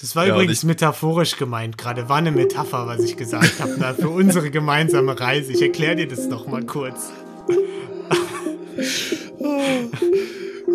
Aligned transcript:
Das 0.00 0.14
war 0.14 0.26
ja, 0.26 0.34
übrigens 0.34 0.62
metaphorisch 0.62 1.36
gemeint 1.36 1.76
gerade. 1.76 2.08
War 2.08 2.18
eine 2.18 2.30
Metapher, 2.30 2.86
was 2.86 3.00
ich 3.00 3.16
gesagt 3.16 3.58
habe, 3.58 3.94
für 4.00 4.08
unsere 4.08 4.50
gemeinsame 4.50 5.18
Reise. 5.18 5.52
Ich 5.52 5.60
erkläre 5.60 5.96
dir 5.96 6.08
das 6.08 6.28
noch 6.28 6.46
mal 6.46 6.64
kurz. 6.64 7.10
oh. 9.38 9.60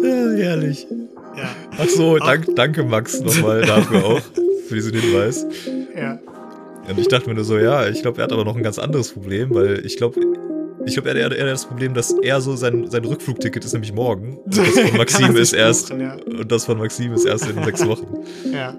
Ja, 0.04 0.32
herrlich. 0.32 0.86
Ja. 1.38 1.56
Ach 1.78 1.88
so, 1.88 2.18
dank, 2.18 2.48
danke 2.58 2.84
Max 2.84 3.22
nochmal 3.22 3.62
dafür 3.62 4.04
auch, 4.04 4.22
für 4.68 4.76
diesen 4.76 5.00
Hinweis. 5.00 5.46
Ja. 5.96 6.20
Und 6.90 7.00
ich 7.00 7.08
dachte 7.08 7.30
mir 7.30 7.36
nur 7.36 7.46
so, 7.46 7.58
ja, 7.58 7.88
ich 7.88 8.02
glaube, 8.02 8.20
er 8.20 8.26
hat 8.26 8.34
aber 8.34 8.44
noch 8.44 8.58
ein 8.58 8.64
ganz 8.64 8.80
anderes 8.80 9.14
Problem, 9.14 9.54
weil 9.54 9.86
ich 9.86 9.96
glaube, 9.96 10.20
ich 10.86 10.94
glaube, 10.96 11.18
er 11.18 11.26
hat 11.26 11.34
eher 11.34 11.46
das 11.46 11.66
Problem, 11.66 11.94
dass 11.94 12.12
er 12.12 12.42
so 12.42 12.56
sein, 12.56 12.90
sein 12.90 13.06
Rückflugticket 13.06 13.64
ist 13.64 13.74
nämlich 13.74 13.94
morgen. 13.94 14.38
Und 14.38 14.58
das 14.58 14.68
von 14.68 14.98
Maxim 14.98 15.36
ist 15.38 15.54
erst. 15.54 15.90
Buchen, 15.90 16.02
ja. 16.02 16.16
Und 16.16 16.52
das 16.52 16.66
von 16.66 16.78
Maxim 16.78 17.14
ist 17.14 17.26
erst 17.26 17.48
in 17.50 17.64
sechs 17.64 17.86
Wochen. 17.88 18.08
Ja. 18.52 18.76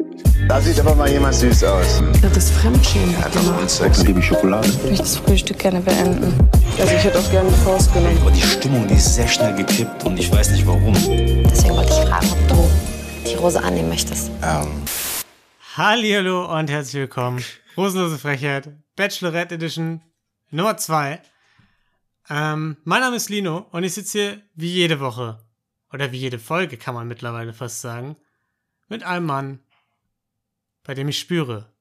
Da 0.48 0.60
sieht 0.60 0.78
aber 0.78 0.94
mal 0.94 1.10
jemand 1.10 1.34
süß 1.34 1.64
aus. 1.64 2.02
Das 2.20 2.36
ist 2.36 2.50
Fremdschämen. 2.52 3.12
Ja, 3.14 3.28
das 3.30 3.64
ist 3.64 3.76
Sex. 3.78 4.04
Liebe 4.04 4.22
Schokolade. 4.22 4.68
Ich 4.68 4.82
möchte 4.82 4.98
das 4.98 5.16
Frühstück 5.16 5.58
gerne 5.58 5.80
beenden. 5.80 6.50
Also 6.78 6.94
ich 6.94 7.02
hätte 7.04 7.18
auch 7.18 7.30
gerne 7.30 7.48
eine 7.48 7.56
Faust 7.58 7.92
genommen. 7.94 8.18
Aber 8.20 8.30
die 8.30 8.42
Stimmung, 8.42 8.86
die 8.86 8.94
ist 8.94 9.14
sehr 9.14 9.26
schnell 9.26 9.54
gekippt 9.54 10.04
und 10.04 10.18
ich 10.18 10.30
weiß 10.30 10.50
nicht 10.50 10.66
warum. 10.66 10.92
Deswegen 10.92 11.74
wollte 11.74 11.92
ich 11.92 12.08
fragen, 12.08 12.30
ob 12.30 12.48
du 12.48 12.70
die 13.26 13.34
Rose 13.36 13.62
annehmen 13.62 13.88
möchtest. 13.88 14.30
Ähm. 14.42 14.82
Hallihallo 15.76 16.58
und 16.58 16.70
herzlich 16.70 17.00
willkommen. 17.00 17.42
Rosenlose 17.76 18.18
Frechheit, 18.18 18.68
Bachelorette 18.96 19.54
Edition 19.54 20.02
Nummer 20.50 20.76
2. 20.76 21.20
Ähm, 22.28 22.76
mein 22.84 23.00
Name 23.00 23.16
ist 23.16 23.30
Lino 23.30 23.66
und 23.70 23.82
ich 23.82 23.94
sitze 23.94 24.18
hier 24.18 24.42
wie 24.54 24.70
jede 24.70 25.00
Woche, 25.00 25.38
oder 25.92 26.12
wie 26.12 26.18
jede 26.18 26.38
Folge 26.38 26.76
kann 26.76 26.94
man 26.94 27.08
mittlerweile 27.08 27.54
fast 27.54 27.80
sagen, 27.80 28.16
mit 28.88 29.02
einem 29.02 29.26
Mann, 29.26 29.60
bei 30.84 30.94
dem 30.94 31.08
ich 31.08 31.18
spüre, 31.18 31.72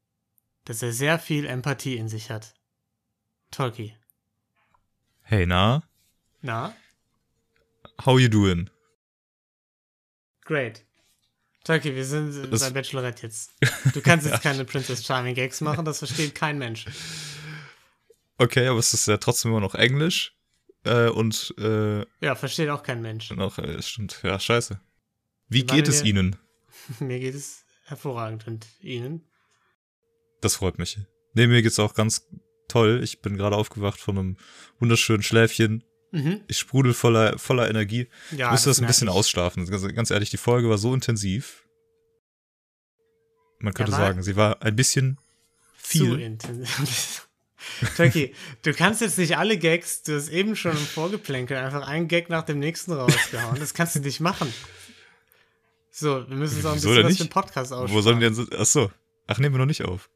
dass 0.65 0.81
er 0.81 0.93
sehr 0.93 1.19
viel 1.19 1.45
Empathie 1.45 1.97
in 1.97 2.07
sich 2.07 2.29
hat. 2.29 2.55
Tolki. 3.51 3.95
Hey, 5.21 5.45
na? 5.45 5.83
Na? 6.41 6.75
How 8.03 8.19
you 8.19 8.29
doing? 8.29 8.69
Great. 10.45 10.85
Tolki, 11.63 11.95
wir 11.95 12.03
sind 12.05 12.51
das 12.51 12.61
bei 12.61 12.71
Bachelorette 12.71 13.23
jetzt. 13.23 13.53
Du 13.93 14.01
kannst 14.01 14.25
jetzt 14.29 14.43
ja. 14.43 14.51
keine 14.51 14.65
Princess 14.65 15.05
Charming 15.05 15.35
Gags 15.35 15.61
machen, 15.61 15.85
das 15.85 15.99
versteht 15.99 16.35
kein 16.35 16.57
Mensch. 16.57 16.85
Okay, 18.37 18.67
aber 18.67 18.79
es 18.79 18.93
ist 18.93 19.07
ja 19.07 19.17
trotzdem 19.17 19.51
immer 19.51 19.61
noch 19.61 19.75
Englisch. 19.75 20.35
Äh, 20.83 21.07
und 21.07 21.53
äh, 21.57 22.05
Ja, 22.19 22.35
versteht 22.35 22.69
auch 22.69 22.83
kein 22.83 23.01
Mensch. 23.01 23.31
Noch, 23.31 23.57
äh, 23.57 23.81
stimmt. 23.81 24.19
Ja, 24.23 24.37
scheiße. 24.39 24.81
Wie 25.47 25.65
geht 25.65 25.87
es 25.87 26.03
Ihnen? 26.03 26.35
Mir 26.99 27.19
geht 27.19 27.35
es 27.35 27.62
hervorragend. 27.83 28.47
Und 28.47 28.67
Ihnen? 28.79 29.27
Das 30.41 30.55
freut 30.55 30.77
mich. 30.77 30.99
Nee, 31.33 31.47
mir 31.47 31.61
geht's 31.61 31.79
auch 31.79 31.93
ganz 31.93 32.27
toll. 32.67 33.01
Ich 33.03 33.21
bin 33.21 33.37
gerade 33.37 33.55
aufgewacht 33.55 33.99
von 33.99 34.17
einem 34.17 34.37
wunderschönen 34.79 35.23
Schläfchen. 35.23 35.83
Mhm. 36.11 36.41
Ich 36.47 36.59
sprudel 36.59 36.93
voller, 36.93 37.39
voller 37.39 37.69
Energie. 37.69 38.07
Ja, 38.31 38.47
ich 38.47 38.51
musste 38.51 38.69
das, 38.69 38.77
das 38.77 38.83
ein 38.83 38.87
bisschen 38.87 39.07
ich. 39.07 39.13
ausschlafen. 39.13 39.65
Ganz, 39.95 40.11
ehrlich, 40.11 40.29
die 40.29 40.37
Folge 40.37 40.69
war 40.69 40.77
so 40.77 40.93
intensiv. 40.93 41.63
Man 43.59 43.73
könnte 43.73 43.93
ja, 43.93 43.97
sagen, 43.97 44.21
sie 44.21 44.35
war 44.35 44.61
ein 44.61 44.75
bisschen 44.75 45.17
viel. 45.75 46.11
Zu 46.11 46.15
intensiv. 46.15 47.27
Turkey, 47.95 48.35
du 48.61 48.73
kannst 48.73 49.01
jetzt 49.01 49.17
nicht 49.17 49.37
alle 49.37 49.57
Gags, 49.57 50.03
du 50.03 50.17
hast 50.17 50.29
eben 50.29 50.55
schon 50.55 50.71
im 50.71 50.77
Vorgeplänkel 50.77 51.57
einfach 51.57 51.87
einen 51.87 52.07
Gag 52.07 52.29
nach 52.29 52.43
dem 52.43 52.59
nächsten 52.59 52.91
rausgehauen. 52.91 53.57
Das 53.59 53.73
kannst 53.73 53.95
du 53.95 53.99
nicht 54.01 54.19
machen. 54.19 54.53
So, 55.95 56.27
wir 56.27 56.35
müssen 56.35 56.65
auch 56.65 56.71
ein 56.71 56.75
bisschen 56.75 57.03
was 57.03 57.17
für 57.17 57.23
den 57.23 57.29
Podcast 57.29 57.71
aussprechen. 57.71 57.95
Wo 57.95 58.01
sollen 58.01 58.19
die 58.19 58.25
denn, 58.25 58.59
achso. 58.59 58.91
Ach, 59.27 59.37
nehmen 59.37 59.53
wir 59.53 59.59
noch 59.59 59.67
nicht 59.67 59.85
auf. 59.85 60.09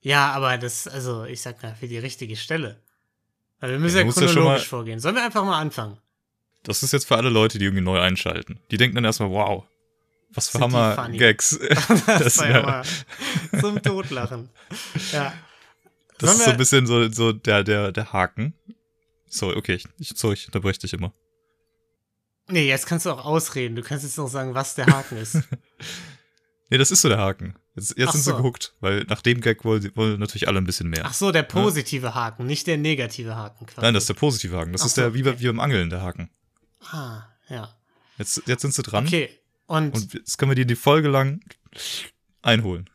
Ja, 0.00 0.32
aber 0.32 0.58
das, 0.58 0.88
also, 0.88 1.24
ich 1.24 1.40
sag 1.40 1.62
mal, 1.62 1.76
für 1.76 1.86
die 1.86 1.98
richtige 1.98 2.34
Stelle. 2.34 2.82
Weil 3.60 3.70
wir 3.70 3.78
müssen 3.78 3.98
ja, 3.98 4.04
ja 4.04 4.10
chronologisch 4.10 4.62
ja 4.62 4.68
vorgehen. 4.68 4.98
Sollen 4.98 5.14
wir 5.14 5.24
einfach 5.24 5.44
mal 5.44 5.60
anfangen? 5.60 5.98
Das 6.64 6.82
ist 6.82 6.92
jetzt 6.92 7.06
für 7.06 7.16
alle 7.16 7.30
Leute, 7.30 7.58
die 7.58 7.66
irgendwie 7.66 7.84
neu 7.84 8.00
einschalten. 8.00 8.58
Die 8.72 8.76
denken 8.76 8.96
dann 8.96 9.04
erstmal, 9.04 9.30
wow, 9.30 9.64
was 10.30 10.48
für 10.48 10.58
Hammer-Gags. 10.58 11.60
das, 11.68 12.04
das 12.06 12.38
war 12.38 12.50
ja 12.50 12.62
mal 12.62 12.84
zum 13.60 13.80
Totlachen. 13.82 14.50
Ja. 15.12 15.32
Das 16.18 16.34
ist 16.34 16.44
so 16.44 16.50
ein 16.50 16.56
bisschen 16.56 16.86
so, 16.88 17.08
so 17.08 17.32
der, 17.32 17.62
der, 17.62 17.92
der 17.92 18.12
Haken. 18.12 18.54
Sorry, 19.28 19.56
okay, 19.56 19.78
ich, 19.98 20.12
sorry, 20.16 20.34
ich 20.34 20.46
unterbreche 20.46 20.80
dich 20.80 20.92
immer. 20.92 21.12
Nee, 22.48 22.66
jetzt 22.66 22.86
kannst 22.86 23.06
du 23.06 23.10
auch 23.10 23.24
ausreden. 23.24 23.74
Du 23.74 23.82
kannst 23.82 24.04
jetzt 24.04 24.18
noch 24.18 24.28
sagen, 24.28 24.54
was 24.54 24.74
der 24.74 24.86
Haken 24.86 25.16
ist. 25.16 25.34
nee, 26.70 26.78
das 26.78 26.90
ist 26.90 27.02
so 27.02 27.08
der 27.08 27.18
Haken. 27.18 27.54
Jetzt, 27.74 27.96
jetzt 27.96 28.12
sind 28.12 28.22
so. 28.22 28.30
sie 28.32 28.36
gehuckt, 28.36 28.74
weil 28.80 29.04
nach 29.04 29.22
dem 29.22 29.40
Gag 29.40 29.64
wollen, 29.64 29.90
wollen 29.96 30.20
natürlich 30.20 30.46
alle 30.46 30.58
ein 30.58 30.64
bisschen 30.64 30.88
mehr. 30.88 31.04
Ach 31.06 31.14
so, 31.14 31.32
der 31.32 31.42
positive 31.42 32.08
ja? 32.08 32.14
Haken, 32.14 32.46
nicht 32.46 32.66
der 32.66 32.76
negative 32.76 33.34
Haken 33.34 33.66
quasi. 33.66 33.80
Nein, 33.80 33.94
das 33.94 34.04
ist 34.04 34.08
der 34.08 34.14
positive 34.14 34.56
Haken. 34.56 34.72
Das 34.72 34.82
Ach 34.82 34.86
ist 34.86 34.96
der, 34.96 35.08
okay. 35.08 35.24
wie, 35.24 35.40
wie 35.40 35.46
beim 35.46 35.60
Angeln, 35.60 35.90
der 35.90 36.02
Haken. 36.02 36.30
Ah, 36.90 37.22
ja. 37.48 37.74
Jetzt, 38.18 38.42
jetzt 38.46 38.62
sind 38.62 38.74
sie 38.74 38.82
dran. 38.82 39.06
Okay, 39.06 39.30
und. 39.66 39.94
Und 39.94 40.14
jetzt 40.14 40.38
können 40.38 40.50
wir 40.50 40.56
die 40.56 40.66
die 40.66 40.76
Folge 40.76 41.08
lang 41.08 41.40
einholen. 42.42 42.88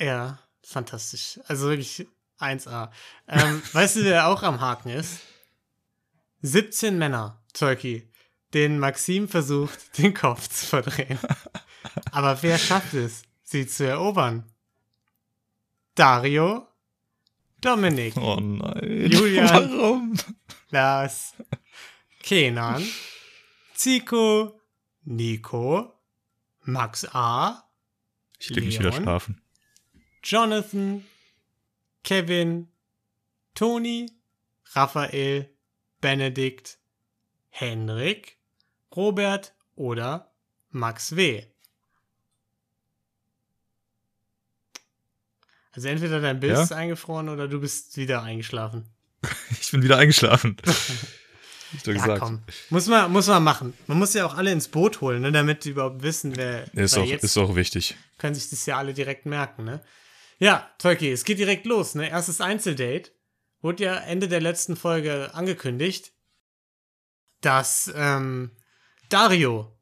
Ja, 0.00 0.38
fantastisch. 0.62 1.38
Also 1.46 1.68
wirklich 1.68 2.06
1A. 2.40 2.90
Ähm, 3.28 3.62
weißt 3.72 3.96
du, 3.96 4.04
wer 4.04 4.26
auch 4.26 4.42
am 4.42 4.60
Haken 4.60 4.90
ist? 4.90 5.20
17 6.42 6.98
Männer, 6.98 7.42
Turkey, 7.52 8.10
denen 8.56 8.78
Maxim 8.78 9.28
versucht, 9.28 9.78
den 9.98 10.14
Kopf 10.14 10.48
zu 10.48 10.66
verdrehen. 10.66 11.18
Aber 12.10 12.42
wer 12.42 12.58
schafft 12.58 12.94
es, 12.94 13.22
sie 13.42 13.66
zu 13.66 13.86
erobern? 13.86 14.44
Dario, 15.94 16.66
Dominik, 17.60 18.16
oh 18.16 18.36
nein. 18.40 19.10
Julian, 19.10 19.48
Warum? 19.48 20.14
Lars, 20.70 21.34
Kenan, 22.22 22.86
Zico, 23.74 24.60
Nico, 25.04 25.92
Max 26.62 27.06
A. 27.14 27.62
Ich 28.38 28.50
leg 28.50 28.64
mich 28.64 28.78
wieder 28.78 28.92
schlafen. 28.92 29.40
Jonathan, 30.22 31.04
Kevin, 32.02 32.68
Toni, 33.54 34.10
Raphael, 34.72 35.50
Benedikt, 36.00 36.78
Henrik, 37.48 38.35
Robert 38.96 39.54
oder 39.74 40.32
Max 40.70 41.14
W. 41.14 41.44
Also 45.72 45.88
entweder 45.88 46.20
dein 46.20 46.40
Bild 46.40 46.54
ja? 46.54 46.62
ist 46.62 46.72
eingefroren 46.72 47.28
oder 47.28 47.48
du 47.48 47.60
bist 47.60 47.96
wieder 47.98 48.22
eingeschlafen. 48.22 48.88
ich 49.60 49.70
bin 49.70 49.82
wieder 49.82 49.98
eingeschlafen. 49.98 50.56
Ich 51.72 51.84
ja, 51.84 51.92
gesagt. 51.94 52.20
komm. 52.20 52.42
Muss 52.70 52.86
man, 52.86 53.10
muss 53.10 53.26
man 53.26 53.42
machen. 53.42 53.74
Man 53.88 53.98
muss 53.98 54.14
ja 54.14 54.24
auch 54.24 54.34
alle 54.34 54.52
ins 54.52 54.68
Boot 54.68 55.00
holen, 55.00 55.22
ne, 55.22 55.32
damit 55.32 55.64
die 55.64 55.70
überhaupt 55.70 56.00
wissen, 56.00 56.36
wer. 56.36 56.72
Ist, 56.74 56.96
auch, 56.96 57.04
jetzt 57.04 57.24
ist 57.24 57.36
auch 57.36 57.56
wichtig. 57.56 57.96
Können 58.18 58.36
sich 58.36 58.48
das 58.48 58.64
ja 58.66 58.78
alle 58.78 58.94
direkt 58.94 59.26
merken, 59.26 59.64
ne? 59.64 59.82
Ja, 60.38 60.70
Tolki, 60.78 61.10
es 61.10 61.24
geht 61.24 61.38
direkt 61.38 61.66
los. 61.66 61.94
Ne? 61.94 62.08
Erstes 62.08 62.40
Einzeldate. 62.40 63.10
Wurde 63.62 63.84
ja 63.84 63.96
Ende 63.96 64.28
der 64.28 64.40
letzten 64.40 64.76
Folge 64.76 65.34
angekündigt, 65.34 66.12
dass 67.40 67.92
ähm, 67.96 68.52
Dario 69.08 69.72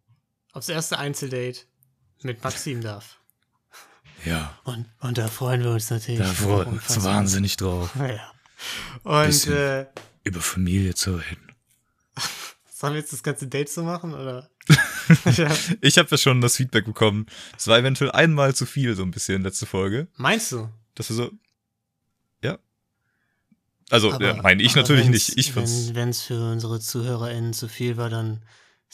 aufs 0.53 0.69
erste 0.69 0.99
Einzeldate 0.99 1.61
mit 2.23 2.43
Maxim 2.43 2.81
darf. 2.81 3.21
Ja. 4.25 4.59
Und, 4.65 4.87
und 5.01 5.19
da 5.19 5.29
freuen 5.29 5.63
wir 5.63 5.71
uns 5.71 5.91
natürlich. 5.91 6.21
Da 6.21 6.33
freuen 6.33 6.67
wir 6.67 6.73
uns 6.73 7.05
wahnsinnig 7.05 7.57
drauf. 7.57 7.91
Ja. 7.97 8.33
Und 9.03 9.47
äh, 9.49 9.87
über 10.23 10.41
Familie 10.41 10.95
zu 10.95 11.17
reden. 11.17 11.53
Sollen 12.73 12.95
wir 12.95 13.01
jetzt 13.01 13.13
das 13.13 13.23
ganze 13.23 13.47
Date 13.47 13.69
so 13.69 13.83
machen, 13.83 14.15
oder? 14.15 14.49
ich 15.81 15.99
habe 15.99 16.09
ja 16.11 16.17
schon 16.17 16.41
das 16.41 16.57
Feedback 16.57 16.87
bekommen. 16.87 17.27
Es 17.57 17.69
war 17.69 17.79
eventuell 17.79 18.11
einmal 18.13 18.55
zu 18.55 18.65
viel, 18.65 18.97
so 18.97 19.03
ein 19.03 19.11
bisschen 19.11 19.43
letzte 19.43 19.67
Folge. 19.67 20.09
Meinst 20.17 20.53
du? 20.53 20.71
Dass 20.95 21.11
wir 21.11 21.17
so. 21.17 21.31
Ja. 22.43 22.59
Also, 23.91 24.13
aber, 24.13 24.25
ja, 24.25 24.43
meine 24.43 24.63
ich 24.63 24.75
natürlich 24.75 25.09
nicht. 25.09 25.37
Ich 25.37 25.55
Wenn 25.55 26.09
es 26.09 26.23
für 26.23 26.53
unsere 26.53 26.81
ZuhörerInnen 26.81 27.53
zu 27.53 27.69
viel 27.69 27.99
war, 27.99 28.09
dann 28.09 28.43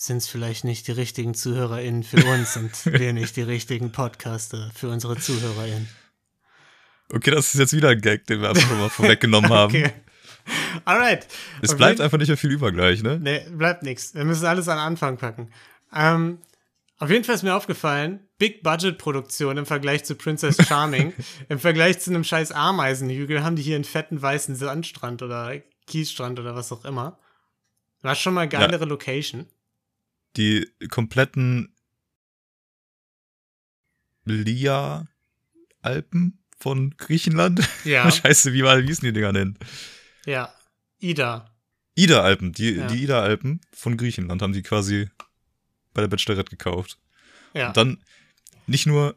sind 0.01 0.17
es 0.17 0.29
vielleicht 0.29 0.65
nicht 0.65 0.87
die 0.89 0.93
richtigen 0.93 1.35
ZuhörerInnen 1.35 2.05
für 2.05 2.25
uns 2.25 2.57
und 2.57 2.71
wir 2.87 3.13
nicht 3.13 3.37
die 3.37 3.43
richtigen 3.43 3.93
Podcaster 3.93 4.71
für 4.75 4.89
unsere 4.89 5.19
ZuhörerInnen. 5.19 5.89
Okay, 7.13 7.31
das 7.31 7.53
ist 7.53 7.61
jetzt 7.61 7.73
wieder 7.75 7.91
ein 7.91 8.01
Gag, 8.01 8.27
den 8.27 8.41
wir 8.41 8.49
einfach 8.49 8.71
mal 8.79 8.89
vorweggenommen 8.89 9.51
haben. 9.51 9.75
okay. 9.75 9.93
Alright. 10.87 11.27
Es 11.61 11.77
bleibt 11.77 12.01
einfach 12.01 12.17
nicht 12.17 12.29
mehr 12.29 12.39
viel 12.39 12.51
über 12.51 12.73
gleich, 12.73 13.03
ne? 13.03 13.19
Nee, 13.21 13.47
bleibt 13.51 13.83
nichts. 13.83 14.15
Wir 14.15 14.25
müssen 14.25 14.47
alles 14.47 14.69
an 14.69 14.79
Anfang 14.79 15.19
packen. 15.19 15.53
Ähm, 15.95 16.39
auf 16.99 17.11
jeden 17.11 17.25
Fall 17.25 17.35
ist 17.35 17.43
mir 17.43 17.55
aufgefallen, 17.55 18.21
Big 18.39 18.63
Budget 18.63 18.97
Produktion 18.97 19.59
im 19.59 19.67
Vergleich 19.67 20.05
zu 20.05 20.15
Princess 20.15 20.57
Charming, 20.67 21.13
im 21.51 21.59
Vergleich 21.59 22.01
zu 22.01 22.09
einem 22.09 22.25
scheiß 22.25 22.53
Ameisenhügel 22.53 23.45
haben 23.45 23.57
die 23.57 23.63
hier 23.63 23.75
einen 23.75 23.85
fetten 23.85 24.21
weißen 24.21 24.57
Sandstrand 24.57 25.23
oder 25.23 25.61
Kiesstrand 25.87 26.41
oder 26.41 26.55
was 26.55 26.73
auch 26.73 26.87
immer. 26.87 27.19
War 28.01 28.15
schon 28.15 28.33
mal 28.33 28.49
geilere 28.49 28.85
ja. 28.85 28.87
Location. 28.87 29.47
Die 30.37 30.71
kompletten 30.91 31.75
Lia-Alpen 34.25 36.39
von 36.59 36.97
Griechenland. 36.97 37.67
Ja. 37.85 38.11
Scheiße, 38.11 38.53
wie, 38.53 38.63
wie 38.63 38.87
hießen 38.87 39.05
die 39.05 39.13
Dinger 39.13 39.33
denn? 39.33 39.59
Ja, 40.27 40.53
Ida. 40.99 41.51
Ida-Alpen, 41.97 42.53
die, 42.53 42.71
Ja. 42.73 42.87
die 42.87 43.03
Ida-Alpen 43.05 43.61
von 43.73 43.97
Griechenland 43.97 44.43
haben 44.43 44.53
die 44.53 44.63
quasi 44.63 45.09
bei 45.95 46.03
der 46.03 46.09
Bachelorette 46.09 46.51
gekauft. 46.51 46.99
Ja, 47.55 47.69
Und 47.69 47.77
dann 47.77 48.05
nicht 48.67 48.87
nur, 48.87 49.17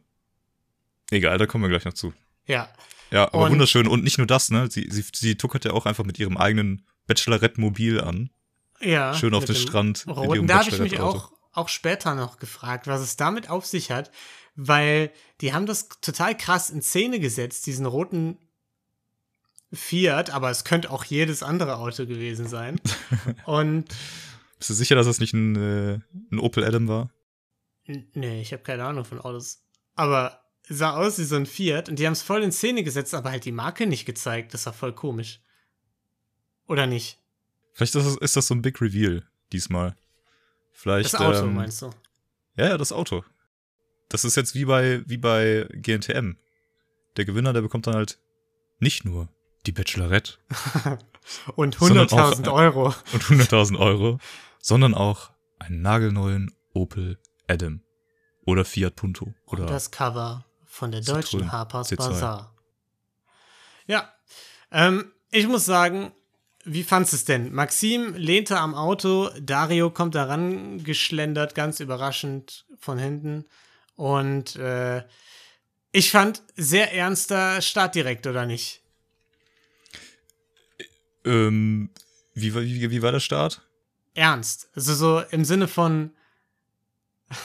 egal, 1.11 1.37
da 1.37 1.45
kommen 1.45 1.63
wir 1.63 1.69
gleich 1.69 1.85
noch 1.85 1.93
zu. 1.93 2.13
ja, 2.45 2.73
Ja, 3.11 3.25
aber 3.27 3.45
Und- 3.45 3.51
wunderschön. 3.51 3.87
Und 3.87 4.03
nicht 4.03 4.17
nur 4.17 4.25
das, 4.27 4.49
ne? 4.49 4.69
Sie, 4.71 4.87
sie, 4.89 5.03
sie 5.13 5.35
tuckert 5.35 5.65
ja 5.65 5.71
auch 5.71 5.85
einfach 5.85 6.03
mit 6.05 6.17
ihrem 6.17 6.37
eigenen 6.37 6.83
Bachelorette-Mobil 7.05 8.01
an. 8.01 8.31
Ja. 8.79 9.13
Schön 9.13 9.33
auf 9.33 9.45
dem 9.45 9.55
Strand. 9.55 10.05
Roten. 10.07 10.47
Da 10.47 10.59
habe 10.59 10.69
ich 10.69 10.79
mich 10.79 10.99
auch, 10.99 11.31
auch 11.51 11.69
später 11.69 12.15
noch 12.15 12.37
gefragt, 12.37 12.87
was 12.87 13.01
es 13.01 13.15
damit 13.15 13.49
auf 13.49 13.65
sich 13.65 13.91
hat, 13.91 14.11
weil 14.55 15.11
die 15.41 15.53
haben 15.53 15.65
das 15.65 15.89
total 16.01 16.37
krass 16.37 16.69
in 16.69 16.81
Szene 16.81 17.19
gesetzt, 17.19 17.65
diesen 17.65 17.85
roten 17.85 18.37
Fiat, 19.71 20.29
aber 20.29 20.51
es 20.51 20.63
könnte 20.63 20.91
auch 20.91 21.03
jedes 21.03 21.41
andere 21.41 21.77
Auto 21.77 22.05
gewesen 22.05 22.47
sein. 22.47 22.79
Und 23.45 23.85
Bist 24.59 24.69
du 24.69 24.73
sicher, 24.75 24.95
dass 24.95 25.07
das 25.07 25.19
nicht 25.19 25.33
ein, 25.33 25.55
äh, 25.55 25.99
ein 26.31 26.39
Opel 26.39 26.63
Adam 26.63 26.87
war? 26.87 27.09
Nee, 27.85 28.41
ich 28.41 28.53
habe 28.53 28.63
keine 28.63 28.85
Ahnung 28.85 29.03
von 29.03 29.19
Autos. 29.19 29.63
Aber 29.95 30.43
sah 30.69 30.95
aus 30.95 31.19
wie 31.19 31.23
so 31.23 31.35
ein 31.35 31.45
Fiat 31.45 31.89
und 31.89 31.99
die 31.99 32.05
haben 32.05 32.13
es 32.13 32.21
voll 32.21 32.43
in 32.43 32.51
Szene 32.51 32.83
gesetzt, 32.83 33.13
aber 33.13 33.31
halt 33.31 33.45
die 33.45 33.51
Marke 33.51 33.87
nicht 33.87 34.05
gezeigt. 34.05 34.53
Das 34.53 34.65
war 34.65 34.73
voll 34.73 34.93
komisch. 34.93 35.41
Oder 36.67 36.87
nicht? 36.87 37.19
Vielleicht 37.73 37.95
ist 37.95 38.05
das, 38.05 38.17
ist 38.17 38.35
das 38.35 38.47
so 38.47 38.55
ein 38.55 38.61
Big 38.61 38.79
Reveal 38.81 39.23
diesmal. 39.51 39.95
Vielleicht. 40.71 41.13
Das 41.13 41.21
Auto, 41.21 41.45
ähm, 41.45 41.55
meinst 41.55 41.81
du? 41.81 41.89
Ja, 42.55 42.69
ja, 42.69 42.77
das 42.77 42.91
Auto. 42.91 43.23
Das 44.09 44.25
ist 44.25 44.35
jetzt 44.35 44.53
wie 44.53 44.65
bei, 44.65 45.01
wie 45.05 45.17
bei 45.17 45.67
GNTM. 45.71 46.37
Der 47.17 47.25
Gewinner, 47.25 47.53
der 47.53 47.61
bekommt 47.61 47.87
dann 47.87 47.95
halt 47.95 48.19
nicht 48.79 49.05
nur 49.05 49.29
die 49.65 49.71
Bachelorette 49.71 50.33
Und 51.55 51.75
sondern 51.75 52.09
auch, 52.09 52.33
100.000 52.33 52.45
äh, 52.45 52.49
Euro. 52.49 52.85
und 53.13 53.23
100.000 53.23 53.79
Euro, 53.79 54.19
sondern 54.59 54.93
auch 54.93 55.31
einen 55.59 55.81
nagelneuen 55.81 56.53
Opel 56.73 57.17
Adam. 57.47 57.81
Oder 58.45 58.65
Fiat 58.65 58.95
Punto. 58.95 59.33
Oder 59.45 59.61
Und 59.61 59.69
das 59.69 59.91
Cover 59.91 60.45
von 60.65 60.91
der 60.91 61.01
deutschen 61.01 61.51
Harper's 61.51 61.91
C2. 61.91 61.95
Bazaar. 61.95 62.55
Ja, 63.87 64.11
ähm, 64.71 65.11
ich 65.31 65.47
muss 65.47 65.65
sagen, 65.65 66.11
wie 66.65 66.83
fandst 66.83 67.11
du 67.13 67.17
es 67.17 67.25
denn? 67.25 67.53
Maxim 67.53 68.13
lehnte 68.15 68.59
am 68.59 68.73
Auto, 68.75 69.29
Dario 69.41 69.89
kommt 69.89 70.15
da 70.15 70.25
rangeschlendert, 70.25 71.55
ganz 71.55 71.79
überraschend 71.79 72.65
von 72.79 72.97
hinten. 72.97 73.45
Und 73.95 74.55
äh, 74.55 75.03
ich 75.91 76.09
fand, 76.11 76.41
sehr 76.55 76.93
ernster 76.93 77.61
Start 77.61 77.95
direkt, 77.95 78.25
oder 78.27 78.45
nicht? 78.45 78.81
ähm, 81.25 81.89
wie, 82.33 82.53
war- 82.53 82.61
wie, 82.63 82.89
wie 82.91 83.01
war 83.01 83.11
der 83.13 83.19
Start? 83.21 83.61
Ernst. 84.13 84.69
Also 84.75 84.93
so 84.93 85.19
im 85.31 85.45
Sinne 85.45 85.67
von. 85.67 86.11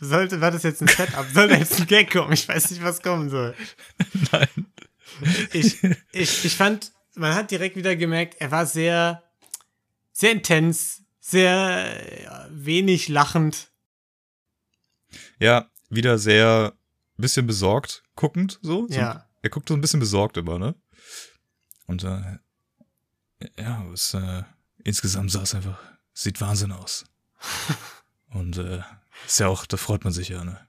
Sollte, 0.00 0.40
war 0.40 0.50
das 0.52 0.62
jetzt 0.62 0.80
ein 0.82 0.88
Setup? 0.88 1.26
Soll 1.34 1.48
da 1.48 1.56
jetzt 1.56 1.80
ein 1.80 1.86
Gag 1.86 2.12
kommen? 2.12 2.32
Ich 2.32 2.48
weiß 2.48 2.70
nicht, 2.70 2.82
was 2.84 3.02
kommen 3.02 3.28
soll. 3.30 3.54
Nein. 4.32 4.66
Ich, 5.52 5.82
ich, 6.12 6.44
ich 6.44 6.56
fand, 6.56 6.92
man 7.14 7.34
hat 7.34 7.50
direkt 7.50 7.76
wieder 7.76 7.96
gemerkt, 7.96 8.36
er 8.38 8.50
war 8.50 8.66
sehr, 8.66 9.22
sehr 10.12 10.32
intens, 10.32 11.02
sehr 11.20 12.48
wenig 12.50 13.08
lachend. 13.08 13.70
Ja, 15.38 15.70
wieder 15.88 16.18
sehr 16.18 16.76
bisschen 17.16 17.46
besorgt 17.46 18.02
guckend, 18.14 18.58
so. 18.62 18.86
so 18.88 18.94
Ja. 18.94 19.28
Er 19.42 19.50
guckt 19.50 19.68
so 19.68 19.74
ein 19.74 19.80
bisschen 19.80 20.00
besorgt 20.00 20.36
immer, 20.36 20.58
ne? 20.58 20.74
Und 21.86 22.02
äh, 22.04 22.38
ja, 23.58 23.86
es, 23.92 24.14
äh, 24.14 24.42
insgesamt 24.82 25.30
sah 25.30 25.42
es 25.42 25.54
einfach, 25.54 25.78
sieht 26.12 26.40
Wahnsinn 26.40 26.72
aus. 26.72 27.04
Und 28.30 28.58
äh, 28.58 28.82
ist 29.24 29.38
ja 29.38 29.48
auch, 29.48 29.66
da 29.66 29.76
freut 29.76 30.04
man 30.04 30.12
sich 30.12 30.30
ja, 30.30 30.44
ne? 30.44 30.66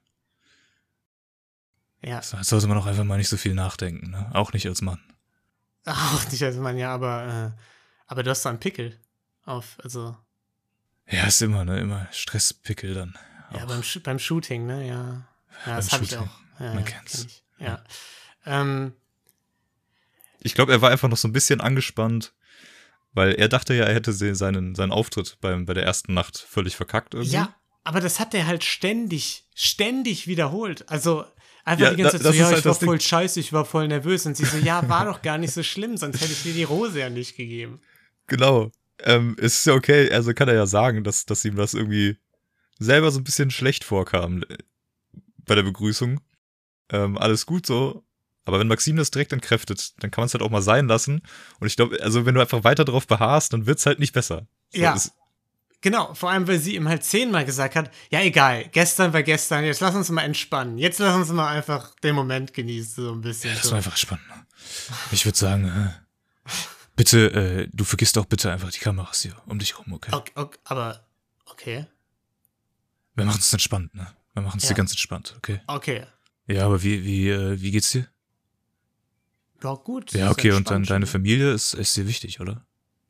Ja, 2.02 2.20
Da 2.30 2.44
sollte 2.44 2.66
man 2.68 2.78
auch 2.78 2.86
einfach 2.86 3.04
mal 3.04 3.18
nicht 3.18 3.28
so 3.28 3.36
viel 3.36 3.54
nachdenken, 3.54 4.10
ne? 4.10 4.30
Auch 4.34 4.52
nicht 4.52 4.66
als 4.66 4.82
Mann. 4.82 5.00
auch 5.84 6.30
nicht 6.30 6.42
als 6.42 6.56
Mann, 6.56 6.76
ja, 6.78 6.94
aber, 6.94 7.54
äh, 7.56 7.60
aber 8.06 8.22
du 8.22 8.30
hast 8.30 8.44
da 8.44 8.50
einen 8.50 8.60
Pickel 8.60 8.98
auf, 9.44 9.76
also, 9.82 10.16
Ja, 11.10 11.24
ist 11.26 11.40
immer, 11.42 11.64
ne? 11.64 11.80
Immer 11.80 12.06
Stresspickel 12.12 12.94
dann. 12.94 13.18
ja, 13.52 13.64
Auch. 13.64 13.66
beim, 13.68 13.80
Sh- 13.80 14.02
beim 14.02 14.18
Shooting, 14.18 14.66
ne, 14.66 14.86
ja. 14.86 15.26
Ja, 15.66 15.76
das 15.76 15.90
habe 15.92 16.04
ich 16.04 16.16
auch. 16.16 16.28
Ja, 16.60 16.74
Man 16.74 16.78
ja, 16.78 16.82
kennt's. 16.82 17.16
kenn 17.18 17.26
ich. 17.26 17.42
Ja. 17.58 17.84
Ähm, 18.46 18.92
Ich 20.40 20.54
glaube, 20.54 20.70
er 20.72 20.80
war 20.82 20.90
einfach 20.90 21.08
noch 21.08 21.16
so 21.16 21.26
ein 21.26 21.32
bisschen 21.32 21.60
angespannt, 21.60 22.32
weil 23.12 23.32
er 23.34 23.48
dachte 23.48 23.74
ja, 23.74 23.84
er 23.86 23.94
hätte 23.94 24.12
se- 24.12 24.34
seinen, 24.36 24.74
seinen 24.76 24.92
Auftritt 24.92 25.38
beim, 25.40 25.66
bei 25.66 25.74
der 25.74 25.82
ersten 25.84 26.14
Nacht 26.14 26.38
völlig 26.38 26.76
verkackt 26.76 27.14
irgendwie. 27.14 27.32
Ja, 27.32 27.54
aber 27.82 28.00
das 28.00 28.20
hat 28.20 28.34
er 28.34 28.46
halt 28.46 28.62
ständig, 28.62 29.48
ständig 29.54 30.26
wiederholt. 30.28 30.88
Also 30.88 31.24
einfach 31.68 31.84
Ja, 31.84 31.90
die 31.94 32.02
ganze 32.02 32.18
da- 32.18 32.24
Zeit 32.24 32.24
so, 32.24 32.28
das 32.30 32.36
ja, 32.38 32.46
halt 32.46 32.58
ich 32.58 32.64
war 32.64 32.70
das 32.70 32.78
Ding. 32.80 32.86
voll 32.88 33.00
scheiße, 33.00 33.40
ich 33.40 33.52
war 33.52 33.64
voll 33.64 33.88
nervös. 33.88 34.26
Und 34.26 34.36
sie 34.36 34.44
so, 34.44 34.56
ja, 34.58 34.88
war 34.88 35.04
doch 35.04 35.22
gar 35.22 35.38
nicht 35.38 35.52
so 35.52 35.62
schlimm, 35.62 35.96
sonst 35.96 36.20
hätte 36.20 36.32
ich 36.32 36.42
dir 36.42 36.54
die 36.54 36.64
Rose 36.64 36.98
ja 36.98 37.10
nicht 37.10 37.36
gegeben. 37.36 37.80
Genau. 38.26 38.70
Ähm, 39.04 39.36
es 39.38 39.58
ist 39.60 39.66
ja 39.66 39.74
okay, 39.74 40.10
also 40.10 40.34
kann 40.34 40.48
er 40.48 40.54
ja 40.54 40.66
sagen, 40.66 41.04
dass, 41.04 41.24
dass 41.24 41.44
ihm 41.44 41.54
das 41.56 41.74
irgendwie 41.74 42.16
selber 42.80 43.10
so 43.10 43.20
ein 43.20 43.24
bisschen 43.24 43.50
schlecht 43.50 43.84
vorkam 43.84 44.42
äh, 44.48 44.56
bei 45.46 45.54
der 45.54 45.62
Begrüßung. 45.62 46.20
Ähm, 46.90 47.16
alles 47.18 47.46
gut 47.46 47.64
so. 47.66 48.04
Aber 48.44 48.58
wenn 48.58 48.68
Maxim 48.68 48.96
das 48.96 49.10
direkt 49.10 49.32
entkräftet, 49.34 49.92
dann 50.02 50.10
kann 50.10 50.22
man 50.22 50.26
es 50.26 50.34
halt 50.34 50.42
auch 50.42 50.50
mal 50.50 50.62
sein 50.62 50.88
lassen. 50.88 51.20
Und 51.60 51.66
ich 51.66 51.76
glaube, 51.76 51.98
also 52.02 52.24
wenn 52.26 52.34
du 52.34 52.40
einfach 52.40 52.64
weiter 52.64 52.84
drauf 52.86 53.06
beharrst, 53.06 53.52
dann 53.52 53.66
wird's 53.66 53.84
halt 53.84 53.98
nicht 53.98 54.12
besser. 54.14 54.46
So, 54.72 54.80
Ja. 54.80 54.94
es- 54.96 55.12
Genau, 55.80 56.12
vor 56.14 56.30
allem, 56.30 56.48
weil 56.48 56.58
sie 56.58 56.74
ihm 56.74 56.88
halt 56.88 57.04
zehnmal 57.04 57.44
gesagt 57.44 57.76
hat, 57.76 57.92
ja 58.10 58.20
egal, 58.20 58.68
gestern 58.72 59.12
war 59.12 59.22
gestern, 59.22 59.64
jetzt 59.64 59.80
lass 59.80 59.94
uns 59.94 60.10
mal 60.10 60.22
entspannen. 60.22 60.76
Jetzt 60.76 60.98
lass 60.98 61.14
uns 61.14 61.28
mal 61.30 61.48
einfach 61.48 61.94
den 62.00 62.16
Moment 62.16 62.52
genießen, 62.52 63.04
so 63.04 63.12
ein 63.12 63.20
bisschen. 63.20 63.54
Das 63.54 63.64
so. 63.64 63.70
war 63.70 63.76
einfach 63.76 63.96
spannend. 63.96 64.24
Ich 65.12 65.24
würde 65.24 65.38
sagen, 65.38 65.64
äh, 65.66 66.50
bitte, 66.96 67.32
äh, 67.32 67.68
du 67.72 67.84
vergisst 67.84 68.16
doch 68.16 68.24
bitte 68.26 68.50
einfach 68.50 68.72
die 68.72 68.80
Kameras 68.80 69.20
hier 69.22 69.36
um 69.46 69.58
dich 69.60 69.78
rum, 69.78 69.92
okay? 69.92 70.10
okay, 70.12 70.32
okay, 70.34 70.58
aber, 70.64 71.06
okay, 71.46 71.86
Wir 73.14 73.24
machen 73.24 73.40
es 73.40 73.52
entspannt, 73.52 73.94
ne? 73.94 74.08
Wir 74.34 74.42
machen 74.42 74.58
es 74.58 74.64
Ja. 74.64 74.70
dir 74.70 74.74
ganz 74.76 74.90
entspannt, 74.90 75.34
okay? 75.36 75.60
okay. 75.68 76.06
Ja, 76.46 76.64
aber 76.66 76.82
wie, 76.82 77.04
wie, 77.04 77.28
äh, 77.28 77.60
wie 77.60 77.70
geht's 77.70 77.90
dir? 77.92 78.08
Ja, 79.62 79.74
gut. 79.74 80.12
Ja, 80.12 80.30
okay, 80.30 80.52
und 80.52 80.70
dann 80.70 80.84
deine. 80.84 81.06
Familie 81.06 81.52
ist, 81.52 81.74
ist 81.74 81.96
dir 81.96 82.06
wichtig, 82.06 82.40
oder? 82.40 82.64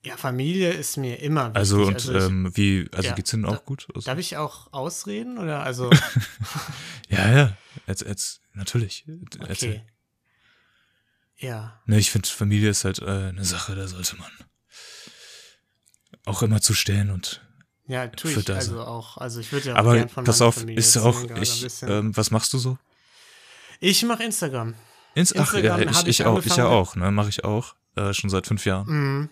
Ja, 0.09 0.17
Familie 0.17 0.73
ist 0.73 0.97
mir 0.97 1.21
immer 1.21 1.49
wichtig. 1.49 1.57
Also, 1.59 1.83
und 1.85 1.99
ich, 1.99 2.09
ähm, 2.09 2.51
wie, 2.55 2.89
also 2.93 3.09
ja, 3.11 3.15
geht's 3.15 3.33
Ihnen 3.35 3.45
auch 3.45 3.59
da- 3.59 3.63
gut? 3.65 3.87
Also, 3.95 4.07
Darf 4.07 4.19
ich 4.19 4.37
auch 4.39 4.73
ausreden, 4.73 5.37
oder? 5.37 5.63
Also, 5.63 5.91
ja, 7.09 7.31
ja, 7.31 7.57
jetzt, 7.87 8.03
jetzt, 8.03 8.41
natürlich. 8.55 9.05
Erzähl. 9.47 9.71
okay. 9.71 9.83
Ja. 11.37 11.81
Ne, 11.87 11.99
ich 11.99 12.11
finde, 12.11 12.29
Familie 12.29 12.71
ist 12.71 12.85
halt 12.85 13.01
äh, 13.01 13.05
eine 13.29 13.45
Sache, 13.45 13.75
da 13.75 13.87
sollte 13.87 14.17
man 14.17 14.31
auch 16.25 16.43
immer 16.43 16.61
zustehen 16.61 17.11
und 17.11 17.47
Ja, 17.87 18.07
tue 18.09 18.33
ich 18.33 18.51
also 18.51 18.81
auch. 18.83 19.19
Also 19.19 19.41
ich 19.41 19.53
würde 19.53 19.69
ja 19.69 19.75
auch 19.75 19.79
aber 19.79 19.95
gern 19.95 20.09
von 20.09 20.25
pass 20.25 20.41
auf, 20.43 20.57
Familie 20.57 20.79
ist 20.79 20.97
auch, 20.97 21.23
ich, 21.37 21.67
ähm, 21.83 22.17
was 22.17 22.31
machst 22.31 22.53
du 22.53 22.59
so? 22.59 22.79
ich 23.81 24.03
mache 24.05 24.25
Instagram. 24.25 24.75
Ins, 25.15 25.35
ach, 25.37 25.53
ja, 25.55 25.77
Instagram 25.77 26.07
ich, 26.07 26.21
ich, 26.21 26.27
auch, 26.27 26.45
ich 26.45 26.57
ja 26.57 26.67
auch, 26.67 26.97
ne, 26.97 27.11
mache 27.13 27.29
ich 27.29 27.45
auch, 27.45 27.75
äh, 27.97 28.13
schon 28.13 28.31
seit 28.31 28.47
fünf 28.47 28.65
Jahren. 28.65 28.87
Mhm. 28.89 29.31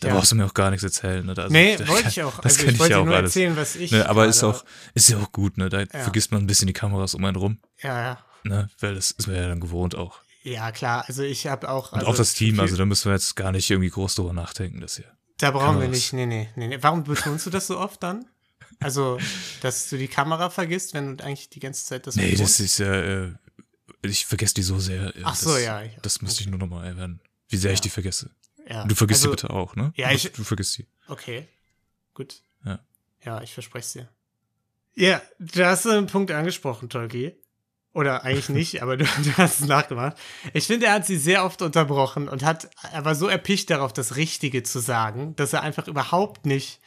Da 0.00 0.08
Ja. 0.08 0.14
brauchst 0.14 0.30
du 0.30 0.36
mir 0.36 0.46
auch 0.46 0.54
gar 0.54 0.70
nichts 0.70 0.84
erzählen, 0.84 1.26
ne? 1.26 1.34
Also, 1.36 1.52
Nee, 1.52 1.76
wollte 1.86 2.08
ich 2.08 2.22
auch. 2.22 2.36
Das 2.40 2.52
Also 2.52 2.58
kenn 2.58 2.68
ich 2.68 2.74
ich 2.74 2.78
wollte 2.80 2.92
ja 2.92 2.98
dir 2.98 3.02
auch 3.02 3.06
nur 3.06 3.16
alles. 3.16 3.30
erzählen, 3.30 3.56
was 3.56 3.74
ich. 3.76 3.90
Ne, 3.90 4.08
aber 4.08 4.26
ist 4.26 4.42
auch, 4.44 4.64
ist 4.94 5.08
ja 5.08 5.18
auch 5.18 5.32
gut, 5.32 5.58
ne? 5.58 5.68
Da 5.68 5.80
Ja. 5.80 5.86
vergisst 5.90 6.30
man 6.30 6.42
ein 6.42 6.46
bisschen 6.46 6.66
die 6.68 6.72
Kameras 6.72 7.14
um 7.14 7.24
einen 7.24 7.36
rum, 7.36 7.58
Ja, 7.82 8.00
ja. 8.00 8.18
ne? 8.44 8.68
Weil 8.78 8.94
das 8.94 9.10
ist 9.10 9.26
man 9.26 9.36
ja 9.36 9.48
dann 9.48 9.60
gewohnt 9.60 9.94
auch. 9.96 10.20
Ja, 10.44 10.70
klar. 10.72 11.04
Also 11.08 11.22
ich 11.24 11.46
habe 11.48 11.68
auch. 11.68 11.92
Und 11.92 11.98
also 11.98 12.10
auch 12.12 12.16
das 12.16 12.32
Team, 12.34 12.60
also 12.60 12.76
da 12.76 12.84
müssen 12.84 13.06
wir 13.06 13.12
jetzt 13.14 13.34
gar 13.34 13.50
nicht 13.52 13.68
irgendwie 13.70 13.90
groß 13.90 14.14
drüber 14.14 14.32
nachdenken, 14.32 14.80
dass 14.80 14.96
hier. 14.96 15.12
Da 15.38 15.50
brauchen 15.50 15.66
wir 15.80 15.86
Kameras. 15.86 15.90
nicht. 15.90 16.12
Nee, 16.14 16.26
nee, 16.26 16.48
nee, 16.56 16.68
nee. 16.68 16.78
Warum 16.80 17.04
betonst 17.04 17.46
du 17.46 17.50
das 17.50 17.66
so 17.66 17.78
oft 17.78 18.02
dann? 18.02 18.24
Also, 18.80 19.18
dass 19.62 19.88
du 19.88 19.98
die 19.98 20.06
Kamera 20.08 20.50
vergisst, 20.50 20.94
wenn 20.94 21.16
du 21.16 21.24
eigentlich 21.24 21.50
die 21.50 21.58
ganze 21.60 21.84
Zeit 21.84 22.06
das 22.06 22.14
Nee, 22.14 22.30
betonst? 22.30 22.60
das 22.60 22.64
ist 22.64 22.78
ja, 22.78 22.94
äh, 22.94 23.32
ich 24.02 24.26
vergesse 24.26 24.54
die 24.54 24.62
so 24.62 24.78
sehr. 24.78 25.12
Ach 25.24 25.34
so, 25.34 25.52
das, 25.54 25.64
ja, 25.64 25.82
ich- 25.82 25.96
Das 26.02 26.22
müsste 26.22 26.42
ich 26.42 26.48
nur 26.48 26.58
nochmal 26.60 26.86
erwähnen. 26.86 27.20
Wie 27.48 27.56
sehr 27.56 27.72
ich 27.72 27.80
Ja. 27.80 27.82
die 27.82 27.88
vergesse. 27.90 28.30
Ja. 28.68 28.84
Du 28.84 28.94
vergisst 28.94 29.20
also, 29.24 29.34
die 29.34 29.42
bitte 29.42 29.50
auch, 29.54 29.74
ne? 29.76 29.92
ja, 29.96 30.08
du, 30.08 30.14
ich- 30.14 30.32
du 30.32 30.44
vergisst 30.44 30.76
die. 30.78 30.86
Okay, 31.08 31.46
gut. 32.14 32.42
Ja. 32.64 32.78
Ja, 33.24 33.42
ich 33.42 33.52
verspreche 33.54 33.84
es 33.86 33.92
dir. 33.92 34.08
Ja, 34.94 35.22
du 35.38 35.64
hast 35.64 35.86
einen 35.86 36.06
Punkt 36.06 36.30
angesprochen, 36.30 36.88
Tolki. 36.88 37.34
Oder 37.94 38.22
eigentlich 38.24 38.48
nicht, 38.50 38.82
aber 38.82 38.96
du, 38.96 39.04
du 39.04 39.36
hast 39.38 39.60
es 39.60 39.66
nachgemacht. 39.66 40.16
Ich 40.52 40.66
finde, 40.66 40.86
er 40.86 40.92
hat 40.92 41.06
sie 41.06 41.16
sehr 41.16 41.44
oft 41.44 41.62
unterbrochen 41.62 42.28
und 42.28 42.44
hat, 42.44 42.68
er 42.92 43.04
war 43.04 43.14
so 43.14 43.26
erpicht 43.28 43.70
darauf, 43.70 43.92
das 43.92 44.16
Richtige 44.16 44.62
zu 44.62 44.78
sagen, 44.80 45.34
dass 45.36 45.52
er 45.52 45.62
einfach 45.62 45.88
überhaupt 45.88 46.46
nicht 46.46 46.80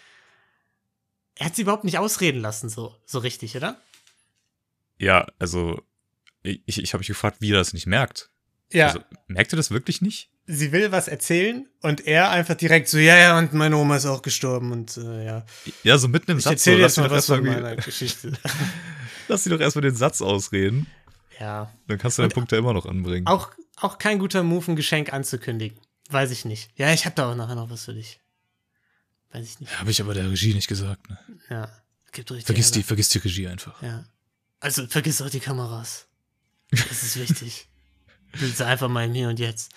er 1.35 1.45
hat 1.47 1.55
sie 1.55 1.63
überhaupt 1.63 1.85
nicht 1.85 1.97
ausreden 1.97 2.39
lassen, 2.41 2.69
so, 2.69 2.95
so 3.05 3.17
richtig, 3.19 3.55
oder? 3.55 3.81
Ja, 4.99 5.25
also 5.39 5.81
ich, 6.43 6.61
ich 6.77 6.93
habe 6.93 6.99
mich 6.99 7.07
gefragt, 7.07 7.37
wie 7.39 7.51
er 7.51 7.57
das 7.57 7.73
nicht 7.73 7.87
merkt. 7.87 8.29
Ja. 8.71 8.87
Also, 8.87 8.99
merkt 9.27 9.51
er 9.53 9.57
das 9.57 9.71
wirklich 9.71 10.01
nicht? 10.01 10.29
Sie 10.53 10.71
will 10.71 10.91
was 10.91 11.07
erzählen 11.07 11.65
und 11.81 12.05
er 12.07 12.29
einfach 12.29 12.55
direkt 12.55 12.89
so, 12.89 12.97
ja, 12.97 13.15
ja, 13.17 13.37
und 13.37 13.53
meine 13.53 13.77
Oma 13.77 13.95
ist 13.95 14.05
auch 14.05 14.21
gestorben 14.21 14.71
und 14.71 14.97
äh, 14.97 15.25
ja. 15.25 15.45
Ja, 15.83 15.97
so 15.97 16.07
mitten 16.07 16.31
im 16.31 16.37
Ich 16.39 16.43
Satz. 16.43 16.53
erzähle 16.53 16.77
so, 16.77 16.81
jetzt 16.81 16.97
lass 16.97 17.03
mal 17.03 17.09
sie 17.09 17.15
was 17.15 17.25
doch 17.27 17.35
von 17.37 17.45
erst 17.45 17.57
mal 17.61 17.63
meiner 17.63 17.81
Geschichte. 17.81 18.31
Lass 19.27 19.43
sie 19.45 19.49
doch 19.49 19.59
erstmal 19.61 19.83
den 19.83 19.95
Satz 19.95 20.21
ausreden. 20.21 20.87
ja. 21.39 21.71
Dann 21.87 21.97
kannst 21.97 22.17
du 22.17 22.21
den 22.23 22.27
Und 22.29 22.33
Punkt 22.33 22.51
ja 22.51 22.57
immer 22.57 22.73
noch 22.73 22.85
anbringen. 22.85 23.27
Auch, 23.27 23.51
auch 23.77 23.97
kein 23.97 24.19
guter 24.19 24.43
Move, 24.43 24.71
ein 24.71 24.75
Geschenk 24.75 25.13
anzukündigen. 25.13 25.79
Weiß 26.09 26.31
ich 26.31 26.43
nicht. 26.43 26.69
Ja, 26.77 26.91
ich 26.91 27.05
habe 27.05 27.15
da 27.15 27.31
auch 27.31 27.35
nachher 27.35 27.55
noch 27.55 27.69
was 27.69 27.85
für 27.85 27.93
dich. 27.93 28.19
Weiß 29.31 29.45
ich 29.45 29.59
nicht. 29.61 29.79
Habe 29.79 29.91
ich 29.91 30.01
aber 30.01 30.13
der 30.13 30.29
Regie 30.29 30.53
nicht 30.53 30.67
gesagt. 30.67 31.09
Ne? 31.09 31.17
Ja. 31.49 31.69
Gibt 32.11 32.29
richtig 32.31 32.45
Vergiss, 32.47 32.71
die, 32.71 32.83
vergiss 32.83 33.07
die 33.09 33.19
Regie 33.19 33.47
einfach. 33.47 33.81
Ja. 33.81 34.03
Also 34.59 34.85
vergiss 34.87 35.21
auch 35.21 35.29
die 35.29 35.39
Kameras. 35.39 36.07
Das 36.71 37.03
ist 37.03 37.17
wichtig. 37.17 37.67
Willst 38.33 38.59
du 38.59 38.65
einfach 38.65 38.89
mal 38.89 39.05
im 39.05 39.13
Hier 39.13 39.29
und 39.29 39.39
Jetzt. 39.39 39.71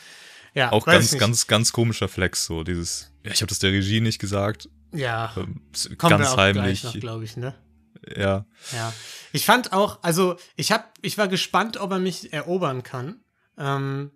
Ja, 0.55 0.71
Auch 0.73 0.87
ganz, 0.87 1.17
ganz, 1.19 1.47
ganz 1.49 1.73
komischer 1.73 2.09
Flex, 2.09 2.47
so 2.47 2.63
dieses, 2.63 3.11
ja, 3.25 3.33
ich 3.33 3.41
habe 3.43 3.49
das 3.49 3.59
der 3.59 3.73
Regie 3.73 4.01
nicht 4.01 4.21
gesagt, 4.21 4.69
Ja, 4.93 5.33
ähm, 5.37 5.61
wir 5.89 5.97
ganz 5.97 6.29
auch 6.29 6.37
heimlich. 6.37 6.87
glaube 7.01 7.25
ich, 7.25 7.37
ne? 7.37 7.55
ja, 8.17 8.47
Ja. 8.73 8.93
Ich 9.33 9.47
fand 9.47 9.73
auch, 9.73 9.99
also 10.03 10.37
ich 10.55 10.71
hab, 10.71 10.95
ich 11.03 11.19
war 11.19 11.27
gespannt, 11.27 11.77
ob 11.77 11.91
er 11.91 11.99
mich 11.99 12.33
erobern 12.33 12.85
kann. 12.85 13.21
Ähm, 13.59 14.13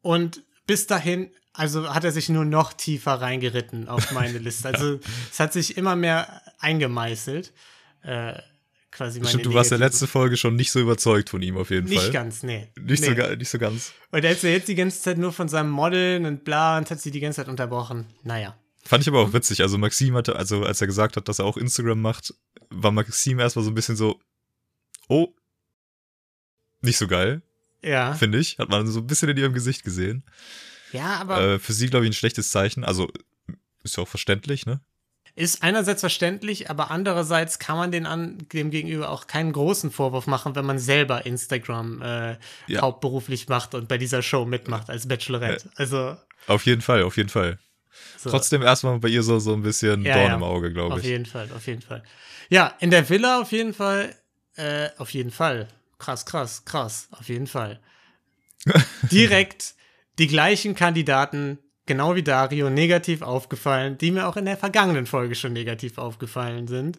und 0.00 0.42
bis 0.66 0.86
dahin, 0.86 1.30
also 1.52 1.92
hat 1.92 2.04
er 2.04 2.12
sich 2.12 2.28
nur 2.28 2.44
noch 2.44 2.72
tiefer 2.72 3.14
reingeritten 3.14 3.88
auf 3.88 4.12
meine 4.12 4.38
Liste. 4.38 4.68
Also 4.68 5.00
es 5.30 5.40
hat 5.40 5.52
sich 5.52 5.76
immer 5.76 5.96
mehr 5.96 6.40
eingemeißelt. 6.60 7.52
Äh, 8.02 8.40
quasi 8.92 9.18
meine 9.18 9.30
Stimmt, 9.30 9.46
du 9.46 9.54
warst 9.54 9.70
ja 9.72 9.76
negativen- 9.78 9.80
letzte 9.92 10.06
Folge 10.06 10.36
schon 10.36 10.54
nicht 10.54 10.70
so 10.70 10.78
überzeugt 10.78 11.30
von 11.30 11.42
ihm 11.42 11.56
auf 11.56 11.70
jeden 11.70 11.88
Nicht 11.88 12.00
Fall. 12.02 12.10
ganz, 12.12 12.42
nee. 12.44 12.68
Nicht, 12.78 13.02
nee. 13.02 13.14
so, 13.20 13.34
nicht 13.34 13.48
so 13.48 13.58
ganz. 13.58 13.92
Und 14.12 14.22
er 14.22 14.30
erzählt 14.30 14.54
jetzt 14.58 14.68
die 14.68 14.74
ganze 14.76 15.00
Zeit 15.00 15.18
nur 15.18 15.32
von 15.32 15.48
seinem 15.48 15.70
Modeln 15.70 16.24
und 16.26 16.44
bla 16.44 16.78
und 16.78 16.90
hat 16.90 17.00
sie 17.00 17.10
die 17.10 17.20
ganze 17.20 17.36
Zeit 17.36 17.48
unterbrochen. 17.48 18.06
Naja. 18.22 18.56
Fand 18.84 19.02
ich 19.02 19.08
aber 19.08 19.20
auch 19.20 19.32
witzig. 19.32 19.62
Also 19.62 19.78
Maxim 19.78 20.14
hatte, 20.14 20.36
also 20.36 20.64
als 20.64 20.80
er 20.80 20.86
gesagt 20.86 21.16
hat, 21.16 21.28
dass 21.28 21.38
er 21.38 21.44
auch 21.46 21.56
Instagram 21.56 22.00
macht, 22.00 22.34
war 22.70 22.90
Maxim 22.92 23.38
erstmal 23.40 23.64
so 23.64 23.70
ein 23.70 23.74
bisschen 23.74 23.96
so, 23.96 24.20
oh, 25.08 25.28
nicht 26.80 26.98
so 26.98 27.06
geil, 27.06 27.42
Ja. 27.82 28.14
finde 28.14 28.38
ich. 28.38 28.58
Hat 28.58 28.68
man 28.68 28.86
so 28.86 29.00
ein 29.00 29.06
bisschen 29.06 29.28
in 29.28 29.36
ihrem 29.36 29.52
Gesicht 29.54 29.84
gesehen. 29.84 30.24
Ja, 30.92 31.16
aber 31.20 31.40
Äh, 31.40 31.58
für 31.58 31.72
sie, 31.72 31.86
glaube 31.88 32.04
ich, 32.04 32.10
ein 32.10 32.14
schlechtes 32.14 32.50
Zeichen. 32.50 32.84
Also 32.84 33.08
ist 33.84 33.96
ja 33.96 34.02
auch 34.02 34.08
verständlich, 34.08 34.66
ne? 34.66 34.80
Ist 35.34 35.62
einerseits 35.62 36.00
verständlich, 36.00 36.68
aber 36.70 36.90
andererseits 36.90 37.58
kann 37.58 37.76
man 37.76 37.90
den 37.90 38.04
an, 38.06 38.38
dem 38.52 38.70
gegenüber 38.70 39.10
auch 39.10 39.26
keinen 39.26 39.52
großen 39.52 39.90
Vorwurf 39.90 40.26
machen, 40.26 40.54
wenn 40.54 40.66
man 40.66 40.78
selber 40.78 41.24
Instagram 41.24 42.02
äh, 42.02 42.36
Ja. 42.66 42.82
hauptberuflich 42.82 43.48
macht 43.48 43.74
und 43.74 43.88
bei 43.88 43.96
dieser 43.98 44.22
Show 44.22 44.44
mitmacht 44.44 44.90
als 44.90 45.08
Bachelorette. 45.08 45.70
Also 45.76 46.16
Auf 46.46 46.66
jeden 46.66 46.82
Fall, 46.82 47.02
auf 47.02 47.16
jeden 47.16 47.28
Fall. 47.30 47.58
so. 48.18 48.28
Trotzdem 48.30 48.62
erstmal 48.62 48.98
bei 48.98 49.08
ihr 49.08 49.22
so, 49.22 49.38
so 49.38 49.54
ein 49.54 49.62
bisschen 49.62 50.04
Ja, 50.04 50.14
Dorn 50.14 50.26
ja. 50.28 50.34
im 50.36 50.42
Auge, 50.42 50.72
glaube 50.72 50.94
Auf 50.94 51.00
ich. 51.00 51.06
jeden 51.06 51.26
Fall, 51.26 51.48
auf 51.56 51.66
jeden 51.66 51.82
Fall. 51.82 52.02
Ja, 52.50 52.74
in 52.80 52.90
der 52.90 53.08
Villa 53.08 53.40
auf 53.40 53.52
jeden 53.52 53.72
Fall, 53.72 54.14
äh, 54.56 54.90
auf 54.98 55.10
jeden 55.14 55.30
Fall. 55.30 55.68
Krass, 55.98 56.26
krass, 56.26 56.64
krass, 56.66 57.08
auf 57.12 57.28
jeden 57.28 57.46
Fall. 57.46 57.80
Direkt 59.10 59.74
die 60.18 60.26
gleichen 60.26 60.74
Kandidaten, 60.74 61.58
genau 61.92 62.14
wie 62.14 62.22
Dario, 62.22 62.70
negativ 62.70 63.20
aufgefallen, 63.20 63.98
die 63.98 64.10
mir 64.10 64.26
auch 64.26 64.36
in 64.36 64.46
der 64.46 64.56
vergangenen 64.56 65.04
Folge 65.04 65.34
schon 65.34 65.52
negativ 65.52 65.98
aufgefallen 65.98 66.66
sind. 66.66 66.98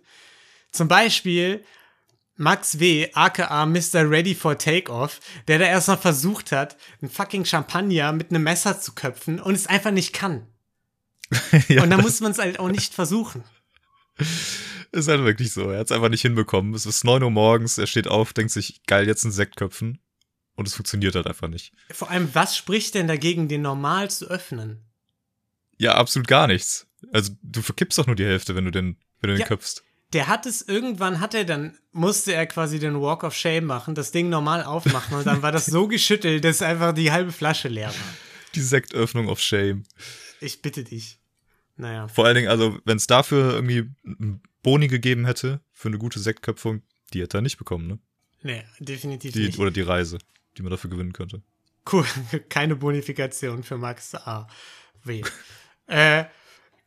Zum 0.72 0.88
Beispiel 0.88 1.64
Max 2.36 2.80
W., 2.80 3.10
aka 3.14 3.66
Mr. 3.66 4.10
Ready 4.10 4.36
for 4.36 4.58
Takeoff, 4.58 5.20
der 5.48 5.58
da 5.60 5.66
erst 5.66 5.88
mal 5.88 5.98
versucht 5.98 6.52
hat, 6.52 6.78
einen 7.02 7.10
fucking 7.10 7.44
Champagner 7.44 8.12
mit 8.12 8.30
einem 8.30 8.44
Messer 8.44 8.80
zu 8.80 8.94
köpfen 8.94 9.40
und 9.40 9.56
es 9.56 9.66
einfach 9.66 9.92
nicht 9.92 10.14
kann. 10.14 10.46
ja, 11.68 11.82
Und 11.82 11.90
dann 11.90 12.02
muss 12.02 12.22
man 12.22 12.32
es 12.32 12.38
halt 12.38 12.60
auch 12.60 12.70
nicht 12.70 12.94
versuchen. 12.94 13.44
ist 14.92 15.08
halt 15.08 15.24
wirklich 15.24 15.54
so. 15.54 15.72
Er 15.72 15.80
hat 15.80 15.88
es 15.88 15.92
einfach 15.92 16.10
nicht 16.10 16.22
hinbekommen. 16.22 16.76
Es 16.76 16.86
ist 16.86 17.04
9 17.04 17.24
Uhr 17.24 17.32
morgens, 17.32 17.80
er 17.80 17.88
steht 17.88 18.08
auf, 18.08 18.34
denkt 18.34 18.52
sich, 18.52 18.84
geil, 18.86 19.08
jetzt 19.08 19.24
ein 19.24 19.32
Sekt 19.32 19.56
köpfen. 19.56 20.00
Und 20.55 20.67
es 20.67 20.75
funktioniert 20.75 21.15
halt 21.15 21.25
einfach 21.27 21.48
nicht. 21.48 21.74
Vor 21.91 22.10
allem, 22.12 22.29
was 22.33 22.55
spricht 22.55 22.93
denn 22.95 23.07
dagegen, 23.07 23.48
den 23.48 23.62
normal 23.63 24.10
zu 24.12 24.27
öffnen? 24.29 24.83
Ja, 25.77 25.95
absolut 25.95 26.27
gar 26.27 26.48
nichts. 26.48 26.88
Also 27.12 27.33
du 27.41 27.62
verkippst 27.62 27.98
doch 27.98 28.05
nur 28.07 28.15
die 28.15 28.25
Hälfte, 28.25 28.55
wenn 28.55 28.65
du 28.65 28.72
den, 28.72 28.98
wenn 29.19 29.29
du 29.31 29.33
Ja. 29.38 29.43
den 29.45 29.48
köpfst. 29.48 29.83
Der 30.13 30.27
hat 30.27 30.45
es 30.45 30.62
irgendwann, 30.62 31.19
hat 31.19 31.33
er 31.33 31.43
dann, 31.43 31.75
musste 31.91 32.33
er 32.36 32.45
quasi 32.45 32.77
den 32.77 33.01
Walk 33.01 33.24
of 33.24 33.33
Shame 33.36 33.65
machen, 33.65 33.95
das 33.95 34.12
Ding 34.12 34.29
normal 34.29 34.63
aufmachen 34.63 35.17
und 35.17 35.25
dann 35.25 35.41
war 35.41 35.51
das 35.51 35.65
so 35.65 35.88
geschüttelt, 35.88 36.43
dass 36.45 36.62
einfach 36.62 36.93
die 36.93 37.12
halbe 37.12 37.31
Flasche 37.31 37.67
leer 37.67 37.88
war. 37.88 38.13
Die 38.53 38.62
Sektöffnung 38.62 39.27
of 39.27 39.39
Shame. 39.39 39.83
Ich 40.39 40.62
bitte 40.62 40.83
dich. 40.83 41.17
Naja. 41.77 42.07
Vor 42.07 42.25
allen 42.25 42.36
Dingen, 42.36 42.50
also, 42.50 42.77
wenn 42.86 42.98
es 42.98 43.07
dafür 43.07 43.53
irgendwie 43.55 43.89
einen 44.05 44.43
Boni 44.62 44.88
gegeben 44.88 45.25
hätte, 45.25 45.62
für 45.72 45.88
eine 45.88 45.98
gute 45.98 46.19
Sektköpfung, 46.19 46.83
die 47.13 47.22
hätte 47.24 47.39
er 47.39 47.41
nicht 47.41 47.57
bekommen, 47.57 47.88
ne? 47.88 48.00
Nee, 48.43 48.63
definitiv 48.79 49.31
Die, 49.33 49.48
nicht. 49.48 49.57
oder 49.57 49.72
die 49.72 49.81
Reise, 49.81 50.19
die 50.57 50.62
man 50.62 50.72
dafür 50.72 50.89
gewinnen 50.89 51.13
könnte. 51.13 51.41
Cool. 51.91 52.05
Keine 52.50 52.75
Bonifikation 52.75 53.63
für 53.63 53.77
Max 53.77 54.15
A. 54.15 54.48
W. 55.03 55.24
äh, 55.88 56.25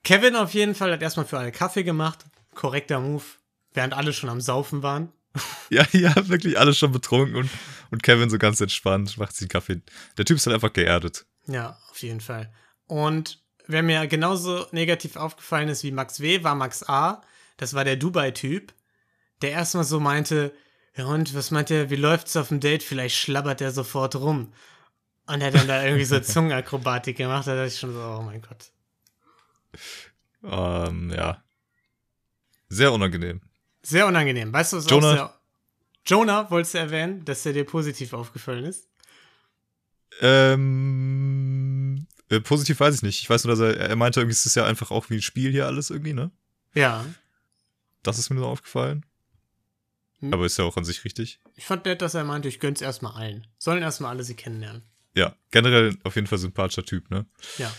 Kevin 0.04 0.36
auf 0.36 0.54
jeden 0.54 0.74
Fall 0.74 0.92
hat 0.92 1.02
erstmal 1.02 1.26
für 1.26 1.38
alle 1.38 1.52
Kaffee 1.52 1.82
gemacht. 1.82 2.24
Korrekter 2.54 3.00
Move. 3.00 3.24
Während 3.72 3.92
alle 3.92 4.12
schon 4.12 4.30
am 4.30 4.40
Saufen 4.40 4.82
waren. 4.82 5.12
Ja, 5.68 5.84
ja, 5.92 6.28
wirklich 6.28 6.58
alles 6.58 6.78
schon 6.78 6.92
betrunken 6.92 7.34
und, 7.34 7.50
und 7.90 8.02
Kevin 8.02 8.30
so 8.30 8.38
ganz 8.38 8.60
entspannt, 8.60 9.18
macht 9.18 9.34
sich 9.34 9.42
einen 9.42 9.48
Kaffee. 9.48 9.82
Der 10.16 10.24
Typ 10.24 10.36
ist 10.36 10.46
halt 10.46 10.54
einfach 10.54 10.72
geerdet. 10.72 11.26
Ja, 11.46 11.76
auf 11.90 12.00
jeden 12.02 12.20
Fall. 12.20 12.52
Und 12.86 13.42
wer 13.66 13.82
mir 13.82 14.06
genauso 14.06 14.66
negativ 14.70 15.16
aufgefallen 15.16 15.68
ist 15.68 15.82
wie 15.82 15.90
Max 15.90 16.20
W., 16.20 16.44
war 16.44 16.54
Max 16.54 16.88
A. 16.88 17.20
Das 17.56 17.74
war 17.74 17.84
der 17.84 17.96
Dubai-Typ, 17.96 18.72
der 19.42 19.50
erstmal 19.50 19.84
so 19.84 19.98
meinte, 19.98 20.54
ja 20.96 21.06
und, 21.06 21.34
was 21.34 21.50
meint 21.50 21.70
er, 21.70 21.90
wie 21.90 21.96
läuft's 21.96 22.36
auf 22.36 22.48
dem 22.48 22.60
Date? 22.60 22.82
Vielleicht 22.82 23.16
schlabbert 23.16 23.60
er 23.60 23.70
sofort 23.70 24.16
rum. 24.16 24.52
Und 25.26 25.40
er 25.40 25.48
hat 25.48 25.54
dann 25.54 25.68
da 25.68 25.84
irgendwie 25.84 26.04
so 26.04 26.20
Zungenakrobatik 26.20 27.16
gemacht, 27.16 27.46
da 27.46 27.54
dachte 27.54 27.68
ich 27.68 27.78
schon 27.78 27.92
so, 27.92 28.00
oh 28.00 28.22
mein 28.22 28.42
Gott. 28.42 28.70
Ähm, 30.42 31.10
ja. 31.10 31.42
Sehr 32.68 32.92
unangenehm. 32.92 33.40
Sehr 33.82 34.06
unangenehm. 34.06 34.52
Weißt 34.52 34.72
du, 34.72 34.78
was 34.78 34.88
Jonah- 34.88 35.14
sehr... 35.14 35.32
Jonah, 36.06 36.50
wolltest 36.50 36.74
du 36.74 36.78
erwähnen, 36.78 37.24
dass 37.24 37.44
er 37.44 37.52
dir 37.52 37.64
positiv 37.64 38.12
aufgefallen 38.12 38.64
ist? 38.64 38.88
Ähm, 40.20 42.06
äh, 42.30 42.40
positiv 42.40 42.78
weiß 42.78 42.94
ich 42.94 43.02
nicht. 43.02 43.20
Ich 43.20 43.28
weiß 43.28 43.44
nur, 43.44 43.56
dass 43.56 43.60
er, 43.60 43.76
er 43.76 43.96
meinte, 43.96 44.20
irgendwie 44.20 44.32
ist 44.32 44.46
es 44.46 44.54
ja 44.54 44.64
einfach 44.64 44.92
auch 44.92 45.10
wie 45.10 45.16
ein 45.16 45.22
Spiel 45.22 45.50
hier 45.50 45.66
alles 45.66 45.90
irgendwie, 45.90 46.14
ne? 46.14 46.30
Ja. 46.74 47.04
Das 48.02 48.18
ist 48.18 48.30
mir 48.30 48.38
so 48.38 48.46
aufgefallen. 48.46 49.04
Hm. 50.20 50.32
Aber 50.32 50.46
ist 50.46 50.56
ja 50.58 50.64
auch 50.64 50.76
an 50.76 50.84
sich 50.84 51.04
richtig. 51.04 51.40
Ich 51.56 51.66
fand 51.66 51.84
nett, 51.84 52.00
dass 52.02 52.14
er 52.14 52.24
meinte, 52.24 52.48
ich 52.48 52.60
gönn's 52.60 52.80
erstmal 52.80 53.12
allen. 53.12 53.46
Sollen 53.58 53.82
erstmal 53.82 54.10
alle 54.10 54.24
sie 54.24 54.34
kennenlernen. 54.34 54.82
Ja, 55.14 55.34
generell 55.50 55.96
auf 56.04 56.14
jeden 56.14 56.26
Fall 56.26 56.38
sympathischer 56.38 56.84
Typ, 56.84 57.10
ne? 57.10 57.26
Ja. 57.58 57.72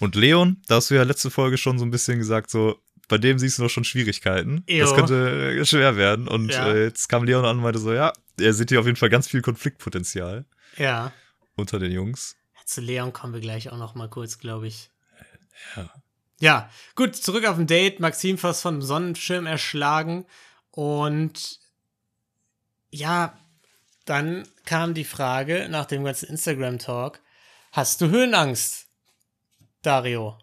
Und 0.00 0.14
Leon, 0.14 0.62
da 0.66 0.76
hast 0.76 0.90
du 0.90 0.94
ja 0.94 1.02
letzte 1.02 1.30
Folge 1.30 1.58
schon 1.58 1.78
so 1.78 1.84
ein 1.84 1.90
bisschen 1.90 2.18
gesagt, 2.18 2.50
so, 2.50 2.80
bei 3.08 3.18
dem 3.18 3.38
siehst 3.38 3.58
du 3.58 3.62
noch 3.62 3.68
schon 3.70 3.84
Schwierigkeiten. 3.84 4.64
Jo. 4.68 4.84
Das 4.84 4.94
könnte 4.94 5.58
äh, 5.60 5.64
schwer 5.66 5.96
werden. 5.96 6.26
Und 6.26 6.50
Ja. 6.52 6.72
äh, 6.72 6.84
jetzt 6.84 7.08
kam 7.08 7.24
Leon 7.24 7.44
an 7.44 7.56
und 7.58 7.62
meinte 7.62 7.78
so, 7.78 7.92
ja, 7.92 8.12
er 8.40 8.52
sieht 8.54 8.70
hier 8.70 8.80
auf 8.80 8.86
jeden 8.86 8.96
Fall 8.96 9.10
ganz 9.10 9.28
viel 9.28 9.42
Konfliktpotenzial 9.42 10.46
Ja. 10.76 11.12
unter 11.56 11.78
den 11.78 11.92
Jungs. 11.92 12.36
Zu 12.64 12.80
Leon 12.80 13.12
kommen 13.12 13.34
wir 13.34 13.40
gleich 13.40 13.70
auch 13.70 13.78
noch 13.78 13.94
mal 13.96 14.08
kurz, 14.08 14.38
glaube 14.38 14.68
ich. 14.68 14.90
Ja. 15.76 15.90
Ja, 16.40 16.70
gut, 16.94 17.14
zurück 17.16 17.44
auf 17.46 17.56
dem 17.56 17.66
Date. 17.66 18.00
Maxim 18.00 18.38
fast 18.38 18.62
von 18.62 18.76
dem 18.76 18.82
Sonnenschirm 18.82 19.44
erschlagen. 19.46 20.24
Und 20.70 21.59
ja, 22.90 23.38
dann 24.04 24.46
kam 24.64 24.94
die 24.94 25.04
Frage 25.04 25.68
nach 25.70 25.86
dem 25.86 26.04
ganzen 26.04 26.28
Instagram-Talk: 26.28 27.20
Hast 27.72 28.00
du 28.00 28.08
Höhenangst, 28.08 28.86
Dario? 29.82 30.38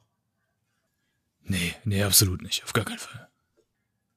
Nee, 1.44 1.76
nee, 1.84 2.04
absolut 2.04 2.42
nicht. 2.42 2.64
Auf 2.64 2.74
gar 2.74 2.86
keinen 2.86 3.00
Fall. 3.00 3.28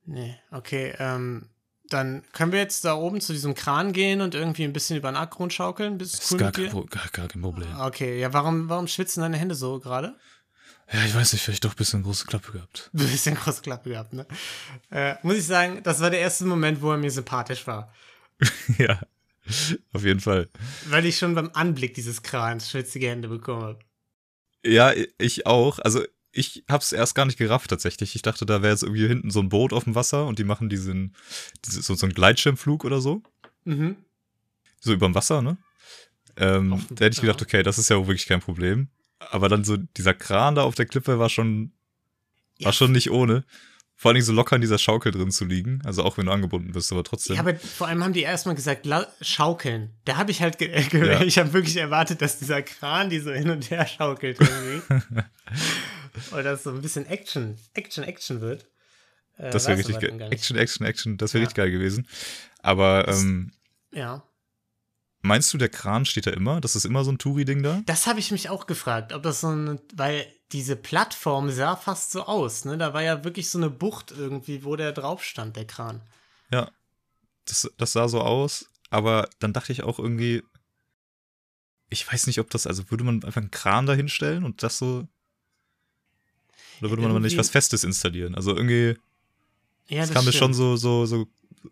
Nee, 0.04 0.36
okay, 0.50 0.94
ähm, 0.98 1.48
dann 1.88 2.24
können 2.32 2.52
wir 2.52 2.60
jetzt 2.60 2.84
da 2.84 2.94
oben 2.94 3.20
zu 3.20 3.32
diesem 3.32 3.54
Kran 3.54 3.92
gehen 3.92 4.20
und 4.20 4.34
irgendwie 4.34 4.64
ein 4.64 4.72
bisschen 4.72 4.96
über 4.96 5.10
den 5.10 5.16
Abgrund 5.16 5.52
schaukeln. 5.52 5.98
Du 5.98 6.04
ist 6.04 6.30
cool 6.30 6.38
gar 6.38 6.52
kein, 6.52 6.70
gar, 6.70 7.08
gar 7.12 7.28
kein 7.28 7.42
Problem. 7.42 7.68
Okay, 7.80 8.18
ja, 8.20 8.32
warum, 8.32 8.68
warum 8.68 8.88
schwitzen 8.88 9.22
deine 9.22 9.36
Hände 9.36 9.54
so 9.54 9.78
gerade? 9.78 10.16
Ja, 10.92 11.04
ich 11.04 11.14
weiß 11.14 11.32
nicht, 11.32 11.42
vielleicht 11.42 11.64
doch 11.64 11.72
ein 11.72 11.76
bisschen 11.76 12.02
große 12.02 12.26
Klappe 12.26 12.52
gehabt. 12.52 12.90
Ein 12.92 12.98
bisschen 13.10 13.36
große 13.36 13.62
Klappe 13.62 13.90
gehabt, 13.90 14.12
ne? 14.12 14.26
Äh, 14.90 15.14
muss 15.22 15.36
ich 15.36 15.46
sagen, 15.46 15.82
das 15.82 16.00
war 16.00 16.10
der 16.10 16.20
erste 16.20 16.44
Moment, 16.44 16.82
wo 16.82 16.90
er 16.90 16.96
mir 16.96 17.10
sympathisch 17.10 17.66
war. 17.66 17.92
ja, 18.78 19.00
auf 19.92 20.04
jeden 20.04 20.20
Fall. 20.20 20.48
Weil 20.88 21.06
ich 21.06 21.18
schon 21.18 21.34
beim 21.34 21.50
Anblick 21.54 21.94
dieses 21.94 22.22
Krans 22.22 22.70
schwitzige 22.70 23.08
Hände 23.08 23.28
bekommen 23.28 23.62
habe. 23.62 23.78
Ja, 24.64 24.92
ich 25.18 25.46
auch. 25.46 25.78
Also 25.78 26.04
ich 26.32 26.64
hab's 26.68 26.92
erst 26.92 27.14
gar 27.14 27.24
nicht 27.24 27.38
gerafft 27.38 27.70
tatsächlich. 27.70 28.14
Ich 28.14 28.22
dachte, 28.22 28.46
da 28.46 28.62
wäre 28.62 28.72
jetzt 28.72 28.82
irgendwie 28.82 29.06
hinten 29.06 29.30
so 29.30 29.40
ein 29.40 29.48
Boot 29.48 29.72
auf 29.72 29.84
dem 29.84 29.94
Wasser 29.94 30.26
und 30.26 30.38
die 30.38 30.44
machen 30.44 30.68
diesen, 30.68 31.16
diese, 31.64 31.82
so, 31.82 31.94
so 31.94 32.06
einen 32.06 32.14
Gleitschirmflug 32.14 32.84
oder 32.84 33.00
so. 33.00 33.22
Mhm. 33.64 33.96
So 34.80 34.92
überm 34.92 35.14
Wasser, 35.14 35.42
ne? 35.42 35.58
Ähm, 36.36 36.86
da 36.90 37.04
hätte 37.04 37.14
ich 37.14 37.20
gedacht, 37.20 37.42
okay, 37.42 37.62
das 37.62 37.78
ist 37.78 37.90
ja 37.90 37.96
auch 37.96 38.06
wirklich 38.06 38.26
kein 38.26 38.40
Problem. 38.40 38.88
Aber 39.18 39.48
dann 39.48 39.64
so 39.64 39.76
dieser 39.76 40.14
Kran 40.14 40.54
da 40.54 40.62
auf 40.62 40.74
der 40.74 40.86
Klippe 40.86 41.18
war 41.18 41.28
schon, 41.28 41.72
ja. 42.58 42.66
war 42.66 42.72
schon 42.72 42.92
nicht 42.92 43.10
ohne. 43.10 43.44
Vor 44.00 44.08
allen 44.08 44.14
Dingen 44.14 44.24
so 44.24 44.32
locker 44.32 44.56
in 44.56 44.62
dieser 44.62 44.78
Schaukel 44.78 45.12
drin 45.12 45.30
zu 45.30 45.44
liegen. 45.44 45.82
Also 45.84 46.04
auch 46.04 46.16
wenn 46.16 46.24
du 46.24 46.32
angebunden 46.32 46.72
bist, 46.72 46.90
aber 46.90 47.04
trotzdem. 47.04 47.36
Ja, 47.36 47.42
aber 47.42 47.54
vor 47.54 47.86
allem 47.86 48.02
haben 48.02 48.14
die 48.14 48.22
erstmal 48.22 48.54
gesagt, 48.54 48.88
schaukeln. 49.20 49.90
Da 50.06 50.16
habe 50.16 50.30
ich 50.30 50.40
halt, 50.40 50.56
ge 50.56 50.70
ja. 50.92 51.20
ich 51.20 51.36
habe 51.36 51.52
wirklich 51.52 51.76
erwartet, 51.76 52.22
dass 52.22 52.38
dieser 52.38 52.62
Kran 52.62 53.10
die 53.10 53.18
so 53.18 53.30
hin 53.30 53.50
und 53.50 53.70
her 53.70 53.86
schaukelt 53.86 54.38
irgendwie. 54.40 55.02
Oder 56.32 56.44
dass 56.44 56.62
so 56.62 56.70
ein 56.70 56.80
bisschen 56.80 57.04
Action, 57.04 57.58
Action, 57.74 58.02
Action 58.02 58.40
wird. 58.40 58.64
Äh, 59.36 59.50
das 59.50 59.68
wäre 59.68 59.76
richtig 59.76 60.00
geil. 60.00 60.28
Action, 60.30 60.56
Action, 60.56 60.86
Action. 60.86 61.18
Das 61.18 61.34
wäre 61.34 61.42
ja. 61.42 61.48
richtig 61.48 61.56
geil 61.58 61.70
gewesen. 61.70 62.08
Aber, 62.62 63.06
ähm, 63.06 63.52
ja. 63.92 64.22
Meinst 65.20 65.52
du, 65.52 65.58
der 65.58 65.68
Kran 65.68 66.06
steht 66.06 66.26
da 66.26 66.30
immer? 66.30 66.62
Das 66.62 66.74
ist 66.74 66.86
immer 66.86 67.04
so 67.04 67.12
ein 67.12 67.18
Touri-Ding 67.18 67.62
da? 67.62 67.82
Das 67.84 68.06
habe 68.06 68.18
ich 68.18 68.30
mich 68.30 68.48
auch 68.48 68.66
gefragt, 68.66 69.12
ob 69.12 69.22
das 69.24 69.42
so 69.42 69.48
ein, 69.48 69.78
weil 69.94 70.26
diese 70.52 70.76
Plattform 70.76 71.50
sah 71.50 71.76
fast 71.76 72.10
so 72.10 72.24
aus, 72.24 72.64
ne? 72.64 72.76
Da 72.76 72.92
war 72.92 73.02
ja 73.02 73.24
wirklich 73.24 73.50
so 73.50 73.58
eine 73.58 73.70
Bucht 73.70 74.10
irgendwie, 74.10 74.64
wo 74.64 74.76
der 74.76 74.92
drauf 74.92 75.22
stand, 75.24 75.56
der 75.56 75.66
Kran. 75.66 76.02
Ja, 76.50 76.70
das, 77.44 77.70
das 77.78 77.92
sah 77.92 78.08
so 78.08 78.20
aus, 78.20 78.68
aber 78.90 79.28
dann 79.38 79.52
dachte 79.52 79.72
ich 79.72 79.82
auch 79.82 79.98
irgendwie, 79.98 80.42
ich 81.88 82.10
weiß 82.10 82.26
nicht, 82.26 82.40
ob 82.40 82.50
das, 82.50 82.66
also 82.66 82.90
würde 82.90 83.04
man 83.04 83.24
einfach 83.24 83.40
einen 83.40 83.50
Kran 83.50 83.86
da 83.86 83.94
hinstellen 83.94 84.44
und 84.44 84.62
das 84.62 84.78
so, 84.78 85.06
oder 86.80 86.90
würde 86.90 87.02
man 87.02 87.10
aber 87.10 87.20
nicht 87.20 87.36
was 87.38 87.50
Festes 87.50 87.84
installieren? 87.84 88.34
Also 88.34 88.56
irgendwie, 88.56 88.96
ja, 89.88 90.00
das, 90.00 90.08
das 90.08 90.14
kam 90.14 90.24
mir 90.24 90.32
schon 90.32 90.54
so, 90.54 90.76
so, 90.76 91.06
so 91.06 91.26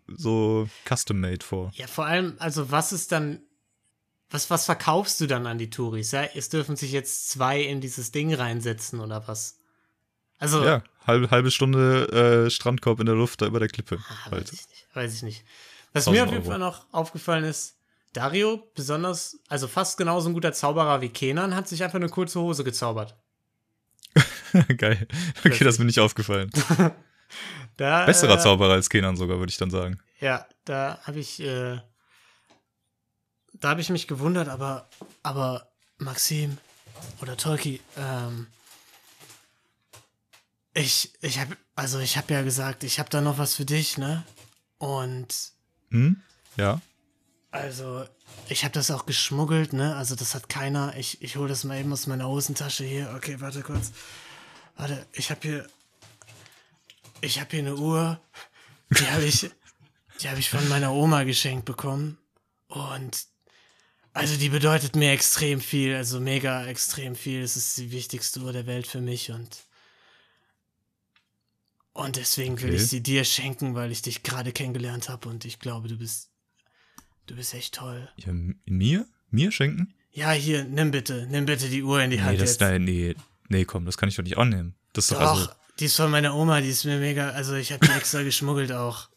so 0.07 0.69
custom-made 0.85 1.43
vor. 1.43 1.71
Ja, 1.73 1.87
vor 1.87 2.05
allem, 2.05 2.35
also 2.39 2.71
was 2.71 2.91
ist 2.91 3.11
dann, 3.11 3.41
was, 4.29 4.49
was 4.49 4.65
verkaufst 4.65 5.19
du 5.21 5.27
dann 5.27 5.47
an 5.47 5.57
die 5.57 5.69
Touris? 5.69 6.11
Ja, 6.11 6.23
es 6.35 6.49
dürfen 6.49 6.75
sich 6.75 6.91
jetzt 6.91 7.29
zwei 7.29 7.61
in 7.61 7.81
dieses 7.81 8.11
Ding 8.11 8.33
reinsetzen 8.33 8.99
oder 8.99 9.27
was? 9.27 9.59
Also. 10.37 10.63
Ja, 10.63 10.83
halbe, 11.05 11.31
halbe 11.31 11.51
Stunde 11.51 12.45
äh, 12.45 12.49
Strandkorb 12.49 12.99
in 12.99 13.05
der 13.05 13.15
Luft 13.15 13.41
da 13.41 13.47
über 13.47 13.59
der 13.59 13.69
Klippe. 13.69 13.99
Ah, 14.07 14.31
halt. 14.31 14.51
weiß, 14.51 14.53
ich 14.53 14.69
nicht, 14.69 14.87
weiß 14.95 15.15
ich 15.15 15.23
nicht. 15.23 15.45
Was 15.93 16.09
mir 16.09 16.23
auf 16.23 16.31
jeden 16.31 16.45
Fall 16.45 16.59
noch 16.59 16.85
aufgefallen 16.91 17.43
ist, 17.43 17.75
Dario, 18.13 18.71
besonders, 18.75 19.39
also 19.47 19.67
fast 19.67 19.97
genauso 19.97 20.29
ein 20.29 20.33
guter 20.33 20.53
Zauberer 20.53 21.01
wie 21.01 21.09
Kenan, 21.09 21.55
hat 21.55 21.67
sich 21.67 21.83
einfach 21.83 21.97
eine 21.99 22.09
kurze 22.09 22.39
Hose 22.39 22.63
gezaubert. 22.63 23.15
Geil. 24.77 25.07
Okay, 25.39 25.63
das 25.63 25.75
ist 25.75 25.79
mir 25.79 25.85
nicht 25.85 25.99
aufgefallen. 25.99 26.51
Da, 27.77 28.05
Besserer 28.05 28.33
äh, 28.33 28.39
Zauberer 28.39 28.73
als 28.73 28.89
Kenan 28.89 29.15
sogar, 29.15 29.39
würde 29.39 29.51
ich 29.51 29.57
dann 29.57 29.69
sagen. 29.69 29.99
Ja, 30.19 30.45
da 30.65 30.99
habe 31.03 31.19
ich, 31.19 31.39
äh, 31.39 31.79
da 33.59 33.69
habe 33.69 33.81
ich 33.81 33.89
mich 33.89 34.07
gewundert, 34.07 34.47
aber, 34.47 34.89
aber 35.23 35.67
Maxim 35.97 36.57
oder 37.21 37.37
Tolki, 37.37 37.81
ähm, 37.97 38.47
ich, 40.73 41.13
ich 41.21 41.39
habe, 41.39 41.57
also 41.75 41.99
ich 41.99 42.17
habe 42.17 42.33
ja 42.33 42.41
gesagt, 42.41 42.83
ich 42.83 42.99
habe 42.99 43.09
da 43.09 43.21
noch 43.21 43.37
was 43.37 43.55
für 43.55 43.65
dich, 43.65 43.97
ne? 43.97 44.23
Und, 44.77 45.51
hm? 45.89 46.21
Ja. 46.55 46.81
Also, 47.51 48.05
ich 48.47 48.63
habe 48.63 48.73
das 48.73 48.91
auch 48.91 49.05
geschmuggelt, 49.05 49.73
ne? 49.73 49.95
Also 49.95 50.15
das 50.15 50.35
hat 50.35 50.49
keiner. 50.49 50.95
Ich, 50.97 51.21
ich 51.21 51.35
hole 51.35 51.49
das 51.49 51.63
mal 51.63 51.79
eben 51.79 51.91
aus 51.91 52.05
meiner 52.05 52.27
Hosentasche 52.27 52.83
hier. 52.83 53.11
Okay, 53.15 53.41
warte 53.41 53.61
kurz. 53.61 53.91
Warte, 54.75 55.05
ich 55.13 55.31
habe 55.31 55.41
hier 55.41 55.67
ich 57.21 57.39
habe 57.39 57.49
hier 57.51 57.59
eine 57.59 57.75
Uhr, 57.75 58.19
die 58.91 59.07
habe 59.07 59.25
ich, 59.25 59.49
die 60.21 60.29
habe 60.29 60.39
ich 60.39 60.49
von 60.49 60.67
meiner 60.69 60.91
Oma 60.93 61.23
geschenkt 61.23 61.65
bekommen. 61.65 62.17
Und 62.67 63.25
also 64.13 64.37
die 64.37 64.49
bedeutet 64.49 64.95
mir 64.95 65.11
extrem 65.11 65.61
viel, 65.61 65.95
also 65.95 66.19
mega 66.19 66.65
extrem 66.65 67.15
viel. 67.15 67.41
Es 67.41 67.55
ist 67.55 67.77
die 67.77 67.91
wichtigste 67.91 68.39
Uhr 68.41 68.53
der 68.53 68.65
Welt 68.65 68.87
für 68.87 69.01
mich 69.01 69.31
und 69.31 69.65
und 71.93 72.15
deswegen 72.15 72.53
okay. 72.53 72.63
will 72.63 72.75
ich 72.75 72.87
sie 72.87 73.01
dir 73.01 73.25
schenken, 73.25 73.75
weil 73.75 73.91
ich 73.91 74.01
dich 74.01 74.23
gerade 74.23 74.51
kennengelernt 74.51 75.09
habe 75.09 75.27
und 75.27 75.43
ich 75.45 75.59
glaube, 75.59 75.87
du 75.87 75.97
bist 75.97 76.29
du 77.27 77.35
bist 77.35 77.53
echt 77.53 77.75
toll. 77.75 78.09
Ja, 78.17 78.33
mir? 78.65 79.05
Mir 79.31 79.51
schenken? 79.51 79.93
Ja, 80.11 80.31
hier, 80.31 80.63
nimm 80.63 80.91
bitte, 80.91 81.27
nimm 81.29 81.45
bitte 81.45 81.69
die 81.69 81.83
Uhr 81.83 82.01
in 82.01 82.09
die 82.09 82.17
nee, 82.17 82.23
Hand. 82.23 82.41
Das 82.41 82.51
jetzt. 82.51 82.61
Da, 82.61 82.79
nee, 82.79 83.15
nee, 83.47 83.65
komm, 83.65 83.85
das 83.85 83.97
kann 83.97 84.09
ich 84.09 84.15
doch 84.15 84.23
nicht 84.23 84.37
annehmen. 84.37 84.75
Das 84.93 85.05
ist 85.05 85.11
doch, 85.11 85.19
doch 85.19 85.39
also 85.39 85.49
die 85.79 85.85
ist 85.85 85.95
von 85.95 86.11
meiner 86.11 86.35
Oma, 86.35 86.61
die 86.61 86.69
ist 86.69 86.83
mir 86.85 86.99
mega, 86.99 87.29
also 87.29 87.53
ich 87.55 87.71
habe 87.71 87.85
die 87.85 87.91
extra 87.97 88.23
geschmuggelt 88.23 88.71
auch. 88.71 89.09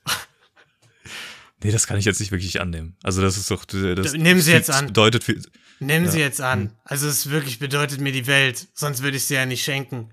Nee, 1.63 1.71
das 1.71 1.87
kann 1.87 1.99
ich 1.99 2.05
jetzt 2.05 2.21
nicht 2.21 2.33
wirklich 2.33 2.61
annehmen. 2.61 2.97
Also 3.03 3.23
das 3.23 3.37
ist 3.37 3.51
doch, 3.51 3.65
das 3.65 4.15
Nimm 4.15 4.41
sie 4.41 4.53
jetzt 4.53 4.71
an. 4.71 4.87
bedeutet 4.87 5.25
viel. 5.25 5.43
Nimm 5.81 6.05
ja. 6.05 6.11
sie 6.11 6.21
jetzt 6.21 6.41
an. 6.41 6.61
Hm. 6.61 6.71
Also 6.85 7.09
es 7.09 7.31
wirklich 7.31 7.59
bedeutet 7.59 8.01
mir 8.01 8.13
die 8.13 8.27
Welt, 8.27 8.69
sonst 8.75 9.03
würde 9.03 9.17
ich 9.17 9.25
sie 9.25 9.35
ja 9.35 9.47
nicht 9.47 9.63
schenken. 9.63 10.13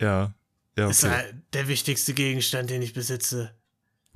Ja, 0.00 0.34
ja, 0.76 0.84
okay. 0.84 0.90
Ist 0.90 1.04
halt 1.04 1.34
der 1.52 1.68
wichtigste 1.68 2.14
Gegenstand, 2.14 2.70
den 2.70 2.82
ich 2.82 2.92
besitze. 2.92 3.54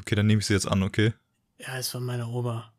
Okay, 0.00 0.14
dann 0.14 0.26
nehme 0.26 0.40
ich 0.40 0.46
sie 0.46 0.54
jetzt 0.54 0.66
an, 0.66 0.82
okay? 0.82 1.12
Ja, 1.58 1.78
ist 1.78 1.88
von 1.88 2.04
meiner 2.04 2.28
Oma. 2.28 2.72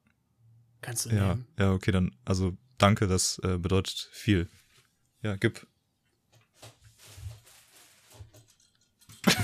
Kannst 0.81 1.05
du 1.05 1.09
ja, 1.09 1.29
nehmen. 1.29 1.47
Ja, 1.57 1.71
okay, 1.71 1.91
dann, 1.91 2.15
also 2.25 2.55
danke, 2.77 3.07
das 3.07 3.39
äh, 3.43 3.57
bedeutet 3.57 4.09
viel. 4.11 4.49
Ja, 5.21 5.35
gib. 5.35 5.65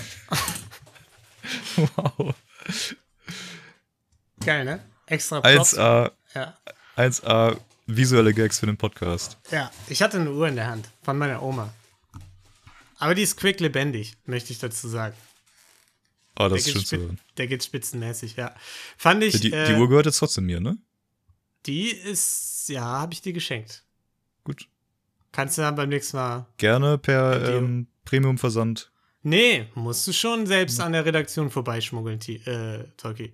wow. 1.95 2.35
Geil, 4.45 4.65
ne? 4.65 4.79
Extra 5.05 5.39
Props. 5.39 5.77
1A, 5.77 6.11
ja. 6.35 6.57
1A 6.97 7.57
visuelle 7.87 8.33
Gags 8.33 8.59
für 8.59 8.65
den 8.65 8.77
Podcast. 8.77 9.37
Ja, 9.51 9.71
ich 9.87 10.01
hatte 10.01 10.19
eine 10.19 10.31
Uhr 10.31 10.47
in 10.47 10.55
der 10.55 10.67
Hand 10.67 10.89
von 11.01 11.17
meiner 11.17 11.41
Oma. 11.41 11.73
Aber 12.99 13.15
die 13.15 13.21
ist 13.21 13.37
quick 13.37 13.59
lebendig, 13.59 14.15
möchte 14.25 14.51
ich 14.51 14.59
dazu 14.59 14.87
sagen. 14.87 15.15
Oh, 16.37 16.47
das 16.49 16.65
ist 16.65 16.71
schön 16.71 16.85
zu 16.85 16.97
hören. 16.97 17.19
Der 17.37 17.47
geht 17.47 17.63
spitzenmäßig, 17.63 18.35
ja. 18.35 18.53
Fand 18.97 19.23
ich. 19.23 19.39
Die, 19.39 19.51
die 19.51 19.55
äh, 19.55 19.79
Uhr 19.79 19.87
gehört 19.87 20.07
jetzt 20.07 20.17
trotzdem 20.17 20.45
mir, 20.45 20.59
ne? 20.59 20.77
Die 21.65 21.91
ist, 21.91 22.67
ja, 22.67 22.81
habe 22.81 23.13
ich 23.13 23.21
dir 23.21 23.33
geschenkt. 23.33 23.83
Gut. 24.43 24.67
Kannst 25.31 25.57
du 25.57 25.61
dann 25.61 25.75
beim 25.75 25.89
nächsten 25.89 26.17
Mal. 26.17 26.47
Gerne 26.57 26.97
per 26.97 27.49
ähm, 27.49 27.87
Premium-Versand. 28.05 28.91
Nee, 29.21 29.67
musst 29.75 30.05
du 30.05 30.11
schon 30.11 30.45
selbst 30.45 30.81
an 30.81 30.91
der 30.91 31.05
Redaktion 31.05 31.49
vorbeischmuggeln, 31.49 32.19
äh, 32.45 32.83
Tolki. 32.97 33.33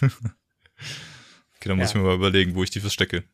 Okay, 0.00 0.08
dann 1.60 1.76
muss 1.78 1.92
ja. 1.92 1.96
ich 1.96 2.02
mir 2.02 2.08
mal 2.08 2.14
überlegen, 2.14 2.54
wo 2.54 2.62
ich 2.62 2.70
die 2.70 2.80
verstecke. 2.80 3.24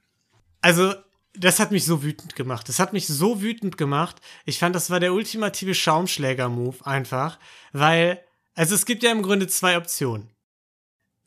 Also, 0.61 0.95
das 1.37 1.59
hat 1.59 1.73
mich 1.73 1.85
so 1.85 2.03
wütend 2.03 2.37
gemacht. 2.37 2.69
Das 2.69 2.79
hat 2.79 2.93
mich 2.93 3.07
so 3.07 3.43
wütend 3.43 3.77
gemacht. 3.77 4.17
Ich 4.45 4.59
fand, 4.59 4.75
das 4.75 4.91
war 4.91 5.01
der 5.01 5.13
ultimative 5.13 5.75
Schaumschläger-Move 5.75 6.87
einfach, 6.87 7.39
weil, 7.73 8.21
also 8.55 8.75
es 8.75 8.87
gibt 8.87 9.03
ja 9.03 9.13
im 9.13 9.23
Grunde 9.23 9.47
zwei 9.49 9.77
Optionen. 9.77 10.31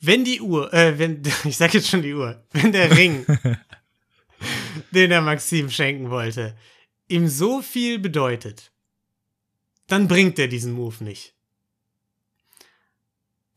Wenn 0.00 0.24
die 0.24 0.40
Uhr, 0.40 0.72
äh, 0.72 0.98
wenn, 0.98 1.22
ich 1.44 1.56
sag 1.56 1.74
jetzt 1.74 1.88
schon 1.88 2.02
die 2.02 2.14
Uhr, 2.14 2.42
wenn 2.52 2.72
der 2.72 2.96
Ring, 2.96 3.26
den 4.90 5.10
er 5.10 5.20
Maxim 5.20 5.70
schenken 5.70 6.10
wollte, 6.10 6.56
ihm 7.08 7.28
so 7.28 7.62
viel 7.62 7.98
bedeutet, 7.98 8.72
dann 9.86 10.08
bringt 10.08 10.38
er 10.38 10.48
diesen 10.48 10.72
Move 10.72 11.02
nicht. 11.02 11.34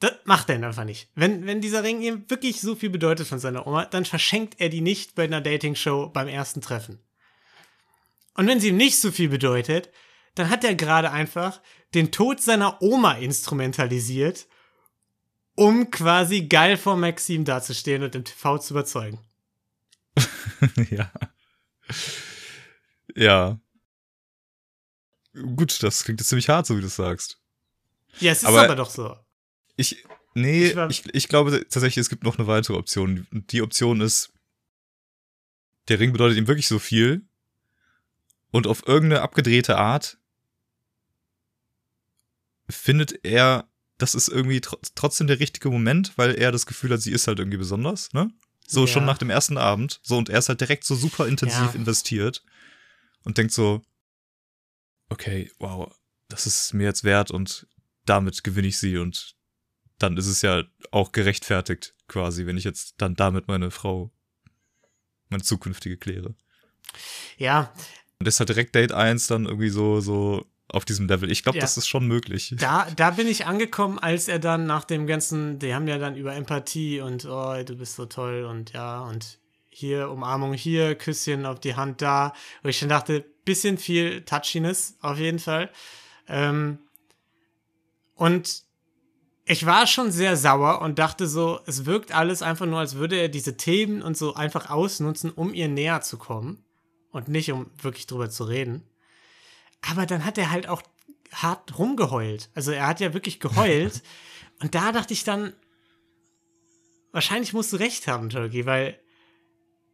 Das 0.01 0.13
macht 0.25 0.49
er 0.49 0.55
einfach 0.55 0.83
nicht. 0.83 1.09
Wenn, 1.13 1.45
wenn 1.45 1.61
dieser 1.61 1.83
Ring 1.83 2.01
ihm 2.01 2.27
wirklich 2.27 2.59
so 2.59 2.75
viel 2.75 2.89
bedeutet 2.89 3.27
von 3.27 3.37
seiner 3.37 3.67
Oma, 3.67 3.85
dann 3.85 4.03
verschenkt 4.03 4.59
er 4.59 4.69
die 4.69 4.81
nicht 4.81 5.13
bei 5.13 5.25
einer 5.25 5.41
Dating-Show 5.41 6.09
beim 6.09 6.27
ersten 6.27 6.59
Treffen. 6.59 6.99
Und 8.33 8.47
wenn 8.47 8.59
sie 8.59 8.69
ihm 8.69 8.77
nicht 8.77 8.99
so 8.99 9.11
viel 9.11 9.29
bedeutet, 9.29 9.91
dann 10.33 10.49
hat 10.49 10.63
er 10.63 10.73
gerade 10.73 11.11
einfach 11.11 11.61
den 11.93 12.11
Tod 12.11 12.41
seiner 12.41 12.81
Oma 12.81 13.13
instrumentalisiert, 13.13 14.47
um 15.53 15.91
quasi 15.91 16.47
geil 16.47 16.77
vor 16.77 16.97
Maxim 16.97 17.45
dazustehen 17.45 18.01
und 18.01 18.15
im 18.15 18.25
TV 18.25 18.57
zu 18.57 18.73
überzeugen. 18.73 19.19
ja. 20.89 21.11
Ja. 23.15 23.59
Gut, 25.55 25.83
das 25.83 26.03
klingt 26.03 26.21
jetzt 26.21 26.29
ziemlich 26.29 26.49
hart, 26.49 26.65
so 26.65 26.75
wie 26.75 26.81
du 26.81 26.87
es 26.87 26.95
sagst. 26.95 27.39
Ja, 28.19 28.31
es 28.31 28.39
ist 28.39 28.45
aber, 28.45 28.63
aber 28.63 28.75
doch 28.75 28.89
so. 28.89 29.15
Ich, 29.81 30.05
nee, 30.35 30.67
ich, 30.67 30.77
ich, 30.89 31.15
ich, 31.15 31.27
glaube 31.27 31.51
tatsächlich, 31.51 31.97
es 31.97 32.09
gibt 32.09 32.23
noch 32.23 32.37
eine 32.37 32.47
weitere 32.47 32.77
Option. 32.77 33.27
Die 33.31 33.61
Option 33.61 33.99
ist, 33.99 34.31
der 35.87 35.99
Ring 35.99 36.11
bedeutet 36.11 36.37
ihm 36.37 36.47
wirklich 36.47 36.67
so 36.67 36.79
viel 36.79 37.25
und 38.51 38.67
auf 38.67 38.87
irgendeine 38.87 39.23
abgedrehte 39.23 39.77
Art 39.77 40.19
findet 42.69 43.25
er, 43.25 43.67
das 43.97 44.15
ist 44.15 44.27
irgendwie 44.27 44.61
tr 44.61 44.77
trotzdem 44.95 45.27
der 45.27 45.39
richtige 45.39 45.69
Moment, 45.69 46.17
weil 46.17 46.35
er 46.35 46.51
das 46.51 46.65
Gefühl 46.65 46.91
hat, 46.91 47.01
sie 47.01 47.11
ist 47.11 47.27
halt 47.27 47.39
irgendwie 47.39 47.57
besonders, 47.57 48.13
ne? 48.13 48.31
So 48.67 48.81
ja. 48.81 48.87
schon 48.87 49.05
nach 49.05 49.17
dem 49.17 49.29
ersten 49.29 49.57
Abend. 49.57 49.99
So, 50.03 50.17
und 50.17 50.29
er 50.29 50.39
ist 50.39 50.47
halt 50.47 50.61
direkt 50.61 50.85
so 50.85 50.95
super 50.95 51.27
intensiv 51.27 51.59
ja. 51.59 51.71
investiert 51.73 52.43
und 53.23 53.37
denkt 53.37 53.51
so, 53.51 53.81
okay, 55.09 55.51
wow, 55.59 55.91
das 56.29 56.47
ist 56.47 56.73
mir 56.73 56.85
jetzt 56.85 57.03
wert 57.03 57.31
und 57.31 57.67
damit 58.05 58.43
gewinne 58.43 58.67
ich 58.67 58.77
sie 58.77 58.97
und 58.97 59.35
dann 60.01 60.17
ist 60.17 60.27
es 60.27 60.41
ja 60.41 60.63
auch 60.91 61.11
gerechtfertigt 61.11 61.93
quasi, 62.07 62.45
wenn 62.45 62.57
ich 62.57 62.63
jetzt 62.63 62.95
dann 62.97 63.15
damit 63.15 63.47
meine 63.47 63.71
Frau, 63.71 64.11
meine 65.29 65.43
zukünftige 65.43 65.97
kläre. 65.97 66.35
Ja. 67.37 67.73
Und 68.19 68.27
das 68.27 68.35
ist 68.35 68.39
halt 68.39 68.49
direkt 68.49 68.75
Date 68.75 68.91
1 68.91 69.27
dann 69.27 69.45
irgendwie 69.45 69.69
so, 69.69 70.01
so 70.01 70.45
auf 70.67 70.85
diesem 70.85 71.07
Level. 71.07 71.31
Ich 71.31 71.43
glaube, 71.43 71.57
ja. 71.57 71.61
das 71.61 71.77
ist 71.77 71.87
schon 71.87 72.07
möglich. 72.07 72.53
Da, 72.57 72.87
da 72.95 73.11
bin 73.11 73.27
ich 73.27 73.45
angekommen, 73.45 73.99
als 73.99 74.27
er 74.27 74.39
dann 74.39 74.65
nach 74.65 74.85
dem 74.85 75.07
ganzen, 75.07 75.59
die 75.59 75.73
haben 75.73 75.87
ja 75.87 75.97
dann 75.97 76.15
über 76.15 76.33
Empathie 76.33 77.01
und 77.01 77.25
oh, 77.25 77.61
du 77.63 77.75
bist 77.75 77.95
so 77.95 78.05
toll 78.05 78.45
und 78.45 78.73
ja, 78.73 79.01
und 79.01 79.39
hier 79.69 80.09
Umarmung 80.09 80.53
hier, 80.53 80.95
Küsschen 80.95 81.45
auf 81.45 81.59
die 81.59 81.75
Hand 81.75 82.01
da, 82.01 82.33
wo 82.61 82.69
ich 82.69 82.77
schon 82.77 82.89
dachte, 82.89 83.25
bisschen 83.45 83.77
viel 83.77 84.21
Touchiness 84.23 84.97
auf 85.01 85.17
jeden 85.17 85.39
Fall. 85.39 85.69
Ähm, 86.27 86.79
und 88.15 88.63
ich 89.45 89.65
war 89.65 89.87
schon 89.87 90.11
sehr 90.11 90.37
sauer 90.37 90.81
und 90.81 90.99
dachte 90.99 91.27
so, 91.27 91.59
es 91.65 91.85
wirkt 91.85 92.13
alles 92.13 92.41
einfach 92.41 92.65
nur, 92.65 92.79
als 92.79 92.95
würde 92.95 93.17
er 93.17 93.29
diese 93.29 93.57
Themen 93.57 94.01
und 94.01 94.15
so 94.15 94.35
einfach 94.35 94.69
ausnutzen, 94.69 95.31
um 95.31 95.53
ihr 95.53 95.67
näher 95.67 96.01
zu 96.01 96.17
kommen 96.17 96.63
und 97.11 97.27
nicht 97.27 97.51
um 97.51 97.69
wirklich 97.81 98.07
drüber 98.07 98.29
zu 98.29 98.43
reden. 98.43 98.83
Aber 99.81 100.05
dann 100.05 100.25
hat 100.25 100.37
er 100.37 100.51
halt 100.51 100.67
auch 100.67 100.83
hart 101.33 101.77
rumgeheult. 101.77 102.49
Also 102.53 102.71
er 102.71 102.87
hat 102.87 102.99
ja 102.99 103.13
wirklich 103.13 103.39
geheult. 103.39 104.03
und 104.61 104.75
da 104.75 104.91
dachte 104.91 105.13
ich 105.13 105.23
dann, 105.23 105.53
wahrscheinlich 107.11 107.53
musst 107.53 107.73
du 107.73 107.77
recht 107.77 108.07
haben, 108.07 108.29
Turkey, 108.29 108.65
weil 108.65 108.99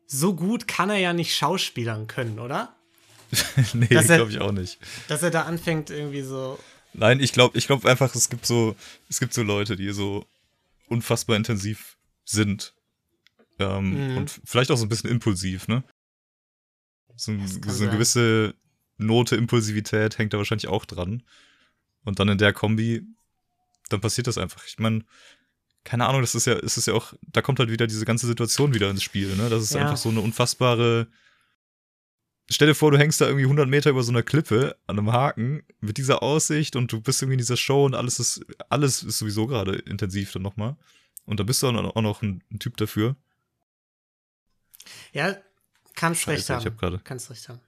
so 0.06 0.36
gut 0.36 0.68
kann 0.68 0.90
er 0.90 0.98
ja 0.98 1.14
nicht 1.14 1.36
Schauspielern 1.36 2.08
können, 2.08 2.40
oder? 2.40 2.76
nee, 3.74 3.88
glaube 3.88 4.32
ich 4.32 4.40
auch 4.40 4.52
nicht. 4.52 4.80
Dass 5.08 5.22
er 5.24 5.32
da 5.32 5.44
anfängt, 5.44 5.90
irgendwie 5.90 6.22
so. 6.22 6.60
Nein, 6.98 7.20
ich 7.20 7.32
glaube 7.32 7.58
ich 7.58 7.68
glaub 7.68 7.86
einfach, 7.86 8.14
es 8.16 8.30
gibt 8.30 8.46
so, 8.46 8.76
es 9.08 9.20
gibt 9.20 9.34
so 9.34 9.44
Leute, 9.44 9.76
die 9.76 9.92
so 9.94 10.26
unfassbar 10.88 11.36
intensiv 11.36 11.98
sind. 12.26 12.74
Ähm, 13.60 14.12
mhm. 14.12 14.18
Und 14.18 14.42
vielleicht 14.44 14.72
auch 14.72 14.78
so 14.78 14.86
ein 14.86 14.90
bisschen 14.90 15.10
impulsiv, 15.10 15.68
ne? 15.68 15.84
So, 17.16 17.34
so 17.46 17.84
eine 17.84 17.92
gewisse 17.92 18.54
Note 18.98 19.36
Impulsivität 19.36 20.18
hängt 20.18 20.34
da 20.34 20.38
wahrscheinlich 20.38 20.68
auch 20.68 20.86
dran. 20.86 21.24
Und 22.04 22.20
dann 22.20 22.30
in 22.30 22.38
der 22.38 22.54
Kombi, 22.54 23.04
dann 23.90 24.02
passiert 24.02 24.28
das 24.28 24.38
einfach. 24.38 24.66
Ich 24.66 24.78
meine, 24.80 25.04
keine 25.84 26.06
Ahnung, 26.08 26.22
das 26.22 26.36
ist 26.36 26.46
ja, 26.46 26.54
ist 26.54 26.78
es 26.78 26.86
ja 26.86 26.94
auch, 26.94 27.14
da 27.22 27.42
kommt 27.42 27.60
halt 27.60 27.72
wieder 27.72 27.88
diese 27.88 28.06
ganze 28.06 28.28
Situation 28.28 28.74
wieder 28.74 28.90
ins 28.90 29.04
Spiel, 29.04 29.36
ne? 29.36 29.50
Das 29.50 29.64
ist 29.64 29.74
ja. 29.74 29.82
einfach 29.82 29.98
so 29.98 30.10
eine 30.10 30.22
unfassbare. 30.22 31.08
Stell 32.50 32.68
dir 32.68 32.76
vor, 32.76 32.92
du 32.92 32.98
hängst 32.98 33.20
da 33.20 33.26
irgendwie 33.26 33.44
100 33.44 33.68
Meter 33.68 33.90
über 33.90 34.04
so 34.04 34.12
einer 34.12 34.24
Klippe 34.24 34.78
an 34.88 34.98
einem 34.98 35.12
Haken 35.12 35.64
mit 35.82 35.98
dieser 35.98 36.24
Aussicht 36.24 36.76
und 36.78 36.92
du 36.92 37.02
bist 37.02 37.22
irgendwie 37.22 37.34
in 37.34 37.40
dieser 37.40 37.58
Show 37.58 37.86
und 37.86 37.94
alles 37.94 38.20
ist, 38.20 38.46
alles 38.70 39.04
ist 39.04 39.20
sowieso 39.20 39.48
gerade 39.48 39.76
intensiv 39.76 40.32
dann 40.32 40.44
nochmal. 40.44 40.78
Und 41.26 41.42
da 41.42 41.44
bist 41.44 41.62
du 41.62 41.68
auch 41.68 42.02
noch 42.02 42.22
ein, 42.22 42.42
ein 42.50 42.60
Typ 42.60 42.78
dafür. 42.78 43.18
Ja, 45.12 45.36
kannst 45.94 46.22
Scheiße, 46.22 46.32
recht 46.32 46.50
haben. 46.50 46.60
Ich 46.60 46.66
hab 46.68 46.78
grade, 46.78 47.02
kannst 47.04 47.30
recht 47.30 47.50
haben. 47.50 47.60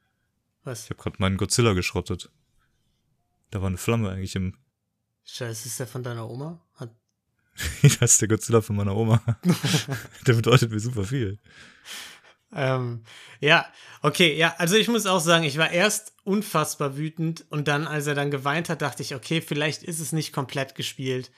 Was? 0.63 0.85
Ich 0.85 0.89
habe 0.91 1.01
gerade 1.01 1.17
meinen 1.19 1.35
Godzilla 1.35 1.73
geschrottet. 1.73 2.31
Da 3.51 3.61
war 3.61 3.67
eine 3.67 3.77
Flamme 3.77 4.09
eigentlich 4.09 4.35
im. 4.35 4.55
Scheiße, 5.25 5.67
ist 5.67 5.79
der 5.79 5.87
von 5.87 6.03
deiner 6.03 6.29
Oma? 6.29 6.61
Hat 6.75 6.95
das 7.81 8.13
ist 8.13 8.21
der 8.21 8.27
Godzilla 8.27 8.61
von 8.61 8.75
meiner 8.75 8.95
Oma. 8.95 9.21
der 10.27 10.33
bedeutet 10.33 10.71
mir 10.71 10.79
super 10.79 11.03
viel. 11.03 11.39
Ähm, 12.51 13.03
ja, 13.39 13.65
okay, 14.01 14.35
ja, 14.35 14.55
also 14.57 14.75
ich 14.75 14.87
muss 14.87 15.05
auch 15.05 15.19
sagen, 15.19 15.43
ich 15.43 15.57
war 15.57 15.69
erst 15.69 16.13
unfassbar 16.23 16.97
wütend 16.97 17.45
und 17.49 17.67
dann, 17.67 17.85
als 17.85 18.07
er 18.07 18.15
dann 18.15 18.31
geweint 18.31 18.69
hat, 18.69 18.81
dachte 18.81 19.03
ich, 19.03 19.13
okay, 19.13 19.41
vielleicht 19.41 19.83
ist 19.83 19.99
es 19.99 20.11
nicht 20.11 20.33
komplett 20.33 20.75
gespielt. 20.75 21.31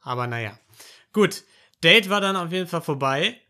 Aber 0.00 0.26
naja. 0.26 0.58
Gut, 1.12 1.44
Date 1.82 2.08
war 2.08 2.20
dann 2.20 2.36
auf 2.36 2.52
jeden 2.52 2.68
Fall 2.68 2.82
vorbei 2.82 3.40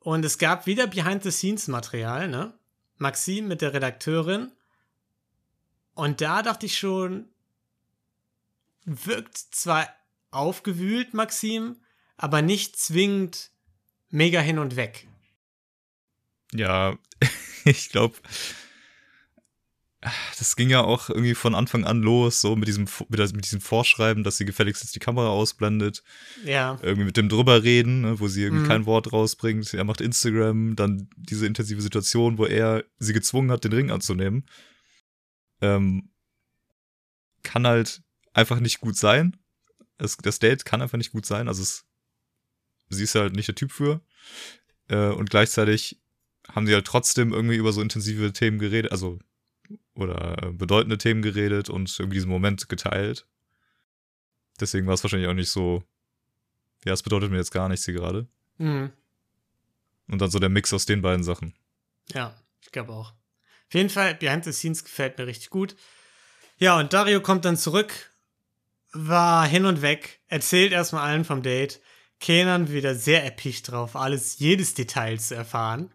und 0.00 0.24
es 0.24 0.38
gab 0.38 0.66
wieder 0.66 0.86
Behind-the-Scenes-Material, 0.86 2.28
ne? 2.28 2.52
Maxim 2.96 3.48
mit 3.48 3.60
der 3.60 3.72
Redakteurin. 3.72 4.52
Und 5.94 6.20
da 6.20 6.42
dachte 6.42 6.66
ich 6.66 6.78
schon, 6.78 7.28
wirkt 8.84 9.36
zwar 9.36 9.88
aufgewühlt, 10.30 11.14
Maxim, 11.14 11.76
aber 12.16 12.42
nicht 12.42 12.76
zwingend 12.76 13.50
mega 14.10 14.40
hin 14.40 14.58
und 14.58 14.76
weg. 14.76 15.08
Ja, 16.54 16.96
ich 17.64 17.90
glaube, 17.90 18.16
das 20.38 20.56
ging 20.56 20.68
ja 20.68 20.82
auch 20.82 21.08
irgendwie 21.08 21.34
von 21.34 21.54
Anfang 21.54 21.84
an 21.84 22.02
los, 22.02 22.40
so 22.40 22.56
mit 22.56 22.68
diesem, 22.68 22.86
mit 23.08 23.44
diesem 23.44 23.60
Vorschreiben, 23.60 24.22
dass 24.22 24.36
sie 24.36 24.44
gefälligst 24.44 24.82
jetzt 24.82 24.94
die 24.94 25.00
Kamera 25.00 25.28
ausblendet. 25.28 26.02
Ja. 26.44 26.78
Irgendwie 26.82 27.06
mit 27.06 27.16
dem 27.16 27.28
drüber 27.28 27.62
reden, 27.62 28.02
ne, 28.02 28.20
wo 28.20 28.28
sie 28.28 28.42
irgendwie 28.42 28.64
mhm. 28.64 28.68
kein 28.68 28.86
Wort 28.86 29.12
rausbringt. 29.12 29.72
Er 29.72 29.84
macht 29.84 30.00
Instagram, 30.00 30.76
dann 30.76 31.08
diese 31.16 31.46
intensive 31.46 31.80
Situation, 31.80 32.36
wo 32.36 32.44
er 32.44 32.84
sie 32.98 33.14
gezwungen 33.14 33.50
hat, 33.50 33.64
den 33.64 33.72
Ring 33.72 33.90
anzunehmen. 33.90 34.46
Ähm, 35.62 36.10
kann 37.42 37.66
halt 37.66 38.02
einfach 38.34 38.60
nicht 38.60 38.80
gut 38.80 38.96
sein. 38.96 39.36
Es, 39.96 40.18
das 40.18 40.38
Date 40.38 40.66
kann 40.66 40.82
einfach 40.82 40.98
nicht 40.98 41.12
gut 41.12 41.24
sein. 41.24 41.48
Also 41.48 41.62
es, 41.62 41.86
sie 42.90 43.04
ist 43.04 43.14
halt 43.14 43.34
nicht 43.34 43.48
der 43.48 43.54
Typ 43.54 43.72
für. 43.72 44.02
Äh, 44.88 45.08
und 45.08 45.30
gleichzeitig 45.30 46.03
haben 46.54 46.66
sie 46.66 46.74
halt 46.74 46.86
trotzdem 46.86 47.32
irgendwie 47.32 47.56
über 47.56 47.72
so 47.72 47.82
intensive 47.82 48.32
Themen 48.32 48.58
geredet, 48.58 48.92
also 48.92 49.18
oder 49.94 50.52
bedeutende 50.52 50.98
Themen 50.98 51.22
geredet 51.22 51.70
und 51.70 51.98
irgendwie 51.98 52.16
diesen 52.16 52.30
Moment 52.30 52.68
geteilt. 52.68 53.26
Deswegen 54.60 54.86
war 54.86 54.94
es 54.94 55.02
wahrscheinlich 55.02 55.28
auch 55.28 55.34
nicht 55.34 55.50
so, 55.50 55.82
ja, 56.84 56.92
es 56.92 57.02
bedeutet 57.02 57.30
mir 57.30 57.38
jetzt 57.38 57.50
gar 57.50 57.68
nichts 57.68 57.84
hier 57.84 57.94
gerade. 57.94 58.28
Mhm. 58.58 58.92
Und 60.08 60.20
dann 60.20 60.30
so 60.30 60.38
der 60.38 60.48
Mix 60.48 60.72
aus 60.72 60.86
den 60.86 61.02
beiden 61.02 61.24
Sachen. 61.24 61.54
Ja, 62.12 62.34
ich 62.60 62.70
glaube 62.70 62.92
auch. 62.92 63.10
Auf 63.10 63.74
jeden 63.74 63.90
Fall, 63.90 64.14
Behind 64.14 64.44
the 64.44 64.52
Scenes 64.52 64.84
gefällt 64.84 65.18
mir 65.18 65.26
richtig 65.26 65.50
gut. 65.50 65.74
Ja, 66.58 66.78
und 66.78 66.92
Dario 66.92 67.20
kommt 67.20 67.44
dann 67.44 67.56
zurück, 67.56 68.12
war 68.92 69.46
hin 69.46 69.64
und 69.64 69.82
weg, 69.82 70.20
erzählt 70.28 70.72
erstmal 70.72 71.08
allen 71.08 71.24
vom 71.24 71.42
Date. 71.42 71.80
Kenan 72.20 72.70
wieder 72.70 72.94
sehr 72.94 73.24
erpicht 73.24 73.70
drauf, 73.70 73.96
alles, 73.96 74.38
jedes 74.38 74.74
Detail 74.74 75.18
zu 75.18 75.34
erfahren. 75.34 75.92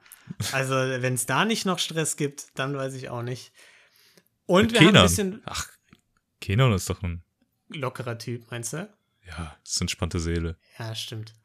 Also, 0.51 0.73
wenn 0.75 1.13
es 1.13 1.25
da 1.25 1.45
nicht 1.45 1.65
noch 1.65 1.79
Stress 1.79 2.15
gibt, 2.15 2.47
dann 2.55 2.75
weiß 2.75 2.93
ich 2.93 3.09
auch 3.09 3.23
nicht. 3.23 3.51
Und 4.45 4.71
wir 4.71 4.79
Kenan. 4.79 4.95
haben 4.95 5.01
ein 5.01 5.07
bisschen. 5.07 5.41
Ach, 5.45 5.67
Kenan 6.41 6.73
ist 6.73 6.89
doch 6.89 7.03
ein. 7.03 7.23
Lockerer 7.69 8.17
Typ, 8.17 8.49
meinst 8.49 8.73
du? 8.73 8.89
Ja, 9.27 9.55
ist 9.63 9.79
entspannte 9.79 10.19
Seele. 10.19 10.57
Ja, 10.79 10.95
stimmt. 10.95 11.35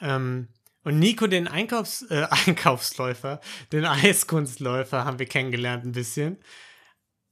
Ähm, 0.00 0.48
und 0.82 0.98
Nico, 0.98 1.26
den 1.26 1.48
Einkaufs, 1.48 2.02
äh, 2.10 2.26
Einkaufsläufer, 2.46 3.40
den 3.72 3.86
Eiskunstläufer, 3.86 5.04
haben 5.04 5.18
wir 5.18 5.26
kennengelernt 5.26 5.84
ein 5.84 5.92
bisschen. 5.92 6.38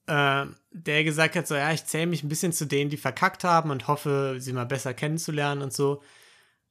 Äh, 0.06 0.46
der 0.70 1.04
gesagt 1.04 1.36
hat: 1.36 1.46
So, 1.46 1.54
ja, 1.54 1.72
ich 1.72 1.84
zähle 1.84 2.06
mich 2.06 2.22
ein 2.22 2.28
bisschen 2.28 2.52
zu 2.52 2.66
denen, 2.66 2.90
die 2.90 2.96
verkackt 2.96 3.44
haben 3.44 3.70
und 3.70 3.88
hoffe, 3.88 4.36
sie 4.38 4.52
mal 4.52 4.64
besser 4.64 4.94
kennenzulernen 4.94 5.62
und 5.62 5.72
so. 5.72 6.02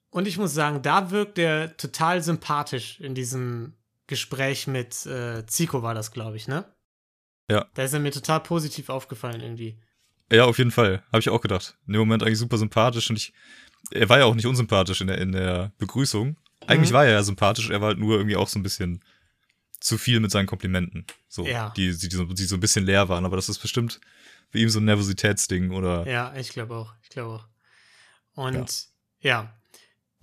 Und 0.09 0.27
ich 0.27 0.37
muss 0.37 0.53
sagen, 0.53 0.81
da 0.81 1.11
wirkt 1.11 1.37
er 1.37 1.77
total 1.77 2.21
sympathisch 2.21 2.99
in 2.99 3.15
diesem 3.15 3.73
Gespräch 4.11 4.67
mit 4.67 5.05
äh, 5.05 5.45
Zico 5.45 5.83
war 5.83 5.93
das, 5.93 6.11
glaube 6.11 6.35
ich, 6.35 6.49
ne? 6.49 6.65
Ja. 7.49 7.65
Da 7.75 7.83
ist 7.83 7.93
er 7.93 8.01
mir 8.01 8.11
total 8.11 8.41
positiv 8.41 8.89
aufgefallen 8.89 9.39
irgendwie. 9.39 9.79
Ja, 10.29 10.43
auf 10.43 10.57
jeden 10.57 10.71
Fall. 10.71 11.01
Habe 11.13 11.19
ich 11.19 11.29
auch 11.29 11.39
gedacht. 11.39 11.77
In 11.87 11.93
dem 11.93 12.01
Moment 12.01 12.21
eigentlich 12.21 12.37
super 12.37 12.57
sympathisch 12.57 13.09
und 13.09 13.15
ich. 13.15 13.33
Er 13.91 14.09
war 14.09 14.19
ja 14.19 14.25
auch 14.25 14.35
nicht 14.35 14.45
unsympathisch 14.45 14.99
in 14.99 15.07
der, 15.07 15.17
in 15.17 15.31
der 15.31 15.71
Begrüßung. 15.77 16.35
Eigentlich 16.67 16.91
mhm. 16.91 16.95
war 16.95 17.05
er 17.05 17.13
ja 17.13 17.23
sympathisch, 17.23 17.69
er 17.69 17.79
war 17.79 17.87
halt 17.87 17.99
nur 17.99 18.17
irgendwie 18.17 18.35
auch 18.35 18.49
so 18.49 18.59
ein 18.59 18.63
bisschen 18.63 19.01
zu 19.79 19.97
viel 19.97 20.19
mit 20.19 20.29
seinen 20.29 20.45
Komplimenten. 20.45 21.07
So, 21.29 21.47
ja. 21.47 21.69
die, 21.77 21.97
die, 21.97 22.09
die, 22.09 22.15
so, 22.15 22.25
die 22.25 22.43
so 22.43 22.57
ein 22.57 22.59
bisschen 22.59 22.85
leer 22.85 23.07
waren, 23.07 23.25
aber 23.25 23.37
das 23.37 23.47
ist 23.47 23.59
bestimmt 23.59 24.01
bei 24.51 24.59
ihm 24.59 24.69
so 24.69 24.79
ein 24.79 24.85
Nervositätsding 24.85 25.71
oder. 25.71 26.05
Ja, 26.05 26.35
ich 26.35 26.49
glaube 26.49 26.75
auch. 26.75 26.93
Ich 27.01 27.09
glaube 27.09 27.35
auch. 27.35 27.47
Und 28.35 28.87
ja. 29.21 29.29
ja. 29.29 29.60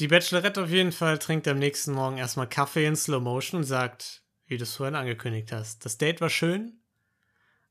Die 0.01 0.09
Bachelorette 0.09 0.63
auf 0.63 0.71
jeden 0.71 0.93
Fall 0.93 1.19
trinkt 1.19 1.49
am 1.49 1.59
nächsten 1.59 1.93
Morgen 1.93 2.19
erstmal 2.19 2.49
Kaffee 2.49 2.87
in 2.87 2.95
Slow 2.95 3.21
Motion 3.21 3.61
und 3.61 3.65
sagt, 3.65 4.23
wie 4.47 4.57
du 4.57 4.63
es 4.63 4.77
vorhin 4.77 4.95
angekündigt 4.95 5.51
hast, 5.51 5.85
das 5.85 5.99
Date 5.99 6.21
war 6.21 6.31
schön, 6.31 6.79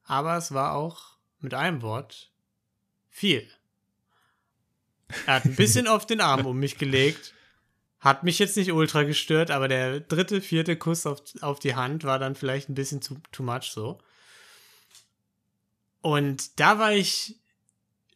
aber 0.04 0.36
es 0.36 0.54
war 0.54 0.74
auch 0.74 1.18
mit 1.40 1.54
einem 1.54 1.82
Wort 1.82 2.32
viel. 3.10 3.50
Er 5.26 5.36
hat 5.36 5.46
ein 5.46 5.56
bisschen 5.56 5.88
auf 5.88 6.06
den 6.06 6.20
Arm 6.20 6.46
um 6.46 6.60
mich 6.60 6.78
gelegt, 6.78 7.34
hat 8.02 8.24
mich 8.24 8.40
jetzt 8.40 8.58
nicht 8.58 8.74
ultra 8.74 9.04
gestört, 9.04 9.50
aber 9.50 9.70
der 9.70 10.02
dritte, 10.02 10.42
vierte 10.42 10.76
Kuss 10.76 11.06
auf, 11.06 11.22
auf 11.40 11.60
die 11.60 11.76
Hand 11.76 12.04
war 12.04 12.20
dann 12.20 12.36
vielleicht 12.36 12.68
ein 12.68 12.76
bisschen 12.76 13.00
too, 13.00 13.16
too 13.32 13.44
much 13.44 13.72
so. 13.72 14.00
Und 16.02 16.60
da 16.60 16.78
war 16.78 16.92
ich 16.92 17.40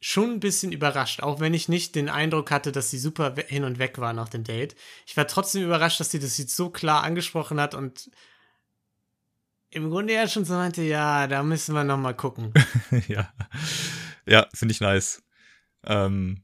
schon 0.04 0.32
ein 0.32 0.40
bisschen 0.40 0.72
überrascht, 0.72 1.22
auch 1.22 1.38
wenn 1.38 1.54
ich 1.54 1.68
nicht 1.68 1.94
den 1.94 2.08
Eindruck 2.08 2.50
hatte, 2.50 2.72
dass 2.72 2.90
sie 2.90 2.98
super 2.98 3.36
hin 3.46 3.62
und 3.62 3.78
weg 3.78 3.98
war 3.98 4.12
nach 4.12 4.28
dem 4.28 4.42
Date. 4.42 4.74
Ich 5.06 5.16
war 5.16 5.28
trotzdem 5.28 5.62
überrascht, 5.62 6.00
dass 6.00 6.10
sie 6.10 6.18
das 6.18 6.36
jetzt 6.38 6.56
so 6.56 6.70
klar 6.70 7.04
angesprochen 7.04 7.60
hat 7.60 7.76
und 7.76 8.10
im 9.70 9.90
Grunde 9.90 10.12
ja 10.14 10.26
schon 10.26 10.44
so 10.44 10.54
meinte, 10.54 10.82
ja, 10.82 11.28
da 11.28 11.44
müssen 11.44 11.72
wir 11.76 11.84
noch 11.84 11.98
mal 11.98 12.16
gucken. 12.16 12.52
ja, 13.06 13.32
ja 14.26 14.48
finde 14.52 14.72
ich 14.72 14.80
nice. 14.80 15.22
Ähm, 15.84 16.42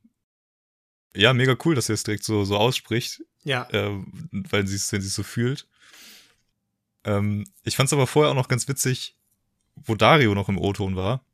ja, 1.17 1.33
mega 1.33 1.57
cool, 1.65 1.75
dass 1.75 1.89
er 1.89 1.95
es 1.95 2.05
direkt 2.05 2.23
so, 2.23 2.45
so 2.45 2.57
ausspricht. 2.57 3.25
Ja. 3.43 3.69
Äh, 3.71 3.91
weil 4.31 4.69
sie 4.69 4.77
es, 4.77 4.93
wenn 4.93 5.01
sie 5.01 5.09
es 5.09 5.15
so 5.17 5.25
fühlt. 5.25 5.67
Ähm, 7.03 7.45
ich 7.65 7.75
fand 7.75 7.89
es 7.89 7.93
aber 7.93 8.07
vorher 8.07 8.31
auch 8.31 8.37
noch 8.37 8.49
ganz 8.49 8.69
witzig, 8.69 9.17
wo 9.75 9.97
Dario 9.97 10.37
noch 10.37 10.49
im 10.49 10.59
O-Ton 10.59 10.95
war. 10.95 11.25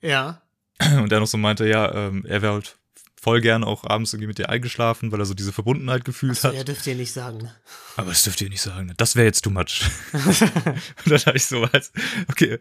Ja. 0.00 0.45
Und 0.98 1.12
er 1.12 1.20
noch 1.20 1.26
so 1.26 1.38
meinte, 1.38 1.66
ja, 1.66 1.92
ähm, 1.94 2.24
er 2.26 2.42
wäre 2.42 2.54
halt 2.54 2.76
voll 3.20 3.40
gern 3.40 3.64
auch 3.64 3.84
abends 3.84 4.12
irgendwie 4.12 4.28
mit 4.28 4.38
dir 4.38 4.50
eingeschlafen, 4.50 5.10
weil 5.10 5.18
er 5.18 5.26
so 5.26 5.34
diese 5.34 5.52
Verbundenheit 5.52 6.04
gefühlt 6.04 6.32
Achso, 6.32 6.48
hat. 6.48 6.54
Ja, 6.54 6.64
dürft 6.64 6.86
ihr 6.86 6.94
nicht 6.94 7.12
sagen. 7.12 7.38
Ne? 7.38 7.54
Aber 7.96 8.10
das 8.10 8.22
dürft 8.22 8.40
ihr 8.40 8.48
nicht 8.48 8.60
sagen. 8.60 8.86
Ne? 8.86 8.94
Das 8.96 9.16
wäre 9.16 9.26
jetzt 9.26 9.42
too 9.42 9.50
much. 9.50 9.82
und 10.12 11.10
dann 11.10 11.18
habe 11.20 11.36
ich 11.36 11.46
so 11.46 11.62
was. 11.62 11.92
Okay, 12.28 12.58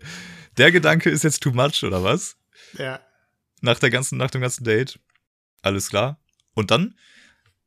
der 0.57 0.71
Gedanke 0.71 1.09
ist 1.09 1.23
jetzt 1.23 1.43
too 1.43 1.51
much, 1.51 1.83
oder 1.83 2.03
was? 2.03 2.37
Ja. 2.77 2.99
Nach 3.61 3.77
der 3.77 3.89
ganzen, 3.89 4.17
nach 4.17 4.31
dem 4.31 4.41
ganzen 4.41 4.63
Date. 4.63 4.99
Alles 5.61 5.89
klar. 5.89 6.19
Und 6.53 6.71
dann 6.71 6.95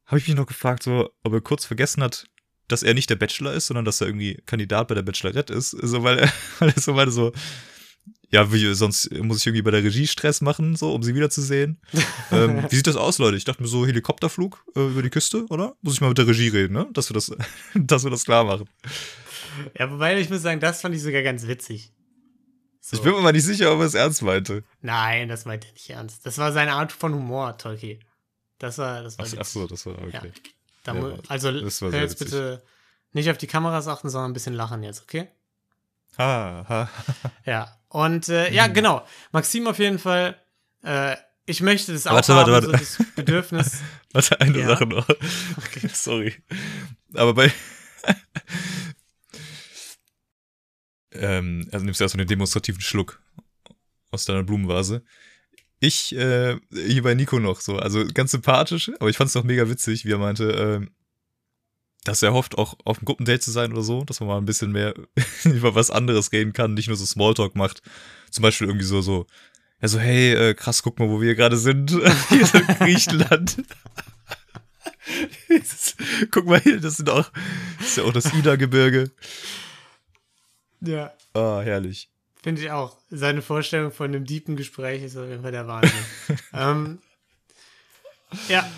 habe 0.06 0.18
ich 0.18 0.26
mich 0.26 0.36
noch 0.36 0.46
gefragt, 0.46 0.82
so, 0.82 1.10
ob 1.22 1.32
er 1.32 1.40
kurz 1.40 1.66
vergessen 1.66 2.02
hat, 2.02 2.26
dass 2.66 2.82
er 2.82 2.94
nicht 2.94 3.10
der 3.10 3.16
Bachelor 3.16 3.52
ist, 3.52 3.66
sondern 3.66 3.84
dass 3.84 4.00
er 4.00 4.06
irgendwie 4.06 4.42
Kandidat 4.46 4.88
bei 4.88 4.94
der 4.94 5.02
Bachelorette 5.02 5.52
ist. 5.52 5.70
So, 5.70 6.02
weil 6.02 6.18
er, 6.18 6.32
weil 6.58 6.70
er 6.70 6.80
so 6.80 6.94
meinte, 6.94 7.12
so, 7.12 7.32
ja, 8.30 8.52
wie, 8.52 8.74
sonst 8.74 9.10
muss 9.10 9.38
ich 9.38 9.46
irgendwie 9.46 9.62
bei 9.62 9.70
der 9.70 9.82
Regie 9.82 10.06
Stress 10.06 10.40
machen, 10.40 10.76
so, 10.76 10.94
um 10.94 11.02
sie 11.02 11.14
wiederzusehen. 11.14 11.80
ähm, 12.30 12.64
wie 12.70 12.76
sieht 12.76 12.86
das 12.86 12.96
aus, 12.96 13.18
Leute? 13.18 13.36
Ich 13.36 13.44
dachte 13.44 13.62
mir 13.62 13.68
so, 13.68 13.86
Helikopterflug 13.86 14.64
äh, 14.76 14.86
über 14.86 15.02
die 15.02 15.10
Küste, 15.10 15.46
oder? 15.48 15.74
Muss 15.80 15.94
ich 15.94 16.00
mal 16.00 16.08
mit 16.08 16.18
der 16.18 16.26
Regie 16.26 16.48
reden, 16.48 16.74
ne? 16.74 16.86
Dass 16.92 17.08
wir 17.10 17.14
das, 17.14 17.34
dass 17.74 18.04
wir 18.04 18.10
das 18.10 18.24
klar 18.24 18.44
machen. 18.44 18.68
Ja, 19.78 19.90
wobei 19.90 20.18
ich 20.20 20.28
muss 20.28 20.42
sagen, 20.42 20.60
das 20.60 20.82
fand 20.82 20.94
ich 20.94 21.02
sogar 21.02 21.22
ganz 21.22 21.46
witzig. 21.46 21.92
So. 22.80 22.96
Ich 22.96 23.02
bin 23.02 23.12
mir 23.12 23.20
mal 23.20 23.32
nicht 23.32 23.44
sicher, 23.44 23.72
ob 23.72 23.80
er 23.80 23.86
es 23.86 23.94
ernst 23.94 24.22
meinte. 24.22 24.62
Nein, 24.80 25.28
das 25.28 25.44
meinte 25.44 25.68
er 25.68 25.72
nicht 25.72 25.90
ernst. 25.90 26.24
Das 26.24 26.38
war 26.38 26.52
seine 26.52 26.72
Art 26.72 26.92
von 26.92 27.14
Humor, 27.14 27.56
Tolki. 27.58 28.00
Das 28.58 28.78
war, 28.78 29.02
das 29.02 29.18
war 29.18 29.26
ach, 29.26 29.34
ach 29.38 29.44
so, 29.44 29.66
das 29.66 29.86
war 29.86 29.94
okay. 29.98 30.10
Ja. 30.12 30.22
Da 30.84 30.94
ja, 30.94 31.18
also 31.28 31.50
jetzt 31.50 32.18
bitte 32.18 32.62
nicht 33.12 33.30
auf 33.30 33.38
die 33.38 33.46
Kameras 33.46 33.88
achten, 33.88 34.08
sondern 34.08 34.30
ein 34.30 34.34
bisschen 34.34 34.54
lachen 34.54 34.82
jetzt, 34.82 35.02
okay? 35.02 35.28
Ha, 36.18 36.64
ha. 36.68 36.90
ja, 37.44 37.77
und 37.88 38.28
äh, 38.28 38.52
ja, 38.52 38.68
mhm. 38.68 38.74
genau. 38.74 39.06
Maxim 39.32 39.66
auf 39.66 39.78
jeden 39.78 39.98
Fall. 39.98 40.36
Äh, 40.82 41.16
ich 41.46 41.62
möchte 41.62 41.92
das 41.92 42.06
auch 42.06 42.12
warte, 42.12 42.34
haben, 42.34 42.52
warte, 42.52 42.72
warte. 42.72 42.84
so 42.84 43.02
das 43.02 43.14
Bedürfnis. 43.14 43.78
warte, 44.12 44.40
eine 44.40 44.58
ja. 44.58 44.68
Sache 44.68 44.86
noch. 44.86 45.08
Okay. 45.08 45.88
Sorry. 45.92 46.34
Aber 47.14 47.32
bei. 47.34 47.50
ähm, 51.12 51.66
also 51.72 51.84
nimmst 51.84 52.00
du 52.00 52.04
erstmal 52.04 52.24
den 52.24 52.28
demonstrativen 52.28 52.82
Schluck 52.82 53.22
aus 54.10 54.26
deiner 54.26 54.42
Blumenvase. 54.42 55.02
Ich, 55.80 56.14
äh, 56.14 56.58
hier 56.70 57.02
bei 57.02 57.14
Nico 57.14 57.38
noch 57.38 57.60
so, 57.60 57.78
also 57.78 58.04
ganz 58.12 58.32
sympathisch, 58.32 58.90
aber 58.98 59.08
ich 59.08 59.16
fand 59.16 59.28
es 59.28 59.34
doch 59.34 59.44
mega 59.44 59.70
witzig, 59.70 60.04
wie 60.04 60.12
er 60.12 60.18
meinte, 60.18 60.82
äh, 60.82 60.86
dass 62.08 62.22
er 62.22 62.32
hofft, 62.32 62.56
auch 62.56 62.74
auf 62.84 62.98
einem 62.98 63.04
Gruppendate 63.04 63.40
zu 63.40 63.50
sein 63.50 63.72
oder 63.72 63.82
so, 63.82 64.02
dass 64.04 64.20
man 64.20 64.28
mal 64.28 64.38
ein 64.38 64.46
bisschen 64.46 64.72
mehr 64.72 64.94
über 65.44 65.74
was 65.74 65.90
anderes 65.90 66.32
reden 66.32 66.52
kann, 66.52 66.74
nicht 66.74 66.88
nur 66.88 66.96
so 66.96 67.04
Smalltalk 67.04 67.54
macht. 67.54 67.82
Zum 68.30 68.42
Beispiel 68.42 68.66
irgendwie 68.66 68.86
so, 68.86 69.00
so, 69.00 69.26
ja, 69.80 69.88
so, 69.88 69.98
hey, 69.98 70.32
äh, 70.32 70.54
krass, 70.54 70.82
guck 70.82 70.98
mal, 70.98 71.08
wo 71.08 71.20
wir 71.20 71.34
gerade 71.34 71.56
sind. 71.56 71.90
hier 72.28 72.40
ist 72.40 72.52
Griechenland. 72.78 73.62
guck 76.30 76.46
mal 76.46 76.60
hier, 76.60 76.80
das 76.80 76.96
sind 76.96 77.10
auch, 77.10 77.30
das 77.78 77.88
ist 77.88 77.96
ja 77.98 78.04
auch 78.04 78.12
das 78.12 78.32
Ida-Gebirge. 78.32 79.10
Ja. 80.80 81.12
Ah, 81.34 81.60
herrlich. 81.62 82.10
Finde 82.42 82.62
ich 82.62 82.70
auch. 82.70 82.96
Seine 83.10 83.42
Vorstellung 83.42 83.92
von 83.92 84.06
einem 84.06 84.24
deepen 84.24 84.56
Gespräch 84.56 85.02
ist 85.02 85.16
auf 85.16 85.28
jeden 85.28 85.42
Fall 85.42 85.52
der 85.52 85.66
Wahnsinn. 85.66 86.04
ähm, 86.54 86.98
ja, 88.48 88.68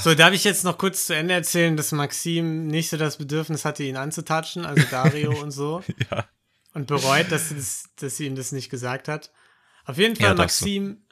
so, 0.00 0.14
darf 0.14 0.32
ich 0.32 0.44
jetzt 0.44 0.64
noch 0.64 0.78
kurz 0.78 1.06
zu 1.06 1.14
Ende 1.14 1.34
erzählen, 1.34 1.76
dass 1.76 1.92
Maxim 1.92 2.66
nicht 2.66 2.88
so 2.90 2.96
das 2.96 3.16
Bedürfnis 3.16 3.64
hatte, 3.64 3.82
ihn 3.82 3.96
anzutatschen, 3.96 4.64
also 4.64 4.82
Dario 4.90 5.40
und 5.40 5.50
so. 5.50 5.82
Ja. 6.10 6.24
Und 6.72 6.86
bereut, 6.86 7.32
dass, 7.32 7.48
das, 7.48 7.84
dass 7.96 8.16
sie 8.16 8.26
ihm 8.26 8.36
das 8.36 8.52
nicht 8.52 8.70
gesagt 8.70 9.08
hat. 9.08 9.32
Auf 9.84 9.98
jeden 9.98 10.14
Fall, 10.14 10.28
ja, 10.28 10.34
Maxim, 10.34 11.02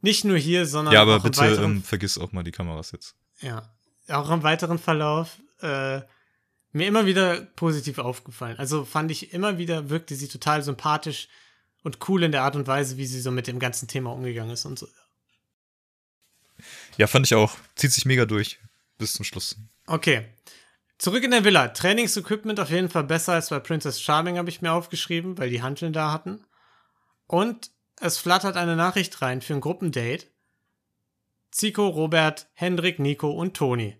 nicht 0.00 0.24
nur 0.24 0.38
hier, 0.38 0.64
sondern 0.64 0.94
ja, 0.94 1.02
aber 1.02 1.16
auch 1.16 1.22
bitte 1.24 1.40
im 1.40 1.50
weiteren, 1.50 1.72
ähm, 1.72 1.82
vergiss 1.82 2.18
auch 2.18 2.30
mal 2.30 2.44
die 2.44 2.52
Kameras 2.52 2.92
jetzt. 2.92 3.16
Ja, 3.40 3.74
auch 4.08 4.30
im 4.30 4.44
weiteren 4.44 4.78
Verlauf 4.78 5.40
äh, 5.60 6.00
mir 6.72 6.86
immer 6.86 7.06
wieder 7.06 7.40
positiv 7.56 7.98
aufgefallen. 7.98 8.58
Also 8.58 8.84
fand 8.84 9.10
ich 9.10 9.32
immer 9.32 9.58
wieder, 9.58 9.90
wirkte 9.90 10.14
sie 10.14 10.28
total 10.28 10.62
sympathisch 10.62 11.28
und 11.82 11.98
cool 12.08 12.22
in 12.22 12.32
der 12.32 12.42
Art 12.42 12.54
und 12.54 12.66
Weise, 12.66 12.96
wie 12.96 13.06
sie 13.06 13.20
so 13.20 13.30
mit 13.30 13.46
dem 13.46 13.58
ganzen 13.58 13.88
Thema 13.88 14.12
umgegangen 14.12 14.52
ist 14.52 14.66
und 14.66 14.78
so. 14.78 14.86
Ja, 16.96 17.06
fand 17.06 17.26
ich 17.26 17.34
auch. 17.34 17.56
Zieht 17.74 17.92
sich 17.92 18.04
mega 18.04 18.24
durch. 18.24 18.58
Bis 18.98 19.12
zum 19.12 19.24
Schluss. 19.24 19.56
Okay. 19.86 20.26
Zurück 20.98 21.22
in 21.24 21.30
der 21.30 21.44
Villa. 21.44 21.68
Trainingsequipment 21.68 22.58
auf 22.58 22.70
jeden 22.70 22.88
Fall 22.88 23.04
besser 23.04 23.34
als 23.34 23.50
bei 23.50 23.58
Princess 23.58 24.00
Charming, 24.00 24.38
habe 24.38 24.48
ich 24.48 24.62
mir 24.62 24.72
aufgeschrieben, 24.72 25.36
weil 25.36 25.50
die 25.50 25.62
Handeln 25.62 25.92
da 25.92 26.12
hatten. 26.12 26.44
Und 27.26 27.70
es 28.00 28.18
flattert 28.18 28.56
eine 28.56 28.76
Nachricht 28.76 29.20
rein 29.20 29.42
für 29.42 29.54
ein 29.54 29.60
Gruppendate. 29.60 30.26
Zico, 31.50 31.86
Robert, 31.88 32.48
Hendrik, 32.54 32.98
Nico 32.98 33.30
und 33.30 33.56
Toni. 33.56 33.96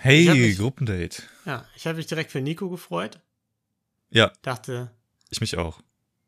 Hey, 0.00 0.28
mich, 0.28 0.58
Gruppendate. 0.58 1.22
Ja, 1.46 1.66
ich 1.76 1.86
habe 1.86 1.96
mich 1.96 2.06
direkt 2.06 2.30
für 2.30 2.40
Nico 2.40 2.68
gefreut. 2.68 3.20
Ja. 4.10 4.32
Dachte. 4.42 4.90
Ich 5.30 5.40
mich 5.40 5.56
auch. 5.56 5.80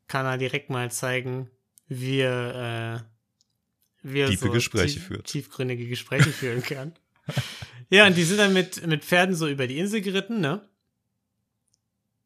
Kann 0.08 0.26
er 0.26 0.38
direkt 0.38 0.70
mal 0.70 0.90
zeigen, 0.90 1.50
wie 1.86 2.20
er 2.20 3.04
äh, 3.04 3.15
wie 4.02 4.20
er 4.20 4.28
Tiefe 4.28 4.46
so 4.46 4.52
Gespräche 4.52 4.94
tief, 4.94 5.06
führt. 5.06 5.26
tiefgründige 5.26 5.88
Gespräche 5.88 6.30
führen 6.30 6.62
kann. 6.62 6.94
ja, 7.90 8.06
und 8.06 8.16
die 8.16 8.24
sind 8.24 8.38
dann 8.38 8.52
mit, 8.52 8.86
mit 8.86 9.04
Pferden 9.04 9.34
so 9.34 9.48
über 9.48 9.66
die 9.66 9.78
Insel 9.78 10.00
geritten, 10.00 10.40
ne? 10.40 10.68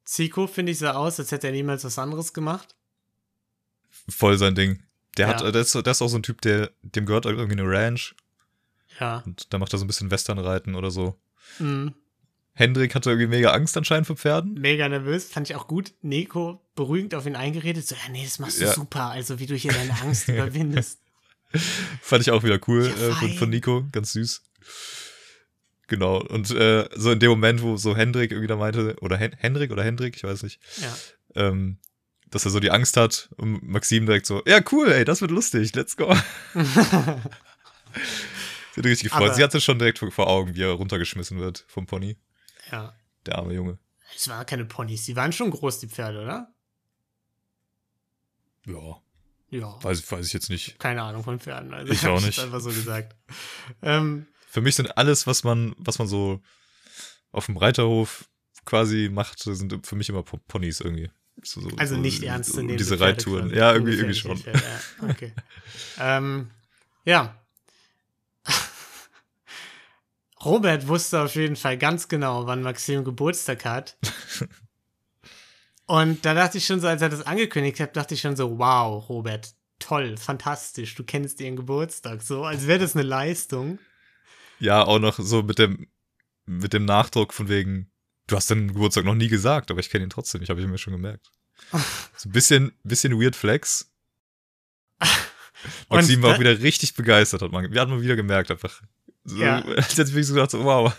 Zico, 0.05 0.47
finde 0.47 0.73
ich, 0.73 0.79
sah 0.79 0.93
aus, 0.93 1.21
als 1.21 1.31
hätte 1.31 1.47
er 1.47 1.53
niemals 1.53 1.85
was 1.85 1.99
anderes 1.99 2.33
gemacht. 2.33 2.75
Voll 4.09 4.39
sein 4.39 4.55
Ding. 4.55 4.83
Der 5.17 5.29
ja. 5.29 5.35
hat, 5.35 5.55
ist, 5.55 5.75
der 5.75 5.87
ist 5.87 6.03
auch 6.03 6.09
so 6.09 6.19
ein 6.19 6.23
Typ, 6.23 6.41
der, 6.41 6.71
dem 6.83 7.07
gehört 7.07 7.27
irgendwie 7.27 7.53
eine 7.53 7.69
Ranch. 7.69 8.15
Ja. 8.99 9.23
Und 9.25 9.53
da 9.53 9.59
macht 9.59 9.73
er 9.73 9.79
so 9.79 9.85
ein 9.85 9.89
bisschen 9.89 10.11
Westernreiten 10.11 10.75
oder 10.75 10.91
so. 10.91 11.17
Mhm. 11.59 11.95
Hendrik 12.53 12.95
hatte 12.95 13.11
irgendwie 13.11 13.29
mega 13.29 13.53
Angst 13.53 13.77
anscheinend 13.77 14.07
vor 14.07 14.17
Pferden. 14.17 14.55
Mega 14.55 14.89
nervös, 14.89 15.31
fand 15.31 15.49
ich 15.49 15.57
auch 15.57 15.67
gut. 15.67 15.95
Nico 16.03 16.61
beruhigend 16.75 17.15
auf 17.15 17.27
ihn 17.27 17.37
eingeredet, 17.37 17.87
so, 17.87 17.95
ja, 17.95 18.11
nee, 18.11 18.25
das 18.25 18.39
machst 18.39 18.61
du 18.61 18.65
ja. 18.65 18.73
super, 18.73 19.11
also 19.11 19.39
wie 19.39 19.47
du 19.47 19.55
hier 19.55 19.73
deine 19.73 19.99
Angst 20.03 20.29
überwindest. 20.29 21.01
Fand 22.03 22.23
ich 22.23 22.31
auch 22.31 22.43
wieder 22.43 22.59
cool 22.69 22.87
ja, 22.87 23.09
äh, 23.09 23.13
von, 23.13 23.33
von, 23.35 23.51
Nico, 23.51 23.85
ganz 23.93 24.13
süß. 24.13 24.43
Genau, 25.89 26.21
und 26.21 26.51
äh, 26.53 26.89
so 26.95 27.11
in 27.11 27.19
dem 27.19 27.31
Moment, 27.31 27.63
wo 27.63 27.77
so 27.77 27.97
Hendrik 27.97 28.31
irgendwie 28.31 28.47
da 28.47 28.57
meinte, 28.57 28.97
oder 29.01 29.17
Hen 29.17 29.33
Hendrik 29.37 29.73
oder 29.73 29.83
Hendrik, 29.83 30.17
ich 30.17 30.23
weiß 30.23 30.45
nicht, 30.45 30.61
ja. 30.81 30.95
ähm, 31.35 31.79
dass 32.29 32.45
er 32.45 32.53
so 32.53 32.61
die 32.61 32.71
Angst 32.71 32.97
hat 32.97 33.29
und 33.37 33.63
Maxim 33.65 34.07
direkt 34.07 34.27
so, 34.27 34.43
ja 34.47 34.61
cool, 34.71 34.93
ey, 34.93 35.05
das 35.05 35.21
wird 35.21 35.33
lustig, 35.33 35.75
let's 35.75 35.97
go. 35.97 36.15
Sie 38.73 38.81
hat 38.81 38.87
richtig 38.87 39.11
gefreut. 39.11 39.23
Aber 39.23 39.35
Sie 39.35 39.43
hatte 39.43 39.61
schon 39.61 39.81
direkt 39.81 39.99
vor 39.99 40.29
Augen, 40.29 40.55
wie 40.55 40.63
er 40.63 40.71
runtergeschmissen 40.71 41.41
wird 41.41 41.65
vom 41.67 41.87
Pony. 41.87 42.17
Ja. 42.71 42.95
Der 43.27 43.39
arme 43.39 43.55
Junge. 43.55 43.79
Es 44.15 44.29
waren 44.29 44.47
keine 44.47 44.65
Ponys, 44.65 45.07
die 45.07 45.17
waren 45.17 45.33
schon 45.33 45.51
groß, 45.51 45.81
die 45.81 45.89
Pferde, 45.89 46.23
oder? 46.23 46.55
Ja. 48.67 49.03
Ja. 49.51 49.77
Weiß, 49.83 50.11
weiß 50.11 50.27
ich 50.27 50.33
jetzt 50.33 50.49
nicht. 50.49 50.79
Keine 50.79 51.03
Ahnung 51.03 51.25
von 51.25 51.41
Pferden. 51.41 51.75
Also 51.75 51.93
ich 51.93 52.07
auch 52.07 52.21
nicht. 52.21 52.39
einfach 52.39 52.61
so 52.61 52.71
gesagt. 52.71 53.17
ähm, 53.83 54.27
Für 54.49 54.61
mich 54.61 54.77
sind 54.77 54.97
alles, 54.97 55.27
was 55.27 55.45
man, 55.45 55.75
was 55.77 55.99
man 55.99 56.07
so 56.09 56.41
auf 57.33 57.47
dem 57.47 57.57
Reiterhof 57.57 58.29
quasi 58.65 59.11
macht, 59.13 59.41
sind 59.41 59.87
für 59.87 59.97
mich 59.97 60.09
immer 60.09 60.23
Ponys 60.23 60.81
irgendwie. 60.81 61.11
So, 61.43 61.61
so, 61.61 61.71
also 61.77 61.97
nicht 61.97 62.23
ernst 62.23 62.53
zu 62.53 62.63
nehmen. 62.63 62.79
Diese 62.79 63.01
Reittouren. 63.01 63.53
Ja, 63.55 63.73
irgendwie, 63.73 63.95
irgendwie 63.95 64.15
schon. 64.15 64.39
Ja, 64.39 65.09
okay. 65.09 65.33
ähm, 65.99 66.51
ja. 67.05 67.37
Robert 70.45 70.87
wusste 70.89 71.21
auf 71.21 71.35
jeden 71.35 71.57
Fall 71.57 71.77
ganz 71.77 72.09
genau, 72.09 72.47
wann 72.47 72.63
Maxim 72.63 73.05
Geburtstag 73.05 73.65
hat. 73.65 73.97
Und 75.91 76.25
da 76.25 76.35
dachte 76.35 76.59
ich 76.59 76.67
schon 76.67 76.79
so, 76.79 76.87
als 76.87 77.03
er 77.03 77.09
das 77.09 77.27
angekündigt 77.27 77.81
hat, 77.81 77.97
dachte 77.97 78.15
ich 78.15 78.21
schon 78.21 78.37
so, 78.37 78.61
wow, 78.61 79.09
Robert, 79.09 79.53
toll, 79.81 80.17
fantastisch, 80.17 80.95
du 80.95 81.03
kennst 81.03 81.41
ihren 81.41 81.57
Geburtstag, 81.57 82.23
so, 82.23 82.45
als 82.45 82.69
wäre 82.69 82.79
das 82.79 82.95
eine 82.95 83.03
Leistung. 83.03 83.81
Ja, 84.61 84.85
auch 84.85 85.01
noch 85.01 85.19
so 85.19 85.43
mit 85.43 85.59
dem, 85.59 85.89
mit 86.47 86.75
dem 86.75 86.85
Nachdruck 86.85 87.35
von 87.35 87.49
wegen, 87.49 87.91
du 88.29 88.37
hast 88.37 88.53
deinen 88.53 88.69
Geburtstag 88.69 89.05
noch 89.05 89.17
nie 89.17 89.27
gesagt, 89.27 89.73
aber 89.73 89.81
ich 89.81 89.91
kenne 89.91 90.05
ihn 90.05 90.11
trotzdem, 90.11 90.43
ich 90.43 90.49
habe 90.49 90.63
ihn 90.63 90.71
mir 90.71 90.79
schon 90.79 90.93
gemerkt. 90.93 91.33
so 92.17 92.29
ein 92.29 92.33
bisschen, 92.33 92.71
bisschen 92.85 93.21
Weird 93.21 93.35
Flex. 93.35 93.91
Maxim 95.89 96.23
war 96.23 96.37
auch 96.37 96.39
wieder 96.39 96.57
richtig 96.61 96.95
begeistert, 96.95 97.43
hat 97.43 97.51
man, 97.51 97.69
wir 97.69 97.81
hatten 97.81 97.91
mal 97.91 98.01
wieder 98.01 98.15
gemerkt, 98.15 98.53
einfach. 98.53 98.81
So, 99.25 99.39
ja. 99.39 99.61
Als 99.77 99.99
hätte 99.99 100.17
ich 100.17 100.27
so 100.29 100.35
gedacht, 100.35 100.53
so, 100.53 100.63
wow, 100.63 100.95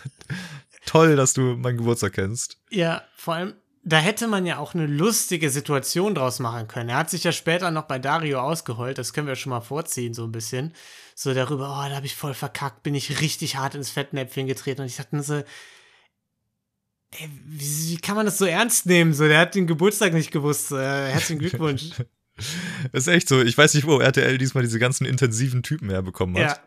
toll, 0.84 1.16
dass 1.16 1.32
du 1.32 1.56
meinen 1.56 1.78
Geburtstag 1.78 2.12
kennst. 2.12 2.58
Ja, 2.68 3.02
vor 3.16 3.36
allem, 3.36 3.54
da 3.84 3.98
hätte 3.98 4.28
man 4.28 4.46
ja 4.46 4.58
auch 4.58 4.74
eine 4.74 4.86
lustige 4.86 5.50
Situation 5.50 6.14
draus 6.14 6.38
machen 6.38 6.68
können. 6.68 6.88
Er 6.90 6.98
hat 6.98 7.10
sich 7.10 7.24
ja 7.24 7.32
später 7.32 7.72
noch 7.72 7.84
bei 7.84 7.98
Dario 7.98 8.40
ausgeheult, 8.40 8.96
das 8.96 9.12
können 9.12 9.26
wir 9.26 9.34
schon 9.34 9.50
mal 9.50 9.60
vorziehen, 9.60 10.14
so 10.14 10.24
ein 10.24 10.32
bisschen. 10.32 10.72
So 11.16 11.34
darüber, 11.34 11.64
oh, 11.68 11.88
da 11.88 11.96
habe 11.96 12.06
ich 12.06 12.14
voll 12.14 12.34
verkackt, 12.34 12.84
bin 12.84 12.94
ich 12.94 13.20
richtig 13.20 13.56
hart 13.56 13.74
ins 13.74 13.90
Fettnäpfchen 13.90 14.46
getreten. 14.46 14.82
Und 14.82 14.86
ich 14.86 14.96
dachte 14.96 15.16
nur 15.16 15.24
so, 15.24 15.34
ey, 15.34 17.28
wie, 17.44 17.90
wie, 17.90 17.96
kann 17.96 18.14
man 18.14 18.24
das 18.24 18.38
so 18.38 18.44
ernst 18.44 18.86
nehmen? 18.86 19.14
So, 19.14 19.26
der 19.26 19.40
hat 19.40 19.56
den 19.56 19.66
Geburtstag 19.66 20.12
nicht 20.12 20.30
gewusst. 20.30 20.70
Äh, 20.70 21.10
herzlichen 21.10 21.40
Glückwunsch. 21.40 21.90
das 22.36 22.46
ist 22.92 23.08
echt 23.08 23.28
so. 23.28 23.42
Ich 23.42 23.58
weiß 23.58 23.74
nicht, 23.74 23.86
wo 23.86 23.98
RTL 23.98 24.38
diesmal 24.38 24.62
diese 24.62 24.78
ganzen 24.78 25.06
intensiven 25.06 25.64
Typen 25.64 25.90
herbekommen 25.90 26.36
hat. 26.36 26.56
Ja. 26.56 26.62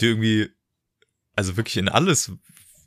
Die 0.00 0.06
irgendwie, 0.06 0.50
also 1.36 1.56
wirklich 1.56 1.76
in 1.76 1.88
alles 1.88 2.32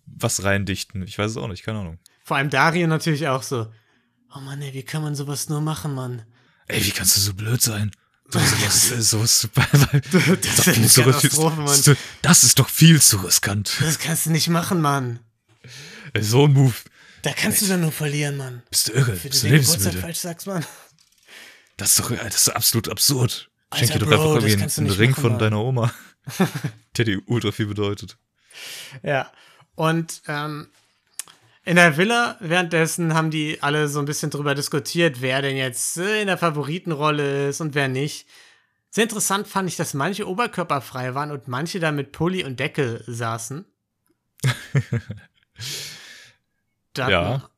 was 0.06 0.44
reindichten. 0.44 1.04
Ich 1.04 1.18
weiß 1.18 1.32
es 1.32 1.38
auch 1.38 1.48
nicht, 1.48 1.64
keine 1.64 1.80
Ahnung. 1.80 2.00
Vor 2.26 2.38
allem 2.38 2.50
Dario 2.50 2.88
natürlich 2.88 3.28
auch 3.28 3.44
so. 3.44 3.72
Oh 4.36 4.40
Mann, 4.40 4.60
ey, 4.62 4.74
wie 4.74 4.82
kann 4.82 5.04
man 5.04 5.16
sowas 5.16 5.48
nur 5.48 5.62
machen, 5.62 5.94
Mann? 5.94 6.26
Ey, 6.68 6.84
wie 6.84 6.90
kannst 6.90 7.16
du 7.16 7.22
so 7.22 7.36
blöd 7.36 7.62
sein? 7.62 7.92
Sowas, 8.32 8.90
sowas, 9.12 9.50
das, 9.54 10.68
ist 10.68 10.96
so 10.96 11.50
Mann. 11.52 11.98
das 12.24 12.44
ist 12.44 12.58
doch 12.58 12.68
viel 12.70 13.00
zu 13.00 13.18
riskant. 13.18 13.78
Das 13.80 14.00
kannst 14.00 14.26
du 14.26 14.32
nicht 14.32 14.48
machen, 14.48 14.82
Mann. 14.82 15.20
Ey, 16.14 16.24
so 16.24 16.46
ein 16.46 16.54
Move. 16.54 16.74
Da 17.22 17.34
kannst 17.34 17.62
Ey, 17.62 17.68
du 17.68 17.74
dann 17.74 17.82
nur 17.82 17.92
verlieren, 17.92 18.38
Mann. 18.38 18.64
Bist 18.72 18.88
du 18.88 18.94
irre? 18.94 19.16
Für 19.16 19.30
Bist 19.30 19.44
du 19.44 19.48
lebensmüde? 19.50 20.00
falsch 20.00 20.18
sagst, 20.18 20.48
Mann. 20.48 20.66
Das 21.78 21.92
ist 21.92 22.00
doch 22.00 22.10
das 22.10 22.36
ist 22.36 22.50
absolut 22.50 22.90
absurd. 22.90 23.52
Schenk 23.76 23.92
dir 23.92 24.00
doch 24.00 24.12
einfach 24.12 24.26
irgendwie 24.44 24.82
einen 24.82 24.90
Ring 24.90 25.12
machen, 25.12 25.22
von 25.22 25.32
Mann. 25.34 25.40
deiner 25.40 25.60
Oma, 25.60 25.94
der 26.98 27.06
dir 27.06 27.22
ultra 27.28 27.52
viel 27.52 27.68
bedeutet. 27.68 28.18
Ja, 29.04 29.32
und 29.76 30.24
ähm, 30.28 30.68
in 31.66 31.76
der 31.78 31.98
Villa 31.98 32.38
währenddessen 32.40 33.16
haben 33.16 33.32
die 33.32 33.62
alle 33.64 33.88
so 33.88 34.00
ein 34.00 34.06
bisschen 34.06 34.30
drüber 34.30 34.54
diskutiert, 34.54 35.22
wer 35.22 35.42
denn 35.42 35.58
jetzt 35.58 35.98
äh, 35.98 36.22
in 36.22 36.28
der 36.28 36.38
Favoritenrolle 36.38 37.50
ist 37.50 37.60
und 37.60 37.74
wer 37.74 37.88
nicht. 37.88 38.28
Sehr 38.92 39.04
interessant 39.04 39.48
fand 39.48 39.68
ich, 39.68 39.76
dass 39.76 39.96
manche 39.96 40.30
oberkörperfrei 40.30 41.16
waren 41.16 41.32
und 41.32 41.48
manche 41.48 41.80
da 41.80 41.92
mit 41.92 42.12
Pulli 42.12 42.46
und 42.46 42.60
Decke 42.60 43.04
saßen. 43.08 43.66
Dann, 46.94 47.10
ja. 47.10 47.50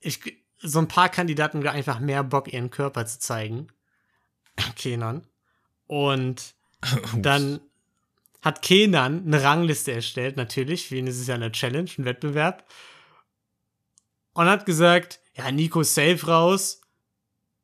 Ich, 0.00 0.20
so 0.58 0.80
ein 0.80 0.88
paar 0.88 1.08
Kandidaten 1.08 1.66
einfach 1.66 2.00
mehr 2.00 2.24
Bock, 2.24 2.52
ihren 2.52 2.70
Körper 2.70 3.06
zu 3.06 3.20
zeigen. 3.20 3.68
Kenan. 4.76 5.24
Und 5.86 6.54
dann 7.16 7.60
hat 8.42 8.60
Kenan 8.60 9.24
eine 9.24 9.42
Rangliste 9.42 9.92
erstellt, 9.92 10.36
natürlich. 10.36 10.88
Für 10.88 10.96
ihn 10.96 11.06
ist 11.06 11.20
es 11.20 11.28
ja 11.28 11.36
eine 11.36 11.52
Challenge, 11.52 11.88
ein 11.96 12.04
Wettbewerb 12.04 12.64
und 14.34 14.46
hat 14.46 14.66
gesagt, 14.66 15.20
ja, 15.36 15.50
Nico 15.50 15.82
safe 15.82 16.26
raus. 16.26 16.80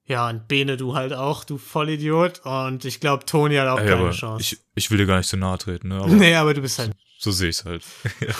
Ja, 0.05 0.29
und 0.29 0.49
Bene, 0.49 0.77
du 0.77 0.97
halt 0.97 1.13
auch, 1.13 1.45
du 1.45 1.57
Vollidiot. 1.57 2.41
Und 2.45 2.85
ich 2.85 2.99
glaube, 2.99 3.27
Toni 3.27 3.57
hat 3.57 3.69
auch 3.69 3.79
Ey, 3.79 3.89
keine 3.89 4.11
Chance. 4.11 4.43
Ich, 4.43 4.61
ich 4.75 4.91
will 4.91 4.99
dir 4.99 5.07
gar 5.07 5.19
nicht 5.19 5.29
so 5.29 5.37
nahe 5.37 5.59
treten, 5.59 5.89
ne? 5.89 5.97
Aber 5.97 6.09
nee, 6.09 6.35
aber 6.35 6.55
du 6.55 6.63
bist 6.63 6.79
halt. 6.79 6.93
So, 7.19 7.31
so 7.31 7.37
sehe 7.37 7.51
ich 7.51 7.59
es 7.59 7.65
halt. 7.65 7.85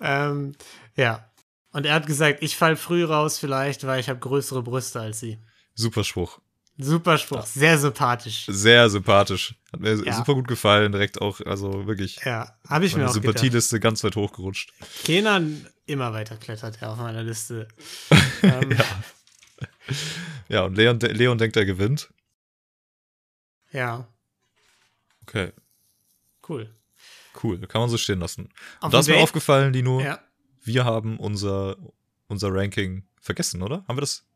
ähm, 0.00 0.54
ja. 0.96 1.30
Und 1.72 1.84
er 1.84 1.94
hat 1.94 2.06
gesagt, 2.06 2.42
ich 2.42 2.56
fall 2.56 2.76
früh 2.76 3.04
raus 3.04 3.38
vielleicht, 3.38 3.86
weil 3.86 4.00
ich 4.00 4.08
habe 4.08 4.18
größere 4.18 4.62
Brüste 4.62 5.00
als 5.00 5.20
sie. 5.20 5.38
Super 5.74 6.04
Spruch. 6.04 6.40
Super 6.80 7.18
Spruch, 7.18 7.44
sehr 7.44 7.76
sympathisch. 7.76 8.46
Sehr 8.48 8.88
sympathisch. 8.88 9.56
Hat 9.72 9.80
mir 9.80 9.96
ja. 10.04 10.12
super 10.12 10.34
gut 10.34 10.46
gefallen, 10.46 10.92
direkt 10.92 11.20
auch, 11.20 11.40
also 11.44 11.88
wirklich. 11.88 12.20
Ja, 12.24 12.56
habe 12.68 12.86
ich 12.86 12.94
mir 12.94 13.08
auch 13.08 13.12
Sympathieliste 13.12 13.80
ganz 13.80 14.04
weit 14.04 14.14
hochgerutscht. 14.14 14.72
Kenan 15.04 15.66
immer 15.86 16.12
weiter 16.12 16.36
klettert 16.36 16.80
er 16.80 16.90
auf 16.90 16.98
meiner 16.98 17.24
Liste. 17.24 17.66
ähm, 18.42 18.70
ja. 18.70 18.84
ja, 20.48 20.62
und 20.62 20.76
Leon, 20.76 21.00
Leon 21.00 21.36
denkt, 21.36 21.56
er 21.56 21.64
gewinnt. 21.64 22.10
Ja. 23.72 24.06
Okay. 25.22 25.52
Cool. 26.48 26.72
Cool, 27.42 27.58
kann 27.66 27.80
man 27.80 27.90
so 27.90 27.98
stehen 27.98 28.20
lassen. 28.20 28.50
Auf 28.78 28.86
und 28.86 28.94
da 28.94 29.00
ist 29.00 29.08
mir 29.08 29.18
aufgefallen, 29.18 29.72
Dino, 29.72 30.00
ja. 30.00 30.20
wir 30.62 30.84
haben 30.84 31.18
unser, 31.18 31.76
unser 32.28 32.52
Ranking 32.52 33.04
vergessen, 33.20 33.62
oder? 33.62 33.84
Haben 33.88 33.96
wir 33.96 34.02
das? 34.02 34.27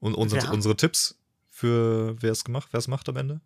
Und 0.00 0.14
unsere, 0.14 0.52
unsere 0.52 0.76
Tipps 0.76 1.18
für 1.50 2.20
wer 2.20 2.32
es 2.32 2.44
gemacht, 2.44 2.68
wer 2.72 2.78
es 2.78 2.88
macht 2.88 3.08
am 3.08 3.16
Ende? 3.16 3.40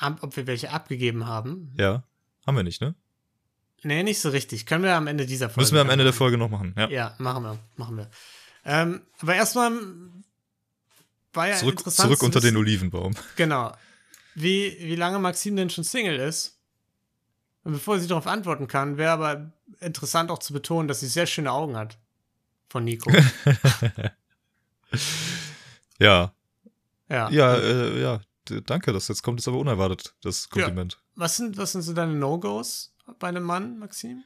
Ob 0.00 0.36
wir 0.36 0.46
welche 0.46 0.70
abgegeben 0.70 1.26
haben? 1.26 1.74
Ja. 1.78 2.02
Haben 2.46 2.56
wir 2.56 2.62
nicht, 2.62 2.80
ne? 2.80 2.94
Nee, 3.82 4.02
nicht 4.02 4.20
so 4.20 4.30
richtig. 4.30 4.66
Können 4.66 4.84
wir 4.84 4.94
am 4.94 5.06
Ende 5.06 5.26
dieser 5.26 5.48
Folge. 5.48 5.60
Müssen 5.60 5.74
wir 5.74 5.80
am 5.82 5.90
Ende 5.90 6.04
der 6.04 6.12
Folge 6.12 6.38
noch 6.38 6.48
machen, 6.48 6.74
ja. 6.76 6.88
Ja, 6.88 7.14
machen 7.18 7.42
wir. 7.44 7.58
Machen 7.76 7.96
wir. 7.98 8.10
Ähm, 8.64 9.02
aber 9.20 9.34
erstmal 9.34 9.72
war 11.32 11.48
ja 11.48 11.56
zurück, 11.56 11.78
interessant. 11.78 12.08
Zurück 12.08 12.22
unter 12.22 12.40
den 12.40 12.56
Olivenbaum. 12.56 13.14
Genau. 13.36 13.72
Wie, 14.34 14.76
wie 14.80 14.96
lange 14.96 15.18
Maxim 15.18 15.56
denn 15.56 15.70
schon 15.70 15.84
Single 15.84 16.16
ist. 16.16 16.58
Und 17.64 17.72
bevor 17.72 17.98
sie 17.98 18.06
darauf 18.06 18.26
antworten 18.26 18.68
kann, 18.68 18.96
wäre 18.96 19.12
aber 19.12 19.52
interessant 19.80 20.30
auch 20.30 20.38
zu 20.38 20.52
betonen, 20.52 20.88
dass 20.88 21.00
sie 21.00 21.08
sehr 21.08 21.26
schöne 21.26 21.52
Augen 21.52 21.76
hat. 21.76 21.98
Von 22.68 22.84
Nico. 22.84 23.12
Ja. 25.98 26.32
Ja. 27.08 27.30
Ja, 27.30 27.56
äh, 27.56 28.00
ja. 28.00 28.20
Danke, 28.66 28.92
das 28.92 29.08
jetzt 29.08 29.22
kommt 29.22 29.40
es 29.40 29.48
aber 29.48 29.58
unerwartet, 29.58 30.14
das 30.22 30.48
Kompliment. 30.48 30.94
Ja. 30.94 30.98
Was 31.16 31.36
sind, 31.36 31.56
was 31.56 31.72
sind 31.72 31.82
so 31.82 31.92
deine 31.92 32.14
No-Gos 32.14 32.94
bei 33.18 33.28
einem 33.28 33.42
Mann, 33.42 33.78
Maxim? 33.78 34.22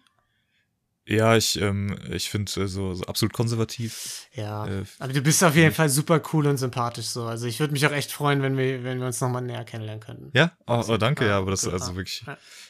Ja, 1.06 1.36
ich, 1.36 1.60
ähm, 1.60 1.98
ich 2.10 2.30
finde 2.30 2.52
äh, 2.60 2.68
so, 2.68 2.94
so, 2.94 3.04
absolut 3.04 3.32
konservativ. 3.32 4.28
Ja, 4.32 4.66
äh, 4.66 4.84
aber 4.98 5.12
du 5.12 5.22
bist 5.22 5.42
auf 5.42 5.56
jeden 5.56 5.74
Fall 5.74 5.88
super 5.88 6.22
cool 6.32 6.46
und 6.46 6.58
sympathisch 6.58 7.06
so. 7.06 7.24
Also 7.24 7.46
ich 7.46 7.58
würde 7.58 7.72
mich 7.72 7.84
auch 7.86 7.92
echt 7.92 8.12
freuen, 8.12 8.42
wenn 8.42 8.56
wir, 8.56 8.84
wenn 8.84 9.00
wir 9.00 9.06
uns 9.06 9.20
nochmal 9.20 9.42
näher 9.42 9.64
kennenlernen 9.64 10.00
könnten. 10.00 10.30
Ja, 10.34 10.52
oh, 10.66 10.84
oh 10.86 10.96
danke, 10.98 11.26
ja, 11.26 11.38
aber 11.38 11.50
das 11.50 11.64
ist 11.64 11.72
also 11.72 11.96
wirklich 11.96 12.22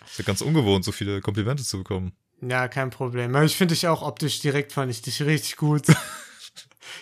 ist 0.07 0.19
ja 0.19 0.25
ganz 0.25 0.41
ungewohnt, 0.41 0.85
so 0.85 0.93
viele 0.93 1.21
Komplimente 1.21 1.65
zu 1.65 1.79
bekommen. 1.79 2.13
Ja, 2.41 2.69
kein 2.69 2.89
Problem. 2.89 3.35
Ich 3.43 3.57
finde 3.57 3.75
dich 3.75 3.87
auch 3.89 4.01
optisch 4.01 4.41
direkt, 4.41 4.73
fand 4.73 4.91
ich 4.91 5.03
dich 5.03 5.21
richtig 5.23 5.57
gut. 5.57 5.83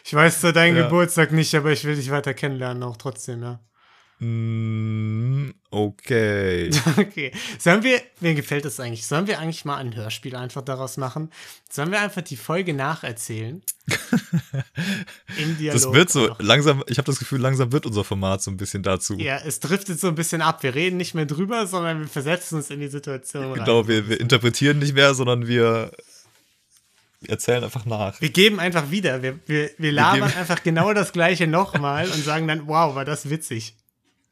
Ich 0.05 0.15
weiß 0.15 0.41
zwar 0.41 0.53
deinen 0.53 0.77
ja. 0.77 0.85
Geburtstag 0.85 1.33
nicht, 1.33 1.55
aber 1.55 1.73
ich 1.73 1.85
will 1.85 1.97
dich 1.97 2.11
weiter 2.11 2.35
kennenlernen, 2.35 2.83
auch 2.83 2.97
trotzdem, 2.97 3.43
ja. 3.43 3.61
Mm, 4.21 5.51
okay. 5.71 6.71
okay. 6.97 7.31
Sollen 7.59 7.85
wir, 7.85 8.01
mir 8.19 8.35
gefällt 8.35 8.65
das 8.65 8.81
eigentlich, 8.81 9.07
sollen 9.07 9.29
wir 9.29 9.39
eigentlich 9.39 9.65
mal 9.65 9.77
ein 9.77 9.95
Hörspiel 9.95 10.35
einfach 10.35 10.63
daraus 10.63 10.97
machen? 10.97 11.31
Sollen 11.71 11.93
wir 11.93 12.01
einfach 12.01 12.23
die 12.23 12.37
Folge 12.37 12.75
nacherzählen? 12.75 13.63
Im 15.39 15.57
Dialog. 15.57 15.81
Das 15.81 15.93
wird 15.93 16.11
so, 16.11 16.35
langsam, 16.41 16.83
ich 16.89 16.99
habe 16.99 17.07
das 17.07 17.21
Gefühl, 17.21 17.41
langsam 17.41 17.71
wird 17.71 17.87
unser 17.87 18.03
Format 18.03 18.43
so 18.43 18.51
ein 18.51 18.57
bisschen 18.57 18.83
dazu. 18.83 19.15
Ja, 19.19 19.39
es 19.47 19.61
driftet 19.61 20.01
so 20.01 20.09
ein 20.09 20.17
bisschen 20.17 20.43
ab. 20.43 20.65
Wir 20.65 20.75
reden 20.75 20.97
nicht 20.97 21.15
mehr 21.15 21.27
drüber, 21.27 21.69
sondern 21.69 22.01
wir 22.01 22.09
versetzen 22.09 22.57
uns 22.57 22.71
in 22.71 22.81
die 22.81 22.89
Situation. 22.89 23.55
Genau, 23.55 23.87
wir, 23.87 24.09
wir 24.09 24.21
interpretieren 24.21 24.81
nicht 24.81 24.95
mehr, 24.95 25.15
sondern 25.15 25.47
wir 25.47 25.93
erzählen 27.27 27.65
einfach 27.65 27.85
nach. 27.85 28.21
Wir 28.21 28.31
geben 28.31 28.61
einfach 28.61 28.91
wieder. 28.91 29.23
Wir, 29.23 29.39
wir, 29.47 29.71
wir 29.77 29.93
labern 29.93 30.31
wir 30.31 30.39
einfach 30.39 30.63
genau 30.63 30.93
das 30.93 31.13
Gleiche 31.13 31.47
nochmal 31.47 32.09
und 32.09 32.25
sagen 32.25 32.47
dann, 32.47 32.69
wow, 32.69 32.95
war 32.95 33.05
das 33.05 33.29
witzig. 33.29 33.75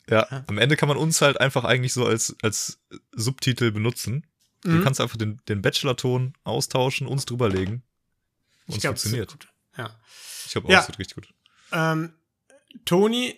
Ja, 0.08 0.26
ja, 0.30 0.44
am 0.46 0.58
Ende 0.58 0.76
kann 0.76 0.88
man 0.88 0.96
uns 0.96 1.20
halt 1.20 1.40
einfach 1.40 1.64
eigentlich 1.64 1.92
so 1.92 2.06
als, 2.06 2.36
als 2.42 2.78
Subtitel 3.12 3.72
benutzen. 3.72 4.24
Mhm. 4.64 4.78
Du 4.78 4.84
kannst 4.84 5.00
einfach 5.00 5.16
den, 5.16 5.40
den 5.48 5.62
Bachelor-Ton 5.62 6.34
austauschen, 6.44 7.08
uns 7.08 7.24
drüberlegen. 7.24 7.82
Und 8.66 8.78
es 8.78 8.84
funktioniert. 8.84 9.32
Gut. 9.32 9.48
Ja. 9.76 9.90
Ich 10.44 10.52
glaube 10.52 10.68
auch, 10.68 10.72
ja. 10.72 10.80
es 10.80 10.88
wird 10.88 10.98
richtig 11.00 11.16
gut. 11.16 11.28
Ähm, 11.72 12.12
Toni 12.84 13.34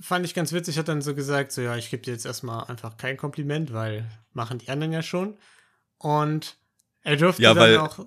fand 0.00 0.24
ich 0.24 0.34
ganz 0.34 0.52
witzig, 0.52 0.78
hat 0.78 0.88
dann 0.88 1.02
so 1.02 1.14
gesagt, 1.14 1.52
so 1.52 1.60
ja, 1.60 1.76
ich 1.76 1.90
gebe 1.90 2.02
dir 2.02 2.12
jetzt 2.12 2.26
erstmal 2.26 2.64
einfach 2.64 2.96
kein 2.96 3.16
Kompliment, 3.16 3.72
weil 3.72 4.10
machen 4.32 4.58
die 4.58 4.68
anderen 4.68 4.92
ja 4.92 5.02
schon. 5.02 5.38
Und 5.98 6.56
er 7.02 7.16
durfte 7.16 7.42
ja, 7.42 7.54
dann 7.54 7.76
auch 7.78 8.06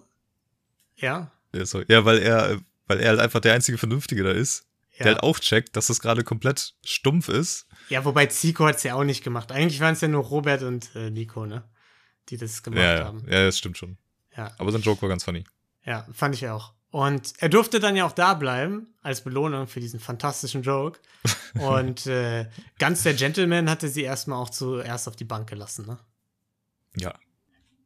ja. 1.04 1.32
Ja, 1.54 1.66
sorry. 1.66 1.86
ja, 1.88 2.04
weil 2.06 2.20
er, 2.20 2.60
weil 2.88 3.00
er 3.00 3.10
halt 3.10 3.20
einfach 3.20 3.40
der 3.40 3.54
einzige 3.54 3.78
Vernünftige 3.78 4.24
da 4.24 4.32
ist. 4.32 4.66
Ja. 4.98 5.06
Der 5.06 5.14
halt 5.14 5.24
auch 5.24 5.40
checkt, 5.40 5.76
dass 5.76 5.88
das 5.88 6.00
gerade 6.00 6.24
komplett 6.24 6.76
stumpf 6.86 7.28
ist. 7.28 7.68
Ja, 7.90 8.06
wobei 8.06 8.28
Zico 8.28 8.66
hat 8.66 8.76
es 8.76 8.84
ja 8.84 8.96
auch 8.96 9.04
nicht 9.04 9.24
gemacht. 9.24 9.52
Eigentlich 9.52 9.80
waren 9.80 9.94
es 9.94 10.02
ja 10.02 10.08
nur 10.08 10.24
Robert 10.24 10.62
und 10.62 10.96
äh, 10.96 11.10
Nico, 11.10 11.46
ne? 11.46 11.64
Die 12.30 12.38
das 12.38 12.62
gemacht 12.62 12.82
ja, 12.82 12.98
ja. 12.98 13.06
haben. 13.06 13.26
Ja, 13.28 13.46
das 13.46 13.58
stimmt 13.58 13.78
schon. 13.78 13.98
Ja. 14.38 14.54
Aber 14.58 14.72
sein 14.72 14.82
Joke 14.82 15.02
war 15.02 15.10
ganz 15.10 15.24
funny. 15.24 15.44
Ja, 15.84 16.08
fand 16.14 16.36
ich 16.36 16.48
auch. 16.48 16.74
Und 16.92 17.34
er 17.40 17.50
durfte 17.50 17.80
dann 17.80 17.96
ja 17.96 18.06
auch 18.06 18.12
da 18.12 18.36
bleiben, 18.36 18.94
als 19.02 19.22
Belohnung 19.22 19.68
für 19.68 19.80
diesen 19.80 20.00
fantastischen 20.00 20.62
Joke. 20.62 21.00
Und 21.56 22.06
äh, 22.06 22.48
ganz 22.78 23.02
der 23.02 23.16
Gentleman 23.16 23.68
hatte 23.70 23.90
sie 23.90 24.04
erstmal 24.04 24.38
auch 24.38 24.52
zuerst 24.52 25.08
auf 25.08 25.16
die 25.16 25.26
Bank 25.26 25.50
gelassen, 25.50 25.88
ne? 25.88 25.98
Ja. 26.96 27.16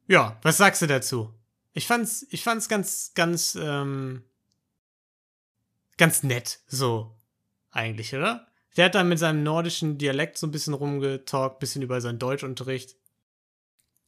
Ja, 0.07 0.37
was 0.41 0.57
sagst 0.57 0.81
du 0.81 0.87
dazu? 0.87 1.33
Ich 1.77 1.85
fand's, 1.85 2.25
ich 2.31 2.41
fand's 2.41 2.69
ganz, 2.69 3.11
ganz, 3.13 3.53
ähm, 3.53 4.23
ganz 5.97 6.23
nett, 6.23 6.61
so, 6.65 7.15
eigentlich, 7.69 8.15
oder? 8.15 8.47
Der 8.75 8.85
hat 8.85 8.95
dann 8.95 9.07
mit 9.07 9.19
seinem 9.19 9.43
nordischen 9.43 9.99
Dialekt 9.99 10.39
so 10.39 10.47
ein 10.47 10.51
bisschen 10.51 10.73
rumgetalkt, 10.73 11.59
bisschen 11.59 11.83
über 11.83 12.01
seinen 12.01 12.17
Deutschunterricht. 12.17 12.95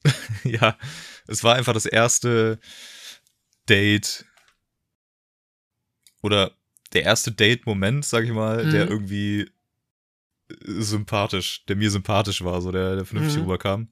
ja, 0.43 0.79
es 1.27 1.43
war 1.43 1.57
einfach 1.57 1.73
das 1.73 1.85
erste 1.85 2.59
Date 3.69 4.25
oder 6.23 6.55
der 6.93 7.03
erste 7.03 7.31
Date-Moment, 7.31 8.03
sag 8.03 8.23
ich 8.23 8.31
mal, 8.31 8.65
mhm. 8.65 8.71
der 8.71 8.89
irgendwie 8.89 9.41
äh, 10.49 10.55
sympathisch, 10.81 11.65
der 11.67 11.75
mir 11.75 11.91
sympathisch 11.91 12.43
war, 12.43 12.63
so 12.63 12.71
der, 12.71 12.95
der 12.95 13.05
vernünftig 13.05 13.37
mhm. 13.37 13.43
rüberkam. 13.43 13.91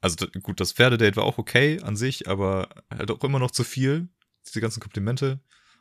Also 0.00 0.26
gut, 0.42 0.60
das 0.60 0.72
Pferdedate 0.72 1.16
war 1.16 1.24
auch 1.24 1.38
okay 1.38 1.80
an 1.82 1.96
sich, 1.96 2.28
aber 2.28 2.68
halt 2.90 3.10
auch 3.10 3.22
immer 3.22 3.38
noch 3.38 3.50
zu 3.50 3.64
viel, 3.64 4.08
diese 4.46 4.60
ganzen 4.60 4.80
Komplimente. 4.80 5.40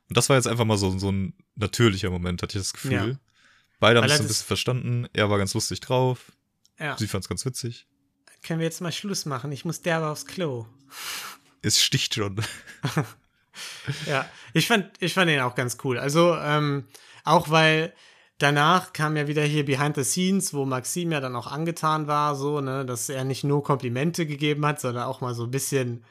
Und 0.10 0.18
das 0.18 0.30
war 0.30 0.36
jetzt 0.36 0.48
einfach 0.48 0.66
mal 0.66 0.78
so, 0.78 0.98
so 0.98 1.12
ein 1.12 1.34
natürlicher 1.56 2.10
Moment, 2.10 2.42
hatte 2.42 2.58
ich 2.58 2.64
das 2.64 2.74
Gefühl. 2.74 2.92
Ja. 2.92 3.20
Beide 3.80 4.02
haben 4.02 4.10
es 4.10 4.20
ein 4.20 4.28
bisschen 4.28 4.48
verstanden. 4.48 5.08
Er 5.14 5.30
war 5.30 5.38
ganz 5.38 5.54
lustig 5.54 5.80
drauf. 5.80 6.32
Ja. 6.80 6.98
Sie 6.98 7.08
fand 7.08 7.24
es 7.24 7.30
ganz 7.30 7.46
witzig. 7.46 7.88
Können 8.44 8.60
wir 8.60 8.66
jetzt 8.66 8.82
mal 8.82 8.92
Schluss 8.92 9.26
machen? 9.26 9.52
Ich 9.52 9.66
muss 9.66 9.82
derbe 9.82 10.08
aufs 10.08 10.26
Klo. 10.26 10.66
Es 11.62 11.82
sticht 11.82 12.16
schon. 12.16 12.42
ja, 14.06 14.30
ich 14.54 14.68
fand, 14.68 14.90
ich 15.00 15.14
fand 15.14 15.30
ihn 15.30 15.42
auch 15.42 15.56
ganz 15.56 15.78
cool. 15.84 15.98
Also, 15.98 16.36
ähm, 16.36 16.86
auch 17.24 17.50
weil 17.50 17.94
danach 18.40 18.94
kam 18.94 19.16
ja 19.16 19.28
wieder 19.28 19.44
hier 19.44 19.66
Behind 19.66 19.96
the 19.96 20.04
Scenes, 20.04 20.54
wo 20.54 20.66
Maxim 20.66 21.12
ja 21.12 21.20
dann 21.20 21.36
auch 21.36 21.48
angetan 21.48 22.08
war, 22.08 22.36
so, 22.36 22.62
ne, 22.62 22.86
dass 22.86 23.10
er 23.10 23.24
nicht 23.24 23.44
nur 23.44 23.64
Komplimente 23.64 24.26
gegeben 24.26 24.66
hat, 24.66 24.82
sondern 24.82 25.04
auch 25.04 25.22
mal 25.22 25.36
so 25.36 25.44
ein 25.44 25.52
bisschen 25.52 26.04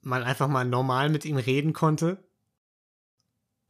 mal 0.00 0.22
einfach 0.22 0.48
mal 0.48 0.64
normal 0.64 1.08
mit 1.08 1.24
ihm 1.24 1.36
reden 1.36 1.72
konnte. 1.72 2.24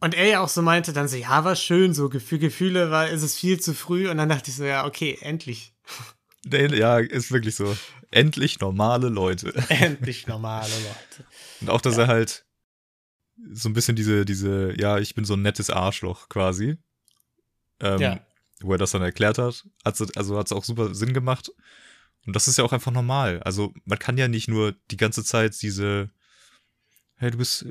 Und 0.00 0.14
er 0.14 0.26
ja 0.26 0.40
auch 0.40 0.48
so 0.48 0.60
meinte 0.60 0.92
dann 0.92 1.08
so, 1.08 1.16
ja, 1.16 1.44
war 1.44 1.56
schön, 1.56 1.94
so 1.94 2.10
für 2.10 2.38
Gefühle 2.38 2.90
war, 2.90 3.08
ist 3.08 3.22
es 3.22 3.36
viel 3.36 3.60
zu 3.60 3.72
früh. 3.72 4.10
Und 4.10 4.18
dann 4.18 4.28
dachte 4.28 4.50
ich 4.50 4.56
so, 4.56 4.64
ja, 4.64 4.84
okay, 4.84 5.16
endlich. 5.20 5.74
Ja, 6.46 6.98
ist 6.98 7.32
wirklich 7.32 7.54
so. 7.54 7.74
Endlich 8.10 8.60
normale 8.60 9.08
Leute. 9.08 9.54
Endlich 9.70 10.26
normale 10.26 10.68
Leute. 10.68 11.28
Und 11.62 11.70
auch, 11.70 11.80
dass 11.80 11.96
ja. 11.96 12.02
er 12.02 12.08
halt 12.08 12.44
so 13.52 13.68
ein 13.68 13.72
bisschen 13.72 13.96
diese, 13.96 14.24
diese, 14.24 14.74
ja, 14.78 14.98
ich 14.98 15.14
bin 15.14 15.24
so 15.24 15.34
ein 15.34 15.42
nettes 15.42 15.70
Arschloch 15.70 16.28
quasi. 16.28 16.76
Ähm, 17.80 18.00
ja. 18.00 18.20
Wo 18.60 18.72
er 18.72 18.78
das 18.78 18.92
dann 18.92 19.02
erklärt 19.02 19.38
hat. 19.38 19.66
Also, 19.82 20.06
also 20.14 20.38
hat 20.38 20.46
es 20.46 20.52
auch 20.52 20.64
super 20.64 20.94
Sinn 20.94 21.12
gemacht. 21.12 21.50
Und 22.26 22.34
das 22.34 22.48
ist 22.48 22.56
ja 22.58 22.64
auch 22.64 22.72
einfach 22.72 22.92
normal. 22.92 23.42
Also 23.42 23.74
man 23.84 23.98
kann 23.98 24.16
ja 24.16 24.28
nicht 24.28 24.48
nur 24.48 24.74
die 24.90 24.96
ganze 24.96 25.24
Zeit 25.24 25.60
diese 25.60 26.10
hey, 27.16 27.30
du 27.30 27.38
bist, 27.38 27.64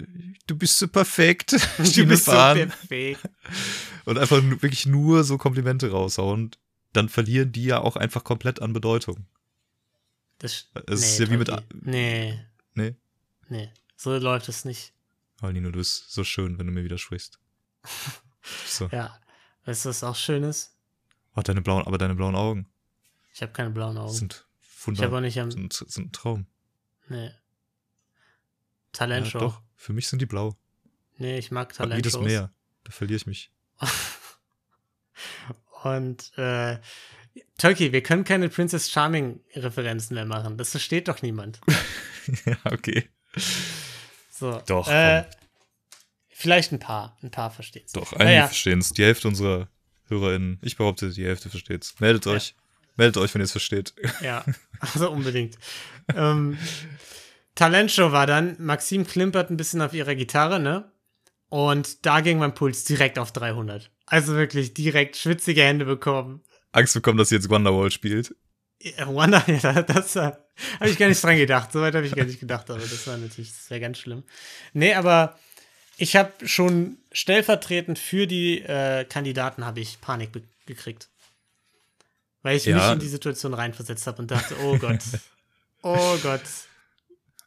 du 0.47 0.55
bist 0.55 0.77
so 0.77 0.87
perfekt. 0.87 1.51
Du 1.95 2.05
bist 2.05 2.25
fahren. 2.25 2.57
so 2.57 2.65
perfekt. 2.65 3.29
Und 4.05 4.17
einfach 4.17 4.41
wirklich 4.43 4.85
nur 4.85 5.23
so 5.23 5.37
Komplimente 5.37 5.91
raushauen. 5.91 6.51
Dann 6.91 7.09
verlieren 7.09 7.51
die 7.51 7.65
ja 7.65 7.79
auch 7.79 7.95
einfach 7.95 8.23
komplett 8.23 8.61
an 8.61 8.73
Bedeutung. 8.73 9.25
Das 10.39 10.67
es 10.87 10.99
nee, 10.99 11.07
ist 11.07 11.19
ja 11.19 11.29
wie 11.29 11.37
mit. 11.37 11.51
Nee. 11.81 12.39
Nee? 12.73 12.95
Nee, 13.49 13.69
so 13.95 14.15
läuft 14.17 14.49
es 14.49 14.65
nicht. 14.65 14.93
Oh, 15.41 15.47
Nino, 15.47 15.71
du 15.71 15.79
bist 15.79 16.11
so 16.11 16.23
schön, 16.23 16.59
wenn 16.59 16.67
du 16.67 16.73
mir 16.73 16.83
widersprichst. 16.83 17.39
So. 18.65 18.89
ja. 18.91 19.17
Weißt 19.65 19.85
du, 19.85 19.89
was 19.89 20.03
auch 20.03 20.15
schön 20.15 20.43
ist? 20.43 20.75
Oh, 21.35 21.41
deine 21.41 21.61
blauen, 21.61 21.85
aber 21.85 21.97
deine 21.97 22.15
blauen 22.15 22.35
Augen. 22.35 22.67
Ich 23.33 23.41
habe 23.41 23.51
keine 23.51 23.71
blauen 23.71 23.97
Augen. 23.97 24.13
Sind 24.13 24.45
wunderbar. 24.85 24.93
Ich 24.93 25.07
habe 25.07 25.17
auch 25.17 25.21
nicht 25.21 25.39
am. 25.39 25.51
Sind, 25.51 25.73
sind 25.73 26.07
ein 26.07 26.11
Traum. 26.11 26.45
Nee. 27.07 27.31
Talentshow. 28.91 29.39
Ja, 29.39 29.45
doch, 29.45 29.61
für 29.75 29.93
mich 29.93 30.07
sind 30.07 30.21
die 30.21 30.25
blau. 30.25 30.55
Nee, 31.17 31.37
ich 31.37 31.51
mag 31.51 31.73
Talentshows. 31.73 32.13
Wie 32.13 32.17
das 32.17 32.25
Meer. 32.25 32.53
Da 32.83 32.91
verliere 32.91 33.17
ich 33.17 33.25
mich. 33.25 33.51
Und 35.83 36.31
äh, 36.37 36.79
Turkey, 37.57 37.91
wir 37.91 38.03
können 38.03 38.23
keine 38.23 38.49
Princess 38.49 38.91
Charming-Referenzen 38.91 40.15
mehr 40.15 40.25
machen. 40.25 40.57
Das 40.57 40.71
versteht 40.71 41.07
doch 41.07 41.21
niemand. 41.21 41.59
ja, 42.45 42.57
okay. 42.71 43.09
So. 44.31 44.61
Doch. 44.65 44.87
Äh, 44.87 45.25
vielleicht 46.43 46.73
ein 46.73 46.79
paar. 46.79 47.17
Ein 47.23 47.31
paar 47.31 47.49
verstehen 47.49 47.83
es. 47.85 47.93
Doch, 47.93 48.11
einige 48.13 48.25
naja. 48.25 48.47
verstehen 48.47 48.79
es. 48.79 48.89
Die 48.89 49.03
Hälfte 49.03 49.29
unserer 49.29 49.69
HörerInnen, 50.09 50.59
ich 50.61 50.75
behaupte, 50.75 51.09
die 51.09 51.25
Hälfte 51.25 51.49
versteht 51.49 51.83
es. 51.83 51.99
Meldet 51.99 52.25
ja. 52.25 52.33
euch. 52.33 52.53
Meldet 52.97 53.17
euch, 53.17 53.33
wenn 53.33 53.41
ihr 53.41 53.45
es 53.45 53.51
versteht. 53.51 53.93
Ja, 54.21 54.45
also 54.79 55.09
unbedingt. 55.09 55.57
ähm, 56.15 56.57
Talentshow 57.55 58.11
war 58.11 58.27
dann, 58.27 58.55
Maxim 58.59 59.07
klimpert 59.07 59.49
ein 59.49 59.57
bisschen 59.57 59.81
auf 59.81 59.93
ihrer 59.93 60.15
Gitarre, 60.15 60.59
ne? 60.59 60.91
Und 61.49 62.05
da 62.05 62.21
ging 62.21 62.39
mein 62.39 62.53
Puls 62.53 62.83
direkt 62.83 63.17
auf 63.17 63.31
300. 63.31 63.89
Also 64.05 64.35
wirklich 64.35 64.73
direkt 64.73 65.15
schwitzige 65.15 65.63
Hände 65.63 65.85
bekommen. 65.85 66.43
Angst 66.71 66.93
bekommen, 66.93 67.17
dass 67.17 67.29
sie 67.29 67.35
jetzt 67.35 67.49
Wonderwall 67.49 67.91
spielt. 67.91 68.35
Ja, 68.97 69.07
Wonder, 69.07 69.41
ja, 69.47 69.81
das, 69.81 70.11
das 70.11 70.15
habe 70.17 70.89
ich 70.89 70.97
gar 70.97 71.07
nicht 71.07 71.23
dran 71.23 71.37
gedacht. 71.37 71.71
So 71.71 71.79
weit 71.79 71.95
habe 71.95 72.05
ich 72.05 72.13
gar 72.13 72.25
nicht 72.25 72.41
gedacht, 72.41 72.69
aber 72.69 72.79
das 72.79 73.07
war 73.07 73.15
natürlich, 73.15 73.49
das 73.49 73.69
wäre 73.69 73.79
ganz 73.79 73.97
schlimm. 73.97 74.23
Nee, 74.73 74.93
aber 74.93 75.39
ich 76.03 76.17
habe 76.17 76.33
schon 76.45 76.97
stellvertretend 77.13 77.97
für 77.97 78.27
die 78.27 78.59
äh, 78.59 79.05
Kandidaten 79.05 79.65
habe 79.65 79.79
ich 79.79 80.01
Panik 80.01 80.31
gekriegt. 80.65 81.07
Weil 82.41 82.57
ich 82.57 82.65
ja. 82.65 82.75
mich 82.75 82.91
in 82.91 82.99
die 82.99 83.07
Situation 83.07 83.53
reinversetzt 83.53 84.05
habe 84.05 84.21
und 84.21 84.29
dachte, 84.29 84.53
oh 84.61 84.77
Gott, 84.77 84.99
oh 85.81 86.17
Gott. 86.21 86.41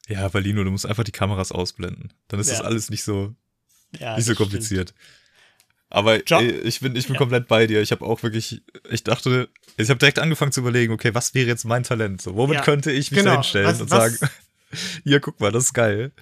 Ja, 0.08 0.26
Berlino, 0.28 0.64
du 0.64 0.70
musst 0.70 0.86
einfach 0.86 1.04
die 1.04 1.12
Kameras 1.12 1.52
ausblenden. 1.52 2.14
Dann 2.28 2.40
ist 2.40 2.48
ja. 2.48 2.54
das 2.56 2.64
alles 2.64 2.88
nicht 2.88 3.04
so, 3.04 3.34
ja, 3.98 4.16
nicht 4.16 4.24
so 4.24 4.34
kompliziert. 4.34 4.90
Stimmt. 4.90 5.02
Aber 5.90 6.14
ey, 6.14 6.50
ich 6.60 6.80
bin, 6.80 6.96
ich 6.96 7.06
bin 7.06 7.14
ja. 7.14 7.18
komplett 7.18 7.48
bei 7.48 7.66
dir. 7.66 7.82
Ich 7.82 7.92
habe 7.92 8.06
auch 8.06 8.22
wirklich, 8.22 8.62
ich 8.88 9.04
dachte, 9.04 9.50
ich 9.76 9.90
habe 9.90 9.98
direkt 9.98 10.18
angefangen 10.18 10.52
zu 10.52 10.60
überlegen, 10.60 10.94
okay, 10.94 11.14
was 11.14 11.34
wäre 11.34 11.46
jetzt 11.46 11.66
mein 11.66 11.82
Talent? 11.82 12.22
So, 12.22 12.36
womit 12.36 12.62
könnte 12.62 12.90
ich 12.90 13.10
mich 13.10 13.20
genau. 13.20 13.32
da 13.32 13.36
hinstellen 13.42 13.66
was, 13.66 13.80
und 13.82 13.90
was? 13.90 14.18
sagen, 14.18 14.32
hier, 15.04 15.20
guck 15.20 15.38
mal, 15.40 15.52
das 15.52 15.64
ist 15.64 15.74
geil. 15.74 16.12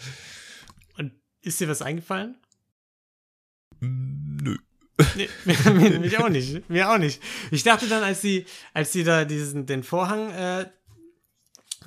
Ist 1.44 1.60
dir 1.60 1.68
was 1.68 1.82
eingefallen? 1.82 2.36
Nö. 3.80 4.56
Nee, 5.14 5.28
mir, 5.44 6.00
mich 6.00 6.18
auch 6.18 6.28
nicht. 6.30 6.68
Mir 6.70 6.90
auch 6.90 6.98
nicht. 6.98 7.22
Ich 7.50 7.62
dachte 7.62 7.86
dann, 7.86 8.02
als 8.02 8.22
sie, 8.22 8.46
als 8.72 8.92
sie 8.92 9.04
da 9.04 9.24
diesen, 9.24 9.66
den 9.66 9.82
Vorhang 9.82 10.30
äh, 10.30 10.70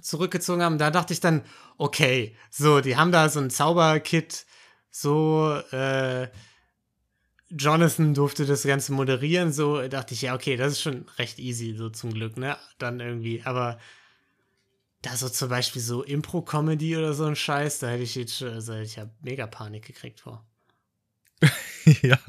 zurückgezogen 0.01 0.61
haben, 0.61 0.77
da 0.77 0.91
dachte 0.91 1.13
ich 1.13 1.19
dann, 1.21 1.43
okay, 1.77 2.35
so, 2.51 2.81
die 2.81 2.97
haben 2.97 3.11
da 3.11 3.29
so 3.29 3.39
ein 3.39 3.49
Zauberkit, 3.49 4.45
so, 4.91 5.59
äh, 5.71 6.27
Jonathan 7.49 8.13
durfte 8.13 8.45
das 8.45 8.63
Ganze 8.63 8.91
moderieren, 8.91 9.53
so 9.53 9.87
dachte 9.87 10.13
ich, 10.13 10.21
ja, 10.21 10.35
okay, 10.35 10.55
das 10.55 10.73
ist 10.73 10.81
schon 10.81 11.05
recht 11.17 11.39
easy, 11.39 11.73
so 11.75 11.89
zum 11.89 12.13
Glück, 12.13 12.37
ne? 12.37 12.57
Dann 12.77 12.99
irgendwie, 12.99 13.41
aber 13.43 13.79
da 15.01 15.15
so 15.15 15.29
zum 15.29 15.49
Beispiel 15.49 15.81
so 15.81 16.03
Impro-Comedy 16.03 16.97
oder 16.97 17.13
so 17.13 17.25
ein 17.25 17.35
Scheiß, 17.35 17.79
da 17.79 17.89
hätte 17.89 18.03
ich 18.03 18.15
jetzt 18.15 18.37
schon, 18.37 18.49
also 18.49 18.73
ich 18.73 18.97
habe 18.97 19.11
mega 19.21 19.47
Panik 19.47 19.85
gekriegt 19.85 20.19
vor. 20.19 20.45
ja. 22.01 22.19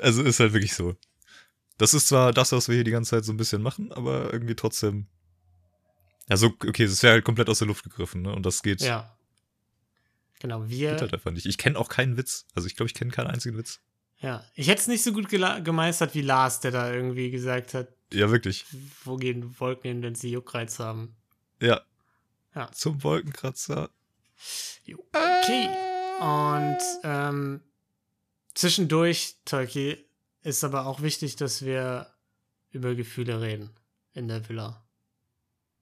Also 0.00 0.22
ist 0.22 0.40
halt 0.40 0.52
wirklich 0.52 0.74
so. 0.74 0.94
Das 1.76 1.92
ist 1.92 2.06
zwar 2.08 2.32
das, 2.32 2.52
was 2.52 2.68
wir 2.68 2.76
hier 2.76 2.84
die 2.84 2.92
ganze 2.92 3.10
Zeit 3.10 3.24
so 3.24 3.32
ein 3.32 3.36
bisschen 3.36 3.62
machen, 3.62 3.92
aber 3.92 4.32
irgendwie 4.32 4.54
trotzdem 4.54 5.08
also, 6.28 6.46
okay, 6.46 6.84
es 6.84 7.02
wäre 7.02 7.14
halt 7.14 7.24
komplett 7.24 7.48
aus 7.48 7.58
der 7.58 7.68
Luft 7.68 7.84
gegriffen, 7.84 8.22
ne? 8.22 8.34
Und 8.34 8.46
das 8.46 8.62
geht. 8.62 8.80
Ja. 8.80 9.16
Genau, 10.40 10.68
wir. 10.68 10.92
Geht 10.92 11.02
halt 11.02 11.14
einfach 11.14 11.30
nicht. 11.30 11.46
Ich 11.46 11.58
kenne 11.58 11.78
auch 11.78 11.88
keinen 11.88 12.16
Witz. 12.16 12.46
Also, 12.54 12.66
ich 12.66 12.76
glaube, 12.76 12.88
ich 12.88 12.94
kenne 12.94 13.10
keinen 13.10 13.28
einzigen 13.28 13.56
Witz. 13.58 13.80
Ja, 14.18 14.44
ich 14.54 14.68
hätte 14.68 14.80
es 14.80 14.86
nicht 14.86 15.02
so 15.02 15.12
gut 15.12 15.28
gemeistert 15.28 16.14
wie 16.14 16.22
Lars, 16.22 16.60
der 16.60 16.70
da 16.70 16.92
irgendwie 16.92 17.30
gesagt 17.30 17.74
hat. 17.74 17.88
Ja, 18.12 18.30
wirklich. 18.30 18.64
Wo 19.04 19.16
gehen 19.16 19.58
Wolken 19.58 19.88
hin, 19.88 20.02
wenn 20.02 20.14
sie 20.14 20.30
Juckreiz 20.30 20.78
haben? 20.78 21.16
Ja. 21.64 21.80
Ja. 22.54 22.70
Zum 22.72 23.02
Wolkenkratzer. 23.02 23.90
Okay. 24.86 25.68
Und 26.20 26.78
ähm, 27.02 27.60
zwischendurch, 28.54 29.36
Tolki, 29.44 30.04
ist 30.42 30.62
aber 30.62 30.86
auch 30.86 31.00
wichtig, 31.02 31.36
dass 31.36 31.64
wir 31.64 32.12
über 32.70 32.94
Gefühle 32.94 33.40
reden 33.40 33.70
in 34.12 34.28
der 34.28 34.48
Villa. 34.48 34.84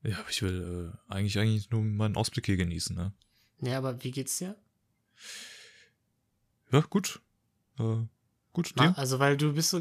Ja, 0.02 0.18
aber 0.18 0.30
ich 0.30 0.42
will 0.42 0.92
äh, 1.08 1.12
eigentlich, 1.12 1.38
eigentlich 1.38 1.70
nur 1.70 1.82
meinen 1.82 2.16
Ausblick 2.16 2.46
hier 2.46 2.56
genießen, 2.56 2.96
ne? 2.96 3.12
Ja, 3.60 3.78
aber 3.78 4.02
wie 4.02 4.10
geht's 4.10 4.38
dir? 4.38 4.56
Ja, 6.70 6.80
gut. 6.80 7.20
Äh, 7.78 8.06
gut, 8.52 8.78
dir? 8.78 8.96
Also, 8.96 9.18
weil 9.18 9.36
du 9.36 9.52
bist 9.52 9.70
so 9.70 9.80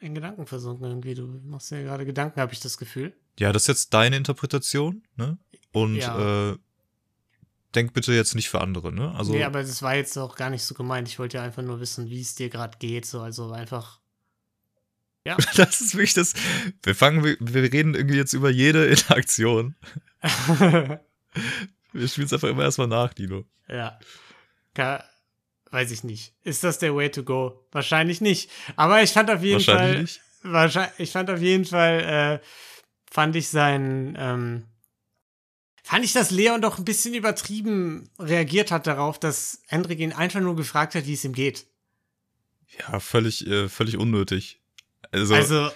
in 0.00 0.14
Gedanken 0.14 0.46
versunken 0.46 0.86
irgendwie. 0.86 1.14
Du 1.14 1.26
machst 1.44 1.70
dir 1.70 1.82
gerade 1.82 2.04
Gedanken, 2.04 2.40
habe 2.40 2.52
ich 2.52 2.60
das 2.60 2.78
Gefühl. 2.78 3.14
Ja, 3.38 3.52
das 3.52 3.62
ist 3.62 3.68
jetzt 3.68 3.94
deine 3.94 4.16
Interpretation, 4.16 5.02
ne? 5.16 5.38
Und 5.72 5.96
ja. 5.96 6.50
äh, 6.50 6.56
denk 7.74 7.92
bitte 7.92 8.12
jetzt 8.12 8.34
nicht 8.34 8.48
für 8.48 8.60
andere, 8.60 8.92
ne? 8.92 9.14
Also, 9.14 9.32
nee, 9.32 9.44
aber 9.44 9.62
das 9.62 9.82
war 9.82 9.94
jetzt 9.94 10.16
auch 10.16 10.36
gar 10.36 10.50
nicht 10.50 10.64
so 10.64 10.74
gemeint. 10.74 11.08
Ich 11.08 11.18
wollte 11.18 11.38
ja 11.38 11.42
einfach 11.42 11.62
nur 11.62 11.80
wissen, 11.80 12.08
wie 12.10 12.20
es 12.20 12.34
dir 12.34 12.48
gerade 12.48 12.78
geht. 12.78 13.06
So, 13.06 13.20
also 13.20 13.52
einfach 13.52 14.00
ja. 15.28 15.36
Das 15.56 15.80
ist 15.80 15.94
wirklich 15.94 16.14
das. 16.14 16.34
Wir 16.82 16.94
fangen, 16.94 17.22
wir 17.22 17.62
reden 17.62 17.94
irgendwie 17.94 18.16
jetzt 18.16 18.32
über 18.32 18.50
jede 18.50 18.86
Interaktion. 18.86 19.76
wir 21.92 22.08
spielen 22.08 22.26
es 22.26 22.32
einfach 22.32 22.48
immer 22.48 22.62
erstmal 22.62 22.88
nach, 22.88 23.12
Dino. 23.12 23.44
Ja. 23.68 23.98
Ka 24.74 25.04
weiß 25.70 25.90
ich 25.90 26.04
nicht. 26.04 26.34
Ist 26.44 26.64
das 26.64 26.78
der 26.78 26.94
Way 26.94 27.10
to 27.10 27.22
go? 27.22 27.66
Wahrscheinlich 27.72 28.20
nicht. 28.20 28.50
Aber 28.76 29.02
ich 29.02 29.10
fand 29.10 29.30
auf 29.30 29.42
jeden 29.42 29.60
Fall. 29.60 30.02
Nicht. 30.02 30.20
Wahrscheinlich, 30.42 30.98
ich 30.98 31.10
fand 31.10 31.30
auf 31.30 31.40
jeden 31.40 31.64
Fall, 31.64 32.40
äh, 32.42 32.46
fand 33.10 33.36
ich 33.36 33.48
sein, 33.48 34.16
ähm, 34.18 34.64
fand 35.82 36.04
ich, 36.04 36.12
dass 36.12 36.30
Leon 36.30 36.62
doch 36.62 36.78
ein 36.78 36.84
bisschen 36.84 37.14
übertrieben 37.14 38.10
reagiert 38.18 38.70
hat 38.70 38.86
darauf, 38.86 39.18
dass 39.18 39.62
Hendrik 39.66 40.00
ihn 40.00 40.12
einfach 40.12 40.40
nur 40.40 40.56
gefragt 40.56 40.94
hat, 40.94 41.06
wie 41.06 41.14
es 41.14 41.24
ihm 41.24 41.32
geht. 41.32 41.66
Ja, 42.78 43.00
völlig, 43.00 43.46
äh, 43.46 43.68
völlig 43.68 43.96
unnötig. 43.96 44.60
Also, 45.10 45.34
also 45.34 45.70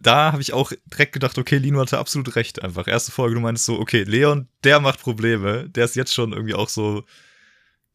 da 0.00 0.32
habe 0.32 0.42
ich 0.42 0.52
auch 0.52 0.72
direkt 0.92 1.12
gedacht, 1.12 1.38
okay, 1.38 1.56
Lino 1.56 1.80
hatte 1.80 1.98
absolut 1.98 2.36
recht 2.36 2.62
einfach. 2.62 2.86
Erste 2.86 3.12
Folge, 3.12 3.34
du 3.34 3.40
meinst 3.40 3.64
so, 3.64 3.78
okay, 3.78 4.04
Leon, 4.04 4.48
der 4.62 4.80
macht 4.80 5.00
Probleme. 5.00 5.68
Der 5.70 5.86
ist 5.86 5.96
jetzt 5.96 6.12
schon 6.12 6.32
irgendwie 6.32 6.54
auch 6.54 6.68
so 6.68 7.04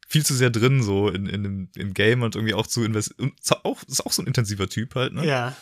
viel 0.06 0.24
zu 0.24 0.34
sehr 0.34 0.50
drin, 0.50 0.82
so 0.82 1.08
in, 1.08 1.26
in 1.26 1.42
dem, 1.42 1.68
im 1.74 1.92
Game 1.92 2.22
und 2.22 2.36
irgendwie 2.36 2.54
auch 2.54 2.66
zu 2.66 2.84
investieren. 2.84 3.32
Auch, 3.64 3.82
ist 3.82 4.06
auch 4.06 4.12
so 4.12 4.22
ein 4.22 4.26
intensiver 4.26 4.68
Typ 4.68 4.94
halt, 4.94 5.12
ne? 5.12 5.26
Ja. 5.26 5.56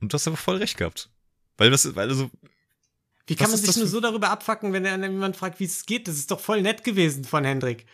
Und 0.00 0.12
du 0.12 0.14
hast 0.14 0.26
aber 0.26 0.36
voll 0.36 0.56
recht 0.56 0.76
gehabt. 0.76 1.10
Weil 1.56 1.70
das, 1.70 1.94
weil 1.96 2.08
also. 2.08 2.30
Wie 3.26 3.34
kann 3.34 3.50
man 3.50 3.58
sich 3.58 3.76
nur 3.76 3.88
so 3.88 4.00
darüber 4.00 4.30
abfacken, 4.30 4.72
wenn 4.72 4.84
jemand 4.84 5.36
fragt, 5.36 5.58
wie 5.58 5.64
es 5.64 5.84
geht? 5.84 6.06
Das 6.06 6.16
ist 6.16 6.30
doch 6.30 6.38
voll 6.38 6.62
nett 6.62 6.84
gewesen 6.84 7.24
von 7.24 7.44
Hendrik. 7.44 7.86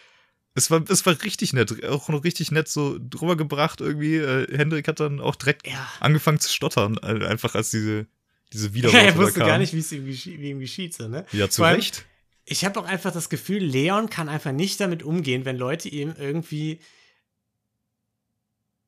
Es 0.54 0.70
war, 0.70 0.84
es 0.90 1.06
war 1.06 1.22
richtig 1.22 1.54
nett, 1.54 1.82
auch 1.86 2.10
noch 2.10 2.24
richtig 2.24 2.50
nett 2.50 2.68
so 2.68 2.98
drüber 3.00 3.36
gebracht 3.36 3.80
irgendwie. 3.80 4.16
Äh, 4.16 4.54
Hendrik 4.54 4.86
hat 4.86 5.00
dann 5.00 5.20
auch 5.20 5.36
direkt 5.36 5.66
ja. 5.66 5.88
angefangen 6.00 6.38
zu 6.38 6.50
stottern, 6.50 6.98
einfach 6.98 7.54
als 7.54 7.70
diese, 7.70 8.06
diese 8.52 8.74
Widerworte 8.74 9.04
ja, 9.04 9.10
er 9.12 9.16
wusste 9.16 9.40
gar 9.40 9.56
nicht, 9.56 9.72
wie 9.72 9.78
es 9.78 10.26
ihm 10.26 10.60
geschieht, 10.60 10.92
so, 10.92 11.08
ne? 11.08 11.24
Ja, 11.32 11.48
zu 11.48 11.62
Recht. 11.62 12.04
Ich 12.45 12.64
habe 12.64 12.80
auch 12.80 12.86
einfach 12.86 13.12
das 13.12 13.28
Gefühl, 13.28 13.62
Leon 13.62 14.11
kann 14.11 14.28
einfach 14.28 14.53
nicht 14.53 14.80
damit 14.80 15.03
umgehen, 15.03 15.45
wenn 15.45 15.57
Leute 15.57 15.88
ihm 15.88 16.14
irgendwie 16.18 16.80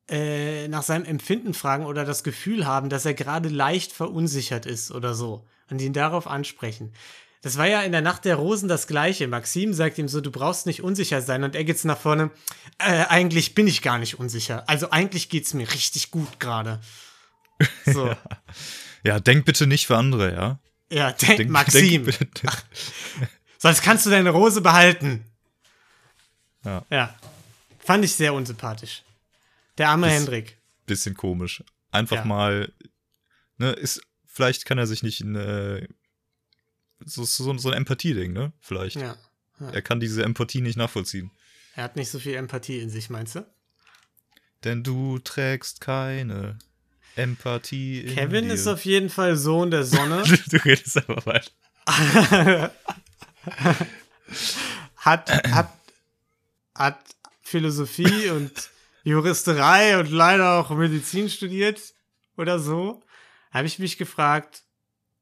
äh, 0.09 0.69
nach 0.69 0.83
seinem 0.83 1.05
Empfinden 1.05 1.55
fragen 1.55 1.87
oder 1.87 2.05
das 2.05 2.25
Gefühl 2.25 2.67
haben, 2.67 2.89
dass 2.91 3.07
er 3.07 3.15
gerade 3.15 3.49
leicht 3.49 3.93
verunsichert 3.93 4.67
ist 4.67 4.91
oder 4.91 5.15
so 5.15 5.47
und 5.71 5.81
ihn 5.81 5.93
darauf 5.93 6.27
ansprechen. 6.27 6.93
Das 7.45 7.59
war 7.59 7.67
ja 7.67 7.83
in 7.83 7.93
der 7.93 8.01
Nacht 8.01 8.25
der 8.25 8.37
Rosen 8.37 8.71
das 8.71 8.87
Gleiche. 8.87 9.29
Maxim 9.29 9.75
sagt 9.75 9.99
ihm 9.99 10.09
so, 10.09 10.23
du 10.23 10.31
brauchst 10.31 10.65
nicht 10.65 10.83
unsicher 10.83 11.21
sein. 11.21 11.45
Und 11.45 11.55
er 11.55 11.65
geht's 11.65 11.85
nach 11.85 11.99
vorne. 11.99 12.31
Äh, 12.79 13.05
eigentlich 13.11 13.55
bin 13.55 13.67
ich 13.67 13.83
gar 13.83 13.99
nicht 13.99 14.19
unsicher. 14.19 14.67
Also 14.67 14.91
eigentlich 14.91 15.29
geht's 15.29 15.53
mir 15.53 15.71
richtig 15.71 16.11
gut 16.11 16.41
gerade. 16.41 16.81
So. 17.87 18.09
ja. 18.09 18.19
ja. 19.05 19.21
denk 19.21 19.45
bitte 19.45 19.67
nicht 19.67 19.87
für 19.87 19.97
andere, 19.97 20.33
ja? 20.35 20.59
Ja, 20.91 21.13
denk, 21.13 21.37
denk 21.37 21.51
Maxim. 21.51 22.05
Denk 22.05 22.43
Sonst 23.65 23.81
kannst 23.81 24.05
du 24.05 24.11
deine 24.11 24.29
Rose 24.29 24.61
behalten. 24.61 25.25
Ja. 26.67 26.85
Ja. 26.91 27.19
Fand 27.79 28.05
ich 28.05 28.15
sehr 28.15 28.35
unsympathisch. 28.35 29.05
Der 29.79 29.89
arme 29.89 30.07
Biss, 30.07 30.17
Hendrik. 30.17 30.59
Bisschen 30.85 31.15
komisch. 31.15 31.65
Einfach 31.91 32.19
ja. 32.19 32.25
mal, 32.27 32.71
ne, 33.57 33.73
ist, 33.73 34.03
vielleicht 34.27 34.67
kann 34.67 34.77
er 34.77 34.87
sich 34.87 35.03
nicht 35.03 35.23
in, 35.23 35.35
äh, 35.35 35.89
so, 37.07 37.25
so, 37.25 37.57
so 37.57 37.71
ein 37.71 37.75
Empathie-Ding, 37.79 38.35
ne? 38.35 38.53
Vielleicht. 38.61 38.97
Ja. 38.97 39.17
ja. 39.59 39.71
Er 39.71 39.81
kann 39.81 39.99
diese 39.99 40.23
Empathie 40.25 40.61
nicht 40.61 40.77
nachvollziehen. 40.77 41.31
Er 41.75 41.85
hat 41.85 41.97
nicht 41.97 42.11
so 42.11 42.19
viel 42.19 42.35
Empathie 42.35 42.81
in 42.81 42.91
sich, 42.91 43.09
meinst 43.09 43.37
du? 43.37 43.47
Denn 44.65 44.83
du 44.83 45.19
trägst 45.21 45.81
keine 45.81 46.59
Empathie 47.17 48.01
in 48.01 48.15
Kevin 48.15 48.51
ist 48.51 48.67
auf 48.67 48.85
jeden 48.85 49.09
Fall 49.09 49.39
Sohn 49.39 49.71
der 49.71 49.85
Sonne. 49.85 50.23
du 50.51 50.57
redest 50.67 50.99
einfach 50.99 51.25
weiter. 51.25 51.51
hat, 54.97 55.31
hat, 55.51 55.73
hat 56.75 56.99
Philosophie 57.43 58.31
und 58.31 58.71
Juristerei 59.05 59.99
und 59.99 60.11
leider 60.11 60.59
auch 60.59 60.71
Medizin 60.71 61.29
studiert 61.29 61.81
oder 62.37 62.59
so. 62.59 63.03
Habe 63.51 63.67
ich 63.67 63.79
mich 63.79 63.99
gefragt, 63.99 64.63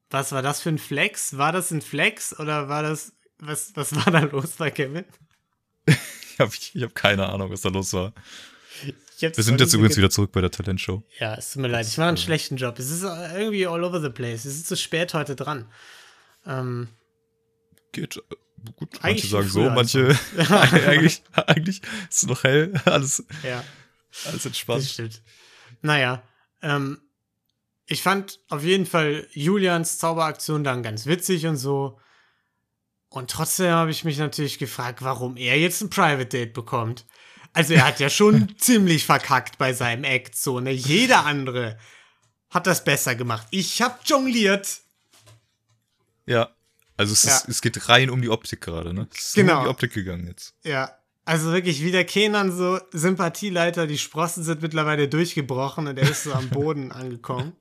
was 0.09 0.31
war 0.31 0.41
das 0.41 0.61
für 0.61 0.69
ein 0.69 0.79
Flex? 0.79 1.37
War 1.37 1.51
das 1.51 1.71
ein 1.71 1.81
Flex 1.81 2.37
oder 2.39 2.69
war 2.69 2.83
das, 2.83 3.13
was, 3.39 3.75
was 3.75 3.95
war 3.95 4.11
da 4.11 4.19
los 4.19 4.51
bei 4.51 4.71
Kevin? 4.71 5.05
ich 5.85 6.39
habe 6.39 6.51
ich 6.53 6.81
hab 6.81 6.95
keine 6.95 7.29
Ahnung, 7.29 7.51
was 7.51 7.61
da 7.61 7.69
los 7.69 7.93
war. 7.93 8.13
Wir 9.19 9.43
sind 9.43 9.59
jetzt 9.59 9.73
übrigens 9.73 9.97
wieder 9.97 10.09
zurück 10.09 10.31
bei 10.31 10.41
der 10.41 10.51
Talentshow. 10.51 11.03
Ja, 11.19 11.35
es 11.35 11.51
tut 11.51 11.61
mir 11.61 11.67
leid, 11.67 11.87
ich 11.87 11.97
mache 11.97 12.09
einen 12.09 12.17
schlechten 12.17 12.57
Job. 12.57 12.77
Es 12.79 12.89
ist 12.89 13.03
irgendwie 13.03 13.67
all 13.67 13.83
over 13.83 14.01
the 14.01 14.09
place. 14.09 14.45
Es 14.45 14.55
ist 14.55 14.67
zu 14.67 14.75
spät 14.75 15.13
heute 15.13 15.35
dran. 15.35 15.65
Ähm, 16.45 16.89
Geht 17.93 18.21
gut, 18.75 18.99
manche 19.01 19.27
sagen 19.27 19.47
so, 19.47 19.69
manche 19.69 20.17
eigentlich, 20.49 21.23
eigentlich 21.33 21.81
ist 22.09 22.23
es 22.23 22.25
noch 22.27 22.43
hell, 22.43 22.73
alles, 22.85 23.23
ja. 23.43 23.63
alles 24.25 24.45
entspannt. 24.45 24.81
Das 24.81 24.91
stimmt. 24.91 25.21
Naja, 25.81 26.23
ähm, 26.61 27.01
ich 27.85 28.01
fand 28.01 28.39
auf 28.49 28.63
jeden 28.63 28.85
Fall 28.85 29.27
Julians 29.33 29.97
Zauberaktion 29.97 30.63
dann 30.63 30.83
ganz 30.83 31.05
witzig 31.05 31.45
und 31.45 31.57
so. 31.57 31.99
Und 33.09 33.29
trotzdem 33.29 33.71
habe 33.71 33.91
ich 33.91 34.03
mich 34.03 34.17
natürlich 34.17 34.57
gefragt, 34.57 35.03
warum 35.03 35.37
er 35.37 35.59
jetzt 35.59 35.81
ein 35.81 35.89
Private 35.89 36.25
Date 36.25 36.53
bekommt. 36.53 37.05
Also 37.51 37.73
er 37.73 37.85
hat 37.85 37.99
ja 37.99 38.09
schon 38.09 38.55
ziemlich 38.57 39.05
verkackt 39.05 39.57
bei 39.57 39.73
seinem 39.73 40.03
Act, 40.03 40.35
so, 40.35 40.59
ne? 40.59 40.71
Jeder 40.71 41.25
andere 41.25 41.77
hat 42.49 42.65
das 42.65 42.83
besser 42.83 43.15
gemacht. 43.15 43.47
Ich 43.51 43.81
habe 43.81 43.99
jongliert. 44.05 44.81
Ja, 46.25 46.55
also 47.03 47.13
es, 47.13 47.23
ja. 47.23 47.35
ist, 47.35 47.49
es 47.49 47.61
geht 47.61 47.89
rein 47.89 48.09
um 48.09 48.21
die 48.21 48.29
Optik 48.29 48.61
gerade, 48.61 48.93
ne? 48.93 49.07
Es 49.13 49.25
ist 49.25 49.35
genau. 49.35 49.57
um 49.59 49.63
die 49.65 49.69
Optik 49.69 49.93
gegangen 49.93 50.25
jetzt. 50.27 50.53
Ja, 50.63 50.97
also 51.25 51.51
wirklich 51.51 51.83
wie 51.83 51.91
der 51.91 52.05
Kenan 52.05 52.51
so 52.51 52.79
Sympathieleiter, 52.91 53.87
die 53.87 53.97
Sprossen 53.97 54.43
sind 54.43 54.61
mittlerweile 54.61 55.07
durchgebrochen 55.09 55.87
und 55.87 55.97
er 55.97 56.09
ist 56.09 56.23
so 56.23 56.33
am 56.33 56.49
Boden 56.49 56.91
angekommen. 56.93 57.53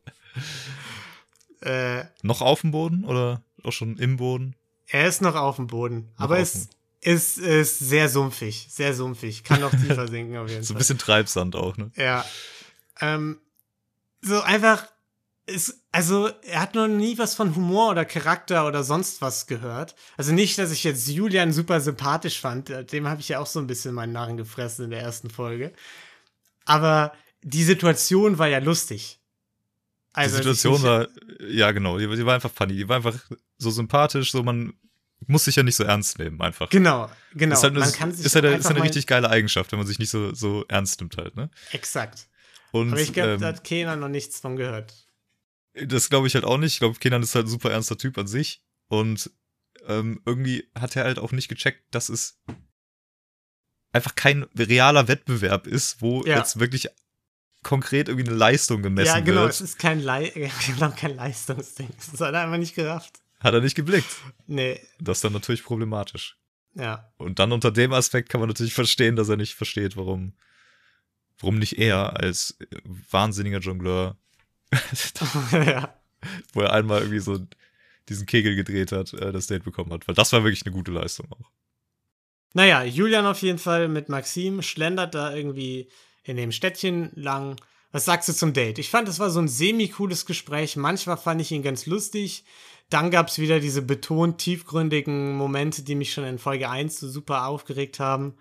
Äh, 1.61 2.05
noch 2.23 2.41
auf 2.41 2.61
dem 2.61 2.71
Boden 2.71 3.05
oder 3.05 3.43
auch 3.65 3.73
schon 3.73 3.97
im 3.99 4.17
Boden? 4.17 4.55
Er 4.87 5.09
ist 5.09 5.23
noch 5.23 5.35
auf 5.35 5.57
dem 5.57 5.67
Boden, 5.67 6.13
noch 6.19 6.25
aber 6.25 6.39
es 6.39 6.69
ist, 7.01 7.39
ist 7.39 7.79
sehr 7.81 8.09
sumpfig, 8.09 8.69
sehr 8.71 8.95
sumpfig. 8.95 9.43
Kann 9.43 9.61
noch 9.61 9.73
tiefer 9.73 10.07
sinken 10.07 10.37
auf 10.37 10.49
jeden 10.49 10.63
so 10.63 10.75
Fall. 10.75 10.75
So 10.75 10.75
ein 10.75 10.79
bisschen 10.79 10.99
Treibsand 10.99 11.57
auch, 11.57 11.77
ne? 11.77 11.91
Ja. 11.97 12.25
Ähm, 13.01 13.39
so 14.21 14.41
einfach, 14.41 14.87
ist, 15.47 15.83
also 15.91 16.31
er 16.43 16.61
hat 16.61 16.75
noch 16.75 16.87
nie 16.87 17.19
was 17.19 17.35
von 17.35 17.55
Humor 17.57 17.91
oder 17.91 18.05
Charakter 18.05 18.67
oder 18.67 18.85
sonst 18.85 19.21
was 19.21 19.47
gehört. 19.47 19.95
Also 20.17 20.33
nicht, 20.33 20.57
dass 20.59 20.71
ich 20.71 20.85
jetzt 20.85 21.09
Julian 21.09 21.53
super 21.53 21.81
sympathisch 21.81 22.41
fand, 22.41 22.93
dem 22.93 23.09
habe 23.09 23.21
ich 23.21 23.29
ja 23.29 23.41
auch 23.41 23.47
so 23.47 23.59
ein 23.59 23.67
bisschen 23.67 23.95
meinen 23.95 24.13
Narren 24.13 24.37
gefressen 24.37 24.85
in 24.85 24.91
der 24.91 25.01
ersten 25.01 25.31
Folge. 25.31 25.73
Aber 26.65 27.13
die 27.43 27.65
Situation 27.65 28.39
war 28.39 28.47
ja 28.47 28.59
lustig. 28.59 29.19
Also, 30.13 30.37
die 30.37 30.43
Situation 30.43 30.83
war, 30.83 31.09
ja 31.41 31.73
genau, 31.73 31.99
die, 31.99 32.07
die, 32.07 32.27
war 32.27 32.35
einfach 32.35 32.53
funny, 32.53 32.75
die 32.75 32.89
war 32.89 32.97
einfach 32.97 33.19
so 33.57 33.71
sympathisch, 33.71 34.31
so 34.31 34.43
man 34.43 34.75
muss 35.27 35.45
sich 35.45 35.57
ja 35.57 35.63
nicht 35.63 35.77
so 35.77 35.85
ernst 35.85 36.19
nehmen, 36.19 36.41
einfach. 36.41 36.69
Genau, 36.69 37.11
genau. 37.35 37.55
Ist 37.55 37.63
halt, 37.63 37.75
man 37.75 37.93
kann 37.93 38.13
sich 38.13 38.27
ist 38.27 38.35
halt, 38.35 38.45
ist 38.45 38.67
halt 38.67 38.77
eine 38.77 38.85
richtig 38.85 39.07
geile 39.07 39.31
Eigenschaft, 39.31 39.73
wenn 39.73 39.79
man 39.79 39.89
sich 39.89 39.99
nicht 39.99 40.11
so, 40.11 40.35
so 40.35 40.65
ernst 40.69 41.01
nimmt 41.01 41.17
halt, 41.17 41.35
ne? 41.37 41.51
Exakt. 41.71 42.29
Und, 42.73 42.93
Aber 42.93 43.01
ich 43.01 43.13
glaube, 43.13 43.33
ähm, 43.33 43.41
da 43.41 43.49
hat 43.49 43.65
Kenan 43.65 44.01
noch 44.01 44.09
nichts 44.09 44.41
von 44.41 44.57
gehört. 44.57 44.95
Das 45.75 46.11
glaube 46.11 46.27
ich 46.27 46.35
halt 46.35 46.45
auch 46.45 46.59
nicht. 46.59 46.75
Ich 46.75 46.79
glaube, 46.81 46.99
Kenan 46.99 47.23
ist 47.23 47.35
halt 47.35 47.47
ein 47.47 47.51
super 47.51 47.71
ernster 47.71 47.97
Typ 47.97 48.19
an 48.19 48.27
sich. 48.27 48.63
Und 48.89 49.31
ähm, 49.87 50.21
irgendwie 50.27 50.69
hat 50.75 50.97
er 50.97 51.05
halt 51.05 51.19
auch 51.19 51.33
nicht 51.33 51.49
gecheckt, 51.49 51.83
dass 51.95 52.09
es 52.09 52.41
einfach 53.93 54.15
kein 54.15 54.45
realer 54.57 55.09
Wettbewerb 55.09 55.67
ist, 55.67 56.01
wo 56.01 56.25
ja. 56.25 56.39
jetzt 56.39 56.59
wirklich 56.59 56.89
konkret 57.63 58.09
irgendwie 58.09 58.29
eine 58.29 58.37
Leistung 58.37 58.83
gemessen 58.83 59.07
wird. 59.07 59.17
Ja, 59.17 59.25
genau, 59.25 59.43
wird. 59.43 59.53
es 59.53 59.61
ist 59.61 59.79
kein, 59.79 60.01
Le 60.01 60.31
genau, 60.67 60.91
kein 60.91 61.17
Leistungsding. 61.17 61.89
Das 62.11 62.21
hat 62.21 62.35
er 62.35 62.43
einfach 62.43 62.59
nicht 62.59 62.75
gerafft. 62.75 63.21
Hat 63.41 63.55
er 63.55 63.61
nicht 63.61 63.75
geblickt. 63.75 64.11
Nee. 64.47 64.81
Das 65.01 65.19
ist 65.19 65.25
dann 65.25 65.33
natürlich 65.33 65.65
problematisch. 65.65 66.37
Ja. 66.75 67.13
Und 67.17 67.39
dann 67.39 67.53
unter 67.53 67.71
dem 67.71 67.93
Aspekt 67.93 68.29
kann 68.29 68.41
man 68.41 68.49
natürlich 68.49 68.75
verstehen, 68.75 69.17
dass 69.17 69.29
er 69.29 69.37
nicht 69.37 69.55
versteht, 69.55 69.97
warum, 69.97 70.35
warum 71.39 71.59
nicht 71.59 71.79
er 71.79 72.19
als 72.19 72.57
wahnsinniger 73.11 73.59
Jongleur 73.59 74.17
ja. 75.53 75.95
Wo 76.53 76.61
er 76.61 76.73
einmal 76.73 77.01
irgendwie 77.01 77.19
so 77.19 77.39
diesen 78.09 78.27
Kegel 78.27 78.55
gedreht 78.55 78.93
hat, 78.93 79.13
äh, 79.15 79.33
das 79.33 79.47
Date 79.47 79.65
bekommen 79.65 79.93
hat. 79.93 80.07
Weil 80.07 80.15
das 80.15 80.33
war 80.33 80.45
wirklich 80.45 80.65
eine 80.65 80.75
gute 80.75 80.93
Leistung 80.93 81.27
auch. 81.33 81.51
Naja, 82.55 82.85
Julian 82.85 83.27
auf 83.27 83.43
jeden 83.43 83.59
Fall 83.59 83.89
mit 83.89 84.09
Maxim 84.09 84.63
schlendert 84.63 85.15
da 85.15 85.35
irgendwie 85.35 85.89
in 86.23 86.37
dem 86.37 86.53
Städtchen 86.53 87.11
lang. 87.15 87.57
Was 87.93 88.05
sagst 88.05 88.29
du 88.29 88.33
zum 88.33 88.53
Date? 88.53 88.79
Ich 88.79 88.91
fand, 88.91 89.09
es 89.09 89.19
war 89.19 89.31
so 89.31 89.41
ein 89.41 89.49
semi-cooles 89.49 90.27
Gespräch. 90.27 90.77
Manchmal 90.77 91.17
fand 91.17 91.41
ich 91.41 91.51
ihn 91.51 91.63
ganz 91.63 91.87
lustig. 91.87 92.45
Dann 92.91 93.11
gab 93.11 93.29
es 93.29 93.39
wieder 93.39 93.61
diese 93.61 93.83
betont 93.83 94.39
tiefgründigen 94.39 95.35
Momente, 95.35 95.83
die 95.83 95.95
mich 95.95 96.13
schon 96.13 96.25
in 96.25 96.39
Folge 96.39 96.69
1 96.69 97.01
so 97.01 97.09
super 97.09 97.47
aufgeregt 97.47 98.01
haben. 98.01 98.35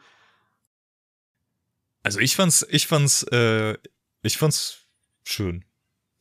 Also 2.03 2.19
ich 2.19 2.35
fand's, 2.35 2.65
ich 2.69 2.87
fand's, 2.87 3.23
äh, 3.23 3.77
ich 4.23 4.37
fand's 4.37 4.79
schön. 5.23 5.63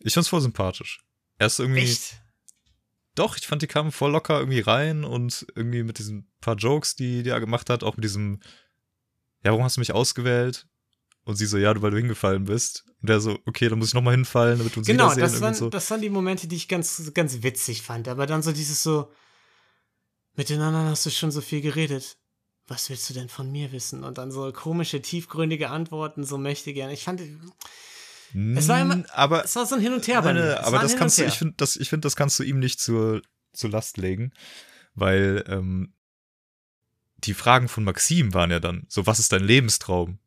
Ich 0.01 0.15
fand's 0.15 0.29
voll 0.29 0.41
sympathisch. 0.41 1.01
Er 1.39 1.47
ist 1.47 1.59
irgendwie. 1.59 1.83
Echt? 1.83 2.21
Doch, 3.15 3.37
ich 3.37 3.47
fand, 3.47 3.63
die 3.63 3.67
kamen 3.67 3.93
voll 3.93 4.13
locker 4.13 4.39
irgendwie 4.39 4.61
rein 4.61 5.05
und 5.05 5.47
irgendwie 5.55 5.83
mit 5.83 5.99
diesen 5.99 6.31
paar 6.41 6.55
Jokes, 6.55 6.95
die, 6.95 7.23
die 7.23 7.31
er 7.31 7.41
gemacht 7.41 7.69
hat, 7.69 7.83
auch 7.83 7.97
mit 7.97 8.05
diesem, 8.05 8.41
ja, 9.45 9.51
warum 9.51 9.65
hast 9.65 9.77
du 9.77 9.81
mich 9.81 9.93
ausgewählt? 9.93 10.67
Und 11.25 11.37
sie 11.37 11.47
so, 11.47 11.59
ja, 11.59 11.81
weil 11.83 11.91
du 11.91 11.99
hingefallen 11.99 12.45
bist. 12.45 12.85
Und 13.01 13.09
der 13.09 13.21
so, 13.21 13.39
okay, 13.47 13.69
dann 13.69 13.79
muss 13.79 13.89
ich 13.89 13.95
nochmal 13.95 14.15
hinfallen, 14.15 14.59
damit 14.59 14.75
wir 14.75 14.79
uns 14.79 14.87
genau, 14.87 15.15
wiedersehen. 15.15 15.39
Genau, 15.39 15.49
das, 15.49 15.59
so. 15.59 15.71
das 15.71 15.91
waren 15.91 16.01
die 16.01 16.11
Momente, 16.11 16.49
die 16.49 16.57
ich 16.57 16.69
ganz, 16.69 17.13
ganz 17.13 17.43
witzig 17.43 17.83
fand. 17.83 18.09
Aber 18.09 18.27
dann 18.27 18.43
so 18.43 18.53
dieses 18.53 18.83
so, 18.83 19.13
mit 20.35 20.49
den 20.49 20.61
anderen 20.61 20.87
hast 20.89 21.05
du 21.05 21.11
schon 21.11 21.31
so 21.31 21.41
viel 21.41 21.61
geredet. 21.61 22.17
Was 22.67 22.89
willst 22.89 23.11
du 23.11 23.15
denn 23.15 23.29
von 23.29 23.51
mir 23.51 23.73
wissen? 23.73 24.05
Und 24.05 24.19
dann 24.19 24.31
so 24.31 24.53
komische, 24.53 25.03
tiefgründige 25.03 25.71
Antworten, 25.71 26.25
so 26.25 26.39
möchte 26.39 26.73
gern. 26.73 26.91
Ich 26.91 27.05
fand, 27.05 27.21
es 28.35 28.69
war 28.69 28.81
immer, 28.81 29.05
aber, 29.13 29.45
es 29.45 29.57
war 29.57 29.67
so 29.67 29.75
ein 29.75 29.81
Hin 29.81 29.93
und 29.93 30.07
Her 30.07 30.23
bei 30.23 30.35
mir. 30.35 30.65
aber 30.65 30.79
das 30.79 30.97
kannst 30.97 31.19
du, 31.19 31.25
ich 31.25 31.39
finde, 31.39 31.55
das, 31.57 31.77
ich 31.77 31.89
finde, 31.89 32.07
das 32.07 32.17
kannst 32.17 32.39
du 32.39 32.43
ihm 32.43 32.59
nicht 32.59 32.81
zur, 32.81 33.23
zur 33.53 33.71
Last 33.71 33.97
legen, 33.97 34.33
weil 34.95 35.45
ähm, 35.49 35.95
die 37.19 37.35
Fragen 37.35 37.69
von 37.69 37.85
Maxim 37.85 38.35
waren 38.35 38.51
ja 38.51 38.61
dann 38.61 38.87
so, 38.89 39.07
was 39.07 39.19
ist 39.19 39.33
dein 39.33 39.45
Lebenstraum? 39.45 40.19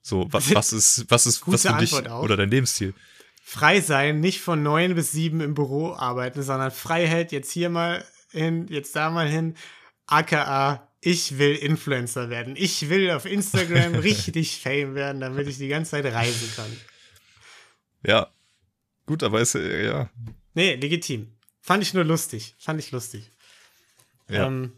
So, 0.00 0.26
was, 0.30 0.54
was 0.54 0.72
ist, 0.72 1.06
was 1.08 1.26
ist, 1.26 1.42
was 1.46 1.62
für 1.66 1.74
dich 1.74 1.92
oder 1.92 2.36
dein 2.36 2.50
Lebensziel? 2.50 2.94
Frei 3.42 3.80
sein, 3.80 4.20
nicht 4.20 4.40
von 4.40 4.62
neun 4.62 4.94
bis 4.94 5.12
sieben 5.12 5.40
im 5.40 5.54
Büro 5.54 5.94
arbeiten, 5.94 6.42
sondern 6.42 6.70
Freiheit 6.70 7.32
jetzt 7.32 7.50
hier 7.50 7.70
mal 7.70 8.04
hin, 8.30 8.66
jetzt 8.68 8.94
da 8.94 9.10
mal 9.10 9.28
hin, 9.28 9.54
aka 10.06 10.88
ich 11.00 11.38
will 11.38 11.54
Influencer 11.54 12.28
werden. 12.28 12.54
Ich 12.56 12.88
will 12.88 13.10
auf 13.10 13.24
Instagram 13.24 13.94
richtig 14.00 14.60
Fame 14.60 14.94
werden, 14.94 15.20
damit 15.20 15.46
ich 15.46 15.58
die 15.58 15.68
ganze 15.68 15.92
Zeit 15.92 16.06
reisen 16.06 16.50
kann. 16.56 16.76
Ja. 18.04 18.32
Gut, 19.06 19.22
aber 19.22 19.40
ist 19.40 19.54
ja. 19.54 20.10
Nee, 20.54 20.74
legitim. 20.74 21.32
Fand 21.60 21.82
ich 21.82 21.94
nur 21.94 22.04
lustig. 22.04 22.54
Fand 22.58 22.80
ich 22.80 22.90
lustig. 22.90 23.30
Ja. 24.28 24.46
Ähm, 24.46 24.72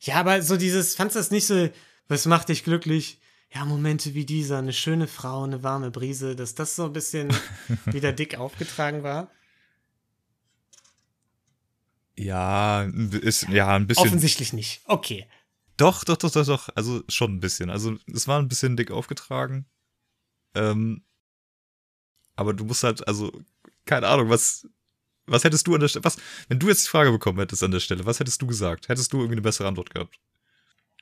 ja, 0.00 0.16
aber 0.16 0.42
so 0.42 0.56
dieses, 0.56 0.94
fandst 0.94 1.16
du 1.16 1.20
das 1.20 1.30
nicht 1.30 1.46
so, 1.46 1.68
was 2.08 2.26
macht 2.26 2.48
dich 2.48 2.64
glücklich? 2.64 3.20
Ja, 3.52 3.64
Momente 3.64 4.14
wie 4.14 4.24
dieser, 4.24 4.58
eine 4.58 4.72
schöne 4.72 5.08
Frau, 5.08 5.44
eine 5.44 5.62
warme 5.62 5.90
Brise, 5.90 6.36
dass 6.36 6.54
das 6.54 6.76
so 6.76 6.84
ein 6.84 6.92
bisschen 6.92 7.28
wieder 7.86 8.12
dick 8.12 8.36
aufgetragen 8.36 9.02
war. 9.02 9.30
Ja, 12.16 12.82
ist, 12.82 13.48
ja, 13.48 13.74
ein 13.74 13.86
bisschen. 13.86 14.06
Offensichtlich 14.06 14.52
nicht. 14.52 14.82
Okay. 14.84 15.26
Doch, 15.76 16.04
doch, 16.04 16.16
doch, 16.16 16.30
doch, 16.30 16.46
doch. 16.46 16.68
Also 16.74 17.02
schon 17.08 17.36
ein 17.36 17.40
bisschen. 17.40 17.70
Also 17.70 17.96
es 18.12 18.28
war 18.28 18.38
ein 18.38 18.48
bisschen 18.48 18.76
dick 18.76 18.90
aufgetragen. 18.90 19.66
Ähm, 20.54 21.02
aber 22.40 22.54
du 22.54 22.64
musst 22.64 22.82
halt, 22.84 23.06
also, 23.06 23.30
keine 23.84 24.08
Ahnung, 24.08 24.30
was, 24.30 24.66
was 25.26 25.44
hättest 25.44 25.66
du 25.66 25.74
an 25.74 25.80
der 25.80 25.88
Stelle, 25.88 26.06
was, 26.06 26.16
wenn 26.48 26.58
du 26.58 26.68
jetzt 26.68 26.86
die 26.86 26.88
Frage 26.88 27.12
bekommen 27.12 27.38
hättest 27.38 27.62
an 27.62 27.70
der 27.70 27.80
Stelle, 27.80 28.06
was 28.06 28.18
hättest 28.18 28.40
du 28.40 28.46
gesagt? 28.46 28.88
Hättest 28.88 29.12
du 29.12 29.18
irgendwie 29.18 29.34
eine 29.34 29.42
bessere 29.42 29.68
Antwort 29.68 29.90
gehabt? 29.90 30.18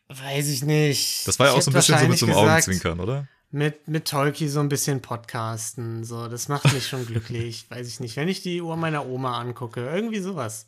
Weiß 0.08 0.48
ich 0.48 0.64
nicht. 0.64 1.28
Das 1.28 1.38
war 1.38 1.46
ja 1.46 1.52
auch 1.52 1.62
so 1.62 1.70
ein 1.70 1.74
bisschen 1.74 1.96
so 1.96 2.08
mit 2.08 2.18
so 2.18 2.26
einem 2.26 2.34
Augenzwinkern, 2.34 2.98
oder? 2.98 3.28
Mit, 3.52 3.86
mit 3.86 4.08
Tolki 4.08 4.48
so 4.48 4.58
ein 4.58 4.68
bisschen 4.68 5.00
podcasten, 5.00 6.02
so, 6.02 6.26
das 6.26 6.48
macht 6.48 6.72
mich 6.72 6.88
schon 6.88 7.06
glücklich. 7.06 7.66
Weiß 7.70 7.86
ich 7.86 8.00
nicht. 8.00 8.16
Wenn 8.16 8.26
ich 8.26 8.42
die 8.42 8.60
Uhr 8.60 8.76
meiner 8.76 9.06
Oma 9.06 9.38
angucke, 9.38 9.88
irgendwie 9.88 10.18
sowas. 10.18 10.66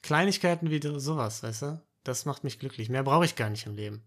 Kleinigkeiten 0.00 0.70
wie 0.70 0.80
sowas, 0.98 1.42
weißt 1.42 1.62
du? 1.62 1.82
Das 2.04 2.24
macht 2.24 2.42
mich 2.42 2.58
glücklich. 2.58 2.88
Mehr 2.88 3.02
brauche 3.02 3.26
ich 3.26 3.36
gar 3.36 3.50
nicht 3.50 3.66
im 3.66 3.74
Leben. 3.74 4.02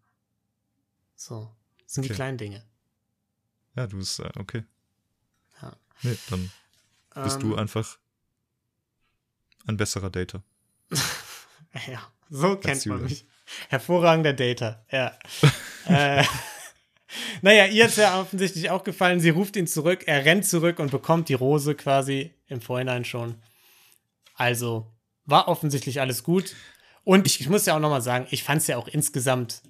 So. 1.15 1.51
Das 1.83 1.93
sind 1.93 2.03
okay. 2.03 2.13
die 2.13 2.15
kleinen 2.15 2.37
Dinge. 2.39 2.63
Ja, 3.75 3.85
du 3.85 3.97
bist, 3.97 4.19
äh, 4.19 4.31
okay. 4.39 4.63
Nee, 6.03 6.17
dann 6.29 6.51
bist 7.23 7.37
ähm, 7.37 7.41
du 7.41 7.55
einfach 7.55 7.97
ein 9.65 9.77
besserer 9.77 10.09
Dater. 10.09 10.43
ja, 11.87 12.01
so 12.29 12.55
kennt 12.57 12.85
man 12.85 13.03
mich. 13.03 13.25
Hervorragender 13.69 14.33
Dater, 14.33 14.85
ja. 14.91 15.17
äh, 15.87 16.23
naja, 17.41 17.65
ihr 17.65 17.85
hat 17.85 17.91
es 17.91 17.97
ja 17.97 18.19
offensichtlich 18.19 18.69
auch 18.69 18.83
gefallen. 18.83 19.19
Sie 19.19 19.29
ruft 19.29 19.55
ihn 19.55 19.67
zurück, 19.67 20.03
er 20.05 20.25
rennt 20.25 20.45
zurück 20.45 20.79
und 20.79 20.91
bekommt 20.91 21.29
die 21.29 21.33
Rose 21.33 21.75
quasi 21.75 22.33
im 22.47 22.61
Vorhinein 22.61 23.05
schon. 23.05 23.35
Also 24.35 24.91
war 25.25 25.47
offensichtlich 25.47 26.01
alles 26.01 26.23
gut. 26.23 26.55
Und 27.03 27.25
ich, 27.25 27.39
ich 27.39 27.49
muss 27.49 27.65
ja 27.65 27.75
auch 27.75 27.79
nochmal 27.79 28.01
sagen, 28.01 28.27
ich 28.31 28.43
fand 28.43 28.61
es 28.61 28.67
ja 28.67 28.77
auch 28.77 28.87
insgesamt 28.87 29.61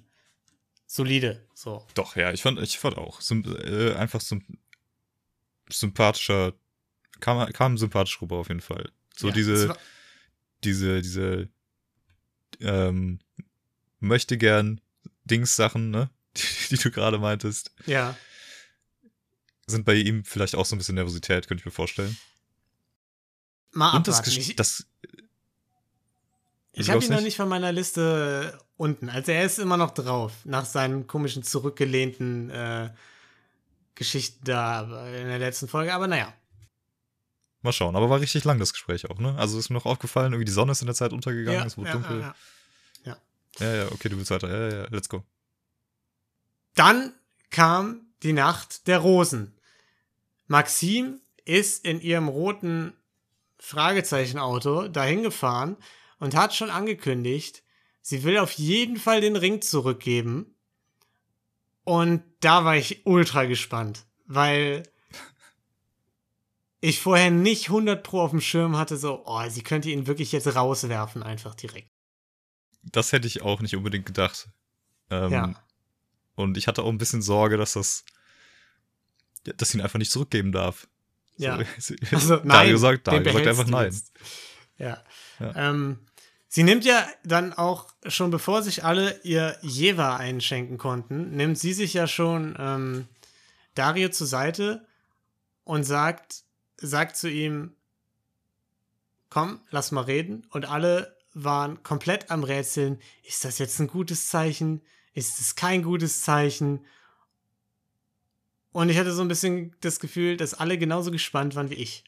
solide. 0.86 1.46
So. 1.54 1.86
Doch, 1.94 2.16
ja, 2.16 2.32
ich 2.32 2.42
fand, 2.42 2.60
ich 2.60 2.78
fand 2.78 2.98
auch. 2.98 3.20
Symp 3.20 3.46
äh, 3.46 3.94
einfach 3.94 4.20
so 4.20 4.38
sympathischer, 5.70 6.54
kam, 7.20 7.50
kam 7.52 7.78
sympathisch 7.78 8.20
rüber 8.20 8.36
auf 8.36 8.48
jeden 8.48 8.60
Fall. 8.60 8.90
So 9.16 9.28
ja, 9.28 9.34
diese, 9.34 9.76
diese, 10.64 11.02
diese, 11.02 11.48
ähm, 12.60 13.20
möchte 14.00 14.38
gern 14.38 14.80
Dings-Sachen, 15.24 15.90
ne? 15.90 16.10
Die, 16.36 16.76
die 16.76 16.82
du 16.82 16.90
gerade 16.90 17.18
meintest. 17.18 17.72
Ja. 17.86 18.16
Sind 19.66 19.84
bei 19.84 19.94
ihm 19.94 20.24
vielleicht 20.24 20.54
auch 20.54 20.66
so 20.66 20.76
ein 20.76 20.78
bisschen 20.78 20.94
Nervosität, 20.94 21.48
könnte 21.48 21.62
ich 21.62 21.64
mir 21.64 21.72
vorstellen. 21.72 22.16
Mal 23.72 23.96
Und 23.96 24.06
das, 24.06 24.22
das, 24.54 24.86
ich 26.72 26.90
habe 26.90 27.04
ihn 27.04 27.10
noch 27.10 27.20
nicht 27.20 27.36
von 27.36 27.48
meiner 27.48 27.72
Liste 27.72 28.58
unten. 28.76 29.08
Also 29.08 29.32
er 29.32 29.44
ist 29.44 29.58
immer 29.58 29.76
noch 29.76 29.90
drauf, 29.90 30.32
nach 30.44 30.64
seinen 30.64 31.06
komischen 31.06 31.42
zurückgelehnten 31.42 32.50
äh, 32.50 32.90
Geschichten 33.98 34.44
da 34.44 35.08
in 35.08 35.26
der 35.26 35.40
letzten 35.40 35.66
Folge. 35.66 35.92
Aber 35.92 36.06
naja. 36.06 36.32
Mal 37.62 37.72
schauen. 37.72 37.96
Aber 37.96 38.08
war 38.08 38.20
richtig 38.20 38.44
lang 38.44 38.60
das 38.60 38.72
Gespräch 38.72 39.10
auch, 39.10 39.18
ne? 39.18 39.36
Also 39.36 39.58
ist 39.58 39.70
mir 39.70 39.74
noch 39.74 39.86
aufgefallen, 39.86 40.32
irgendwie 40.32 40.44
die 40.44 40.52
Sonne 40.52 40.70
ist 40.70 40.80
in 40.80 40.86
der 40.86 40.94
Zeit 40.94 41.12
untergegangen, 41.12 41.60
ja, 41.60 41.66
es 41.66 41.76
wurde 41.76 41.88
ja, 41.88 41.94
dunkel. 41.94 42.20
Ja, 42.20 42.34
ja. 43.04 43.16
ja, 43.58 43.74
ja, 43.74 43.92
okay, 43.92 44.08
du 44.08 44.16
willst 44.16 44.30
weiter. 44.30 44.48
Ja, 44.48 44.82
ja, 44.82 44.86
let's 44.90 45.08
go. 45.08 45.24
Dann 46.76 47.12
kam 47.50 48.06
die 48.22 48.32
Nacht 48.32 48.86
der 48.86 48.98
Rosen. 48.98 49.58
Maxim 50.46 51.20
ist 51.44 51.84
in 51.84 52.00
ihrem 52.00 52.28
roten 52.28 52.92
Fragezeichenauto 53.58 54.86
dahin 54.86 55.24
gefahren 55.24 55.76
und 56.20 56.36
hat 56.36 56.54
schon 56.54 56.70
angekündigt, 56.70 57.64
sie 58.00 58.22
will 58.22 58.38
auf 58.38 58.52
jeden 58.52 58.96
Fall 58.96 59.20
den 59.20 59.34
Ring 59.34 59.60
zurückgeben. 59.60 60.54
Und 61.88 62.22
da 62.40 62.66
war 62.66 62.76
ich 62.76 63.06
ultra 63.06 63.46
gespannt, 63.46 64.04
weil 64.26 64.82
ich 66.82 67.00
vorher 67.00 67.30
nicht 67.30 67.68
100 67.68 68.02
Pro 68.02 68.20
auf 68.20 68.30
dem 68.30 68.42
Schirm 68.42 68.76
hatte, 68.76 68.98
so, 68.98 69.22
oh, 69.24 69.48
sie 69.48 69.62
könnte 69.62 69.88
ihn 69.88 70.06
wirklich 70.06 70.32
jetzt 70.32 70.54
rauswerfen, 70.54 71.22
einfach 71.22 71.54
direkt. 71.54 71.88
Das 72.82 73.12
hätte 73.12 73.26
ich 73.26 73.40
auch 73.40 73.62
nicht 73.62 73.74
unbedingt 73.74 74.04
gedacht. 74.04 74.50
Ähm, 75.08 75.32
ja. 75.32 75.54
Und 76.34 76.58
ich 76.58 76.66
hatte 76.66 76.82
auch 76.82 76.90
ein 76.90 76.98
bisschen 76.98 77.22
Sorge, 77.22 77.56
dass 77.56 77.72
das, 77.72 78.04
dass 79.44 79.70
sie 79.70 79.78
ihn 79.78 79.82
einfach 79.82 79.98
nicht 79.98 80.12
zurückgeben 80.12 80.52
darf. 80.52 80.88
Ja. 81.38 81.58
So, 81.78 81.94
also, 82.12 82.34
nein. 82.34 82.48
Dario 82.48 82.76
sagt, 82.76 83.06
Dario 83.06 83.32
sagt 83.32 83.46
einfach 83.46 83.66
nein. 83.66 83.98
Ja. 84.76 85.02
ja. 85.40 85.70
Ähm, 85.70 86.00
Sie 86.48 86.62
nimmt 86.62 86.84
ja 86.86 87.06
dann 87.24 87.52
auch 87.52 87.92
schon 88.06 88.30
bevor 88.30 88.62
sich 88.62 88.82
alle 88.82 89.20
ihr 89.22 89.56
Jewa 89.60 90.16
einschenken 90.16 90.78
konnten, 90.78 91.36
nimmt 91.36 91.58
sie 91.58 91.74
sich 91.74 91.92
ja 91.92 92.06
schon 92.06 92.56
ähm, 92.58 93.06
Dario 93.74 94.08
zur 94.08 94.26
Seite 94.26 94.86
und 95.64 95.84
sagt, 95.84 96.44
sagt 96.78 97.16
zu 97.16 97.30
ihm, 97.30 97.74
komm, 99.28 99.60
lass 99.70 99.92
mal 99.92 100.04
reden. 100.04 100.46
Und 100.50 100.64
alle 100.64 101.16
waren 101.34 101.82
komplett 101.82 102.30
am 102.30 102.42
Rätseln, 102.44 102.98
ist 103.24 103.44
das 103.44 103.58
jetzt 103.58 103.78
ein 103.78 103.86
gutes 103.86 104.28
Zeichen? 104.28 104.80
Ist 105.12 105.40
es 105.40 105.54
kein 105.54 105.82
gutes 105.82 106.22
Zeichen? 106.22 106.84
Und 108.72 108.88
ich 108.88 108.98
hatte 108.98 109.12
so 109.12 109.22
ein 109.22 109.28
bisschen 109.28 109.74
das 109.80 110.00
Gefühl, 110.00 110.36
dass 110.36 110.54
alle 110.54 110.78
genauso 110.78 111.10
gespannt 111.10 111.54
waren 111.54 111.70
wie 111.70 111.74
ich. 111.74 112.04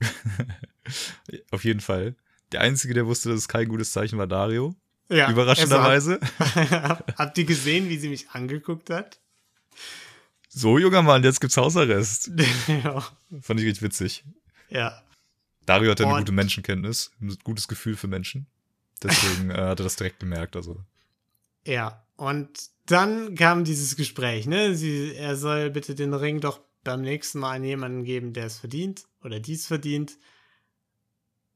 Auf 1.50 1.64
jeden 1.64 1.80
Fall. 1.80 2.14
Der 2.52 2.60
Einzige, 2.60 2.94
der 2.94 3.06
wusste, 3.06 3.30
dass 3.30 3.38
es 3.38 3.48
kein 3.48 3.68
gutes 3.68 3.92
Zeichen 3.92 4.18
war, 4.18 4.26
Dario. 4.26 4.76
Ja, 5.08 5.30
Überraschenderweise. 5.30 6.20
Hat, 6.38 7.14
habt 7.18 7.38
ihr 7.38 7.44
gesehen, 7.44 7.88
wie 7.88 7.98
sie 7.98 8.08
mich 8.08 8.30
angeguckt 8.30 8.88
hat? 8.88 9.20
So, 10.48 10.78
junger 10.78 11.02
Mann, 11.02 11.24
jetzt 11.24 11.40
gibt's 11.40 11.56
Hausarrest. 11.56 12.30
ja. 12.66 13.00
Fand 13.40 13.60
ich 13.60 13.66
richtig 13.66 13.82
witzig. 13.82 14.24
Ja. 14.68 15.02
Dario 15.66 15.90
hat 15.90 16.00
ja 16.00 16.06
eine 16.06 16.18
gute 16.18 16.32
Menschenkenntnis, 16.32 17.10
ein 17.20 17.36
gutes 17.44 17.68
Gefühl 17.68 17.96
für 17.96 18.08
Menschen. 18.08 18.46
Deswegen 19.02 19.50
äh, 19.50 19.54
hat 19.54 19.80
er 19.80 19.84
das 19.84 19.96
direkt 19.96 20.20
gemerkt, 20.20 20.56
also. 20.56 20.80
Ja, 21.66 22.04
und 22.16 22.48
dann 22.86 23.34
kam 23.34 23.64
dieses 23.64 23.96
Gespräch, 23.96 24.46
ne? 24.46 24.74
Sie, 24.74 25.14
er 25.14 25.36
soll 25.36 25.70
bitte 25.70 25.94
den 25.94 26.14
Ring 26.14 26.40
doch 26.40 26.60
beim 26.84 27.02
nächsten 27.02 27.38
Mal 27.38 27.56
an 27.56 27.64
jemanden 27.64 28.04
geben, 28.04 28.32
der 28.32 28.46
es 28.46 28.58
verdient 28.58 29.04
oder 29.22 29.40
dies 29.40 29.66
verdient. 29.66 30.18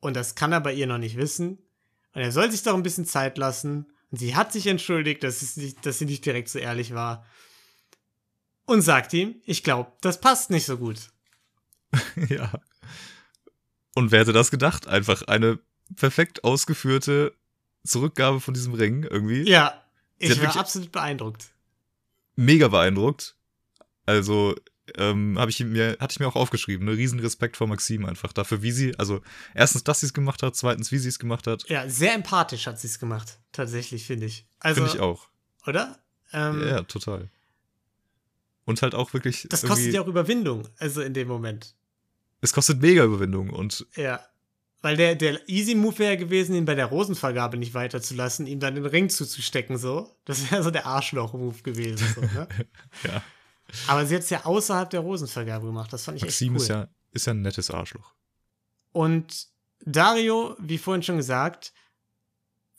Und 0.01 0.15
das 0.15 0.35
kann 0.35 0.53
er 0.53 0.61
bei 0.61 0.73
ihr 0.73 0.87
noch 0.87 0.99
nicht 0.99 1.17
wissen. 1.17 1.59
Und 2.13 2.23
er 2.23 2.33
soll 2.33 2.51
sich 2.51 2.63
doch 2.63 2.75
ein 2.75 2.83
bisschen 2.83 3.07
Zeit 3.07 3.39
lassen. 3.39 3.87
Und 4.11 4.19
sie 4.19 4.37
hat 4.37 4.53
sich 4.53 4.67
entschuldigt, 4.67 5.23
dass, 5.23 5.57
nicht, 5.57 5.85
dass 5.85 5.99
sie 5.99 6.07
nicht 6.07 6.25
direkt 6.25 6.49
so 6.49 6.59
ehrlich 6.59 6.95
war. 6.95 7.27
Und 8.65 8.83
sagt 8.83 9.13
ihm, 9.13 9.41
ich 9.45 9.63
glaube, 9.63 9.93
das 10.01 10.21
passt 10.21 10.51
nicht 10.51 10.67
so 10.67 10.79
gut. 10.79 11.11
ja. 12.29 12.53
Und 13.95 14.11
wer 14.11 14.21
hätte 14.21 14.33
das 14.33 14.51
gedacht? 14.51 14.89
Einfach 14.89 15.23
eine 15.23 15.59
perfekt 15.95 16.45
ausgeführte 16.45 17.33
Zurückgabe 17.85 18.41
von 18.41 18.55
diesem 18.55 18.75
Ring 18.75 19.05
irgendwie. 19.05 19.49
Ja, 19.49 19.83
ich 20.19 20.41
war 20.43 20.57
absolut 20.57 20.93
beeindruckt. 20.93 21.53
Mega 22.35 22.69
beeindruckt. 22.69 23.37
Also, 24.05 24.55
ähm, 24.97 25.39
habe 25.39 25.51
ich 25.51 25.61
mir, 25.61 25.97
hatte 26.01 26.13
ich 26.13 26.21
mir 26.21 26.29
auch 26.29 26.37
aufgeschrieben, 26.37 26.87
ne? 26.87 26.93
riesen 26.93 27.19
Respekt 27.21 27.57
vor 27.57 27.67
Maxim 27.67 28.05
einfach 28.05 28.33
dafür, 28.33 28.63
wie 28.63 28.71
sie, 28.71 28.97
also 28.99 29.21
erstens, 29.55 29.85
dass 29.85 30.01
sie 30.01 30.07
es 30.07 30.15
gemacht 30.15 30.43
hat, 30.43 30.55
zweitens, 30.57 30.93
wie 30.93 30.99
sie 30.99 31.09
es 31.09 31.19
gemacht 31.19 31.47
hat. 31.47 31.69
Ja, 31.69 31.89
sehr 31.89 32.15
empathisch 32.15 32.67
hat 32.67 32.79
sie 32.79 32.87
es 32.87 32.99
gemacht, 32.99 33.39
tatsächlich, 33.53 34.07
finde 34.07 34.27
ich. 34.27 34.47
Also, 34.61 34.83
finde 34.83 34.97
ich 34.97 35.01
auch. 35.01 35.29
Oder? 35.67 35.99
Ähm, 36.33 36.61
ja, 36.61 36.67
ja, 36.67 36.83
total. 36.83 37.31
Und 38.65 38.83
halt 38.83 38.95
auch 38.95 39.13
wirklich. 39.13 39.47
Das 39.49 39.63
kostet 39.63 39.95
ja 39.95 40.01
auch 40.01 40.09
Überwindung, 40.09 40.69
also 40.79 41.01
in 41.01 41.15
dem 41.15 41.29
Moment. 41.29 41.75
Es 42.41 42.53
kostet 42.53 42.81
mega 42.81 43.05
Überwindung 43.05 43.51
und. 43.51 43.87
Ja. 43.97 44.21
Weil 44.83 44.97
der, 44.97 45.15
der 45.17 45.49
Easy 45.49 45.75
Move 45.75 45.99
wäre 45.99 46.17
gewesen, 46.17 46.55
ihn 46.55 46.65
bei 46.65 46.75
der 46.75 46.87
Rosenvergabe 46.87 47.57
nicht 47.57 47.75
weiterzulassen, 47.75 48.47
ihm 48.47 48.61
dann 48.61 48.75
den 48.75 48.87
Ring 48.87 49.09
zuzustecken, 49.09 49.79
so. 49.79 50.17
Das 50.27 50.51
wäre 50.51 50.63
so 50.63 50.71
der 50.71 50.87
Arschloch-Move 50.87 51.63
gewesen, 51.63 52.07
so, 52.15 52.21
ne? 52.21 52.47
ja. 53.05 53.23
Aber 53.87 54.07
sie 54.07 54.15
hat 54.15 54.23
es 54.23 54.31
ja 54.31 54.45
außerhalb 54.45 54.91
der 54.91 55.01
Rosenvergabe 55.01 55.67
gemacht. 55.67 55.93
Das 55.93 56.05
fand 56.05 56.19
ich 56.19 56.25
Maxim 56.25 56.55
echt 56.55 56.57
cool. 56.57 56.63
ist 56.63 56.69
ja, 56.69 56.89
ist 57.13 57.27
ja 57.27 57.35
ein 57.35 57.43
nettes 57.43 57.71
Arschloch. 57.71 58.13
Und 58.93 59.49
Dario, 59.85 60.57
wie 60.59 60.79
vorhin 60.79 61.03
schon 61.03 61.17
gesagt, 61.17 61.73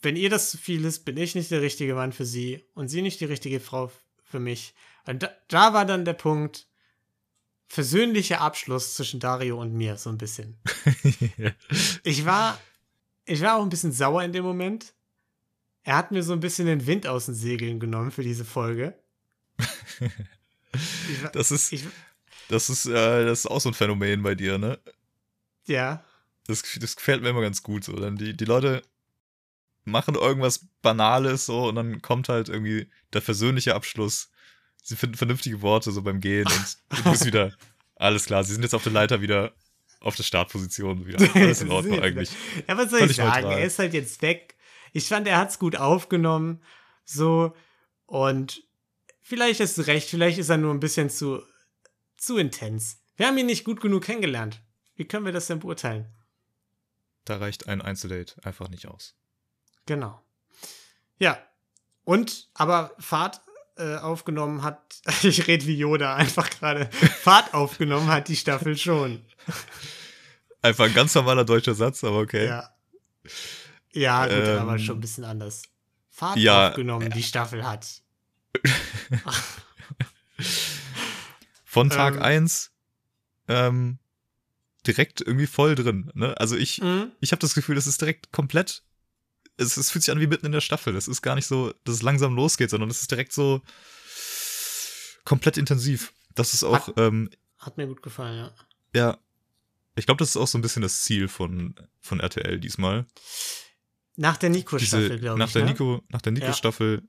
wenn 0.00 0.16
ihr 0.16 0.30
das 0.30 0.50
zu 0.50 0.58
viel 0.58 0.84
ist, 0.84 1.04
bin 1.04 1.16
ich 1.16 1.34
nicht 1.34 1.50
der 1.50 1.62
richtige 1.62 1.94
Mann 1.94 2.12
für 2.12 2.24
sie 2.24 2.64
und 2.74 2.88
sie 2.88 3.02
nicht 3.02 3.20
die 3.20 3.24
richtige 3.24 3.60
Frau 3.60 3.90
für 4.24 4.40
mich. 4.40 4.74
Und 5.06 5.22
da, 5.22 5.30
da 5.48 5.72
war 5.72 5.84
dann 5.84 6.04
der 6.04 6.12
Punkt, 6.12 6.66
versöhnlicher 7.66 8.40
Abschluss 8.40 8.94
zwischen 8.94 9.20
Dario 9.20 9.60
und 9.60 9.74
mir, 9.74 9.96
so 9.96 10.10
ein 10.10 10.18
bisschen. 10.18 10.58
ich 12.04 12.24
war, 12.24 12.58
ich 13.24 13.40
war 13.40 13.56
auch 13.56 13.62
ein 13.62 13.68
bisschen 13.68 13.92
sauer 13.92 14.22
in 14.22 14.32
dem 14.32 14.44
Moment. 14.44 14.94
Er 15.82 15.96
hat 15.96 16.10
mir 16.10 16.22
so 16.22 16.32
ein 16.32 16.40
bisschen 16.40 16.66
den 16.66 16.86
Wind 16.86 17.06
aus 17.06 17.26
den 17.26 17.34
Segeln 17.34 17.80
genommen 17.80 18.10
für 18.10 18.22
diese 18.22 18.44
Folge. 18.44 18.98
Das 21.32 21.50
ist, 21.50 21.72
ich, 21.72 21.84
das 22.48 22.70
ist, 22.70 22.86
äh, 22.86 23.24
das 23.24 23.40
ist 23.40 23.46
auch 23.46 23.60
so 23.60 23.70
ein 23.70 23.74
Phänomen 23.74 24.22
bei 24.22 24.34
dir, 24.34 24.58
ne? 24.58 24.78
Ja. 25.66 26.04
Das, 26.46 26.62
das 26.80 26.96
gefällt 26.96 27.22
mir 27.22 27.30
immer 27.30 27.42
ganz 27.42 27.62
gut 27.62 27.84
so. 27.84 27.92
Dann 27.92 28.16
die, 28.16 28.36
die 28.36 28.44
Leute 28.44 28.82
machen 29.84 30.14
irgendwas 30.14 30.66
Banales 30.82 31.46
so 31.46 31.68
und 31.68 31.74
dann 31.74 32.02
kommt 32.02 32.28
halt 32.28 32.48
irgendwie 32.48 32.90
der 33.12 33.22
versöhnliche 33.22 33.74
Abschluss. 33.74 34.30
Sie 34.82 34.96
finden 34.96 35.16
vernünftige 35.16 35.62
Worte 35.62 35.92
so 35.92 36.02
beim 36.02 36.20
Gehen 36.20 36.46
und 36.46 36.78
du 37.04 37.10
bist 37.10 37.26
wieder, 37.26 37.52
alles 37.96 38.26
klar, 38.26 38.44
sie 38.44 38.52
sind 38.52 38.62
jetzt 38.62 38.74
auf 38.74 38.82
der 38.82 38.92
Leiter 38.92 39.20
wieder 39.20 39.52
auf 40.00 40.16
der 40.16 40.22
Startposition 40.22 41.06
wieder. 41.06 41.18
Alles 41.34 41.60
in 41.60 41.70
Ordnung 41.70 42.00
eigentlich. 42.00 42.30
Ja, 42.68 42.76
was 42.76 42.90
soll 42.90 43.00
Völlig 43.00 43.12
ich 43.12 43.16
sagen? 43.16 43.42
Neutral. 43.42 43.58
Er 43.58 43.66
ist 43.66 43.78
halt 43.78 43.94
jetzt 43.94 44.22
weg. 44.22 44.54
Ich 44.92 45.08
fand, 45.08 45.26
er 45.26 45.38
hat 45.38 45.50
es 45.50 45.58
gut 45.58 45.76
aufgenommen. 45.76 46.62
So. 47.04 47.54
Und 48.06 48.62
vielleicht 49.28 49.60
ist 49.60 49.86
recht, 49.86 50.08
vielleicht 50.08 50.38
ist 50.38 50.48
er 50.48 50.56
nur 50.56 50.72
ein 50.72 50.80
bisschen 50.80 51.10
zu, 51.10 51.42
zu 52.16 52.38
intens. 52.38 52.98
Wir 53.16 53.26
haben 53.26 53.36
ihn 53.36 53.46
nicht 53.46 53.64
gut 53.64 53.80
genug 53.80 54.04
kennengelernt. 54.04 54.60
Wie 54.96 55.06
können 55.06 55.26
wir 55.26 55.32
das 55.32 55.46
denn 55.46 55.60
beurteilen? 55.60 56.06
Da 57.24 57.36
reicht 57.36 57.68
ein 57.68 57.82
Einzeldate 57.82 58.34
einfach 58.42 58.68
nicht 58.68 58.86
aus. 58.88 59.14
Genau. 59.84 60.20
Ja. 61.18 61.38
Und, 62.04 62.48
aber 62.54 62.94
Fahrt 62.98 63.42
äh, 63.76 63.96
aufgenommen 63.96 64.62
hat, 64.62 64.80
ich 65.22 65.46
rede 65.46 65.66
wie 65.66 65.76
Yoda, 65.76 66.14
einfach 66.14 66.48
gerade 66.48 66.90
Fahrt 66.90 67.52
aufgenommen 67.54 68.08
hat 68.08 68.28
die 68.28 68.36
Staffel 68.36 68.78
schon. 68.78 69.24
Einfach 70.62 70.86
ein 70.86 70.94
ganz 70.94 71.14
normaler 71.14 71.44
deutscher 71.44 71.74
Satz, 71.74 72.02
aber 72.02 72.20
okay. 72.20 72.46
Ja. 72.46 72.74
Ja, 73.92 74.26
gut, 74.26 74.36
ähm, 74.36 74.58
aber 74.58 74.78
schon 74.78 74.96
ein 74.96 75.00
bisschen 75.00 75.24
anders. 75.24 75.64
Fahrt 76.08 76.38
ja, 76.38 76.70
aufgenommen, 76.70 77.10
die 77.10 77.22
Staffel 77.22 77.64
hat. 77.66 78.02
Von 81.64 81.90
Tag 81.90 82.20
1 82.20 82.72
ähm, 83.48 83.56
ähm, 83.56 83.98
direkt 84.86 85.20
irgendwie 85.20 85.46
voll 85.46 85.74
drin. 85.74 86.10
Ne? 86.14 86.34
Also 86.38 86.56
ich, 86.56 86.80
mhm. 86.80 87.12
ich 87.20 87.32
habe 87.32 87.40
das 87.40 87.54
Gefühl, 87.54 87.74
das 87.74 87.86
ist 87.86 88.00
direkt 88.00 88.32
komplett 88.32 88.82
es, 89.58 89.76
es 89.76 89.90
fühlt 89.90 90.04
sich 90.04 90.12
an 90.12 90.20
wie 90.20 90.26
mitten 90.26 90.46
in 90.46 90.52
der 90.52 90.60
Staffel. 90.60 90.96
Es 90.96 91.08
ist 91.08 91.20
gar 91.20 91.34
nicht 91.34 91.46
so, 91.46 91.74
dass 91.84 91.96
es 91.96 92.02
langsam 92.02 92.34
losgeht, 92.34 92.70
sondern 92.70 92.90
es 92.90 93.00
ist 93.00 93.10
direkt 93.10 93.32
so 93.32 93.60
komplett 95.24 95.58
intensiv. 95.58 96.14
Das 96.34 96.54
ist 96.54 96.64
auch. 96.64 96.88
Hat, 96.88 96.94
ähm, 96.96 97.30
hat 97.58 97.76
mir 97.76 97.86
gut 97.86 98.02
gefallen, 98.02 98.38
ja. 98.38 98.54
Ja. 98.94 99.18
Ich 99.96 100.06
glaube, 100.06 100.20
das 100.20 100.30
ist 100.30 100.36
auch 100.36 100.46
so 100.46 100.56
ein 100.56 100.62
bisschen 100.62 100.82
das 100.82 101.02
Ziel 101.02 101.26
von, 101.26 101.74
von 102.00 102.20
RTL 102.20 102.60
diesmal. 102.60 103.04
Nach 104.14 104.36
der 104.36 104.50
Nico-Staffel, 104.50 105.18
glaube 105.18 105.38
ich. 105.38 105.46
Nach 105.46 105.52
der 105.52 105.64
ne? 105.64 105.72
Nico, 105.72 106.04
nach 106.08 106.22
der 106.22 106.32
Nico-Staffel. 106.32 107.02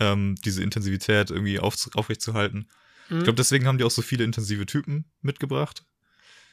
Ähm, 0.00 0.34
diese 0.44 0.62
Intensivität 0.62 1.30
irgendwie 1.30 1.60
auf, 1.60 1.76
aufrechtzuerhalten. 1.94 2.68
Mhm. 3.08 3.18
Ich 3.18 3.24
glaube, 3.24 3.36
deswegen 3.36 3.66
haben 3.66 3.78
die 3.78 3.84
auch 3.84 3.90
so 3.90 4.02
viele 4.02 4.24
intensive 4.24 4.66
Typen 4.66 5.04
mitgebracht. 5.22 5.84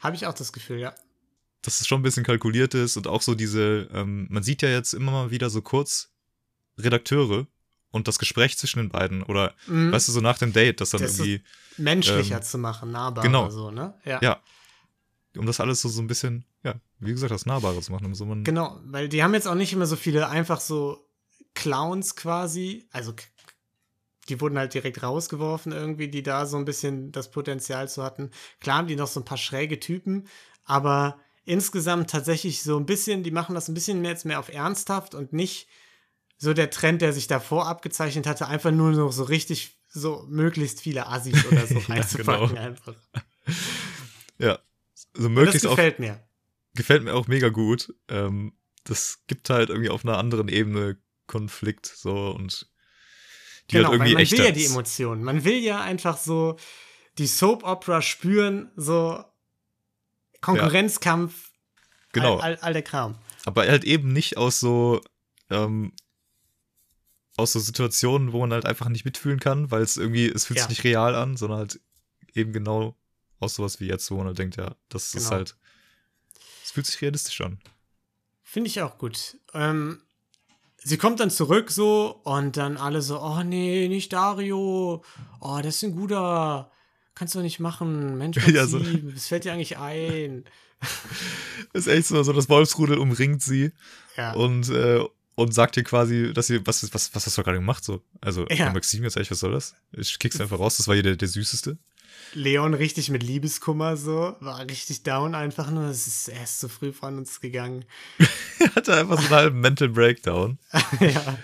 Habe 0.01 0.15
ich 0.15 0.27
auch 0.27 0.33
das 0.33 0.53
Gefühl, 0.53 0.79
ja 0.79 0.93
dass 1.61 1.81
es 1.81 1.87
schon 1.87 1.99
ein 1.99 2.03
bisschen 2.03 2.23
kalkuliert 2.23 2.73
ist 2.73 2.97
und 2.97 3.07
auch 3.07 3.21
so 3.21 3.35
diese, 3.35 3.89
ähm, 3.93 4.27
man 4.29 4.41
sieht 4.41 4.61
ja 4.61 4.69
jetzt 4.69 4.93
immer 4.93 5.11
mal 5.11 5.31
wieder 5.31 5.49
so 5.49 5.61
kurz 5.61 6.13
Redakteure 6.77 7.47
und 7.91 8.07
das 8.07 8.19
Gespräch 8.19 8.57
zwischen 8.57 8.79
den 8.79 8.89
beiden 8.89 9.21
oder 9.23 9.53
mhm. 9.67 9.91
weißt 9.91 10.07
du, 10.07 10.13
so 10.13 10.21
nach 10.21 10.37
dem 10.37 10.53
Date, 10.53 10.79
das 10.79 10.91
dann 10.91 11.01
das 11.01 11.19
irgendwie. 11.19 11.43
menschlicher 11.77 12.37
ähm, 12.37 12.41
zu 12.43 12.57
machen, 12.57 12.91
nahbarer 12.91 13.25
genau. 13.25 13.49
so, 13.49 13.71
ne? 13.71 13.93
Ja. 14.05 14.19
ja. 14.21 14.41
Um 15.35 15.45
das 15.45 15.59
alles 15.59 15.81
so, 15.81 15.89
so 15.89 16.01
ein 16.01 16.07
bisschen, 16.07 16.45
ja, 16.63 16.75
wie 16.99 17.11
gesagt, 17.11 17.31
das 17.31 17.45
Nahbare 17.45 17.79
zu 17.81 17.91
machen. 17.91 18.05
Um 18.05 18.15
so 18.15 18.25
man 18.25 18.43
genau, 18.43 18.79
weil 18.85 19.09
die 19.09 19.21
haben 19.21 19.33
jetzt 19.33 19.47
auch 19.47 19.55
nicht 19.55 19.73
immer 19.73 19.85
so 19.85 19.95
viele 19.95 20.29
einfach 20.29 20.59
so 20.61 21.05
Clowns 21.53 22.15
quasi, 22.15 22.87
also 22.91 23.13
die 24.29 24.41
wurden 24.41 24.57
halt 24.57 24.73
direkt 24.73 25.03
rausgeworfen 25.03 25.71
irgendwie, 25.71 26.07
die 26.07 26.23
da 26.23 26.45
so 26.45 26.57
ein 26.57 26.65
bisschen 26.65 27.11
das 27.11 27.31
Potenzial 27.31 27.89
zu 27.89 28.03
hatten. 28.03 28.31
Klar 28.59 28.77
haben 28.77 28.87
die 28.87 28.95
noch 28.95 29.07
so 29.07 29.19
ein 29.19 29.25
paar 29.25 29.37
schräge 29.37 29.79
Typen, 29.79 30.27
aber 30.65 31.19
insgesamt 31.45 32.09
tatsächlich 32.09 32.61
so 32.61 32.77
ein 32.77 32.85
bisschen, 32.85 33.23
die 33.23 33.31
machen 33.31 33.55
das 33.55 33.67
ein 33.67 33.73
bisschen 33.73 34.01
mehr 34.01 34.11
jetzt 34.11 34.25
mehr 34.25 34.39
auf 34.39 34.49
ernsthaft 34.49 35.15
und 35.15 35.33
nicht 35.33 35.67
so 36.37 36.53
der 36.53 36.69
Trend, 36.69 37.01
der 37.01 37.13
sich 37.13 37.27
davor 37.27 37.67
abgezeichnet 37.67 38.27
hatte, 38.27 38.47
einfach 38.47 38.71
nur 38.71 38.91
noch 38.91 39.11
so 39.11 39.23
richtig 39.23 39.79
so 39.87 40.25
möglichst 40.29 40.81
viele 40.81 41.07
Assis 41.07 41.45
oder 41.45 41.65
so 41.65 41.75
ja, 41.79 41.85
reinzupacken 41.87 42.49
genau. 42.49 42.61
einfach. 42.61 42.95
Ja, 44.39 44.59
so 45.15 45.29
möglichst 45.29 45.65
das 45.65 45.71
gefällt 45.71 45.95
auf, 45.95 45.99
mir. 45.99 46.23
Gefällt 46.75 47.03
mir 47.03 47.15
auch 47.15 47.27
mega 47.27 47.49
gut. 47.49 47.95
Ähm, 48.07 48.53
das 48.83 49.23
gibt 49.25 49.49
halt 49.49 49.69
irgendwie 49.69 49.89
auf 49.89 50.05
einer 50.05 50.19
anderen 50.19 50.47
Ebene 50.47 50.97
Konflikt 51.25 51.87
so 51.87 52.29
und 52.29 52.69
die 53.69 53.77
genau, 53.77 53.89
halt 53.89 53.99
irgendwie 53.99 54.15
weil 54.15 54.23
man 54.23 54.31
will 54.31 54.45
ja 54.45 54.51
die 54.51 54.65
Emotionen. 54.65 55.23
Man 55.23 55.43
will 55.43 55.57
ja 55.57 55.81
einfach 55.81 56.17
so 56.17 56.57
die 57.17 57.27
Soap 57.27 57.63
Opera 57.63 58.01
spüren, 58.01 58.71
so 58.75 59.23
Konkurrenzkampf, 60.41 61.33
ja. 61.33 61.89
genau. 62.13 62.37
all, 62.37 62.55
all, 62.55 62.57
all, 62.61 62.73
der 62.73 62.83
Kram. 62.83 63.17
Aber 63.45 63.67
halt 63.67 63.83
eben 63.83 64.13
nicht 64.13 64.37
aus 64.37 64.59
so, 64.59 65.01
ähm, 65.49 65.93
aus 67.35 67.53
so 67.53 67.59
Situationen, 67.59 68.33
wo 68.33 68.39
man 68.39 68.53
halt 68.53 68.65
einfach 68.65 68.89
nicht 68.89 69.05
mitfühlen 69.05 69.39
kann, 69.39 69.71
weil 69.71 69.81
es 69.81 69.97
irgendwie, 69.97 70.27
es 70.27 70.45
fühlt 70.45 70.57
ja. 70.57 70.63
sich 70.63 70.69
nicht 70.69 70.83
real 70.83 71.15
an, 71.15 71.37
sondern 71.37 71.59
halt 71.59 71.79
eben 72.33 72.53
genau 72.53 72.95
aus 73.39 73.55
sowas 73.55 73.79
wie 73.79 73.87
jetzt, 73.87 74.09
wo 74.11 74.17
man 74.17 74.27
halt 74.27 74.39
denkt, 74.39 74.57
ja, 74.57 74.75
das 74.89 75.11
genau. 75.11 75.23
ist 75.23 75.31
halt, 75.31 75.55
es 76.63 76.71
fühlt 76.71 76.85
sich 76.85 77.01
realistisch 77.01 77.41
an. 77.41 77.59
Finde 78.43 78.69
ich 78.69 78.81
auch 78.81 78.97
gut. 78.97 79.37
Ähm, 79.53 80.01
sie 80.87 80.97
kommt 80.97 81.19
dann 81.19 81.29
zurück 81.29 81.71
so 81.71 82.21
und 82.23 82.57
dann 82.57 82.77
alle 82.77 83.01
so, 83.01 83.21
oh 83.21 83.43
nee, 83.43 83.87
nicht 83.87 84.13
Dario. 84.13 85.03
Oh, 85.41 85.59
das 85.61 85.77
ist 85.77 85.83
ein 85.83 85.95
guter 85.95 86.71
kannst 87.17 87.33
du 87.35 87.39
nicht 87.39 87.59
machen. 87.59 88.17
Mensch, 88.17 88.37
ja, 88.47 88.65
so. 88.67 88.79
was 88.79 89.27
fällt 89.27 89.43
dir 89.43 89.53
eigentlich 89.53 89.77
ein? 89.77 90.45
ist 91.73 91.87
echt 91.87 92.07
so, 92.07 92.21
so 92.21 92.31
das 92.31 92.49
Wolfsrudel 92.49 92.99
umringt 92.99 93.41
sie 93.41 93.71
ja. 94.15 94.33
und, 94.33 94.69
äh, 94.69 95.03
und 95.35 95.53
sagt 95.53 95.77
ihr 95.77 95.83
quasi, 95.83 96.31
dass 96.33 96.47
sie, 96.47 96.65
was, 96.65 96.83
was, 96.93 97.13
was 97.15 97.25
hast 97.25 97.37
du 97.37 97.43
gerade 97.43 97.57
gemacht 97.57 97.83
so? 97.83 98.03
Also, 98.21 98.45
ja. 98.49 98.71
Maxim, 98.71 99.03
jetzt 99.03 99.15
ehrlich, 99.17 99.31
was 99.31 99.39
soll 99.39 99.51
das? 99.51 99.75
Ich 99.91 100.19
kick's 100.19 100.39
einfach 100.39 100.59
raus, 100.59 100.77
das 100.77 100.87
war 100.87 100.93
hier 100.93 101.03
der, 101.03 101.15
der 101.15 101.27
Süßeste. 101.27 101.77
Leon 102.33 102.73
richtig 102.73 103.09
mit 103.09 103.23
Liebeskummer 103.23 103.97
so, 103.97 104.35
war 104.39 104.59
richtig 104.61 105.03
down 105.03 105.35
einfach 105.35 105.71
nur. 105.71 105.85
Es 105.85 106.07
ist 106.07 106.27
erst 106.27 106.59
zu 106.59 106.69
früh 106.69 106.91
von 106.91 107.17
uns 107.17 107.39
gegangen. 107.39 107.85
er 108.59 108.75
hatte 108.75 108.95
einfach 108.95 109.19
so 109.19 109.27
einen 109.27 109.35
halben 109.35 109.59
Mental 109.59 109.89
Breakdown. 109.89 110.59
ja. 110.99 111.37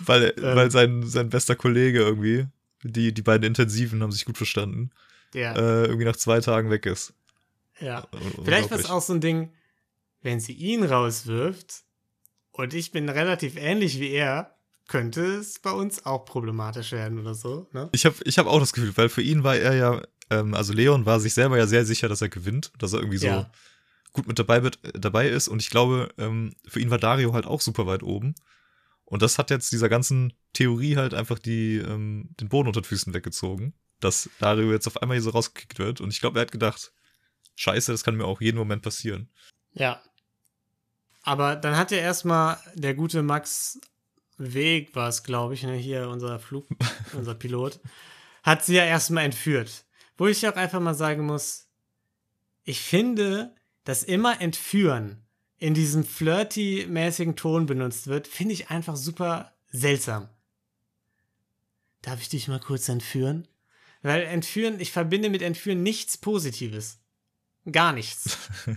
Weil, 0.00 0.34
ähm. 0.36 0.56
weil 0.56 0.70
sein, 0.70 1.06
sein 1.06 1.28
bester 1.28 1.56
Kollege 1.56 2.00
irgendwie 2.00 2.46
die, 2.82 3.12
die 3.12 3.22
beiden 3.22 3.44
Intensiven 3.46 4.02
haben 4.02 4.12
sich 4.12 4.24
gut 4.24 4.36
verstanden. 4.36 4.90
Ja. 5.34 5.54
Äh, 5.54 5.86
irgendwie 5.86 6.04
nach 6.04 6.16
zwei 6.16 6.40
Tagen 6.40 6.70
weg 6.70 6.86
ist. 6.86 7.12
Ja. 7.80 8.06
Vielleicht 8.44 8.70
war 8.70 8.78
es 8.78 8.90
auch 8.90 9.02
so 9.02 9.12
ein 9.12 9.20
Ding, 9.20 9.52
wenn 10.22 10.40
sie 10.40 10.52
ihn 10.52 10.84
rauswirft 10.84 11.84
und 12.52 12.74
ich 12.74 12.90
bin 12.90 13.08
relativ 13.08 13.56
ähnlich 13.56 14.00
wie 14.00 14.10
er, 14.10 14.57
könnte 14.88 15.36
es 15.36 15.58
bei 15.58 15.70
uns 15.70 16.04
auch 16.04 16.24
problematisch 16.24 16.92
werden 16.92 17.18
oder 17.18 17.34
so. 17.34 17.68
Ne? 17.72 17.88
Ich 17.92 18.04
habe 18.04 18.16
ich 18.24 18.38
hab 18.38 18.46
auch 18.46 18.58
das 18.58 18.72
Gefühl, 18.72 18.96
weil 18.96 19.08
für 19.08 19.22
ihn 19.22 19.44
war 19.44 19.56
er 19.56 19.74
ja, 19.74 20.02
ähm, 20.30 20.54
also 20.54 20.72
Leon 20.72 21.06
war 21.06 21.20
sich 21.20 21.34
selber 21.34 21.58
ja 21.58 21.66
sehr 21.66 21.84
sicher, 21.84 22.08
dass 22.08 22.22
er 22.22 22.30
gewinnt, 22.30 22.72
dass 22.78 22.94
er 22.94 23.00
irgendwie 23.00 23.18
so 23.18 23.26
ja. 23.26 23.50
gut 24.12 24.26
mit 24.26 24.38
dabei, 24.38 24.62
wird, 24.62 24.78
dabei 24.94 25.28
ist. 25.28 25.46
Und 25.46 25.62
ich 25.62 25.70
glaube, 25.70 26.08
ähm, 26.18 26.54
für 26.66 26.80
ihn 26.80 26.90
war 26.90 26.98
Dario 26.98 27.34
halt 27.34 27.46
auch 27.46 27.60
super 27.60 27.86
weit 27.86 28.02
oben. 28.02 28.34
Und 29.04 29.22
das 29.22 29.38
hat 29.38 29.50
jetzt 29.50 29.72
dieser 29.72 29.88
ganzen 29.88 30.32
Theorie 30.54 30.96
halt 30.96 31.14
einfach 31.14 31.38
die, 31.38 31.76
ähm, 31.76 32.30
den 32.40 32.48
Boden 32.48 32.68
unter 32.68 32.80
den 32.80 32.86
Füßen 32.86 33.14
weggezogen. 33.14 33.74
dass 34.00 34.30
Dario 34.38 34.70
jetzt 34.72 34.86
auf 34.86 35.02
einmal 35.02 35.16
hier 35.16 35.22
so 35.22 35.30
rausgekickt 35.30 35.78
wird. 35.78 36.00
Und 36.00 36.12
ich 36.12 36.20
glaube, 36.20 36.38
er 36.38 36.42
hat 36.42 36.52
gedacht, 36.52 36.92
scheiße, 37.56 37.90
das 37.92 38.04
kann 38.04 38.16
mir 38.16 38.26
auch 38.26 38.40
jeden 38.40 38.56
Moment 38.56 38.82
passieren. 38.82 39.28
Ja. 39.72 40.00
Aber 41.22 41.56
dann 41.56 41.76
hat 41.76 41.90
ja 41.90 41.98
erstmal 41.98 42.58
der 42.74 42.94
gute 42.94 43.22
Max 43.22 43.80
Weg, 44.38 44.94
war 44.94 45.08
es, 45.08 45.24
glaube 45.24 45.54
ich, 45.54 45.62
ne, 45.64 45.74
hier 45.74 46.08
unser 46.08 46.38
Flug, 46.38 46.66
unser 47.12 47.34
Pilot, 47.34 47.80
hat 48.42 48.64
sie 48.64 48.76
ja 48.76 48.84
erstmal 48.84 49.24
entführt. 49.24 49.84
Wo 50.16 50.26
ich 50.26 50.46
auch 50.48 50.56
einfach 50.56 50.80
mal 50.80 50.94
sagen 50.94 51.26
muss, 51.26 51.68
ich 52.64 52.80
finde, 52.80 53.54
dass 53.84 54.02
immer 54.02 54.40
entführen 54.40 55.24
in 55.58 55.74
diesem 55.74 56.04
flirty-mäßigen 56.04 57.36
Ton 57.36 57.66
benutzt 57.66 58.06
wird, 58.06 58.28
finde 58.28 58.54
ich 58.54 58.70
einfach 58.70 58.96
super 58.96 59.52
seltsam. 59.70 60.28
Darf 62.02 62.20
ich 62.20 62.28
dich 62.28 62.48
mal 62.48 62.60
kurz 62.60 62.88
entführen? 62.88 63.48
Weil 64.02 64.22
entführen, 64.22 64.80
ich 64.80 64.92
verbinde 64.92 65.30
mit 65.30 65.42
entführen 65.42 65.82
nichts 65.82 66.16
Positives. 66.16 67.00
Gar 67.70 67.92
nichts. 67.92 68.38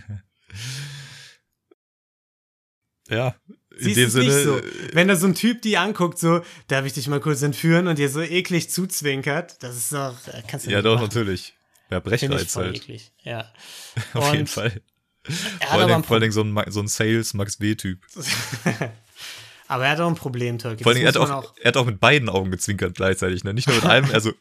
ja, 3.08 3.36
in 3.78 3.84
Siehst 3.84 3.96
dem 3.96 4.10
Sinne. 4.10 4.42
So. 4.42 4.60
Wenn 4.92 5.08
da 5.08 5.16
so 5.16 5.26
ein 5.26 5.34
Typ 5.34 5.62
die 5.62 5.76
anguckt, 5.76 6.18
so, 6.18 6.42
darf 6.68 6.84
ich 6.84 6.92
dich 6.92 7.08
mal 7.08 7.20
kurz 7.20 7.42
entführen 7.42 7.86
und 7.86 7.98
dir 7.98 8.08
so 8.08 8.20
eklig 8.20 8.70
zuzwinkert, 8.70 9.62
das 9.62 9.76
ist 9.76 9.92
doch, 9.92 10.16
äh, 10.28 10.42
kannst 10.46 10.66
du 10.66 10.70
Ja, 10.70 10.82
doch, 10.82 10.94
machen. 10.96 11.04
natürlich. 11.04 11.54
Ja, 11.90 12.00
Brechreiz 12.00 12.56
halt. 12.56 12.76
Eklig. 12.76 13.12
Ja. 13.22 13.52
Auf 14.14 14.28
und 14.28 14.34
jeden 14.34 14.46
Fall. 14.46 14.80
Vor 15.24 15.72
allen, 15.72 16.04
vor 16.04 16.20
Dingen 16.20 16.32
so 16.32 16.42
ein, 16.42 16.58
so 16.68 16.80
ein 16.80 16.88
Sales-Max-B-Typ. 16.88 18.00
aber 19.68 19.84
er 19.84 19.90
hat 19.92 20.00
auch 20.00 20.08
ein 20.08 20.16
Problem, 20.16 20.58
Tolkien. 20.58 20.82
Vor 20.82 20.92
allem, 20.92 21.02
er 21.02 21.08
hat, 21.08 21.16
auch, 21.16 21.30
auch, 21.30 21.54
er 21.60 21.68
hat 21.68 21.76
auch 21.76 21.86
mit 21.86 22.00
beiden 22.00 22.28
Augen 22.28 22.50
gezwinkert 22.50 22.94
gleichzeitig, 22.96 23.44
ne? 23.44 23.54
Nicht 23.54 23.68
nur 23.68 23.76
mit 23.76 23.86
einem, 23.86 24.10
also. 24.12 24.32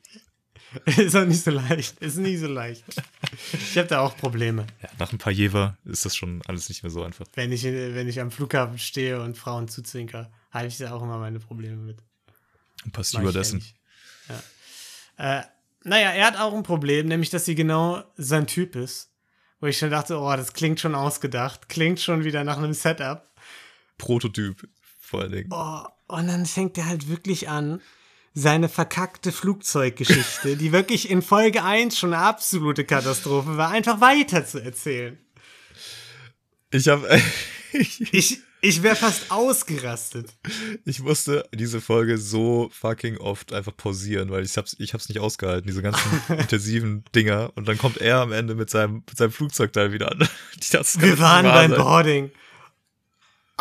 ist 0.97 1.15
auch 1.15 1.25
nicht 1.25 1.43
so 1.43 1.51
leicht. 1.51 1.99
Ist 1.99 2.17
nicht 2.17 2.39
so 2.39 2.47
leicht. 2.47 2.83
Ich 3.53 3.77
habe 3.77 3.87
da 3.87 3.99
auch 3.99 4.15
Probleme. 4.15 4.65
Ja, 4.81 4.89
nach 4.99 5.11
ein 5.11 5.17
paar 5.17 5.33
Jever 5.33 5.77
ist 5.85 6.05
das 6.05 6.15
schon 6.15 6.41
alles 6.47 6.69
nicht 6.69 6.83
mehr 6.83 6.89
so 6.89 7.03
einfach. 7.03 7.25
Wenn 7.35 7.51
ich, 7.51 7.63
wenn 7.63 8.07
ich 8.07 8.19
am 8.19 8.31
Flughafen 8.31 8.77
stehe 8.77 9.21
und 9.21 9.37
Frauen 9.37 9.67
zuzwinker, 9.67 10.31
habe 10.51 10.67
ich 10.67 10.77
da 10.77 10.91
auch 10.93 11.01
immer 11.01 11.17
meine 11.17 11.39
Probleme 11.39 11.77
mit. 11.77 11.97
Ein 12.85 12.91
paar 12.91 13.03
Stewardessen. 13.03 13.63
Ja. 15.17 15.39
Äh, 15.39 15.43
naja, 15.83 16.11
er 16.11 16.27
hat 16.27 16.37
auch 16.37 16.53
ein 16.53 16.63
Problem, 16.63 17.07
nämlich, 17.07 17.29
dass 17.29 17.45
sie 17.45 17.55
genau 17.55 18.03
sein 18.17 18.47
Typ 18.47 18.75
ist. 18.75 19.09
Wo 19.59 19.67
ich 19.67 19.77
schon 19.77 19.91
dachte, 19.91 20.17
oh, 20.17 20.35
das 20.35 20.53
klingt 20.53 20.79
schon 20.79 20.95
ausgedacht. 20.95 21.69
Klingt 21.69 21.99
schon 21.99 22.23
wieder 22.23 22.43
nach 22.43 22.57
einem 22.57 22.73
Setup. 22.73 23.29
Prototyp, 23.99 24.67
vor 24.99 25.21
allen 25.21 25.31
Dingen. 25.31 25.49
Oh, 25.51 25.83
und 26.07 26.27
dann 26.27 26.47
fängt 26.47 26.77
er 26.79 26.87
halt 26.87 27.09
wirklich 27.09 27.47
an, 27.47 27.79
seine 28.33 28.69
verkackte 28.69 29.31
Flugzeuggeschichte, 29.31 30.55
die 30.55 30.71
wirklich 30.71 31.09
in 31.09 31.21
Folge 31.21 31.63
1 31.63 31.97
schon 31.97 32.13
eine 32.13 32.23
absolute 32.23 32.85
Katastrophe 32.85 33.57
war, 33.57 33.69
einfach 33.69 33.99
weiter 34.01 34.45
zu 34.45 34.59
erzählen. 34.59 35.17
Ich 36.71 36.87
habe. 36.87 37.21
ich, 37.73 38.39
ich 38.61 38.83
wäre 38.83 38.95
fast 38.95 39.31
ausgerastet. 39.31 40.33
Ich 40.85 41.01
musste 41.01 41.43
diese 41.53 41.81
Folge 41.81 42.17
so 42.17 42.69
fucking 42.71 43.17
oft 43.17 43.53
einfach 43.53 43.75
pausieren, 43.75 44.29
weil 44.29 44.45
ich 44.45 44.55
hab's, 44.55 44.75
ich 44.79 44.93
hab's 44.93 45.09
nicht 45.09 45.19
ausgehalten, 45.19 45.67
diese 45.67 45.81
ganzen 45.81 46.21
intensiven 46.37 47.03
Dinger. 47.15 47.51
Und 47.55 47.67
dann 47.67 47.77
kommt 47.77 47.97
er 47.97 48.17
am 48.17 48.31
Ende 48.31 48.55
mit 48.55 48.69
seinem, 48.69 49.03
mit 49.07 49.17
seinem 49.17 49.31
Flugzeugteil 49.31 49.91
wieder 49.91 50.11
an. 50.11 50.19
wir 50.99 51.19
waren 51.19 51.45
beim 51.45 51.71
Boarding. 51.71 52.31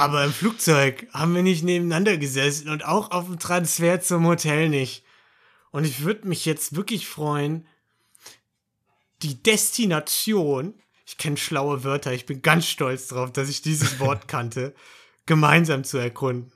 Aber 0.00 0.24
im 0.24 0.32
Flugzeug 0.32 1.06
haben 1.12 1.34
wir 1.34 1.42
nicht 1.42 1.62
nebeneinander 1.62 2.16
gesessen 2.16 2.68
und 2.68 2.84
auch 2.84 3.10
auf 3.10 3.26
dem 3.26 3.38
Transfer 3.38 4.00
zum 4.00 4.26
Hotel 4.26 4.68
nicht. 4.68 5.04
Und 5.70 5.84
ich 5.84 6.02
würde 6.02 6.26
mich 6.26 6.44
jetzt 6.44 6.74
wirklich 6.74 7.06
freuen, 7.06 7.66
die 9.22 9.42
Destination 9.42 10.74
ich 11.10 11.18
kenne 11.18 11.36
schlaue 11.36 11.82
Wörter, 11.82 12.12
ich 12.12 12.24
bin 12.24 12.40
ganz 12.40 12.68
stolz 12.68 13.08
darauf, 13.08 13.32
dass 13.32 13.48
ich 13.48 13.62
dieses 13.62 13.98
Wort 13.98 14.28
kannte, 14.28 14.74
gemeinsam 15.26 15.82
zu 15.82 15.98
erkunden. 15.98 16.52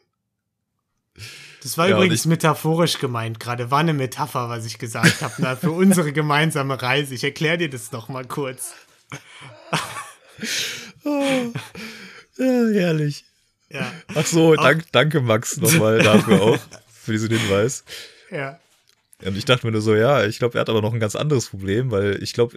Das 1.61 1.76
war 1.76 1.88
ja, 1.88 1.97
übrigens 1.97 2.24
metaphorisch 2.24 3.01
gemeint 3.01 3.40
gerade, 3.40 3.72
war 3.72 3.80
eine 3.80 3.95
Metapher, 3.95 4.49
was 4.49 4.64
ich 4.64 4.78
gesagt 4.78 5.22
habe, 5.22 5.57
für 5.57 5.72
unsere 5.72 6.12
gemeinsame 6.12 6.80
Reise. 6.80 7.14
Ich 7.16 7.24
erkläre 7.24 7.59
dir 7.59 7.70
das 7.70 7.90
noch 7.90 8.09
mal 8.09 8.24
kurz. 8.24 8.74
oh, 11.05 11.53
ja, 12.38 12.64
herrlich. 12.72 13.24
Ja. 13.75 13.93
Ach 14.14 14.25
so, 14.25 14.55
dank, 14.55 14.85
danke 14.93 15.20
Max 15.20 15.57
nochmal 15.57 15.99
dafür 15.99 16.41
auch, 16.41 16.59
für 16.89 17.12
diesen 17.12 17.31
Hinweis. 17.31 17.85
Ja. 18.31 18.61
Und 19.25 19.37
ich 19.37 19.45
dachte 19.45 19.66
mir 19.66 19.72
nur 19.72 19.81
so, 19.81 19.95
ja, 19.95 20.25
ich 20.25 20.39
glaube, 20.39 20.59
er 20.59 20.61
hat 20.61 20.68
aber 20.68 20.81
noch 20.81 20.95
ein 20.95 21.01
ganz 21.01 21.16
anderes 21.16 21.49
Problem, 21.49 21.91
weil 21.91 22.22
ich 22.22 22.33
glaube, 22.33 22.57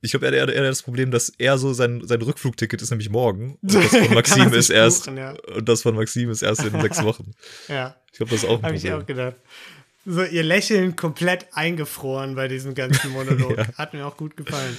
ich 0.00 0.10
glaube, 0.10 0.26
er, 0.26 0.32
er, 0.32 0.48
er 0.48 0.62
hat 0.62 0.70
das 0.70 0.82
Problem, 0.82 1.10
dass 1.10 1.30
er 1.38 1.58
so 1.58 1.72
sein, 1.72 2.06
sein 2.06 2.20
Rückflugticket 2.22 2.80
ist 2.82 2.90
nämlich 2.90 3.10
morgen. 3.10 3.58
Und 3.62 3.74
das 3.74 3.86
von 3.86 4.14
Maxim 4.14 4.52
ist 4.52 4.70
erst. 4.70 5.06
Buchen, 5.06 5.16
ja. 5.16 5.34
Und 5.54 5.68
das 5.68 5.82
von 5.82 5.94
Maxim 5.94 6.30
ist 6.30 6.42
erst 6.42 6.62
in 6.62 6.80
sechs 6.80 7.02
Wochen. 7.02 7.32
ja. 7.68 7.96
Ich 8.12 8.18
glaube, 8.18 8.30
das 8.30 8.44
ist 8.44 8.48
auch 8.48 8.58
ein 8.58 8.62
Habe 8.62 8.76
ich 8.76 8.92
auch 8.92 9.04
gedacht. 9.04 9.36
So, 10.06 10.22
ihr 10.22 10.42
Lächeln 10.44 10.94
komplett 10.94 11.48
eingefroren 11.52 12.34
bei 12.34 12.46
diesem 12.46 12.74
ganzen 12.74 13.10
Monolog. 13.12 13.56
ja. 13.56 13.66
Hat 13.78 13.94
mir 13.94 14.06
auch 14.06 14.16
gut 14.16 14.36
gefallen. 14.36 14.76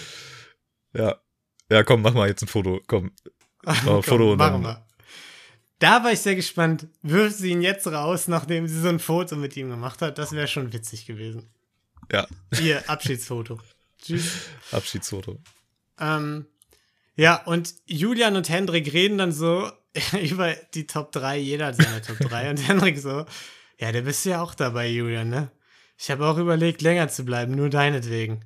Ja. 0.93 1.19
Ja, 1.69 1.83
komm, 1.83 2.03
mach 2.03 2.13
mal 2.13 2.29
jetzt 2.29 2.43
ein 2.43 2.47
Foto. 2.47 2.79
Komm. 2.87 3.11
Mach 3.63 3.83
mal 3.83 3.95
ein 3.95 4.03
Foto 4.03 4.33
und 4.33 4.37
machen 4.37 4.61
wir. 4.61 4.84
Da 5.79 6.03
war 6.03 6.11
ich 6.11 6.19
sehr 6.19 6.35
gespannt. 6.35 6.87
Wirft 7.01 7.37
sie 7.37 7.51
ihn 7.51 7.61
jetzt 7.61 7.87
raus, 7.87 8.27
nachdem 8.27 8.67
sie 8.67 8.79
so 8.79 8.87
ein 8.87 8.99
Foto 8.99 9.35
mit 9.35 9.57
ihm 9.57 9.69
gemacht 9.69 10.01
hat? 10.01 10.17
Das 10.17 10.31
wäre 10.31 10.47
schon 10.47 10.71
witzig 10.73 11.05
gewesen. 11.05 11.49
Ja. 12.11 12.27
Ihr 12.61 12.89
Abschiedsfoto. 12.89 13.59
Tschüss. 14.01 14.31
Abschiedsfoto. 14.71 15.39
Ähm, 15.99 16.45
ja, 17.15 17.43
und 17.43 17.73
Julian 17.85 18.35
und 18.35 18.49
Hendrik 18.49 18.93
reden 18.93 19.17
dann 19.17 19.31
so 19.31 19.69
über 20.21 20.53
die 20.73 20.87
Top 20.87 21.11
3, 21.11 21.37
jeder 21.37 21.67
hat 21.67 21.75
seine 21.75 22.01
Top 22.01 22.19
3. 22.19 22.51
Und 22.51 22.67
Hendrik 22.67 22.97
so, 22.97 23.25
ja, 23.79 23.91
da 23.91 24.01
bist 24.01 24.25
du 24.25 24.29
ja 24.29 24.41
auch 24.41 24.55
dabei, 24.55 24.87
Julian, 24.87 25.29
ne? 25.29 25.51
Ich 25.97 26.11
habe 26.11 26.25
auch 26.25 26.37
überlegt, 26.37 26.81
länger 26.81 27.07
zu 27.07 27.23
bleiben, 27.23 27.55
nur 27.55 27.69
deinetwegen. 27.69 28.43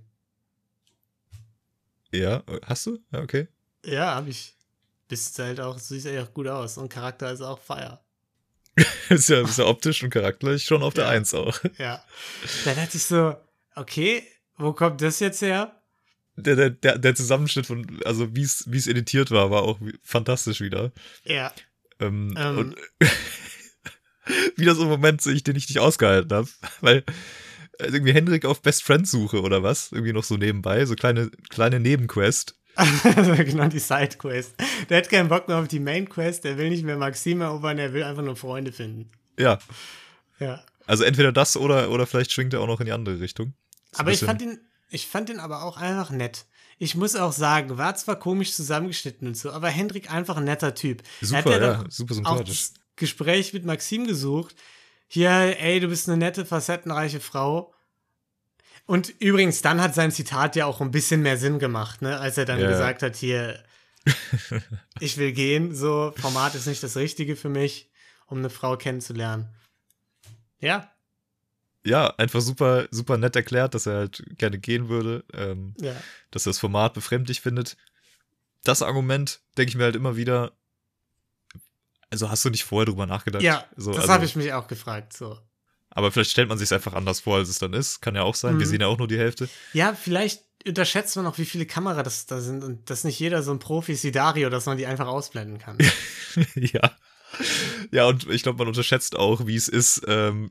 Ja, 2.12 2.44
hast 2.64 2.86
du? 2.86 3.00
Ja, 3.12 3.22
okay. 3.22 3.48
Ja, 3.84 4.16
hab 4.16 4.28
ich. 4.28 4.56
Bist 5.10 5.38
halt 5.40 5.60
auch, 5.60 5.78
siehst 5.78 6.06
ja 6.06 6.24
auch 6.24 6.34
gut 6.34 6.48
aus 6.48 6.78
und 6.78 6.88
Charakter 6.88 7.32
ist 7.32 7.42
auch 7.42 7.60
Feier. 7.60 8.02
ist, 9.10 9.28
ja, 9.28 9.42
ist 9.42 9.58
ja 9.58 9.66
optisch 9.66 10.04
und 10.04 10.12
charakterlich 10.12 10.64
schon 10.64 10.84
auf 10.84 10.94
der 10.94 11.06
ja. 11.06 11.10
Eins 11.10 11.34
auch. 11.34 11.60
Ja. 11.78 12.02
Da 12.64 12.74
dachte 12.74 12.96
ich 12.96 13.04
so, 13.04 13.36
okay, 13.76 14.24
wo 14.58 14.72
kommt 14.72 15.02
das 15.02 15.20
jetzt 15.20 15.42
her? 15.42 15.76
Der, 16.38 16.70
der, 16.70 16.98
der 16.98 17.16
Zusammenschnitt 17.16 17.66
von, 17.66 17.86
also 18.06 18.34
wie 18.34 18.44
es 18.44 18.88
editiert 18.88 19.32
war, 19.32 19.52
war 19.52 19.64
auch 19.64 19.80
fantastisch 20.04 20.62
wieder. 20.62 20.94
Ja. 21.26 21.52
Ähm, 22.00 22.34
ähm. 22.38 22.58
Und 22.58 22.76
wieder 24.56 24.76
so 24.76 24.84
ein 24.84 24.90
Moment, 24.90 25.26
den 25.26 25.56
ich 25.56 25.68
nicht 25.68 25.80
ausgehalten 25.80 26.32
habe, 26.32 26.48
weil 26.82 27.04
äh, 27.80 27.88
irgendwie 27.88 28.14
Hendrik 28.14 28.46
auf 28.46 28.62
Best 28.62 28.84
Friend 28.84 29.08
Suche 29.08 29.42
oder 29.42 29.64
was, 29.64 29.92
irgendwie 29.92 30.14
noch 30.14 30.24
so 30.24 30.38
nebenbei, 30.38 30.86
so 30.86 30.96
kleine, 30.96 31.30
kleine 31.50 31.80
Nebenquest. 31.80 32.56
genau, 33.38 33.68
die 33.68 33.80
Sidequest. 33.80 34.56
Der 34.90 34.98
hat 34.98 35.10
keinen 35.10 35.30
Bock 35.30 35.48
mehr 35.48 35.58
auf 35.58 35.68
die 35.68 35.80
Main 35.80 36.08
Quest, 36.08 36.44
der 36.44 36.58
will 36.58 36.70
nicht 36.70 36.84
mehr 36.84 36.98
Maxime 36.98 37.46
erobern, 37.46 37.78
er 37.78 37.94
will 37.94 38.04
einfach 38.04 38.24
nur 38.24 38.36
Freunde 38.36 38.72
finden. 38.72 39.12
Ja. 39.38 39.60
Ja. 40.40 40.64
Also 40.86 41.04
entweder 41.04 41.32
das 41.32 41.58
oder, 41.58 41.92
oder 41.92 42.08
vielleicht 42.08 42.32
schwingt 42.32 42.54
er 42.54 42.62
auch 42.62 42.68
noch 42.68 42.80
in 42.80 42.86
die 42.86 42.92
andere 42.92 43.20
Richtung. 43.20 43.54
Aber 43.96 44.12
ich 44.12 44.20
fand 44.20 44.42
ihn, 44.42 44.60
ich 44.90 45.08
fand 45.08 45.30
ihn 45.30 45.40
aber 45.40 45.64
auch 45.64 45.78
einfach 45.78 46.10
nett. 46.10 46.46
Ich 46.78 46.96
muss 46.96 47.16
auch 47.16 47.34
sagen, 47.34 47.78
war 47.78 47.96
zwar 47.96 48.16
komisch 48.18 48.54
zusammengeschnitten 48.54 49.28
und 49.28 49.38
so, 49.38 49.52
aber 49.52 49.68
Hendrik 49.68 50.12
einfach 50.12 50.38
ein 50.38 50.46
netter 50.46 50.74
Typ. 50.74 51.04
Super, 51.22 51.62
ja, 51.62 51.84
super 51.90 52.14
sympathisch. 52.14 52.72
Das 52.72 52.74
Gespräch 52.96 53.54
mit 53.54 53.66
Maxim 53.66 54.08
gesucht. 54.08 54.56
Hier, 55.08 55.30
ey, 55.30 55.80
du 55.80 55.88
bist 55.88 56.08
eine 56.08 56.18
nette, 56.18 56.46
facettenreiche 56.46 57.20
Frau. 57.20 57.74
Und 58.90 59.14
übrigens, 59.20 59.62
dann 59.62 59.82
hat 59.82 59.94
sein 59.94 60.12
Zitat 60.12 60.56
ja 60.56 60.66
auch 60.66 60.82
ein 60.82 60.90
bisschen 60.90 61.22
mehr 61.22 61.38
Sinn 61.38 61.60
gemacht, 61.60 62.02
ne? 62.02 62.20
Als 62.20 62.40
er 62.40 62.46
dann 62.46 62.58
yeah. 62.58 62.72
gesagt 62.72 63.04
hat, 63.04 63.16
hier, 63.16 63.64
ich 65.00 65.18
will 65.18 65.32
gehen, 65.32 65.76
so, 65.76 66.12
Format 66.18 66.56
ist 66.56 66.66
nicht 66.66 66.82
das 66.82 66.98
Richtige 66.98 67.36
für 67.36 67.50
mich, 67.50 67.92
um 68.26 68.40
eine 68.40 68.50
Frau 68.50 68.78
kennenzulernen. 68.78 69.48
Ja, 70.60 70.92
ja, 71.86 72.14
einfach 72.18 72.42
super, 72.42 72.88
super 72.92 73.18
nett 73.18 73.36
erklärt, 73.36 73.74
dass 73.74 73.86
er 73.86 73.96
halt 73.96 74.24
gerne 74.38 74.58
gehen 74.58 74.90
würde, 74.90 75.24
ähm, 75.34 75.76
ja. 75.80 75.96
dass 76.32 76.46
er 76.46 76.50
das 76.50 76.60
Format 76.60 76.94
befremdlich 76.94 77.42
findet. 77.42 77.78
Das 78.64 78.82
Argument 78.82 79.40
denke 79.58 79.70
ich 79.70 79.76
mir 79.78 79.84
halt 79.84 79.96
immer 79.96 80.16
wieder. 80.16 80.52
Also 82.10 82.30
hast 82.30 82.44
du 82.44 82.50
nicht 82.50 82.66
vorher 82.66 82.88
drüber 82.88 83.06
nachgedacht? 83.06 83.44
Ja, 83.44 83.66
so, 83.78 83.92
das 83.92 84.02
also, 84.02 84.14
habe 84.14 84.26
ich 84.26 84.36
mich 84.36 84.52
auch 84.52 84.68
gefragt. 84.68 85.14
So. 85.14 85.38
Aber 86.00 86.14
vielleicht 86.14 86.32
stellt 86.32 86.48
man 86.48 86.58
sich 86.58 86.72
einfach 86.72 86.94
anders 86.94 87.20
vor, 87.20 87.36
als 87.36 87.50
es 87.50 87.60
dann 87.60 87.74
ist. 87.74 88.02
Kann 88.02 88.16
ja 88.16 88.24
auch 88.24 88.36
sein. 88.36 88.56
Mhm. 88.56 88.60
Wir 88.60 88.68
sehen 88.68 88.80
ja 88.80 88.88
auch 88.88 88.98
nur 88.98 89.10
die 89.10 89.18
Hälfte. 89.18 89.50
Ja, 89.74 89.94
vielleicht 89.94 90.44
unterschätzt 90.66 91.18
man 91.18 91.28
auch, 91.28 91.38
wie 91.38 91.44
viele 91.46 91.66
Kameras 91.66 92.04
das 92.04 92.26
da 92.26 92.40
sind 92.40 92.64
und 92.64 92.90
dass 92.90 93.04
nicht 93.04 93.20
jeder 93.20 93.44
so 93.44 93.52
ein 93.52 93.60
Profi 93.60 93.92
ist 93.92 94.06
wie 94.06 94.12
Dario, 94.12 94.50
dass 94.50 94.66
man 94.66 94.78
die 94.78 94.86
einfach 94.86 95.08
ausblenden 95.08 95.58
kann. 95.58 95.78
ja. 96.56 96.92
Ja, 97.92 98.06
und 98.06 98.30
ich 98.30 98.44
glaube, 98.44 98.60
man 98.60 98.70
unterschätzt 98.70 99.18
auch, 99.18 99.46
wie 99.46 99.58
es 99.58 99.68
ist, 99.68 100.04
ähm, 100.08 100.50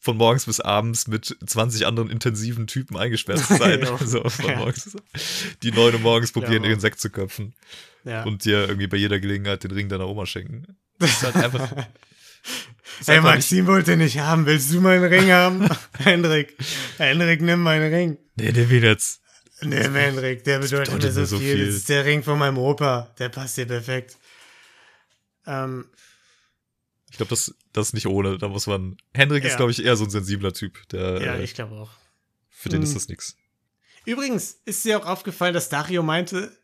von 0.00 0.16
morgens 0.16 0.46
bis 0.46 0.60
abends 0.60 1.08
mit 1.08 1.36
20 1.44 1.86
anderen 1.86 2.08
intensiven 2.08 2.66
Typen 2.66 2.96
eingesperrt 2.96 3.40
zu 3.40 3.56
sein. 3.56 3.86
so, 4.06 4.22
ja. 4.22 4.72
die 5.62 5.72
neun 5.72 6.00
morgens 6.00 6.32
probieren, 6.32 6.64
ja, 6.64 6.70
ihren 6.70 6.80
Sekt 6.80 7.00
zu 7.00 7.10
köpfen. 7.10 7.54
Ja. 8.04 8.24
Und 8.24 8.46
dir 8.46 8.66
irgendwie 8.66 8.86
bei 8.86 8.96
jeder 8.96 9.20
Gelegenheit 9.20 9.62
den 9.62 9.72
Ring 9.72 9.90
deiner 9.90 10.08
Oma 10.08 10.24
schenken. 10.24 10.78
Das 10.98 11.10
ist 11.10 11.22
halt 11.22 11.36
einfach. 11.36 11.70
Hey, 13.06 13.20
Maxim 13.20 13.58
nicht 13.58 13.66
wollte 13.66 13.96
nicht 13.96 14.18
haben. 14.18 14.46
Willst 14.46 14.72
du 14.72 14.80
meinen 14.80 15.04
Ring 15.04 15.30
haben? 15.30 15.68
Hendrik. 15.98 16.56
Hendrik, 16.98 17.40
nimm 17.42 17.62
meinen 17.62 17.92
Ring. 17.92 18.18
Nee, 18.36 18.52
nimm 18.52 18.70
ihn 18.70 18.82
jetzt. 18.82 19.20
Nimm 19.62 19.94
Hendrik, 19.94 20.44
der 20.44 20.58
bedeutet, 20.58 20.92
bedeutet 20.94 21.16
mir 21.16 21.26
so, 21.26 21.38
viel. 21.38 21.56
viel. 21.56 21.66
Das 21.66 21.74
ist 21.76 21.88
der 21.88 22.04
Ring 22.04 22.22
von 22.22 22.38
meinem 22.38 22.58
Opa. 22.58 23.14
Der 23.18 23.28
passt 23.28 23.56
dir 23.56 23.66
perfekt. 23.66 24.16
Ähm, 25.46 25.86
ich 27.10 27.16
glaube, 27.16 27.30
das, 27.30 27.54
das 27.72 27.88
ist 27.88 27.94
nicht 27.94 28.06
ohne. 28.06 28.38
Da 28.38 28.48
muss 28.48 28.66
man. 28.66 28.96
Hendrik 29.14 29.44
ja. 29.44 29.50
ist, 29.50 29.56
glaube 29.56 29.70
ich, 29.70 29.84
eher 29.84 29.96
so 29.96 30.04
ein 30.04 30.10
sensibler 30.10 30.52
Typ. 30.52 30.86
Der, 30.88 31.22
ja, 31.22 31.38
ich 31.38 31.54
glaube 31.54 31.74
auch. 31.76 31.90
Für 32.50 32.68
den 32.68 32.78
hm. 32.78 32.84
ist 32.84 32.96
das 32.96 33.08
nichts. 33.08 33.36
Übrigens 34.04 34.60
ist 34.64 34.84
dir 34.84 34.98
auch 34.98 35.06
aufgefallen, 35.06 35.54
dass 35.54 35.68
Dario 35.68 36.02
meinte, 36.02 36.56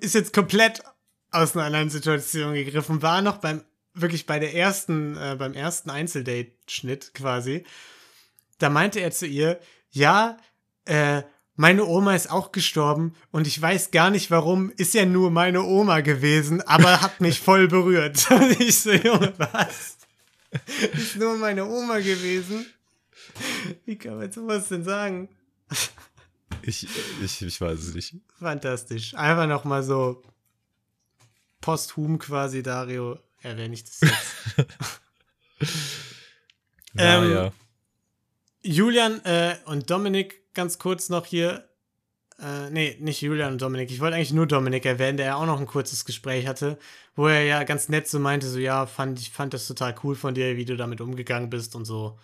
ist 0.00 0.14
jetzt 0.14 0.32
komplett 0.32 0.82
aus 1.30 1.56
einer 1.56 1.64
anderen 1.64 1.90
Situation 1.90 2.54
gegriffen, 2.54 3.02
war 3.02 3.22
noch 3.22 3.38
beim 3.38 3.62
wirklich 3.96 4.26
bei 4.26 4.38
der 4.38 4.54
ersten, 4.54 5.16
äh, 5.16 5.36
beim 5.38 5.54
ersten 5.54 5.90
Einzeldate-Schnitt 5.90 7.14
quasi. 7.14 7.64
Da 8.58 8.70
meinte 8.70 9.00
er 9.00 9.10
zu 9.10 9.26
ihr, 9.26 9.58
ja, 9.90 10.36
äh, 10.84 11.22
meine 11.56 11.86
Oma 11.86 12.14
ist 12.14 12.30
auch 12.30 12.52
gestorben 12.52 13.14
und 13.30 13.46
ich 13.46 13.60
weiß 13.60 13.90
gar 13.90 14.10
nicht 14.10 14.30
warum, 14.30 14.70
ist 14.76 14.92
ja 14.92 15.06
nur 15.06 15.30
meine 15.30 15.62
Oma 15.62 16.00
gewesen, 16.00 16.60
aber 16.62 17.00
hat 17.00 17.20
mich 17.20 17.40
voll 17.40 17.66
berührt. 17.66 18.28
ich 18.58 18.78
so, 18.80 18.92
Junge, 18.92 19.32
was? 19.38 19.96
Ist 20.92 21.16
nur 21.16 21.36
meine 21.36 21.66
Oma 21.66 21.98
gewesen? 21.98 22.66
Wie 23.84 23.96
kann 23.96 24.18
man 24.18 24.30
sowas 24.30 24.68
denn 24.68 24.84
sagen? 24.84 25.28
Ich, 26.62 26.86
ich, 27.22 27.42
ich 27.42 27.60
weiß 27.60 27.78
es 27.78 27.94
nicht. 27.94 28.14
Fantastisch. 28.38 29.14
Einfach 29.14 29.46
nochmal 29.46 29.82
so 29.82 30.22
posthum 31.60 32.18
quasi, 32.18 32.62
Dario, 32.62 33.18
erwähne 33.42 33.74
ich 33.74 33.84
das 33.84 34.00
jetzt. 34.00 35.00
ja, 36.94 37.22
ähm, 37.22 37.30
ja. 37.30 37.52
Julian 38.62 39.24
äh, 39.24 39.56
und 39.66 39.90
Dominik 39.90 40.52
ganz 40.54 40.78
kurz 40.78 41.08
noch 41.08 41.26
hier. 41.26 41.68
Äh, 42.38 42.70
nee, 42.70 42.96
nicht 43.00 43.20
Julian 43.22 43.52
und 43.52 43.62
Dominik. 43.62 43.90
Ich 43.90 44.00
wollte 44.00 44.16
eigentlich 44.16 44.32
nur 44.32 44.46
Dominik 44.46 44.84
erwähnen, 44.84 45.16
der 45.16 45.26
ja 45.26 45.34
auch 45.36 45.46
noch 45.46 45.58
ein 45.58 45.66
kurzes 45.66 46.04
Gespräch 46.04 46.46
hatte, 46.46 46.78
wo 47.14 47.28
er 47.28 47.44
ja 47.44 47.64
ganz 47.64 47.88
nett 47.88 48.08
so 48.08 48.18
meinte, 48.18 48.46
so 48.48 48.58
ja, 48.58 48.86
fand 48.86 49.18
ich 49.20 49.30
fand 49.30 49.54
das 49.54 49.66
total 49.66 49.94
cool 50.02 50.14
von 50.16 50.34
dir, 50.34 50.56
wie 50.56 50.64
du 50.64 50.76
damit 50.76 51.00
umgegangen 51.00 51.48
bist 51.48 51.74
und 51.74 51.84
so. 51.84 52.18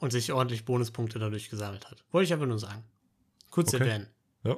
Und 0.00 0.12
sich 0.12 0.32
ordentlich 0.32 0.64
Bonuspunkte 0.64 1.18
dadurch 1.18 1.50
gesammelt 1.50 1.90
hat. 1.90 2.04
Wollte 2.12 2.26
ich 2.26 2.32
einfach 2.32 2.46
nur 2.46 2.58
sagen. 2.58 2.84
Kurz 3.50 3.74
okay. 3.74 3.84
erwähnen. 3.84 4.08
Ja. 4.44 4.56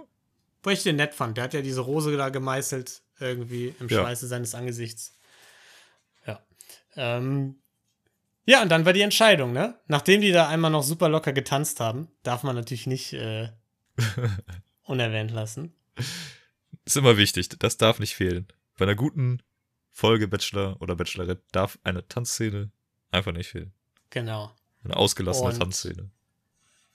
Weil 0.63 0.75
ich 0.75 0.83
den 0.83 0.97
nett 0.97 1.15
fand. 1.15 1.37
Der 1.37 1.45
hat 1.45 1.55
ja 1.55 1.63
diese 1.63 1.81
Rose 1.81 2.15
da 2.17 2.29
gemeißelt, 2.29 3.03
irgendwie 3.21 3.75
im 3.81 3.89
ja. 3.89 4.01
Schweiße 4.01 4.27
seines 4.27 4.55
Angesichts. 4.55 5.17
Ja. 6.27 6.41
Ähm, 6.97 7.57
ja, 8.47 8.63
und 8.63 8.69
dann 8.69 8.85
war 8.85 8.93
die 8.93 9.03
Entscheidung, 9.03 9.53
ne? 9.53 9.79
Nachdem 9.87 10.21
die 10.21 10.33
da 10.33 10.49
einmal 10.49 10.71
noch 10.71 10.83
super 10.83 11.09
locker 11.09 11.33
getanzt 11.33 11.81
haben, 11.81 12.09
darf 12.23 12.43
man 12.43 12.57
natürlich 12.57 12.87
nicht 12.87 13.13
äh, 13.13 13.49
unerwähnt 14.85 15.31
lassen. 15.31 15.75
Ist 16.85 16.97
immer 16.97 17.17
wichtig, 17.17 17.49
das 17.49 17.77
darf 17.77 17.99
nicht 17.99 18.17
fehlen. 18.17 18.49
Bei 18.77 18.85
einer 18.85 18.95
guten 18.95 19.43
Folge 19.91 20.29
Bachelor 20.29 20.81
oder 20.81 20.97
Bachelorette 20.97 21.43
darf 21.53 21.79
eine 21.85 22.09
Tanzszene 22.09 22.71
einfach 23.11 23.33
nicht 23.33 23.51
fehlen. 23.51 23.73
Genau. 24.09 24.55
Eine 24.83 24.97
ausgelassene 24.97 25.51
und, 25.51 25.59
Tanzszene. 25.59 26.11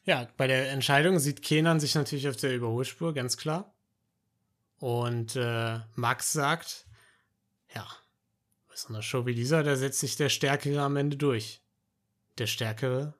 Ja, 0.06 0.28
bei 0.38 0.48
der 0.48 0.72
Entscheidung 0.72 1.20
sieht 1.20 1.42
Kenan 1.42 1.80
sich 1.80 1.96
natürlich 1.96 2.28
auf 2.28 2.36
der 2.36 2.56
Überholspur, 2.56 3.14
ganz 3.14 3.38
klar. 3.38 3.75
Und 4.86 5.36
äh, 5.36 5.80
Max 5.96 6.32
sagt, 6.32 6.86
ja, 7.74 7.88
bei 8.68 8.76
so 8.76 8.90
einer 8.90 9.02
Show 9.02 9.26
wie 9.26 9.34
dieser, 9.34 9.64
da 9.64 9.76
setzt 9.76 10.00
sich 10.00 10.16
der 10.16 10.30
Stärkere 10.30 10.84
am 10.84 10.96
Ende 10.96 11.18
durch. 11.18 11.64
Der 12.38 12.46
Stärkere 12.46 13.16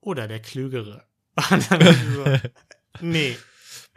oder 0.00 0.28
der 0.28 0.40
Klügere. 0.40 1.06
so, 1.48 2.38
nee. 3.00 3.38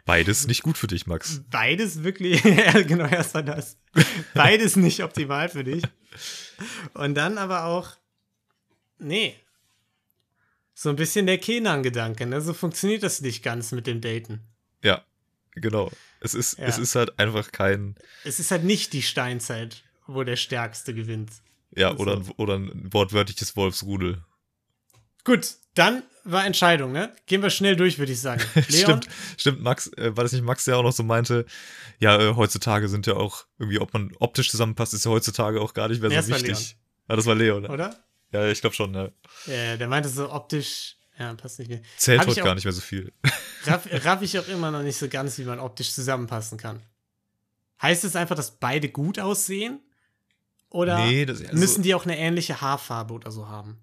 Beides 0.06 0.46
nicht 0.46 0.62
gut 0.62 0.78
für 0.78 0.86
dich, 0.86 1.06
Max. 1.06 1.42
Beides 1.50 2.02
wirklich, 2.02 2.42
genau, 2.86 3.04
erstmal 3.04 3.44
das. 3.44 3.76
Beides 4.32 4.76
nicht 4.76 5.04
optimal 5.04 5.50
für 5.50 5.64
dich. 5.64 5.82
Und 6.94 7.14
dann 7.14 7.36
aber 7.36 7.64
auch, 7.64 7.90
nee. 8.96 9.36
So 10.72 10.88
ein 10.88 10.96
bisschen 10.96 11.26
der 11.26 11.36
Kenan-Gedanke, 11.36 12.24
ne? 12.24 12.40
So 12.40 12.54
funktioniert 12.54 13.02
das 13.02 13.20
nicht 13.20 13.42
ganz 13.42 13.70
mit 13.72 13.86
dem 13.86 14.00
Daten. 14.00 14.48
Ja, 14.82 15.04
genau. 15.60 15.90
Es 16.20 16.34
ist, 16.34 16.58
ja. 16.58 16.64
es 16.64 16.78
ist 16.78 16.94
halt 16.94 17.18
einfach 17.18 17.52
kein. 17.52 17.94
Es 18.24 18.40
ist 18.40 18.50
halt 18.50 18.64
nicht 18.64 18.92
die 18.92 19.02
Steinzeit 19.02 19.82
wo 20.08 20.24
der 20.24 20.36
Stärkste 20.36 20.94
gewinnt. 20.94 21.30
Ja, 21.76 21.94
oder, 21.96 22.16
ein, 22.16 22.28
oder 22.38 22.56
ein 22.56 22.92
wortwörtliches 22.92 23.54
Wolfsrudel. 23.56 24.24
Gut, 25.22 25.56
dann 25.74 26.02
war 26.24 26.46
Entscheidung, 26.46 26.92
ne? 26.92 27.14
Gehen 27.26 27.42
wir 27.42 27.50
schnell 27.50 27.76
durch, 27.76 27.98
würde 27.98 28.12
ich 28.12 28.20
sagen. 28.20 28.42
stimmt, 28.68 29.06
stimmt, 29.36 29.62
Max, 29.62 29.88
äh, 29.92 30.16
weil 30.16 30.24
es 30.24 30.32
nicht 30.32 30.44
Max 30.44 30.64
ja 30.66 30.76
auch 30.76 30.82
noch 30.82 30.92
so 30.92 31.02
meinte, 31.02 31.44
ja, 32.00 32.18
äh, 32.18 32.34
heutzutage 32.34 32.88
sind 32.88 33.06
ja 33.06 33.14
auch 33.14 33.44
irgendwie, 33.58 33.78
ob 33.78 33.92
man 33.92 34.12
optisch 34.18 34.50
zusammenpasst, 34.50 34.94
ist 34.94 35.04
ja 35.04 35.10
heutzutage 35.10 35.60
auch 35.60 35.74
gar 35.74 35.88
nicht 35.88 36.00
mehr 36.00 36.22
so 36.22 36.34
wichtig. 36.34 36.76
Ja, 37.08 37.16
das 37.16 37.26
war 37.26 37.34
Leo, 37.34 37.60
ne? 37.60 37.68
Oder? 37.68 37.96
Ja, 38.32 38.46
ich 38.48 38.60
glaube 38.60 38.74
schon, 38.74 38.94
ja. 38.94 39.10
Ja, 39.46 39.76
der 39.76 39.88
meinte 39.88 40.08
so 40.08 40.32
optisch, 40.32 40.96
ja, 41.18 41.34
passt 41.34 41.58
nicht 41.58 41.68
mehr. 41.68 41.82
Zählt 41.96 42.26
heute 42.26 42.42
gar 42.42 42.54
nicht 42.54 42.64
mehr 42.64 42.72
so 42.72 42.80
viel. 42.80 43.12
Raff, 43.64 43.88
raff 44.04 44.22
ich 44.22 44.38
auch 44.38 44.46
immer 44.46 44.70
noch 44.70 44.82
nicht 44.82 44.96
so 44.96 45.08
ganz, 45.08 45.36
wie 45.38 45.44
man 45.44 45.58
optisch 45.58 45.92
zusammenpassen 45.92 46.58
kann. 46.58 46.80
Heißt 47.82 48.04
es 48.04 48.14
einfach, 48.16 48.36
dass 48.36 48.58
beide 48.58 48.88
gut 48.88 49.18
aussehen? 49.18 49.80
Oder 50.70 51.06
nee, 51.06 51.26
das, 51.26 51.40
also, 51.40 51.56
müssen 51.56 51.82
die 51.82 51.94
auch 51.94 52.04
eine 52.04 52.16
ähnliche 52.16 52.60
Haarfarbe 52.60 53.14
oder 53.14 53.30
so 53.30 53.48
haben? 53.48 53.78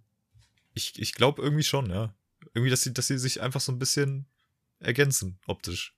Ich, 0.74 1.00
ich 1.00 1.14
glaube 1.14 1.42
irgendwie 1.42 1.64
schon, 1.64 1.90
ja. 1.90 2.14
Irgendwie, 2.54 2.70
dass 2.70 2.84
sie, 2.84 2.94
dass 2.94 3.08
sie 3.08 3.18
sich 3.18 3.42
einfach 3.42 3.62
so 3.62 3.72
ein 3.72 3.80
bisschen 3.80 4.28
ergänzen, 4.80 5.40
optisch. 5.46 5.94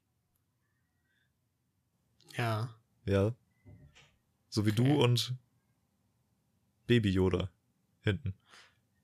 Ja. 2.35 2.73
Ja. 3.05 3.35
So 4.49 4.65
wie 4.65 4.71
okay. 4.71 4.83
du 4.83 5.03
und 5.03 5.35
Baby 6.87 7.09
Yoda 7.09 7.51
hinten 8.01 8.33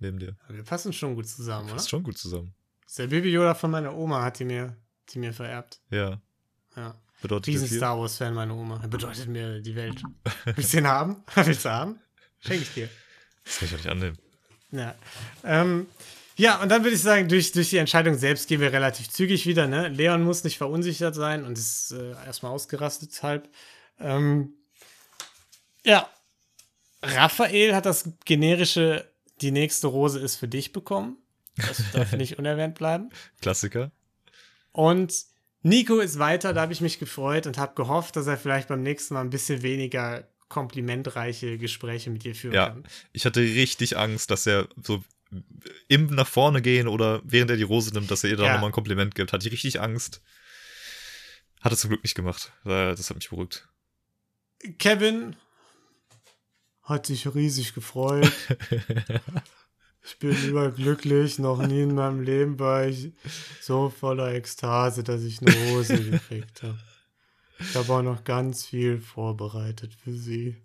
neben 0.03 0.19
dir. 0.19 0.35
wir 0.49 0.63
passen 0.63 0.93
schon 0.93 1.15
gut 1.15 1.27
zusammen, 1.27 1.65
oder? 1.65 1.75
Passt 1.75 1.89
schon 1.89 2.03
gut 2.03 2.17
zusammen. 2.17 2.53
Das 2.83 2.91
ist 2.91 2.99
der 2.99 3.07
Baby 3.07 3.31
Yoda 3.31 3.55
von 3.55 3.71
meiner 3.71 3.95
Oma, 3.95 4.21
hat 4.21 4.39
die 4.39 4.45
mir, 4.45 4.77
die 5.09 5.19
mir 5.19 5.33
vererbt. 5.33 5.79
Ja. 5.89 6.21
Ja. 6.75 6.95
Bedeutet 7.21 7.47
Riesen 7.47 7.67
Star 7.67 7.97
Wars-Fan, 7.97 8.33
meine 8.33 8.53
Oma. 8.53 8.79
Er 8.81 8.89
bedeutet 8.89 9.27
mir 9.29 9.61
die 9.61 9.75
Welt. 9.75 10.03
Willst 10.55 10.73
du 10.73 10.77
den 10.77 10.87
haben? 10.87 11.23
Willst 11.35 11.65
du 11.65 11.69
haben? 11.69 11.99
Schenke 12.39 12.63
ich 12.63 12.73
dir. 12.73 12.89
Das 13.45 13.59
kann 13.59 13.67
ich 13.67 13.73
auch 13.73 13.77
nicht 13.77 13.89
annehmen. 13.89 14.17
Ja. 14.71 14.95
Ähm, 15.43 15.87
ja, 16.35 16.61
und 16.61 16.69
dann 16.69 16.83
würde 16.83 16.95
ich 16.95 17.01
sagen, 17.01 17.29
durch, 17.29 17.51
durch 17.51 17.69
die 17.69 17.77
Entscheidung 17.77 18.15
selbst 18.15 18.47
gehen 18.47 18.59
wir 18.59 18.73
relativ 18.73 19.09
zügig 19.09 19.45
wieder. 19.45 19.67
Ne? 19.67 19.87
Leon 19.87 20.23
muss 20.23 20.43
nicht 20.43 20.57
verunsichert 20.57 21.15
sein 21.15 21.45
und 21.45 21.57
ist 21.57 21.91
äh, 21.91 22.11
erstmal 22.25 22.51
ausgerastet 22.51 23.21
halb. 23.23 23.47
Ähm, 23.99 24.53
ja. 25.85 26.09
Raphael 27.01 27.75
hat 27.75 27.85
das 27.85 28.09
generische 28.25 29.12
Die 29.43 29.51
nächste 29.51 29.87
Rose 29.87 30.19
ist 30.19 30.37
für 30.37 30.47
dich 30.47 30.71
bekommen. 30.71 31.17
Das 31.57 31.83
darf 31.91 32.13
nicht 32.17 32.39
unerwähnt 32.39 32.75
bleiben. 32.75 33.09
Klassiker. 33.41 33.91
Und 34.71 35.13
Nico 35.63 35.99
ist 35.99 36.17
weiter, 36.17 36.53
da 36.53 36.61
habe 36.61 36.71
ich 36.71 36.79
mich 36.79 36.97
gefreut 36.97 37.45
und 37.45 37.57
habe 37.57 37.75
gehofft, 37.75 38.15
dass 38.15 38.25
er 38.25 38.37
vielleicht 38.37 38.69
beim 38.69 38.81
nächsten 38.81 39.15
Mal 39.15 39.21
ein 39.21 39.29
bisschen 39.29 39.61
weniger 39.61 40.29
komplimentreiche 40.47 41.57
Gespräche 41.57 42.09
mit 42.09 42.23
dir 42.23 42.35
führen 42.35 42.53
ja, 42.53 42.69
kann. 42.69 42.85
Ich 43.11 43.25
hatte 43.25 43.41
richtig 43.41 43.97
Angst, 43.97 44.31
dass 44.31 44.47
er 44.47 44.69
so 44.81 45.03
im 45.89 46.05
nach 46.07 46.27
vorne 46.27 46.61
gehen 46.61 46.87
oder 46.87 47.21
während 47.25 47.51
er 47.51 47.57
die 47.57 47.63
Rose 47.63 47.93
nimmt, 47.93 48.09
dass 48.11 48.23
er 48.23 48.29
ihr 48.29 48.37
dann 48.37 48.45
ja. 48.45 48.53
nochmal 48.53 48.69
ein 48.69 48.73
Kompliment 48.73 49.13
gibt. 49.13 49.33
Hatte 49.33 49.45
ich 49.45 49.53
richtig 49.53 49.81
Angst. 49.81 50.21
Hat 51.59 51.73
er 51.73 51.77
zum 51.77 51.89
Glück 51.89 52.03
nicht 52.03 52.15
gemacht. 52.15 52.53
Das 52.63 53.09
hat 53.09 53.17
mich 53.17 53.29
beruhigt. 53.29 53.67
Kevin 54.79 55.35
hat 56.83 57.05
sich 57.05 57.33
riesig 57.33 57.73
gefreut. 57.73 58.31
Ich 60.05 60.19
bin 60.19 60.31
überglücklich, 60.31 61.39
noch 61.39 61.65
nie 61.65 61.83
in 61.83 61.95
meinem 61.95 62.19
Leben 62.21 62.59
war 62.59 62.85
ich 62.85 63.13
so 63.61 63.89
voller 63.89 64.33
Ekstase, 64.33 65.01
dass 65.01 65.21
ich 65.21 65.39
eine 65.41 65.55
Hose 65.69 65.97
gekriegt 66.11 66.61
habe. 66.61 66.77
Ich 67.57 67.73
habe 67.75 67.93
auch 67.93 68.01
noch 68.01 68.25
ganz 68.25 68.65
viel 68.65 68.99
vorbereitet 68.99 69.93
für 70.03 70.13
sie. 70.13 70.57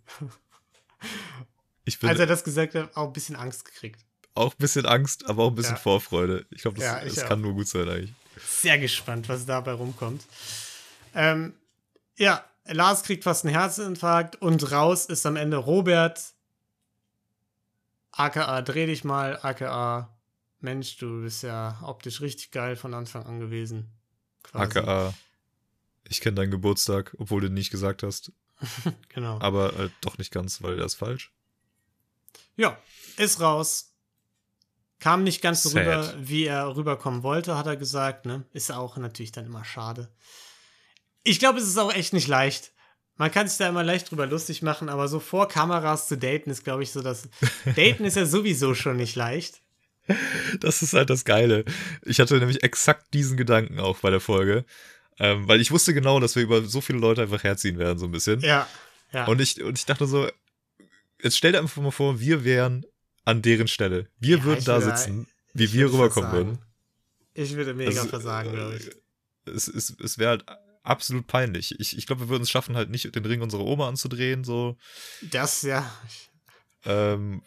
Ich 1.85 2.01
bin 2.01 2.11
Als 2.11 2.19
er 2.19 2.27
das 2.27 2.43
gesagt 2.43 2.75
hat, 2.75 2.97
auch 2.97 3.07
ein 3.07 3.13
bisschen 3.13 3.37
Angst 3.37 3.65
gekriegt. 3.65 4.05
Auch 4.35 4.53
ein 4.53 4.59
bisschen 4.59 4.87
Angst, 4.87 5.27
aber 5.27 5.45
auch 5.45 5.51
ein 5.51 5.55
bisschen 5.55 5.77
ja. 5.77 5.81
Vorfreude. 5.81 6.45
Ich 6.51 6.63
glaube, 6.63 6.79
das, 6.79 6.85
ja, 6.85 7.05
das 7.05 7.25
kann 7.25 7.41
nur 7.41 7.55
gut 7.55 7.69
sein 7.69 7.89
eigentlich. 7.89 8.15
Sehr 8.45 8.79
gespannt, 8.79 9.29
was 9.29 9.47
dabei 9.47 9.73
rumkommt. 9.73 10.25
Ähm, 11.15 11.55
ja, 12.17 12.45
Lars 12.69 13.03
kriegt 13.03 13.25
fast 13.25 13.45
einen 13.45 13.55
Herzinfarkt 13.55 14.37
und 14.37 14.71
raus 14.71 15.07
ist 15.07 15.27
am 15.27 15.37
Ende 15.37 15.57
Robert 15.57 16.35
aka 18.13 18.63
dreh 18.63 18.87
dich 18.87 19.05
mal, 19.05 19.39
aka 19.43 20.15
Mensch, 20.61 20.97
du 20.97 21.23
bist 21.23 21.45
ja 21.45 21.79
optisch 21.83 22.21
richtig 22.21 22.51
geil 22.51 22.75
von 22.75 22.93
Anfang 22.93 23.25
an 23.27 23.39
gewesen. 23.39 23.93
Quasi. 24.43 24.79
aka 24.79 25.15
ich 26.11 26.21
kenne 26.21 26.37
deinen 26.37 26.51
Geburtstag, 26.51 27.15
obwohl 27.19 27.43
du 27.43 27.51
nicht 27.51 27.71
gesagt 27.71 28.03
hast. 28.03 28.33
genau. 29.11 29.39
Aber 29.41 29.79
äh, 29.79 29.91
doch 30.01 30.19
nicht 30.19 30.33
ganz, 30.33 30.63
weil 30.63 30.79
er 30.79 30.87
ist 30.87 30.95
falsch. 30.95 31.33
Ja, 32.57 32.79
ist 33.19 33.41
raus. 33.41 33.93
Kam 35.01 35.23
nicht 35.23 35.43
ganz 35.43 35.63
so 35.63 35.79
rüber, 35.79 36.13
wie 36.19 36.45
er 36.45 36.75
rüberkommen 36.75 37.23
wollte, 37.23 37.57
hat 37.57 37.67
er 37.67 37.77
gesagt. 37.77 38.27
Ne? 38.27 38.45
Ist 38.53 38.73
auch 38.73 38.97
natürlich 38.97 39.31
dann 39.31 39.47
immer 39.47 39.65
schade. 39.65 40.09
Ich 41.29 41.39
glaube, 41.39 41.59
es 41.59 41.69
ist 41.69 41.79
auch 41.79 41.93
echt 41.93 42.13
nicht 42.13 42.27
leicht. 42.27 42.73
Man 43.17 43.31
kann 43.31 43.49
sich 43.49 43.59
da 43.59 43.69
immer 43.69 43.85
leicht 43.85 44.11
drüber 44.11 44.27
lustig 44.27 44.63
machen, 44.63 44.89
aber 44.89 45.09
so 45.09 45.21
vor 45.21 45.49
Kameras 45.49 46.09
zu 46.09 46.17
daten 46.17 46.51
ist, 46.51 46.65
glaube 46.65 46.85
ich, 46.85 46.93
so, 46.93 47.03
dass 47.03 47.29
daten 47.77 48.05
ist 48.05 48.17
ja 48.17 48.25
sowieso 48.25 48.75
schon 48.75 48.97
nicht 48.97 49.17
leicht. 49.17 49.61
Das 50.61 50.81
ist 50.81 50.95
halt 50.95 51.11
das 51.11 51.27
Geile. 51.27 51.67
Ich 52.03 52.19
hatte 52.19 52.39
nämlich 52.39 52.63
exakt 52.63 53.13
diesen 53.13 53.37
Gedanken 53.37 53.79
auch 53.79 53.99
bei 53.99 54.09
der 54.11 54.21
Folge. 54.21 54.65
Ähm, 55.19 55.47
weil 55.49 55.61
ich 55.61 55.71
wusste 55.71 55.93
genau, 55.93 56.19
dass 56.21 56.35
wir 56.37 56.45
über 56.45 56.63
so 56.63 56.81
viele 56.81 57.01
Leute 57.01 57.21
einfach 57.21 57.43
herziehen 57.43 57.79
werden, 57.79 57.99
so 57.99 58.07
ein 58.07 58.13
bisschen. 58.13 58.41
Ja. 58.41 58.67
ja. 59.13 59.27
Und, 59.27 59.41
ich, 59.41 59.63
und 59.63 59.77
ich 59.77 59.85
dachte 59.85 60.07
so, 60.07 60.29
jetzt 61.21 61.37
stell 61.37 61.53
dir 61.53 61.59
einfach 61.59 61.83
mal 61.83 61.91
vor, 61.91 62.21
wir 62.21 62.45
wären 62.45 62.87
an 63.25 63.43
deren 63.43 63.69
Stelle. 63.69 64.07
Wir 64.19 64.39
ja, 64.39 64.45
würden 64.45 64.65
da 64.65 64.83
würde, 64.83 64.97
sitzen, 64.97 65.27
wie 65.53 65.73
wir 65.73 65.93
rüberkommen 65.93 66.33
würden. 66.33 66.59
Ich 67.35 67.55
würde 67.55 67.75
mega 67.75 67.91
das, 67.91 68.07
versagen, 68.07 68.53
glaube 68.53 68.77
ich. 68.77 68.91
Es, 69.53 69.69
es, 69.69 69.95
es 70.03 70.19
wäre 70.19 70.31
halt 70.31 70.45
absolut 70.89 71.27
peinlich. 71.27 71.79
Ich, 71.79 71.97
ich 71.97 72.07
glaube, 72.07 72.23
wir 72.23 72.29
würden 72.29 72.43
es 72.43 72.51
schaffen, 72.51 72.77
halt 72.77 72.91
nicht 72.91 73.15
den 73.15 73.25
Ring 73.25 73.43
unserer 73.43 73.65
Oma 73.65 73.89
anzudrehen, 73.89 74.45
so. 74.45 74.77
Das, 75.23 75.63
ja. 75.63 75.91
Ähm, 76.85 77.43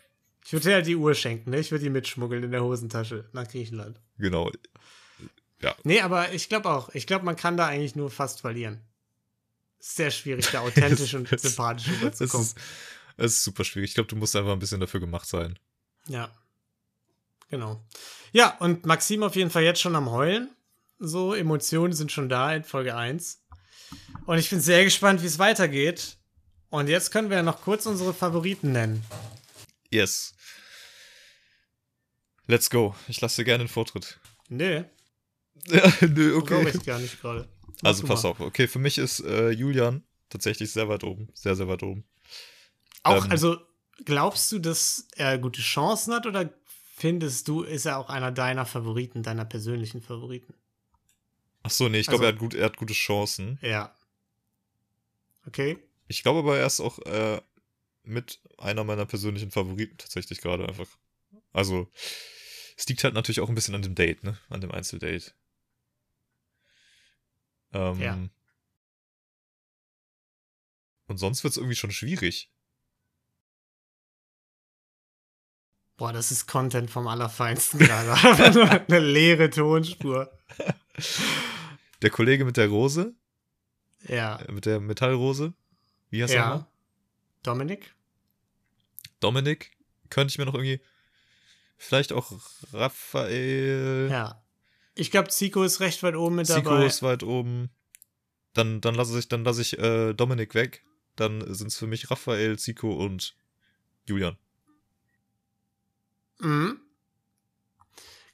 ich 0.46 0.54
würde 0.54 0.70
dir 0.70 0.76
halt 0.76 0.88
die 0.88 0.96
Uhr 0.96 1.14
schenken, 1.14 1.52
ne? 1.52 1.60
Ich 1.60 1.72
würde 1.72 1.84
die 1.84 1.90
mitschmuggeln 1.90 2.44
in 2.44 2.52
der 2.52 2.64
Hosentasche 2.64 3.30
nach 3.34 3.48
Griechenland. 3.48 4.00
Genau. 4.18 4.52
Ja. 5.62 5.76
Nee, 5.84 6.02
aber 6.02 6.34
ich 6.34 6.50
glaube 6.50 6.70
auch. 6.70 6.90
Ich 6.94 7.08
glaube, 7.08 7.26
man 7.26 7.36
kann 7.36 7.58
da 7.58 7.68
eigentlich 7.68 7.96
nur 7.96 8.10
fast 8.10 8.42
verlieren. 8.42 8.82
Sehr 9.80 10.12
schwierig, 10.12 10.50
da 10.52 10.62
authentisch 10.62 11.14
und 11.16 11.28
sympathisch 11.28 11.88
rüberzukommen. 11.88 12.46
Es 12.46 12.54
ist, 12.54 12.60
es 13.18 13.32
ist 13.34 13.44
super 13.44 13.64
schwierig. 13.64 13.92
Ich 13.92 13.96
glaube, 13.96 14.10
du 14.10 14.16
musst 14.16 14.36
einfach 14.36 14.52
ein 14.52 14.60
bisschen 14.60 14.80
dafür 14.80 15.00
gemacht 15.00 15.28
sein. 15.28 15.58
Ja. 16.08 16.32
Genau. 17.50 17.86
Ja, 18.32 18.58
und 18.60 18.86
Maxim 18.86 19.24
auf 19.24 19.36
jeden 19.36 19.52
Fall 19.52 19.64
jetzt 19.64 19.82
schon 19.82 19.96
am 19.96 20.10
Heulen. 20.10 20.50
So, 21.04 21.34
Emotionen 21.34 21.94
sind 21.94 22.12
schon 22.12 22.30
da 22.30 22.54
in 22.54 22.64
Folge 22.64 22.96
1. 22.96 23.44
Und 24.28 24.38
ich 24.38 24.52
bin 24.52 24.62
sehr 24.62 24.84
gespannt, 24.84 25.24
wie 25.24 25.26
es 25.26 25.40
weitergeht. 25.40 26.18
Und 26.70 26.90
jetzt 26.90 27.10
können 27.10 27.32
wir 27.32 27.38
ja 27.38 27.44
noch 27.44 27.64
kurz 27.64 27.88
unsere 27.88 28.14
Favoriten 28.14 28.72
nennen. 28.72 29.04
Yes. 29.90 30.36
Let's 32.46 32.70
go. 32.70 32.96
Ich 33.08 33.20
lasse 33.20 33.42
dir 33.42 33.46
gerne 33.46 33.64
den 33.64 33.68
Vortritt. 33.68 34.20
Nee. 34.48 34.86
Ja, 35.68 35.92
nö, 36.02 36.38
okay. 36.38 36.62
Glaube 36.62 36.70
ich 36.72 36.86
gar 36.86 36.98
nicht 36.98 37.22
gerade. 37.22 37.48
Also 37.84 38.08
pass 38.08 38.26
auf. 38.26 38.40
Okay, 38.40 38.68
für 38.68 38.80
mich 38.80 38.98
ist 38.98 39.20
äh, 39.20 39.52
Julian 39.52 40.04
tatsächlich 40.30 40.72
sehr 40.72 40.90
weit 40.90 41.04
oben. 41.04 41.30
Sehr, 41.36 41.56
sehr 41.56 41.68
weit 41.68 41.84
oben. 41.84 42.04
Auch, 43.04 43.26
ähm, 43.26 43.32
also 43.32 43.58
glaubst 44.04 44.52
du, 44.52 44.58
dass 44.58 45.08
er 45.16 45.38
gute 45.38 45.62
Chancen 45.62 46.16
hat 46.16 46.26
oder 46.26 46.52
findest 46.96 47.48
du, 47.48 47.62
ist 47.62 47.86
er 47.86 48.00
auch 48.00 48.10
einer 48.10 48.32
deiner 48.32 48.66
Favoriten, 48.66 49.22
deiner 49.22 49.46
persönlichen 49.46 50.02
Favoriten? 50.02 50.56
Ach 51.64 51.70
so, 51.70 51.90
nee, 51.90 52.00
ich 52.00 52.08
glaube, 52.08 52.26
also, 52.26 52.38
er, 52.40 52.46
hat 52.46 52.54
er 52.54 52.66
hat 52.66 52.78
gute 52.78 52.94
Chancen. 52.94 53.60
Ja. 53.62 53.96
Okay. 55.46 55.78
Ich 56.08 56.24
glaube 56.24 56.40
aber, 56.40 56.58
er 56.58 56.66
ist 56.66 56.80
auch 56.80 57.00
äh, 57.00 57.42
mit 58.04 58.42
einer 58.58 58.84
meiner 58.84 59.06
persönlichen 59.06 59.52
Favoriten 59.52 59.98
tatsächlich 59.98 60.42
gerade 60.42 60.68
einfach. 60.68 60.88
Also, 61.54 61.92
es 62.78 62.88
liegt 62.88 63.04
halt 63.04 63.14
natürlich 63.14 63.42
auch 63.42 63.50
ein 63.50 63.56
bisschen 63.56 63.76
an 63.76 63.82
dem 63.82 63.96
Date, 63.96 64.24
ne? 64.24 64.38
An 64.50 64.62
dem 64.62 64.72
Einzeldate. 64.72 65.34
Ähm, 67.74 68.02
ja. 68.02 68.18
Und 71.08 71.18
sonst 71.18 71.44
wird 71.44 71.52
es 71.52 71.58
irgendwie 71.58 71.76
schon 71.76 71.92
schwierig. 71.92 72.52
Boah, 75.98 76.12
das 76.12 76.32
ist 76.32 76.48
Content 76.48 76.90
vom 76.90 77.08
Allerfeinsten 77.08 77.80
gerade. 77.80 78.14
Eine 78.88 79.00
leere 79.00 79.50
Tonspur. 79.50 80.32
Der 82.02 82.10
Kollege 82.10 82.46
mit 82.46 82.58
der 82.58 82.68
Rose? 82.68 83.14
Ja. 84.08 84.38
Äh, 84.38 84.52
mit 84.52 84.66
der 84.66 84.80
Metallrose? 84.80 85.54
Wie 86.10 86.24
heißt 86.24 86.34
ja. 86.34 86.56
er? 86.56 86.68
Dominik? 87.44 87.94
Dominik? 89.20 89.72
Könnte 90.10 90.32
ich 90.32 90.38
mir 90.38 90.46
noch 90.46 90.56
irgendwie. 90.56 90.82
Vielleicht 91.78 92.12
auch 92.12 92.32
Raphael. 92.74 94.08
Ja. 94.12 94.44
Ich 94.94 95.10
glaube, 95.10 95.30
Zico 95.30 95.64
ist 95.64 95.80
recht 95.80 96.04
weit 96.04 96.16
oben 96.16 96.36
mit 96.36 96.48
Zico 96.48 96.62
dabei. 96.62 96.76
Zico 96.76 96.86
ist 96.86 97.04
weit 97.04 97.24
oben. 97.24 97.70
Dann, 98.54 98.82
dann 98.82 98.96
lasse 98.96 99.18
ich, 99.18 99.30
dann 99.30 99.44
lasse 99.44 99.62
ich 99.62 99.80
äh, 99.80 100.14
Dominik 100.14 100.54
weg. 100.54 100.84
Dann 101.16 101.54
sind 101.54 101.68
es 101.68 101.78
für 101.78 101.88
mich 101.88 102.12
Raphael, 102.12 102.60
Zico 102.60 102.94
und 102.94 103.36
Julian. 104.06 104.38
Mhm. 106.40 106.80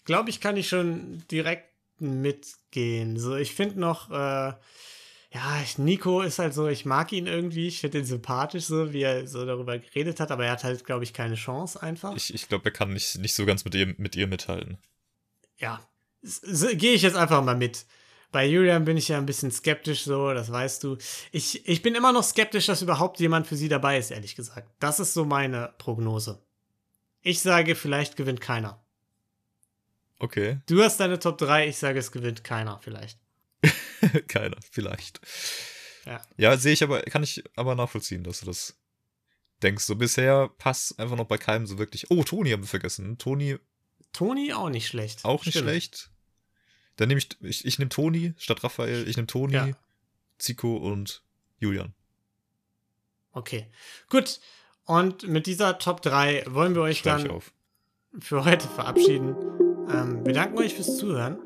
Glaube 0.06 0.30
ich, 0.30 0.40
kann 0.40 0.58
ich 0.58 0.70
schon 0.70 1.24
direkt 1.30 1.70
mitgehen. 2.02 3.18
So, 3.18 3.36
ich 3.36 3.54
finde 3.54 3.80
noch, 3.80 4.10
äh, 4.12 4.54
ja, 5.32 5.64
Nico 5.78 6.22
ist 6.22 6.40
halt 6.40 6.54
so, 6.54 6.68
ich 6.68 6.86
mag 6.86 7.12
ihn 7.12 7.28
irgendwie, 7.28 7.68
ich 7.68 7.82
finde 7.82 8.00
ihn 8.00 8.06
sympathisch, 8.06 8.66
so 8.66 8.94
wie 8.94 9.02
er 9.02 9.28
so 9.28 9.46
darüber 9.46 9.78
geredet 9.78 10.20
hat, 10.20 10.32
aber 10.32 10.46
er 10.46 10.54
hat 10.54 10.64
halt, 10.64 10.86
glaube 10.86 11.04
ich, 11.04 11.14
keine 11.14 11.36
Chance 11.36 11.82
einfach. 11.82 12.16
Ich, 12.16 12.34
ich 12.34 12.48
glaube, 12.48 12.66
er 12.66 12.72
kann 12.72 12.94
nicht, 12.94 13.18
nicht 13.18 13.36
so 13.36 13.46
ganz 13.46 13.66
mit 13.66 13.76
ihr, 13.76 13.94
mit 13.98 14.16
ihr 14.16 14.28
mithalten. 14.28 14.78
Ja, 15.58 15.82
so, 16.22 16.68
gehe 16.68 16.94
ich 16.94 17.02
jetzt 17.02 17.18
einfach 17.18 17.44
mal 17.44 17.56
mit. 17.56 17.86
Bei 18.32 18.46
Julian 18.46 18.86
bin 18.86 18.98
ich 18.98 19.08
ja 19.08 19.18
ein 19.18 19.26
bisschen 19.26 19.52
skeptisch, 19.52 20.04
so, 20.04 20.34
das 20.34 20.52
weißt 20.52 20.84
du. 20.84 20.98
Ich, 21.32 21.68
ich 21.68 21.82
bin 21.82 21.96
immer 21.96 22.12
noch 22.12 22.24
skeptisch, 22.24 22.66
dass 22.66 22.82
überhaupt 22.82 23.20
jemand 23.20 23.48
für 23.48 23.56
sie 23.56 23.70
dabei 23.70 23.98
ist, 23.98 24.12
ehrlich 24.12 24.36
gesagt. 24.36 24.70
Das 24.80 25.00
ist 25.00 25.14
so 25.14 25.24
meine 25.26 25.74
Prognose. 25.78 26.44
Ich 27.22 27.42
sage, 27.42 27.76
vielleicht 27.76 28.16
gewinnt 28.16 28.42
keiner. 28.42 28.84
Okay. 30.20 30.60
Du 30.68 30.84
hast 30.84 31.00
deine 31.00 31.20
Top 31.20 31.38
3, 31.38 31.68
ich 31.68 31.78
sage, 31.78 32.00
es 32.00 32.12
gewinnt 32.12 32.44
keiner, 32.44 32.80
vielleicht. 32.80 33.20
keiner, 34.28 34.58
vielleicht. 34.72 35.20
Ja. 36.06 36.22
Ja, 36.38 36.58
sehe 36.58 36.74
ich 36.74 36.84
aber, 36.84 37.02
kann 37.02 37.24
ich 37.24 37.44
aber 37.56 37.76
nachvollziehen, 37.76 38.24
dass 38.24 38.40
du 38.40 38.48
das 38.48 38.78
denkst. 39.62 39.84
So 39.84 39.96
bisher 39.96 40.50
passt 40.58 41.00
einfach 41.00 41.18
noch 41.18 41.26
bei 41.26 41.38
keinem 41.38 41.68
so 41.68 41.78
wirklich. 41.78 42.10
Oh, 42.10 42.24
Toni 42.24 42.52
haben 42.52 42.64
wir 42.64 42.68
vergessen. 42.68 43.18
Toni. 43.18 43.58
Toni 44.14 44.54
auch 44.54 44.70
nicht 44.70 44.88
schlecht. 44.88 45.26
Auch 45.26 45.46
nicht 45.46 45.54
Stimmt. 45.56 45.70
schlecht. 45.70 46.12
Dann 46.96 47.10
nehme 47.10 47.20
ich, 47.20 47.30
ich, 47.42 47.66
ich 47.66 47.80
nehme 47.80 47.90
Toni 47.90 48.34
statt 48.38 48.64
Raphael. 48.64 49.08
Ich 49.08 49.18
nehme 49.18 49.28
Toni, 49.28 49.54
ja. 49.54 49.70
Zico 50.40 50.78
und 50.78 51.24
Julian. 51.60 51.94
Okay. 53.32 53.68
Gut. 54.10 54.40
Und 54.86 55.28
mit 55.28 55.46
dieser 55.48 55.78
Top 55.80 56.02
3 56.02 56.46
wollen 56.48 56.74
wir 56.74 56.82
euch 56.82 57.00
Schreib 57.00 57.28
dann 57.28 57.42
für 58.20 58.46
heute 58.46 58.68
verabschieden. 58.68 59.36
Ähm, 59.90 60.20
wir 60.24 60.34
danken 60.34 60.58
euch 60.58 60.76
fürs 60.76 60.98
Zuhören. 60.98 61.38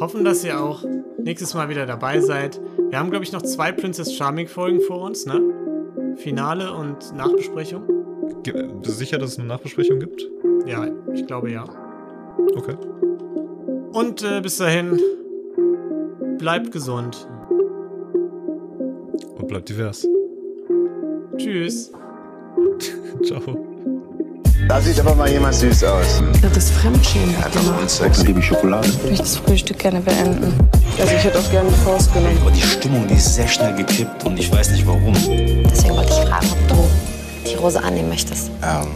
Hoffen, 0.00 0.24
dass 0.24 0.44
ihr 0.44 0.60
auch 0.60 0.84
nächstes 1.18 1.54
Mal 1.54 1.68
wieder 1.68 1.86
dabei 1.86 2.20
seid. 2.20 2.60
Wir 2.88 2.98
haben, 2.98 3.10
glaube 3.10 3.24
ich, 3.24 3.32
noch 3.32 3.42
zwei 3.42 3.72
Princess 3.72 4.14
Charming 4.14 4.48
Folgen 4.48 4.80
vor 4.80 5.02
uns, 5.02 5.26
ne? 5.26 5.40
Finale 6.16 6.72
und 6.72 7.14
Nachbesprechung. 7.14 7.82
Bist 8.42 8.54
du 8.54 8.90
sicher, 8.90 9.18
dass 9.18 9.32
es 9.32 9.38
eine 9.38 9.48
Nachbesprechung 9.48 10.00
gibt? 10.00 10.28
Ja, 10.66 10.88
ich 11.12 11.26
glaube 11.26 11.50
ja. 11.50 11.64
Okay. 12.56 12.76
Und 13.92 14.22
äh, 14.22 14.40
bis 14.40 14.56
dahin, 14.56 14.98
bleibt 16.38 16.72
gesund. 16.72 17.28
Und 19.38 19.46
bleibt 19.48 19.68
divers. 19.68 20.06
Tschüss. 21.36 21.92
Ciao. 23.22 23.71
Da 24.72 24.80
sieht 24.80 24.98
aber 25.00 25.14
mal 25.14 25.30
jemand 25.30 25.54
süß 25.54 25.84
aus. 25.84 26.22
Das 26.40 26.56
ist 26.56 26.70
Fremdschämen. 26.72 27.34
Ja, 27.34 27.46
das 27.52 27.92
ist 27.92 27.98
sexy 27.98 28.34
wie 28.34 28.40
Schokolade. 28.40 28.88
Ich 28.88 29.02
möchte 29.02 29.18
das 29.18 29.36
Frühstück 29.36 29.78
gerne 29.78 30.00
beenden. 30.00 30.54
Also 30.98 31.12
ich 31.14 31.24
hätte 31.24 31.38
auch 31.38 31.50
gerne 31.50 31.68
die 31.68 31.84
Faust 31.84 32.10
genommen. 32.14 32.38
Aber 32.40 32.50
die 32.50 32.62
Stimmung, 32.62 33.06
die 33.06 33.16
ist 33.16 33.34
sehr 33.34 33.46
schnell 33.48 33.74
gekippt 33.74 34.24
und 34.24 34.38
ich 34.38 34.50
weiß 34.50 34.70
nicht 34.70 34.86
warum. 34.86 35.12
Deswegen 35.70 35.94
wollte 35.94 36.14
ich 36.14 36.26
fragen, 36.26 36.46
ob 36.52 36.68
du 36.68 36.88
die 37.50 37.54
Rose 37.56 37.84
annehmen 37.84 38.08
möchtest. 38.08 38.50
Ähm. 38.62 38.88